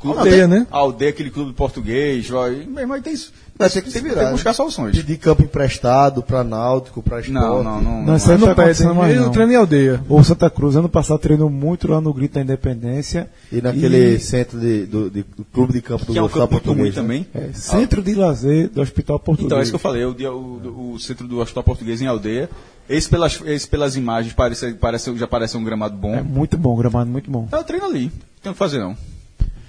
Clube, 0.01 0.19
Aldeia, 0.19 0.49
né? 0.49 0.67
Aldeia, 0.71 1.11
aquele 1.11 1.31
clube 1.31 1.53
português. 1.53 2.29
Vai, 2.29 2.55
irmão, 2.55 2.93
aí 2.95 3.03
tem 3.03 3.13
isso. 3.13 3.33
Vai 3.61 3.71
ter 3.71 3.83
que 3.83 3.89
se 3.91 4.01
tem, 4.01 4.03
virar, 4.03 4.15
tem 4.15 4.23
que 4.25 4.27
né? 4.31 4.33
buscar 4.33 4.53
soluções. 4.55 4.97
Pedir 4.97 5.19
campo 5.19 5.43
emprestado 5.43 6.23
para 6.23 6.43
Náutico, 6.43 7.03
para 7.03 7.21
Esporte. 7.21 7.33
Não, 7.33 7.63
não, 7.63 7.81
não. 7.81 8.03
Não, 8.07 8.17
isso 8.17 8.31
aí 8.33 8.39
Não 8.39 8.49
não 8.49 8.55
pede, 8.55 8.83
mais 8.85 9.15
eu 9.15 9.23
não. 9.23 9.31
treino 9.31 9.53
em 9.53 9.57
aldeia. 9.57 10.03
O 10.09 10.25
Santa 10.25 10.49
Cruz, 10.51 10.75
ano 10.77 10.89
passado, 10.89 11.19
treinou 11.21 11.49
muito 11.51 11.87
lá 11.91 12.01
no 12.01 12.13
Grito 12.13 12.35
da 12.35 12.41
Independência. 12.41 13.29
E 13.53 13.61
naquele 13.61 14.15
E- 14.15 14.19
centro 14.19 14.59
de, 14.59 14.87
do, 14.87 15.11
de- 15.11 15.23
do 15.37 15.45
clube 15.45 15.73
de 15.75 15.83
campo 15.83 16.07
do 16.07 16.13
Que 16.13 16.19
é 16.19 16.23
um 16.23 16.29
campo 16.29 16.49
Português, 16.49 16.95
né? 16.97 17.03
também. 17.03 17.27
É, 17.35 17.51
Centro 17.53 18.03
de 18.03 18.15
Lazer 18.15 18.69
do 18.71 18.81
Hospital 18.81 19.19
Português. 19.21 19.47
Então, 19.47 19.59
é 19.59 19.63
isso 19.63 19.71
que 19.73 19.77
eu 19.77 19.81
falei. 19.81 20.05
O, 20.05 20.15
dia- 20.15 20.33
o, 20.33 20.93
o 20.95 20.99
centro 20.99 21.29
do 21.29 21.39
Hospital 21.41 21.63
Português 21.63 22.01
em 22.01 22.07
Aldeia. 22.07 22.49
Esse 22.89 23.09
pelas, 23.09 23.41
esse 23.45 23.69
pelas 23.69 23.95
imagens 23.95 24.33
parece, 24.35 24.73
parece, 24.73 25.17
já 25.17 25.27
parece 25.29 25.57
um 25.57 25.63
gramado 25.63 25.97
bom. 25.97 26.15
É 26.15 26.23
muito 26.23 26.57
bom, 26.59 26.75
gramado 26.77 27.09
muito 27.11 27.31
bom. 27.31 27.47
O 27.53 27.63
treino 27.65 27.85
ali. 27.87 28.05
Não 28.07 28.11
tem 28.43 28.51
o 28.51 28.55
que 28.55 28.59
fazer, 28.59 28.79
não. 28.81 28.97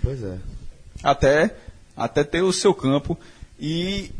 Pois 0.02 0.24
é. 0.24 0.38
até, 1.04 1.54
até 1.96 2.24
ter 2.24 2.42
o 2.42 2.52
seu 2.54 2.74
campo. 2.74 3.18
E 3.64 4.12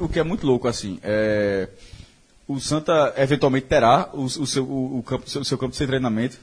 o 0.00 0.08
que 0.08 0.18
é 0.18 0.22
muito 0.22 0.46
louco, 0.46 0.66
assim, 0.66 0.98
é, 1.02 1.68
o 2.48 2.58
Santa 2.58 3.12
eventualmente 3.18 3.66
terá 3.66 4.08
o, 4.14 4.22
o 4.24 4.46
seu, 4.46 4.64
o, 4.64 4.98
o 5.00 5.02
campo, 5.02 5.28
seu, 5.28 5.44
seu 5.44 5.58
campo 5.58 5.72
de 5.76 5.86
treinamento. 5.86 6.38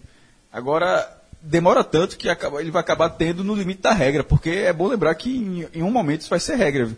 Agora, 0.52 1.10
demora 1.42 1.84
tanto 1.84 2.16
que 2.16 2.30
acaba- 2.30 2.62
ele 2.62 2.70
vai 2.70 2.82
acabar 2.82 3.10
tendo 3.10 3.44
no 3.44 3.56
limite 3.56 3.82
da 3.82 3.92
regra, 3.92 4.24
porque 4.24 4.52
é 4.52 4.72
bom 4.72 4.88
lembrar 4.88 5.16
que 5.16 5.36
em, 5.36 5.68
em 5.80 5.82
um 5.82 5.90
momento 5.90 6.22
isso 6.22 6.30
vai 6.30 6.40
ser 6.40 6.56
regra. 6.56 6.86
viu? 6.86 6.98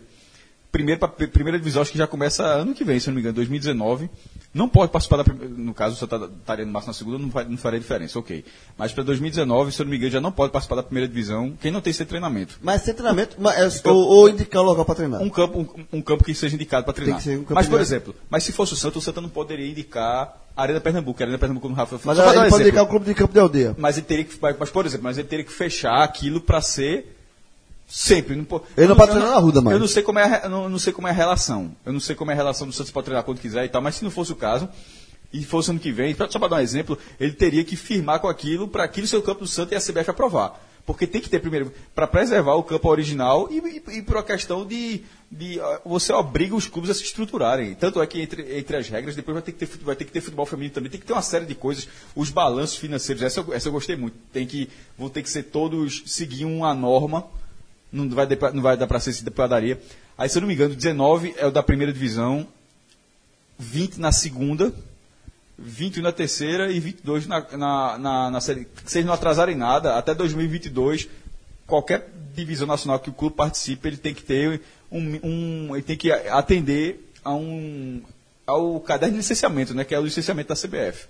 Primeiro, 0.76 1.08
primeira 1.08 1.58
divisão, 1.58 1.80
acho 1.80 1.90
que 1.90 1.96
já 1.96 2.06
começa 2.06 2.44
ano 2.44 2.74
que 2.74 2.84
vem, 2.84 3.00
se 3.00 3.06
não 3.06 3.14
me 3.14 3.20
engano, 3.20 3.34
2019. 3.36 4.10
Não 4.52 4.68
pode 4.68 4.92
participar 4.92 5.16
da 5.16 5.24
primeira. 5.24 5.54
No 5.54 5.72
caso, 5.72 5.94
o 5.94 5.98
Santa 5.98 6.30
estaria 6.38 6.66
no 6.66 6.72
máximo 6.72 6.90
na 6.90 6.94
segunda, 6.94 7.18
não, 7.18 7.50
não 7.50 7.56
faria 7.56 7.80
diferença, 7.80 8.18
ok. 8.18 8.44
Mas 8.76 8.92
para 8.92 9.04
2019, 9.04 9.72
se 9.72 9.80
eu 9.80 9.84
não 9.84 9.90
me 9.90 9.96
engano, 9.96 10.12
já 10.12 10.20
não 10.20 10.30
pode 10.30 10.52
participar 10.52 10.76
da 10.76 10.82
primeira 10.82 11.08
divisão 11.08 11.56
quem 11.60 11.70
não 11.70 11.80
tem 11.80 11.92
esse 11.92 12.04
treinamento. 12.04 12.58
Mas 12.62 12.82
sem 12.82 12.92
treinamento, 12.92 13.36
mas, 13.38 13.82
é, 13.82 13.88
ou, 13.88 13.96
ou 13.96 14.28
indicar 14.28 14.62
o 14.62 14.66
local 14.66 14.84
para 14.84 14.94
treinar. 14.96 15.22
Um 15.22 15.30
campo, 15.30 15.60
um, 15.60 15.98
um 15.98 16.02
campo 16.02 16.22
que 16.22 16.34
seja 16.34 16.54
indicado 16.54 16.84
para 16.84 16.92
treinar. 16.92 17.22
Tem 17.22 17.24
que 17.24 17.30
ser 17.30 17.38
um 17.38 17.44
campo 17.44 17.54
mas, 17.54 17.66
por 17.66 17.80
exemplo, 17.80 18.14
mas 18.28 18.44
se 18.44 18.52
fosse 18.52 18.74
o 18.74 18.76
Santa, 18.76 18.98
o 18.98 19.02
Santa 19.02 19.22
não 19.22 19.30
poderia 19.30 19.66
indicar 19.66 20.42
a 20.54 20.62
Arena 20.62 20.80
Pernambuco. 20.80 21.22
A 21.22 21.24
Arena 21.24 21.38
Pernambuco 21.38 21.68
no 21.70 21.74
Rafa 21.74 21.98
Mas 22.04 22.18
um 22.18 22.22
ele 22.22 22.32
pode 22.32 22.46
exemplo. 22.46 22.60
indicar 22.60 22.84
o 22.84 22.86
clube 22.86 23.06
de 23.06 23.14
campo 23.14 23.32
de 23.32 23.40
aldeia. 23.40 23.74
Mas 23.78 23.96
ele 23.96 24.06
teria 24.06 24.24
que, 24.24 24.36
mas, 24.58 24.70
por 24.70 24.84
exemplo, 24.84 25.04
mas 25.04 25.16
ele 25.16 25.28
teria 25.28 25.44
que 25.44 25.52
fechar 25.52 26.02
aquilo 26.02 26.38
para 26.38 26.60
ser 26.60 27.15
sempre. 27.86 28.34
Não, 28.36 28.46
Ele 28.76 28.86
não 28.88 28.96
pode 28.96 29.10
treinar 29.12 29.30
na 29.30 29.36
Arruda 29.36 29.60
mais. 29.60 29.74
Eu 29.74 29.80
não 29.80 29.88
sei 29.88 30.02
como 30.02 30.18
é, 30.18 30.48
não, 30.48 30.68
não 30.68 30.78
sei 30.78 30.92
como 30.92 31.06
é 31.08 31.10
a 31.10 31.14
relação. 31.14 31.74
Eu 31.84 31.92
não 31.92 32.00
sei 32.00 32.14
como 32.16 32.30
é 32.30 32.34
a 32.34 32.36
relação 32.36 32.66
do 32.66 32.72
Santos 32.72 32.92
para 32.92 33.02
treinar 33.02 33.24
quando 33.24 33.40
quiser 33.40 33.64
e 33.64 33.68
tal. 33.68 33.80
Mas 33.82 33.96
se 33.96 34.04
não 34.04 34.10
fosse 34.10 34.32
o 34.32 34.36
caso 34.36 34.68
e 35.32 35.44
fosse 35.44 35.70
ano 35.70 35.80
que 35.80 35.92
vem, 35.92 36.14
só 36.30 36.38
para 36.38 36.48
dar 36.48 36.56
um 36.56 36.60
exemplo, 36.60 36.98
ele 37.18 37.32
teria 37.32 37.64
que 37.64 37.76
firmar 37.76 38.20
com 38.20 38.28
aquilo 38.28 38.68
para 38.68 38.84
aquilo 38.84 39.06
ser 39.06 39.16
o 39.16 39.22
campo 39.22 39.40
do 39.40 39.46
Santos 39.48 39.72
e 39.72 39.76
a 39.76 39.80
CBF 39.80 40.10
aprovar. 40.10 40.62
Porque 40.86 41.04
tem 41.04 41.20
que 41.20 41.28
ter 41.28 41.40
primeiro, 41.40 41.72
para 41.96 42.06
preservar 42.06 42.54
o 42.54 42.62
campo 42.62 42.88
original 42.88 43.48
e, 43.50 43.58
e, 43.58 43.98
e 43.98 44.02
por 44.02 44.14
uma 44.18 44.22
questão 44.22 44.64
de, 44.64 45.02
de. 45.28 45.58
Você 45.84 46.12
obriga 46.12 46.54
os 46.54 46.68
clubes 46.68 46.88
a 46.88 46.94
se 46.94 47.02
estruturarem. 47.02 47.74
Tanto 47.74 48.00
é 48.00 48.06
que 48.06 48.20
entre, 48.22 48.56
entre 48.56 48.76
as 48.76 48.88
regras, 48.88 49.16
depois 49.16 49.34
vai 49.34 49.42
ter, 49.42 49.50
que 49.50 49.66
ter, 49.66 49.78
vai 49.84 49.96
ter 49.96 50.04
que 50.04 50.12
ter 50.12 50.20
futebol 50.20 50.46
feminino 50.46 50.72
também, 50.72 50.88
tem 50.88 51.00
que 51.00 51.04
ter 51.06 51.12
uma 51.12 51.22
série 51.22 51.44
de 51.44 51.56
coisas. 51.56 51.88
Os 52.14 52.30
balanços 52.30 52.76
financeiros, 52.76 53.20
essa, 53.24 53.40
eu- 53.40 53.52
essa 53.52 53.66
eu 53.66 53.72
gostei 53.72 53.96
muito. 53.96 54.16
Tem 54.32 54.46
que, 54.46 54.70
vão 54.96 55.08
ter 55.08 55.24
que 55.24 55.28
ser 55.28 55.42
todos, 55.42 56.04
seguir 56.06 56.44
uma 56.44 56.72
norma. 56.72 57.26
Não 57.96 58.08
vai, 58.10 58.26
pra- 58.36 58.52
não 58.52 58.62
vai 58.62 58.76
dar 58.76 58.86
para 58.86 59.00
ser 59.00 59.12
de 59.12 59.30
padaria. 59.30 59.80
Aí, 60.18 60.28
se 60.28 60.36
eu 60.38 60.40
não 60.40 60.48
me 60.48 60.54
engano, 60.54 60.74
19 60.74 61.34
é 61.36 61.46
o 61.46 61.50
da 61.50 61.62
primeira 61.62 61.92
divisão, 61.92 62.46
20 63.58 63.98
na 63.98 64.12
segunda, 64.12 64.72
21 65.58 66.02
na 66.02 66.12
terceira 66.12 66.70
e 66.70 66.78
22 66.78 67.26
na, 67.26 67.40
na, 67.56 67.98
na, 67.98 68.30
na 68.30 68.40
série. 68.40 68.66
Se 68.84 68.98
eles 68.98 69.06
não 69.06 69.14
atrasarem 69.14 69.56
nada, 69.56 69.96
até 69.96 70.14
2022, 70.14 71.08
qualquer 71.66 72.08
divisão 72.34 72.66
nacional 72.66 72.98
que 72.98 73.08
o 73.08 73.12
clube 73.12 73.34
participe, 73.36 73.88
ele 73.88 73.96
tem 73.96 74.12
que 74.14 74.22
ter 74.22 74.60
um. 74.92 75.18
um 75.22 75.74
ele 75.74 75.82
tem 75.82 75.96
que 75.96 76.10
atender 76.12 77.10
a 77.24 77.34
um, 77.34 78.02
ao 78.46 78.78
caderno 78.80 79.14
de 79.14 79.18
licenciamento, 79.18 79.74
né, 79.74 79.84
que 79.84 79.94
é 79.94 79.98
o 79.98 80.04
licenciamento 80.04 80.48
da 80.50 80.54
CBF. 80.54 81.06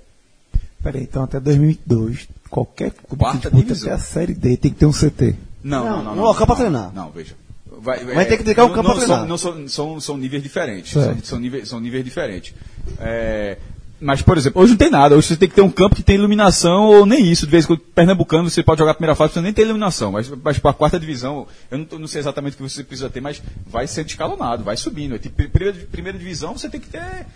Peraí, 0.83 1.03
então 1.03 1.25
até 1.25 1.41
2002, 1.41 2.29
qualquer 2.49 2.93
clube 2.93 3.19
Quarta 3.19 3.51
que 3.51 3.57
disputa 3.57 3.65
divisão. 3.75 3.93
até 3.93 4.01
a 4.01 4.05
Série 4.05 4.35
D 4.35 4.57
tem 4.57 4.73
que 4.73 4.79
ter 4.79 4.87
um 4.87 4.93
CT. 4.93 5.35
Não, 5.63 5.85
Não, 5.85 5.97
não, 6.05 6.15
não. 6.17 6.23
um 6.23 6.27
local 6.27 6.47
não, 6.47 6.57
treinar. 6.57 6.93
Não, 6.95 7.11
veja. 7.11 7.35
Vai, 7.79 8.03
Mas 8.05 8.29
tem 8.29 8.39
que 8.39 8.43
dedicar 8.45 8.65
o 8.65 8.69
não- 8.69 8.75
campo 8.75 8.89
são, 8.91 8.97
treinar. 8.99 9.27
não 9.27 9.37
são, 9.39 9.69
são, 9.69 10.01
são 10.01 10.17
níveis 10.17 10.43
diferentes. 10.43 10.93
São, 10.93 11.19
são, 11.23 11.39
níveis, 11.39 11.69
são 11.69 11.81
níveis 11.81 12.05
diferentes. 12.05 12.55
É, 12.99 13.59
mas, 14.01 14.23
por 14.23 14.37
exemplo, 14.39 14.63
hoje 14.63 14.73
não 14.73 14.79
tem 14.79 14.91
nada. 14.91 15.17
Hoje 15.17 15.29
você 15.29 15.37
tem 15.37 15.49
que 15.49 15.55
ter 15.55 15.63
um 15.63 15.71
campo 15.71 15.95
que 15.97 16.03
tem 16.03 16.15
iluminação 16.17 16.85
ou 16.85 17.05
nem 17.07 17.31
isso. 17.31 17.45
De 17.47 17.51
vez 17.53 17.65
em 17.65 17.69
quando, 17.69 17.81
Pernambucano, 17.81 18.49
você 18.49 18.63
pode 18.63 18.79
jogar 18.79 18.93
a 18.93 18.95
primeira 18.95 19.15
fase, 19.15 19.33
você 19.35 19.41
nem 19.41 19.53
tem 19.53 19.65
iluminação. 19.65 20.13
Mas, 20.13 20.29
mas 20.43 20.59
para 20.59 20.71
a 20.71 20.75
quarta 20.75 20.99
divisão, 21.01 21.47
eu 21.71 21.79
não, 21.79 21.99
não 22.01 22.07
sei 22.07 22.21
exatamente 22.21 22.55
o 22.55 22.57
que 22.59 22.63
você 22.63 22.85
precisa 22.85 23.11
ter, 23.11 23.21
mas 23.21 23.43
vai 23.67 23.87
sendo 23.87 24.09
escalonado, 24.09 24.63
vai 24.65 24.77
subindo. 24.77 25.15
É 25.15 25.19
tipo, 25.19 25.35
primeira, 25.49 25.77
primeira 25.91 26.19
divisão, 26.19 26.57
você 26.57 26.69
tem 26.69 26.81
que 26.81 26.89
ter 26.89 27.27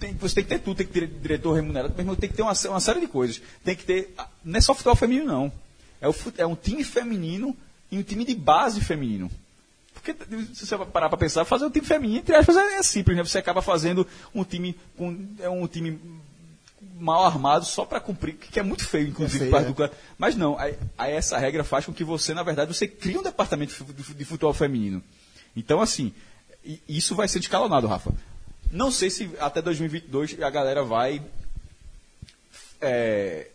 tem- 0.00 0.14
você 0.20 0.36
tem 0.36 0.44
que 0.44 0.50
ter 0.50 0.58
tudo, 0.60 0.76
tem 0.76 0.86
que 0.86 0.92
ter 0.92 1.06
diretor 1.06 1.52
remunerado, 1.54 1.92
mas 1.96 2.18
tem 2.18 2.28
que 2.30 2.36
ter 2.36 2.42
uma, 2.42 2.52
uma 2.68 2.80
série 2.80 3.00
de 3.00 3.06
coisas. 3.08 3.40
Tem 3.64 3.74
que 3.74 3.84
ter. 3.84 4.12
ah, 4.16 4.26
Não 4.44 4.56
é 4.58 4.60
só 4.60 4.72
futebol 4.74 4.94
feminino, 4.96 5.26
não. 5.26 5.52
É, 6.00 6.08
o, 6.08 6.14
é 6.36 6.46
um 6.46 6.54
time 6.56 6.84
feminino 6.84 7.56
e 7.90 7.98
um 7.98 8.02
time 8.02 8.24
de 8.24 8.34
base 8.34 8.80
feminino. 8.80 9.30
Porque 9.94 10.14
se 10.54 10.66
você 10.66 10.78
parar 10.78 11.08
para 11.08 11.18
pensar, 11.18 11.44
fazer 11.44 11.64
um 11.66 11.70
time 11.70 11.84
feminino, 11.84 12.20
entre 12.20 12.34
aspas, 12.36 12.56
é, 12.56 12.76
é 12.76 12.82
simples, 12.82 13.16
né? 13.16 13.24
Você 13.24 13.38
acaba 13.38 13.60
fazendo 13.60 14.06
um 14.34 14.44
time 14.44 14.76
com 14.96 15.26
é 15.40 15.48
um 15.50 15.66
time 15.66 15.98
mal 17.00 17.24
armado 17.26 17.64
só 17.64 17.84
para 17.84 18.00
cumprir, 18.00 18.34
que 18.36 18.58
é 18.58 18.62
muito 18.62 18.84
feio, 18.86 19.08
inclusive, 19.08 19.50
feio, 19.50 19.56
é. 19.56 19.64
do 19.64 19.74
clã. 19.74 19.90
Mas 20.16 20.36
não, 20.36 20.56
aí, 20.58 20.76
aí 20.96 21.12
essa 21.12 21.36
regra 21.38 21.64
faz 21.64 21.84
com 21.84 21.92
que 21.92 22.04
você, 22.04 22.32
na 22.34 22.42
verdade, 22.42 22.72
você 22.72 22.86
crie 22.86 23.18
um 23.18 23.22
departamento 23.22 23.70
de 23.72 23.76
fu- 23.78 23.92
de 23.92 24.02
fu- 24.02 24.14
de 24.14 24.24
futebol 24.24 24.52
feminino. 24.54 25.02
Então, 25.56 25.80
assim, 25.80 26.12
isso 26.88 27.14
vai 27.16 27.26
ser 27.26 27.40
escalonado, 27.40 27.86
Rafa. 27.88 28.12
Não 28.70 28.90
sei 28.92 29.10
se 29.10 29.30
até 29.40 29.60
2022 29.62 30.40
a 30.42 30.50
galera 30.50 30.84
vai. 30.84 31.22
é, 32.80 33.48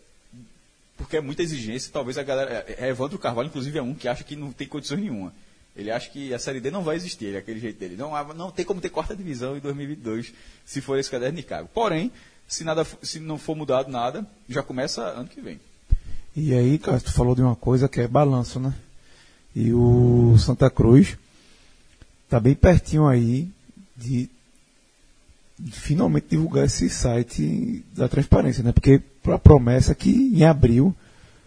porque 0.96 1.16
é 1.16 1.20
muita 1.20 1.42
exigência, 1.42 1.90
talvez 1.92 2.16
a 2.18 2.22
galera. 2.22 2.64
É, 2.78 2.88
Evandro 2.88 3.18
Carvalho, 3.18 3.48
inclusive, 3.48 3.78
é 3.78 3.82
um 3.82 3.94
que 3.94 4.08
acha 4.08 4.24
que 4.24 4.36
não 4.36 4.52
tem 4.52 4.66
condições 4.66 5.00
nenhuma. 5.00 5.32
Ele 5.76 5.90
acha 5.90 6.08
que 6.08 6.32
a 6.32 6.38
Série 6.38 6.60
D 6.60 6.70
não 6.70 6.84
vai 6.84 6.94
existir, 6.94 7.26
ele, 7.26 7.36
é 7.36 7.40
aquele 7.40 7.58
jeito 7.58 7.78
dele. 7.78 7.96
Não, 7.96 8.14
há- 8.14 8.32
não 8.32 8.50
tem 8.50 8.64
como 8.64 8.80
ter 8.80 8.90
quarta 8.90 9.16
divisão 9.16 9.56
em 9.56 9.60
2022, 9.60 10.32
se 10.64 10.80
for 10.80 10.98
esse 10.98 11.10
caderno 11.10 11.36
de 11.36 11.42
cargo. 11.42 11.68
Porém, 11.74 12.12
se, 12.46 12.62
nada, 12.62 12.86
se 13.02 13.18
não 13.18 13.38
for 13.38 13.56
mudado 13.56 13.90
nada, 13.90 14.24
já 14.48 14.62
começa 14.62 15.02
ano 15.02 15.28
que 15.28 15.40
vem. 15.40 15.58
E 16.36 16.54
aí, 16.54 16.78
cara, 16.78 17.00
tu 17.00 17.12
falou 17.12 17.34
de 17.34 17.42
uma 17.42 17.56
coisa 17.56 17.88
que 17.88 18.00
é 18.00 18.06
balanço, 18.08 18.60
né? 18.60 18.72
E 19.54 19.72
o 19.72 20.36
Santa 20.38 20.70
Cruz 20.70 21.16
tá 22.28 22.38
bem 22.38 22.54
pertinho 22.54 23.06
aí 23.06 23.48
de, 23.96 24.28
de 25.58 25.70
finalmente 25.72 26.26
divulgar 26.30 26.66
esse 26.66 26.88
site 26.90 27.84
da 27.94 28.08
transparência, 28.08 28.62
né? 28.62 28.72
Porque 28.72 29.00
a 29.32 29.38
promessa 29.38 29.92
é 29.92 29.94
que 29.94 30.10
em 30.34 30.44
abril, 30.44 30.94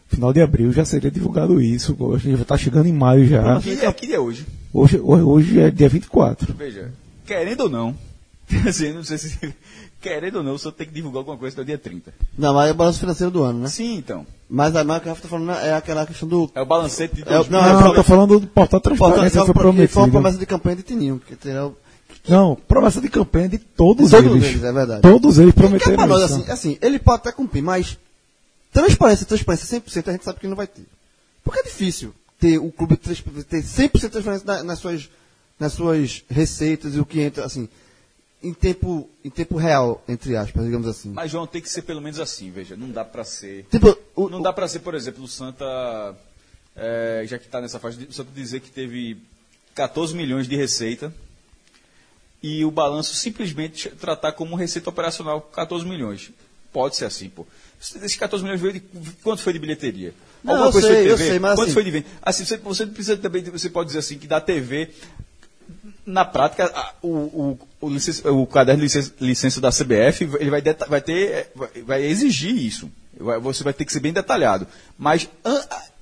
final 0.07 0.31
de 0.33 0.41
abril, 0.41 0.71
já 0.71 0.85
seria 0.85 1.11
divulgado 1.11 1.61
isso. 1.61 1.95
Hoje 1.99 2.35
já 2.35 2.45
tá 2.45 2.57
chegando 2.57 2.87
em 2.87 2.93
maio 2.93 3.25
já. 3.27 3.59
Que, 3.59 3.71
é, 3.85 3.91
que 3.93 4.07
dia 4.07 4.15
é 4.15 4.19
hoje? 4.19 4.45
Hoje, 4.73 4.99
hoje, 4.99 5.59
é 5.59 5.69
dia 5.71 5.89
24. 5.89 6.53
Veja, 6.53 6.91
querendo 7.25 7.61
ou 7.61 7.69
não, 7.69 7.95
assim, 8.67 8.93
não 8.93 9.03
sei 9.03 9.17
se. 9.17 9.53
Querendo 9.99 10.37
ou 10.37 10.43
não, 10.43 10.53
o 10.53 10.59
Santos 10.59 10.77
tem 10.77 10.87
que 10.87 10.93
divulgar 10.93 11.19
alguma 11.19 11.37
coisa 11.37 11.55
até 11.55 11.61
o 11.63 11.65
dia 11.65 11.77
30. 11.77 12.13
Não, 12.37 12.53
mas 12.53 12.69
é 12.69 12.71
o 12.71 12.75
balanço 12.75 12.99
financeiro 12.99 13.31
do 13.31 13.41
ano, 13.41 13.59
né? 13.61 13.67
Sim, 13.67 13.95
então. 13.97 14.27
Mas 14.47 14.75
a 14.75 14.83
marca 14.83 15.11
que 15.13 15.21
tá 15.21 15.27
falando 15.27 15.51
é 15.51 15.73
aquela 15.73 16.05
questão 16.05 16.29
do. 16.29 16.49
É 16.53 16.61
o 16.61 16.65
balancete 16.65 17.15
de 17.15 17.21
É 17.23 17.39
o- 17.39 17.43
2000. 17.43 17.59
não, 17.61 17.73
Não, 17.81 17.87
é 17.87 17.89
eu 17.89 17.95
tô 17.95 18.03
falando 18.03 18.39
do 18.39 18.47
portal 18.47 18.79
transparência 18.79 19.43
que 19.43 19.53
foi 19.53 19.73
que 19.73 19.87
foi 19.87 20.03
uma 20.03 20.11
promessa 20.11 20.37
de 20.37 20.45
campanha 20.45 20.75
de 20.75 20.83
Tininho. 20.83 21.19
Que 21.27 21.35
terá, 21.35 21.67
Não, 22.27 22.55
promessa 22.55 22.99
de 23.01 23.09
campanha 23.09 23.47
de 23.49 23.57
todos, 23.57 24.11
Todos 24.11 24.31
eles. 24.31 24.43
eles, 24.49 24.63
é 24.63 24.71
verdade. 24.71 25.01
Todos 25.01 25.37
eles 25.39 25.53
que 25.53 25.59
é 25.59 25.63
prometeram 25.63 25.95
pra 25.95 26.07
nós, 26.07 26.23
isso. 26.25 26.33
assim, 26.41 26.51
assim, 26.51 26.77
ele 26.81 26.99
pode 26.99 27.21
até 27.21 27.31
cumprir, 27.31 27.61
mas 27.63 27.97
transparência, 28.71 29.25
transparência 29.25 29.79
100% 29.79 30.07
a 30.07 30.11
gente 30.11 30.25
sabe 30.25 30.39
que 30.39 30.47
não 30.47 30.55
vai 30.55 30.67
ter. 30.67 30.85
Porque 31.43 31.59
é 31.59 31.63
difícil 31.63 32.13
ter 32.39 32.57
o 32.59 32.71
clube 32.71 32.97
ter 32.97 33.13
100% 33.63 33.91
de 34.01 34.09
transparência 34.09 34.45
na- 34.45 34.63
nas 34.63 34.79
suas, 34.79 35.09
nas 35.59 35.73
suas 35.73 36.23
receitas 36.29 36.95
e 36.95 36.99
o 36.99 37.05
que 37.05 37.21
entra, 37.21 37.45
assim, 37.45 37.67
em 38.43 38.53
tempo, 38.53 39.09
em 39.25 39.29
tempo 39.29 39.55
real, 39.57 40.03
entre 40.07 40.35
aspas, 40.35 40.63
digamos 40.65 40.87
assim. 40.87 41.09
Mas, 41.11 41.31
João, 41.31 41.47
tem 41.47 41.61
que 41.61 41.69
ser 41.69 41.81
pelo 41.81 42.01
menos 42.01 42.19
assim, 42.19 42.51
veja. 42.51 42.75
Não 42.75 42.89
dá 42.91 43.03
pra 43.03 43.23
ser. 43.23 43.65
tipo, 43.71 43.97
o, 44.15 44.29
Não 44.29 44.41
dá 44.41 44.53
pra 44.53 44.67
ser, 44.67 44.79
por 44.79 44.93
exemplo, 44.93 45.23
o 45.23 45.27
Santa. 45.27 45.65
é, 46.75 47.23
já 47.25 47.39
que 47.39 47.47
tá 47.47 47.59
nessa 47.59 47.79
faixa, 47.79 47.97
o 48.07 48.13
Santa 48.13 48.29
dizer 48.35 48.59
que 48.59 48.69
teve 48.69 49.17
14 49.73 50.13
milhões 50.15 50.47
de 50.47 50.55
receita 50.55 51.11
e 52.41 52.63
o 52.65 52.71
balanço 52.71 53.15
simplesmente 53.15 53.89
tratar 53.89 54.31
como 54.33 54.55
receita 54.55 54.89
operacional 54.89 55.41
14 55.41 55.85
milhões. 55.85 56.31
Pode 56.71 56.95
ser 56.95 57.05
assim, 57.05 57.29
pô. 57.29 57.45
Esses 57.81 58.15
14 58.17 58.43
milhões 58.43 58.59
veio 58.61 58.73
de. 58.73 58.79
Quanto 59.23 59.41
foi 59.41 59.53
de 59.53 59.59
bilheteria? 59.59 60.13
Não, 60.43 60.65
eu 60.65 60.71
sei, 60.71 60.81
foi 60.81 60.91
de 60.91 61.03
TV? 61.09 61.17
sei, 61.29 61.39
Quanto 61.39 61.61
assim- 61.61 61.71
foi 61.71 61.83
de 61.83 61.91
venda? 61.91 62.05
Assim, 62.21 62.45
você, 62.45 62.57
você 62.57 62.85
precisa 62.85 63.17
também. 63.17 63.43
Você 63.43 63.69
pode 63.69 63.87
dizer 63.87 63.99
assim 63.99 64.17
que 64.17 64.27
da 64.27 64.39
TV 64.41 64.89
na 66.05 66.23
prática, 66.23 66.71
o, 67.01 67.07
o, 67.09 67.59
o, 67.81 67.89
licen- 67.89 68.25
o 68.29 68.45
caderno 68.47 68.79
de 68.79 68.85
licen- 68.97 69.13
licença 69.19 69.59
da 69.59 69.69
CBF 69.71 70.23
ele 70.39 70.49
vai, 70.49 70.61
vai 70.61 71.01
ter, 71.01 71.51
vai 71.85 72.03
exigir 72.03 72.55
isso. 72.55 72.89
Você 73.41 73.63
vai 73.63 73.73
ter 73.73 73.85
que 73.85 73.91
ser 73.93 73.99
bem 73.99 74.13
detalhado. 74.13 74.67
Mas 74.97 75.29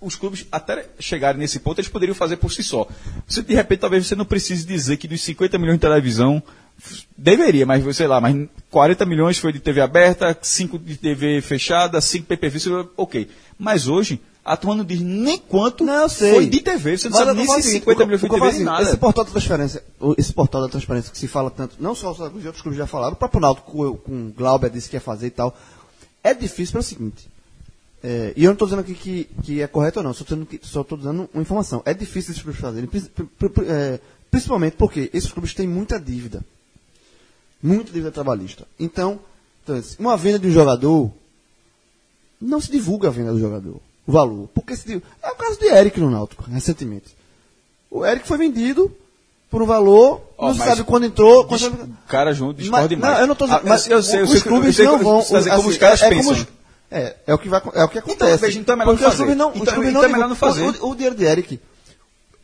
os 0.02 0.16
clubes, 0.16 0.46
até 0.52 0.88
chegarem 1.00 1.40
nesse 1.40 1.60
ponto, 1.60 1.80
eles 1.80 1.90
poderiam 1.90 2.16
fazer 2.16 2.38
por 2.38 2.52
si 2.52 2.62
só. 2.64 2.88
Você, 3.28 3.42
de 3.42 3.54
repente, 3.56 3.80
talvez 3.80 4.06
você 4.06 4.16
não 4.16 4.26
precise 4.26 4.66
dizer 4.66 4.98
que 4.98 5.08
dos 5.08 5.22
50 5.22 5.58
milhões 5.58 5.78
de 5.78 5.82
televisão, 5.82 6.42
deveria, 7.18 7.66
mas 7.66 7.96
sei 7.96 8.08
lá, 8.08 8.20
mas 8.20 8.36
40 8.70 9.06
milhões 9.06 9.38
foi 9.38 9.54
de 9.54 9.60
TV 9.60 9.82
aberta, 9.82 10.38
5 10.42 10.78
de 10.80 10.98
TV 10.98 11.42
fechada, 11.42 12.02
5 12.02 12.26
PPV, 12.28 12.88
ok. 12.98 13.30
Mas 13.58 13.88
hoje, 13.88 14.20
a 14.44 14.56
turma 14.58 14.76
não 14.76 14.84
diz 14.84 15.00
nem 15.02 15.38
quanto 15.40 15.84
Não, 15.84 16.08
foi 16.10 16.46
de 16.48 16.60
TV. 16.60 16.98
Você 16.98 17.10
não 17.10 17.18
Mas 17.18 17.26
sabe 17.28 17.38
nem 17.40 17.48
se 17.48 17.60
assim, 17.60 17.70
50 17.80 18.04
o- 18.04 18.06
milhões 18.06 18.20
foi 18.22 18.30
de 18.30 18.36
TV, 18.36 18.48
assim, 18.50 18.64
nada. 18.64 18.84
Esse 18.84 18.98
portal 18.98 19.24
da 19.24 19.32
transparência, 19.32 19.84
esse 20.18 20.34
portal 20.34 20.62
da 20.62 20.68
transparência 20.68 21.12
que 21.12 21.18
se 21.18 21.28
fala 21.28 21.50
tanto, 21.50 21.76
não 21.80 21.96
só 21.96 22.12
os 22.12 22.20
outros 22.20 22.62
clubes 22.62 22.78
já 22.78 22.86
falaram, 22.86 23.14
o 23.14 23.16
próprio 23.16 23.40
Náutico 23.42 23.72
com, 23.72 23.96
com 23.98 24.32
Glauber 24.32 24.70
disse 24.70 24.90
que 24.90 24.96
ia 24.98 25.02
fazer 25.02 25.28
e 25.28 25.32
tal. 25.32 25.58
É 26.26 26.34
difícil 26.34 26.74
pelo 26.74 26.84
seguinte. 26.84 27.30
é, 28.04 28.34
e 28.36 28.44
eu 28.44 28.48
não 28.48 28.54
estou 28.54 28.68
dizendo 28.68 28.80
aqui 28.80 28.96
que, 28.96 29.26
que 29.44 29.62
é 29.62 29.68
correto 29.68 30.00
ou 30.00 30.04
não, 30.04 30.12
só 30.12 30.82
estou 30.82 30.98
dando 30.98 31.30
uma 31.32 31.42
informação. 31.44 31.84
É 31.86 31.94
difícil 31.94 32.32
esses 32.32 32.42
clubes 32.42 32.60
fazerem, 32.60 32.90
é, 33.68 34.00
principalmente 34.32 34.76
porque 34.76 35.12
esses 35.14 35.32
clubes 35.32 35.54
têm 35.54 35.68
muita 35.68 36.00
dívida. 36.00 36.44
Muita 37.62 37.92
dívida 37.92 38.12
trabalhista. 38.12 38.68
Então, 38.80 39.20
então, 39.64 39.80
uma 40.00 40.18
venda 40.18 40.40
de 40.40 40.48
um 40.48 40.52
jogador, 40.52 41.12
não 42.42 42.60
se 42.60 42.72
divulga 42.72 43.10
a 43.10 43.12
venda 43.12 43.32
do 43.32 43.40
jogador, 43.40 43.80
o 44.08 44.12
valor. 44.12 44.48
Porque 44.48 44.76
se, 44.76 45.00
é 45.22 45.32
o 45.32 45.36
caso 45.36 45.60
de 45.60 45.68
Eric 45.68 46.00
no 46.00 46.10
Náutico, 46.10 46.44
recentemente. 46.50 47.16
O 47.92 48.04
Eric 48.04 48.28
foi 48.28 48.40
vendido 48.40 48.92
por 49.56 49.61
um 49.61 49.65
valor, 49.65 50.22
Ó, 50.38 50.49
não 50.49 50.53
sabe 50.56 50.84
quando 50.84 51.06
entrou. 51.06 51.45
Quando... 51.45 51.65
O 51.65 52.07
cara 52.10 52.34
junto 52.34 52.57
discorda 52.57 52.90
demais. 52.90 53.14
não, 53.14 53.22
eu 53.22 53.27
não 53.27 53.32
estou 53.32 53.48
Ah, 53.49 53.61
mas 53.64 53.88
eu 53.88 54.03
sei, 54.03 54.19
eu 54.19 54.23
os 54.26 54.32
sei, 54.32 54.40
eu 54.40 54.44
clubes 54.44 54.76
sei 54.76 54.86
não 54.86 54.98
vão. 54.99 55.22
tá 55.22 55.38
dizendo 55.38 55.44
como 55.56 55.60
assim, 55.61 55.69
os 55.69 55.77
caras 55.77 56.02
é, 56.02 56.06
é 56.06 56.10
pensam. 56.10 56.34
os- 56.34 56.48
é, 56.91 57.15
é 57.26 57.34
o 57.34 57.38
que 57.38 57.48
vai, 57.48 57.61
é 57.73 57.84
o 57.86 57.88
que 57.88 57.99
acontece. 57.99 58.26
Então, 58.34 58.38
veja, 58.40 58.60
então 58.60 58.73
é 58.73 58.77
melhor 58.80 58.91
Porque 58.91 59.03
não 59.06 59.10
os 59.11 59.18
fazer. 59.18 59.36
não, 59.36 59.49
os 59.52 59.56
Então- 59.56 59.73
clubes 59.73 59.90
então 59.91 60.02
não 60.02 60.10
é 60.10 60.11
melhor 60.11 60.27
não 60.27 60.36
fazer. 60.36 60.64
O, 60.64 60.88
o, 60.88 60.90
o 60.91 60.94
dinheiro 60.95 61.15
de 61.15 61.23
Eric, 61.23 61.60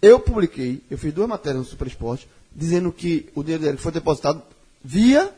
eu 0.02 0.20
publiquei, 0.22 0.82
eu 0.90 0.98
fiz 0.98 1.14
duas 1.14 1.28
matérias 1.28 1.64
no 1.64 1.70
Super 1.70 1.88
Esporte, 1.88 2.30
dizendo 2.56 2.94
que 2.94 3.28
o 3.36 3.44
dinheiro 3.44 3.62
de 3.62 3.68
Eric 3.70 3.84
foi 3.84 3.92
depositado 3.92 4.42
via 4.82 5.30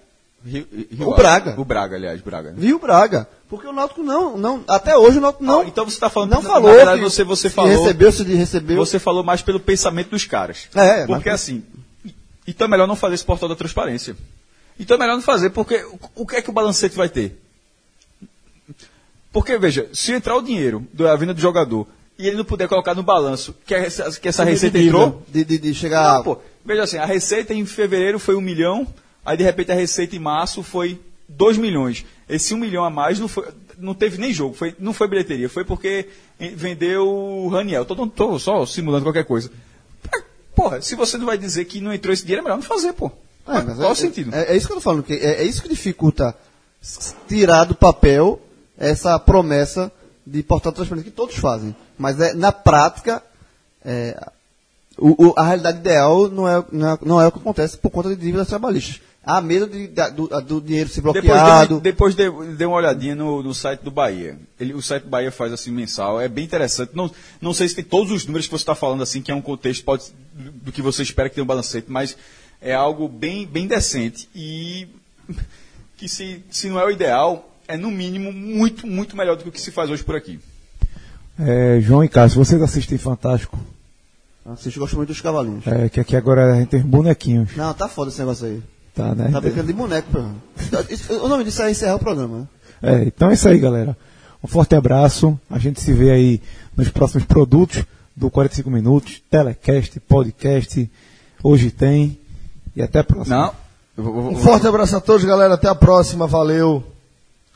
Rio- 0.45 0.67
Rio- 0.91 1.09
O 1.09 1.15
Braga. 1.15 1.55
O 1.59 1.63
Braga, 1.63 1.95
aliás, 1.95 2.19
Braga. 2.21 2.49
né? 2.51 2.55
Viu 2.57 2.77
Braga? 2.79 3.27
Porque 3.49 3.65
o 3.67 3.71
Náutico 3.73 4.03
não, 4.03 4.37
não 4.37 4.63
até 4.67 4.97
hoje 4.97 5.17
o 5.17 5.21
Náutico 5.21 5.43
não. 5.43 5.61
Ah, 5.61 5.65
então 5.65 5.85
você 5.89 5.99
tá 5.99 6.09
falando- 6.09 6.31
não 6.31 6.41
falou. 6.41 6.73
verdade, 6.73 6.99
que 6.99 7.09
você- 7.09 7.23
você 7.23 7.49
falou- 7.49 7.69
recebeu, 7.83 8.11
se 8.11 8.23
recebeu. 8.23 8.77
Você 8.77 8.99
falou 8.99 9.23
mais 9.23 9.41
pelo 9.41 9.59
pensamento 9.59 10.09
dos 10.09 10.25
caras. 10.25 10.67
É, 10.75 11.05
Porque 11.05 11.29
mas- 11.29 11.41
assim, 11.41 11.63
então 12.47 12.65
é 12.65 12.69
melhor 12.69 12.87
não 12.87 12.95
fazer 12.95 13.15
esse 13.15 13.23
portal 13.25 13.47
da 13.47 13.55
transparência. 13.55 14.15
Então 14.79 14.95
é 14.95 14.99
melhor 14.99 15.15
não 15.15 15.21
fazer, 15.21 15.51
porque 15.51 15.75
o, 15.85 15.99
o 16.23 16.27
que 16.27 16.35
é 16.37 16.41
que 16.41 16.49
o 16.49 16.53
balancete 16.53 16.95
vai 16.95 17.07
ter? 17.07 17.39
Porque, 19.31 19.57
veja, 19.57 19.87
se 19.93 20.11
entrar 20.11 20.35
o 20.35 20.41
dinheiro 20.41 20.85
da 20.93 21.15
venda 21.15 21.33
do 21.33 21.41
jogador 21.41 21.87
e 22.19 22.27
ele 22.27 22.37
não 22.37 22.45
puder 22.45 22.67
colocar 22.67 22.93
no 22.93 23.01
balanço 23.01 23.55
que 23.65 23.73
essa, 23.73 24.11
que 24.19 24.27
essa 24.27 24.43
receita 24.43 24.77
de, 24.77 24.87
entrou, 24.87 25.23
de, 25.27 25.43
de, 25.43 25.57
de 25.57 25.73
chegar. 25.73 26.15
não, 26.17 26.23
pô, 26.23 26.37
veja 26.63 26.83
assim, 26.83 26.97
a 26.97 27.05
receita 27.05 27.53
em 27.53 27.65
fevereiro 27.65 28.19
foi 28.19 28.35
um 28.35 28.41
milhão, 28.41 28.85
aí 29.25 29.37
de 29.37 29.43
repente 29.43 29.71
a 29.71 29.75
receita 29.75 30.15
em 30.15 30.19
março 30.19 30.61
foi 30.63 30.99
2 31.29 31.57
milhões. 31.57 32.05
Esse 32.27 32.53
1 32.53 32.57
um 32.57 32.59
milhão 32.59 32.83
a 32.83 32.89
mais 32.89 33.19
não, 33.19 33.27
foi, 33.27 33.47
não 33.77 33.93
teve 33.93 34.17
nem 34.17 34.33
jogo, 34.33 34.53
foi, 34.55 34.75
não 34.79 34.93
foi 34.93 35.07
bilheteria, 35.07 35.49
foi 35.49 35.63
porque 35.65 36.07
vendeu 36.55 37.07
o 37.07 37.47
Raniel. 37.49 37.85
Tô, 37.85 38.07
tô 38.07 38.39
só 38.39 38.65
simulando 38.65 39.05
qualquer 39.05 39.25
coisa. 39.25 39.51
Porra, 40.55 40.81
se 40.81 40.95
você 40.95 41.17
não 41.17 41.25
vai 41.25 41.37
dizer 41.37 41.65
que 41.65 41.81
não 41.81 41.93
entrou 41.93 42.13
esse 42.13 42.23
dinheiro, 42.23 42.41
é 42.41 42.43
melhor 42.43 42.57
não 42.57 42.63
fazer, 42.63 42.93
pô. 42.93 43.11
É, 43.47 43.61
Qual 43.61 43.89
é, 43.89 43.91
o 43.91 43.95
sentido? 43.95 44.33
É, 44.33 44.53
é 44.53 44.55
isso 44.57 44.67
que 44.67 44.73
eu 44.73 44.77
tô 44.77 44.81
falando, 44.81 45.03
que 45.03 45.13
é, 45.13 45.41
é 45.41 45.43
isso 45.43 45.61
que 45.61 45.67
dificulta 45.69 46.35
tirar 47.27 47.65
do 47.65 47.75
papel 47.75 48.39
essa 48.77 49.17
promessa 49.19 49.91
de 50.25 50.41
portal 50.43 50.71
de 50.71 50.77
transparência 50.77 51.09
que 51.11 51.15
todos 51.15 51.35
fazem. 51.35 51.75
Mas 51.97 52.19
é, 52.19 52.33
na 52.33 52.51
prática, 52.51 53.21
é, 53.83 54.17
o- 54.97 55.27
o- 55.29 55.33
a 55.35 55.43
realidade 55.45 55.79
ideal 55.79 56.29
não 56.29 56.47
é, 56.47 56.63
não, 56.71 56.89
é, 56.93 56.97
não 57.03 57.21
é 57.21 57.27
o 57.27 57.31
que 57.31 57.39
acontece 57.39 57.77
por 57.77 57.89
conta 57.89 58.09
de 58.09 58.15
dívidas 58.15 58.47
trabalhistas. 58.47 59.01
Há 59.25 59.39
medo 59.39 59.67
de, 59.67 59.87
da- 59.87 60.09
do, 60.09 60.27
do 60.41 60.59
dinheiro 60.59 60.89
ser 60.89 61.01
Depois, 61.01 61.23
bloqueado. 61.23 61.79
depois 61.79 62.13
dê, 62.13 62.29
dê 62.57 62.65
uma 62.65 62.75
olhadinha 62.75 63.15
no, 63.15 63.41
no 63.41 63.53
site 63.53 63.79
do 63.81 63.89
Bahia. 63.89 64.37
Ele, 64.59 64.73
o 64.73 64.81
site 64.81 65.03
do 65.03 65.09
Bahia 65.09 65.31
faz 65.31 65.53
assim 65.53 65.71
mensal, 65.71 66.19
é 66.19 66.27
bem 66.27 66.43
interessante. 66.43 66.91
Não, 66.93 67.09
não 67.39 67.53
sei 67.53 67.69
se 67.69 67.75
tem 67.75 67.85
todos 67.85 68.11
os 68.11 68.25
números 68.25 68.47
que 68.47 68.51
você 68.51 68.63
está 68.63 68.75
falando 68.75 69.01
assim, 69.01 69.21
que 69.21 69.31
é 69.31 69.35
um 69.35 69.41
contexto 69.41 69.85
pode, 69.85 70.05
do, 70.33 70.51
do 70.51 70.71
que 70.73 70.81
você 70.81 71.03
espera 71.03 71.29
que 71.29 71.35
tenha 71.35 71.43
um 71.43 71.47
balancete, 71.47 71.87
mas 71.89 72.17
é 72.61 72.73
algo 72.73 73.07
bem, 73.07 73.45
bem 73.45 73.65
decente 73.65 74.27
e 74.35 74.87
que 75.95 76.09
se, 76.09 76.43
se 76.51 76.67
não 76.67 76.77
é 76.77 76.85
o 76.85 76.91
ideal, 76.91 77.49
é 77.65 77.77
no 77.77 77.89
mínimo 77.89 78.33
muito, 78.33 78.85
muito 78.85 79.15
melhor 79.15 79.37
do 79.37 79.43
que 79.43 79.49
o 79.49 79.51
que 79.53 79.61
se 79.61 79.71
faz 79.71 79.89
hoje 79.89 80.03
por 80.03 80.17
aqui. 80.17 80.37
É, 81.39 81.79
João 81.79 82.03
e 82.03 82.09
Cássio, 82.09 82.43
vocês 82.43 82.61
assistem 82.61 82.97
Fantástico? 82.97 83.57
Assisto, 84.45 84.81
gosto 84.81 84.97
muito 84.97 85.07
dos 85.07 85.21
cavalinhos. 85.21 85.65
É, 85.65 85.87
que 85.87 86.01
aqui 86.01 86.17
agora 86.17 86.55
a 86.55 86.59
gente 86.59 86.69
tem 86.69 86.81
bonequinhos. 86.81 87.55
Não, 87.55 87.73
tá 87.73 87.87
foda 87.87 88.11
esse 88.11 88.19
negócio 88.19 88.45
aí. 88.47 88.61
Tá, 88.93 89.15
né? 89.15 89.29
Tá 89.31 89.41
brincando 89.41 89.67
de 89.67 89.73
boneco, 89.73 90.07
pô. 90.11 90.19
O 91.23 91.27
nome 91.27 91.43
disso 91.43 91.61
é 91.63 91.71
encerrar 91.71 91.95
o 91.95 91.99
programa, 91.99 92.39
né? 92.39 92.47
É, 92.81 93.03
então 93.05 93.29
é 93.29 93.33
isso 93.33 93.47
aí, 93.47 93.57
galera. 93.59 93.97
Um 94.43 94.47
forte 94.47 94.75
abraço. 94.75 95.39
A 95.49 95.57
gente 95.57 95.81
se 95.81 95.93
vê 95.93 96.11
aí 96.11 96.41
nos 96.77 96.89
próximos 96.89 97.23
produtos 97.25 97.83
do 98.15 98.29
45 98.29 98.69
Minutos, 98.69 99.21
telecast, 99.31 99.99
podcast. 100.01 100.89
Hoje 101.41 101.71
tem. 101.71 102.19
E 102.75 102.81
até 102.83 102.99
a 102.99 103.03
próxima. 103.03 103.35
Não. 103.35 103.53
eu 103.97 104.03
vou- 104.03 104.13
vou- 104.13 104.31
Um 104.33 104.35
forte 104.35 104.67
abraço 104.67 104.95
a 104.95 105.01
todos, 105.01 105.25
galera. 105.25 105.53
Até 105.55 105.67
a 105.67 105.75
próxima. 105.75 106.27
Valeu. 106.27 106.83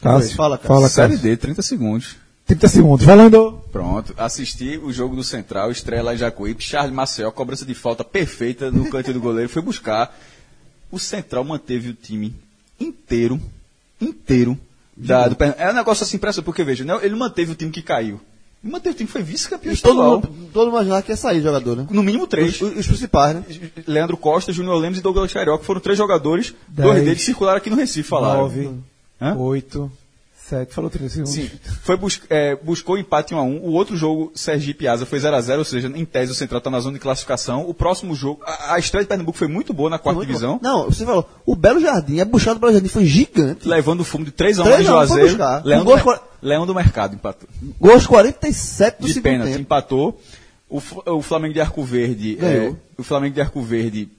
Cássio, 0.02 0.36
Fala, 0.36 0.58
Cássio. 0.58 0.68
Fala, 0.76 0.90
Série 0.90 1.14
Cássio. 1.14 1.30
D, 1.30 1.38
30 1.38 1.62
segundos. 1.62 2.16
30 2.46 2.68
segundos. 2.70 3.06
Valendo! 3.06 3.62
Pronto, 3.72 4.14
assisti 4.18 4.80
o 4.82 4.94
jogo 4.94 5.16
do 5.16 5.24
Central, 5.24 5.70
estreia 5.70 6.02
lá 6.02 6.14
em 6.14 6.18
Jacuípe, 6.18 6.64
Charles 6.64 6.94
Maceió, 6.94 7.30
cobrança 7.32 7.66
de 7.66 7.74
falta 7.74 8.04
perfeita 8.06 8.72
no 8.72 8.90
canto 8.90 9.12
do 9.12 9.20
goleiro, 9.20 9.50
foi 9.50 9.62
buscar. 9.62 10.16
O 10.92 10.98
Central 11.00 11.44
manteve 11.44 11.90
o 11.90 11.94
time 11.94 12.34
inteiro, 12.80 13.40
inteiro, 14.00 14.58
da, 14.96 15.28
do 15.28 15.36
Pern- 15.36 15.56
É 15.58 15.70
um 15.70 15.74
negócio 15.76 16.04
assim 16.04 16.18
impressionante, 16.18 16.46
porque 16.46 16.64
veja, 16.64 16.84
né, 16.84 16.98
ele 17.04 17.16
manteve 17.16 17.52
o 17.52 17.56
time 17.56 17.72
que 17.72 17.82
caiu. 17.82 18.20
Ele 18.64 18.72
manteve 18.74 18.94
o 18.96 18.98
time 18.98 19.08
que 19.08 19.14
foi 19.14 19.22
vice-campeão 19.22 19.76
todo 19.76 19.92
estadual. 19.92 20.12
mundo, 20.16 20.50
todo 20.52 20.66
mundo 20.66 20.76
imaginava 20.76 21.02
que 21.04 21.12
ia 21.12 21.16
sair 21.18 21.42
jogador, 21.42 21.76
né? 21.78 21.88
No 21.92 22.02
mínimo 22.02 22.26
três. 22.26 22.60
Os, 22.62 22.78
os 22.78 22.88
principais, 22.88 23.36
né? 23.36 23.44
Leandro 23.86 24.18
Costa, 24.18 24.52
Júnior 24.52 24.76
Lemos 24.80 24.98
e 24.98 25.02
Douglas 25.02 25.32
Carioca 25.32 25.64
foram 25.64 25.80
três 25.80 25.98
jogadores, 25.98 26.54
dois 26.68 26.96
Dez. 26.96 27.06
deles 27.06 27.22
circularam 27.22 27.58
aqui 27.58 27.70
no 27.70 27.76
Recife, 27.76 28.08
falaram. 28.10 28.42
9, 28.42 28.70
Hã? 29.22 29.36
8, 29.36 29.92
7. 30.50 30.74
Falou 30.74 30.90
30 30.90 31.10
segundos. 31.10 31.34
Sim, 31.34 31.50
foi 31.84 31.98
bus 31.98 32.22
é, 32.30 32.56
buscou 32.56 32.98
empate 32.98 33.34
1 33.34 33.38
a 33.38 33.44
1 33.44 33.58
O 33.64 33.72
outro 33.72 33.96
jogo, 33.98 34.32
Sergipe 34.36 34.88
Asa, 34.88 35.06
foi 35.06 35.20
0 35.20 35.36
a 35.36 35.42
0 35.42 35.60
ou 35.60 35.66
seja, 35.66 35.88
em 35.88 36.06
tese 36.06 36.32
o 36.32 36.36
Central 36.36 36.60
está 36.60 36.70
na 36.70 36.80
zona 36.80 36.94
de 36.96 37.00
classificação. 37.00 37.68
O 37.68 37.74
próximo 37.74 38.16
jogo, 38.16 38.42
a, 38.46 38.76
a 38.76 38.80
estreia 38.80 39.04
de 39.04 39.10
Pernambuco 39.10 39.38
foi 39.38 39.48
muito 39.48 39.74
boa 39.74 39.90
na 39.90 40.00
quarta 40.00 40.22
divisão, 40.26 40.54
bom. 40.54 40.60
Não, 40.64 40.86
você 40.86 41.06
falou, 41.06 41.28
o 41.46 41.56
Belo 41.56 41.80
Jardim, 41.80 42.20
a 42.20 42.26
buchada 42.26 42.56
do 42.56 42.62
Belo 42.62 42.74
Jardim 42.74 42.88
foi 42.90 43.06
gigante. 43.06 43.68
levando 43.68 44.02
o 44.02 44.04
fumo 44.04 44.26
de 44.26 44.32
3 44.32 44.60
a 44.60 44.64
1 44.64 44.66
3 44.66 44.80
em 44.80 44.88
a 44.90 44.96
1 45.04 45.08
foi 45.08 45.28
Juazeiro. 45.28 45.38
Leão, 45.66 45.86
do, 45.86 46.00
quar- 46.02 46.22
Leão 46.42 46.66
do 46.66 46.74
Mercado 46.76 47.16
empatou. 47.16 47.48
Gols 47.80 48.06
47 48.08 49.00
do 49.02 49.08
De 49.08 49.14
segundo 49.14 49.24
pênalti, 49.32 49.50
tempo. 49.52 49.62
empatou. 49.62 50.22
O, 50.70 50.82
o 51.14 51.22
Flamengo 51.22 51.54
de 51.54 51.62
Arco 51.62 51.82
Verde, 51.84 52.38
é, 52.42 52.74
o 52.98 53.04
Flamengo 53.04 53.34
de 53.36 53.40
Arco 53.42 53.62
Verde 53.62 54.10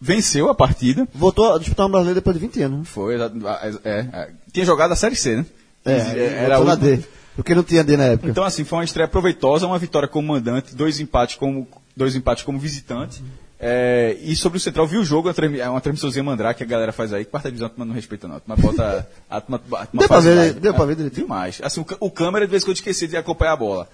venceu 0.00 0.48
a 0.48 0.54
partida. 0.54 1.06
Voltou 1.14 1.54
a 1.54 1.58
disputar 1.58 1.86
um 1.86 1.90
brasileiro 1.90 2.14
depois 2.20 2.34
de 2.34 2.40
20 2.40 2.62
anos. 2.62 2.78
né? 2.78 2.84
Foi, 2.86 3.14
é, 3.16 3.98
é, 4.12 4.30
tinha 4.50 4.64
jogado 4.64 4.92
a 4.92 4.96
Série 4.96 5.16
C, 5.16 5.36
né? 5.36 5.46
É, 5.84 6.44
era 6.44 6.56
a 6.56 6.58
voltou 6.58 6.64
na 6.66 6.72
última- 6.72 6.96
D. 6.96 7.02
Porque 7.36 7.54
não 7.54 7.62
tinha 7.62 7.84
D 7.84 7.96
na 7.96 8.04
época. 8.04 8.30
Então, 8.30 8.42
assim, 8.42 8.64
foi 8.64 8.78
uma 8.78 8.84
estreia 8.84 9.06
proveitosa, 9.06 9.66
uma 9.66 9.78
vitória 9.78 10.08
como 10.08 10.26
mandante, 10.28 10.74
dois 10.74 10.98
empates 10.98 11.36
como, 11.36 11.68
dois 11.96 12.16
empates 12.16 12.42
como 12.42 12.58
visitante. 12.58 13.22
É, 13.60 14.16
e 14.22 14.36
sobre 14.36 14.58
o 14.58 14.60
Central, 14.60 14.86
viu 14.86 15.00
o 15.00 15.04
jogo, 15.04 15.28
é 15.60 15.68
uma 15.68 15.80
transmissãozinha 15.80 16.22
mandar 16.22 16.54
que 16.54 16.62
a 16.62 16.66
galera 16.66 16.92
faz 16.92 17.12
aí, 17.12 17.24
quarta 17.24 17.48
divisão 17.48 17.68
turma 17.68 17.84
não 17.84 17.92
respeita 17.94 18.28
não, 18.28 18.40
mas 18.46 18.58
bota 18.60 19.08
a 19.28 19.40
turma, 19.40 19.56
a 19.72 19.86
turma 19.86 19.98
Deu 20.00 20.08
pra 20.08 20.20
ver, 20.20 20.52
deu 20.54 20.74
pra 20.74 20.84
ver 20.84 20.92
É, 20.92 20.96
direitinho? 20.96 21.26
Demais. 21.26 21.60
Assim, 21.62 21.80
o, 21.80 21.86
o 22.00 22.10
câmera, 22.10 22.44
de 22.46 22.50
vez 22.52 22.62
em 22.62 22.66
quando, 22.66 22.76
esquecia 22.76 23.08
de 23.08 23.16
acompanhar 23.16 23.52
a 23.52 23.56
bola. 23.56 23.88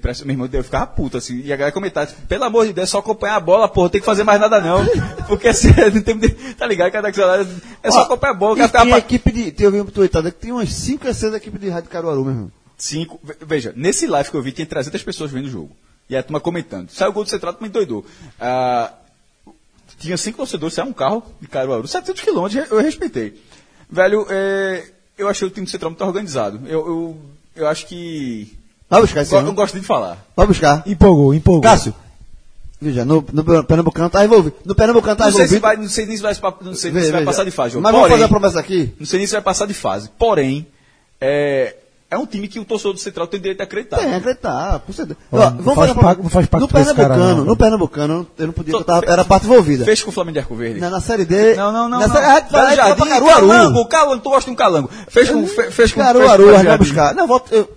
Parece- 0.00 0.24
Meu 0.24 0.34
irmão, 0.34 0.48
eu 0.52 0.64
ficava 0.64 0.86
puto, 0.86 1.16
assim, 1.16 1.40
e 1.40 1.52
a 1.52 1.56
galera 1.56 1.72
comentava, 1.72 2.06
tipo, 2.06 2.22
pelo 2.26 2.44
amor 2.44 2.66
de 2.66 2.72
Deus, 2.72 2.88
é 2.88 2.90
só 2.90 2.98
acompanhar 2.98 3.36
a 3.36 3.40
bola, 3.40 3.68
porra, 3.68 3.84
não 3.86 3.90
tem 3.90 4.00
que 4.00 4.04
fazer 4.06 4.24
mais 4.24 4.40
nada 4.40 4.60
não. 4.60 4.84
Porque 5.26 5.48
assim, 5.48 5.68
não 5.94 6.02
tem, 6.02 6.18
tá 6.54 6.66
ligado? 6.66 6.90
Cada 6.92 7.08
é 7.82 7.90
só 7.90 8.02
acompanhar 8.02 8.32
a 8.32 8.36
bola, 8.36 8.52
o 8.54 8.56
cara 8.56 8.68
ficava 8.68 8.90
pa- 8.90 8.98
equipe 8.98 9.32
de. 9.32 9.52
Tem, 9.52 9.64
eu 9.66 9.72
vi 9.72 9.80
um 9.80 9.86
tweetado 9.86 10.30
que 10.32 10.38
tinha 10.40 10.54
umas 10.54 10.72
5 10.72 11.06
a 11.08 11.14
6 11.14 11.34
equipes 11.34 11.60
de 11.60 11.68
Rádio 11.68 11.90
Caruaru, 11.90 12.22
meu 12.24 12.32
irmão. 12.32 12.52
Cinco. 12.78 13.18
ve- 13.22 13.36
Veja, 13.46 13.72
nesse 13.76 14.06
live 14.06 14.30
que 14.30 14.36
eu 14.36 14.42
vi, 14.42 14.52
tinha 14.52 14.66
300 14.66 15.02
pessoas 15.02 15.30
vendo 15.30 15.46
o 15.46 15.50
jogo. 15.50 15.70
E 16.08 16.16
a 16.16 16.22
turma 16.22 16.38
comentando. 16.40 16.90
Saiu 16.90 17.10
o 17.10 17.12
gol 17.14 17.24
do 17.24 17.30
Central, 17.30 17.54
também 17.54 17.70
doidou. 17.70 18.04
Ah, 18.40 18.92
tinha 19.98 20.16
cinco 20.16 20.36
torcedores, 20.38 20.74
saiu 20.74 20.88
um 20.88 20.92
carro 20.92 21.22
de 21.40 21.48
Caruaru, 21.48 21.88
700 21.88 22.22
quilômetros, 22.22 22.70
eu 22.70 22.78
respeitei. 22.80 23.40
Velho, 23.90 24.26
é, 24.28 24.84
eu 25.16 25.28
achei 25.28 25.46
o 25.48 25.50
time 25.50 25.64
do 25.64 25.70
Central 25.70 25.90
muito 25.90 26.04
organizado. 26.04 26.60
Eu, 26.66 26.86
eu, 26.86 27.16
eu 27.56 27.66
acho 27.68 27.86
que. 27.86 28.56
Vai 28.88 29.00
buscar 29.00 29.22
esse 29.22 29.32
Eu, 29.34 29.38
ano. 29.40 29.48
eu 29.48 29.52
gosto 29.52 29.78
de 29.78 29.84
falar. 29.86 30.18
Vai 30.36 30.46
buscar. 30.46 30.82
Empolgou, 30.86 31.34
empolgou. 31.34 31.62
Cássio. 31.62 31.94
Veja, 32.80 33.04
no, 33.04 33.24
no 33.32 33.64
Pernambucano 33.64 34.10
tá 34.10 34.24
envolvido. 34.24 34.54
No 34.64 34.74
Pernambucano 34.74 35.16
tá 35.16 35.24
Não 35.24 35.32
sei, 35.32 35.48
se 35.48 35.56
envolvido. 35.56 35.62
vai, 35.62 35.76
não 35.78 35.88
sei 35.88 36.06
nem 36.06 36.16
se 36.16 36.22
vai, 36.22 36.34
não 36.60 36.74
sei 36.74 36.90
Vê, 36.90 37.00
se 37.00 37.10
vai 37.10 37.20
veja. 37.20 37.24
passar 37.24 37.44
de 37.44 37.50
fase, 37.50 37.72
João. 37.72 37.82
Mas 37.82 37.90
vamos 37.92 38.04
Porém- 38.08 38.16
fazer 38.18 38.24
a 38.24 38.28
promessa 38.28 38.60
aqui? 38.60 38.94
Não 39.00 39.06
sei 39.06 39.18
nem 39.18 39.26
se 39.26 39.32
vai 39.32 39.42
passar 39.42 39.66
de 39.66 39.72
fase. 39.74 40.10
Porém, 40.18 40.66
é, 41.18 41.74
é 42.10 42.18
um 42.18 42.26
time 42.26 42.46
que 42.46 42.60
o 42.60 42.66
torcedor 42.66 42.92
do 42.92 42.98
Central 43.00 43.26
tem 43.26 43.40
direito 43.40 43.62
a 43.62 43.64
acreditar. 43.64 43.96
Tem, 43.96 44.14
acreditar, 44.14 44.78
com 44.80 44.92
certeza. 44.92 45.18
Ó, 45.32 45.38
não 45.38 45.50
vamos 45.56 45.74
faz 45.74 45.88
fazer 45.90 46.00
parte- 46.00 46.22
não 46.22 46.28
faz 46.28 46.46
parte 46.46 46.60
no 46.60 46.68
cara, 46.68 46.84
Pernambucano, 46.94 47.36
não. 47.38 47.44
no 47.46 47.56
Pernambucano, 47.56 48.26
eu 48.38 48.46
não 48.46 48.52
podia, 48.52 48.72
Só- 48.72 48.78
eu 48.80 48.84
tava- 48.84 49.06
era 49.10 49.24
parte 49.24 49.46
envolvida. 49.46 49.84
Fecha 49.86 50.04
com 50.04 50.10
o 50.10 50.12
Flamengo 50.12 50.34
de 50.34 50.38
Arco 50.40 50.54
Verde. 50.54 50.78
Na, 50.78 50.90
na 50.90 51.00
série 51.00 51.24
D. 51.24 51.54
Não, 51.54 51.72
não, 51.72 51.88
não. 51.88 51.98
Na 51.98 52.06
não. 52.08 52.14
série, 52.14 52.26
a 52.26 52.40
gente 52.40 52.52
vai, 52.52 52.76
Jardim, 52.76 52.96
pra 53.00 53.06
Caruaru. 53.08 53.48
Calango, 53.48 53.86
Calango, 53.86 54.22
tu 54.22 54.28
gosta 54.28 54.50
de 54.50 54.52
um 54.52 54.54
calango. 54.54 54.90
Fez 55.08 55.30
com, 55.30 55.46
fe- 55.46 55.70
fez 55.70 55.92
com 55.92 56.00
Caruaru, 56.02 56.50
fez 56.50 56.62
vai 56.62 56.78
buscar. 56.78 57.14
Não, 57.14 57.26
volto, 57.26 57.52
eu, 57.54 57.68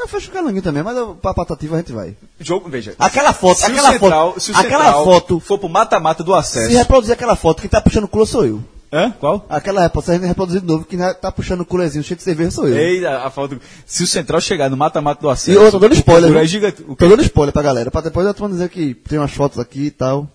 eu 0.00 0.08
fecho 0.08 0.30
o 0.30 0.32
calanguinho 0.32 0.62
também, 0.62 0.82
mas 0.82 0.96
eu, 0.96 1.14
pra 1.14 1.34
patativa 1.34 1.76
a 1.76 1.78
gente 1.78 1.92
vai. 1.92 2.14
Jogo, 2.40 2.68
veja. 2.68 2.94
Aquela 2.98 3.32
foto, 3.32 3.58
se 3.58 3.66
aquela 3.66 3.88
o 3.88 3.92
Central, 3.92 4.28
foto, 4.32 4.40
se 4.40 4.52
o 4.52 4.56
aquela 4.56 4.92
foto, 4.92 5.40
for 5.40 5.58
pro 5.58 5.68
mata-mata 5.68 6.22
do 6.22 6.32
se 6.32 6.38
acesso. 6.38 6.76
reproduzir 6.76 7.14
aquela 7.14 7.36
foto, 7.36 7.60
quem 7.60 7.70
tá 7.70 7.80
puxando 7.80 8.04
o 8.04 8.08
culo 8.08 8.26
sou 8.26 8.46
eu. 8.46 8.62
Hã? 8.92 9.12
Qual? 9.20 9.44
Aquela 9.50 9.88
foto, 9.90 10.04
se 10.06 10.10
a 10.10 10.14
gente 10.14 10.26
reproduzir 10.26 10.60
de 10.60 10.66
novo, 10.66 10.84
quem 10.84 10.98
tá 10.98 11.30
puxando 11.30 11.60
o 11.60 11.66
culezinho 11.66 12.02
cheio 12.02 12.16
de 12.16 12.22
cerveja 12.22 12.50
sou 12.50 12.68
eu. 12.68 12.76
Ei, 12.76 13.04
a, 13.04 13.26
a 13.26 13.30
falta. 13.30 13.58
Se 13.84 14.02
o 14.02 14.06
Central 14.06 14.40
chegar 14.40 14.70
no 14.70 14.76
mata-mata 14.76 15.20
do 15.20 15.28
acesso. 15.28 15.50
E 15.50 15.56
outra, 15.56 15.72
tô 15.72 15.78
dando 15.80 15.94
spoiler. 15.94 16.30
o 16.30 16.32
viu? 16.32 16.42
é 16.42 16.46
gigante. 16.46 16.84
O 16.88 16.96
Tô 16.96 17.08
dando 17.08 17.22
spoiler 17.22 17.52
pra 17.52 17.62
galera, 17.62 17.90
pra 17.90 18.00
depois 18.00 18.26
eu 18.26 18.32
tô 18.34 18.48
dizer 18.48 18.68
que 18.70 18.94
tem 18.94 19.18
umas 19.18 19.32
fotos 19.32 19.58
aqui 19.58 19.86
e 19.86 19.90
tal. 19.90 20.26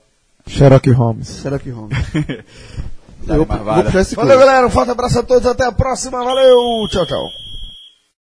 Sherlock 0.48 0.90
Holmes. 0.92 1.42
Que 1.62 1.70
Roma? 1.70 1.90
Dá-lhe 3.26 3.40
eu 3.42 3.46
vou, 3.46 3.48
marvada. 3.48 3.76
vou 3.76 3.84
puxar 3.86 4.02
esse 4.02 4.16
Valeu, 4.16 4.38
galera. 4.38 4.68
Um 4.68 4.70
forte 4.70 4.92
abraço 4.92 5.20
a 5.20 5.24
todos. 5.24 5.46
Até 5.48 5.66
a 5.66 5.72
próxima. 5.72 6.24
Valeu. 6.24 6.58
Tchau, 6.90 7.06
tchau. 7.06 7.53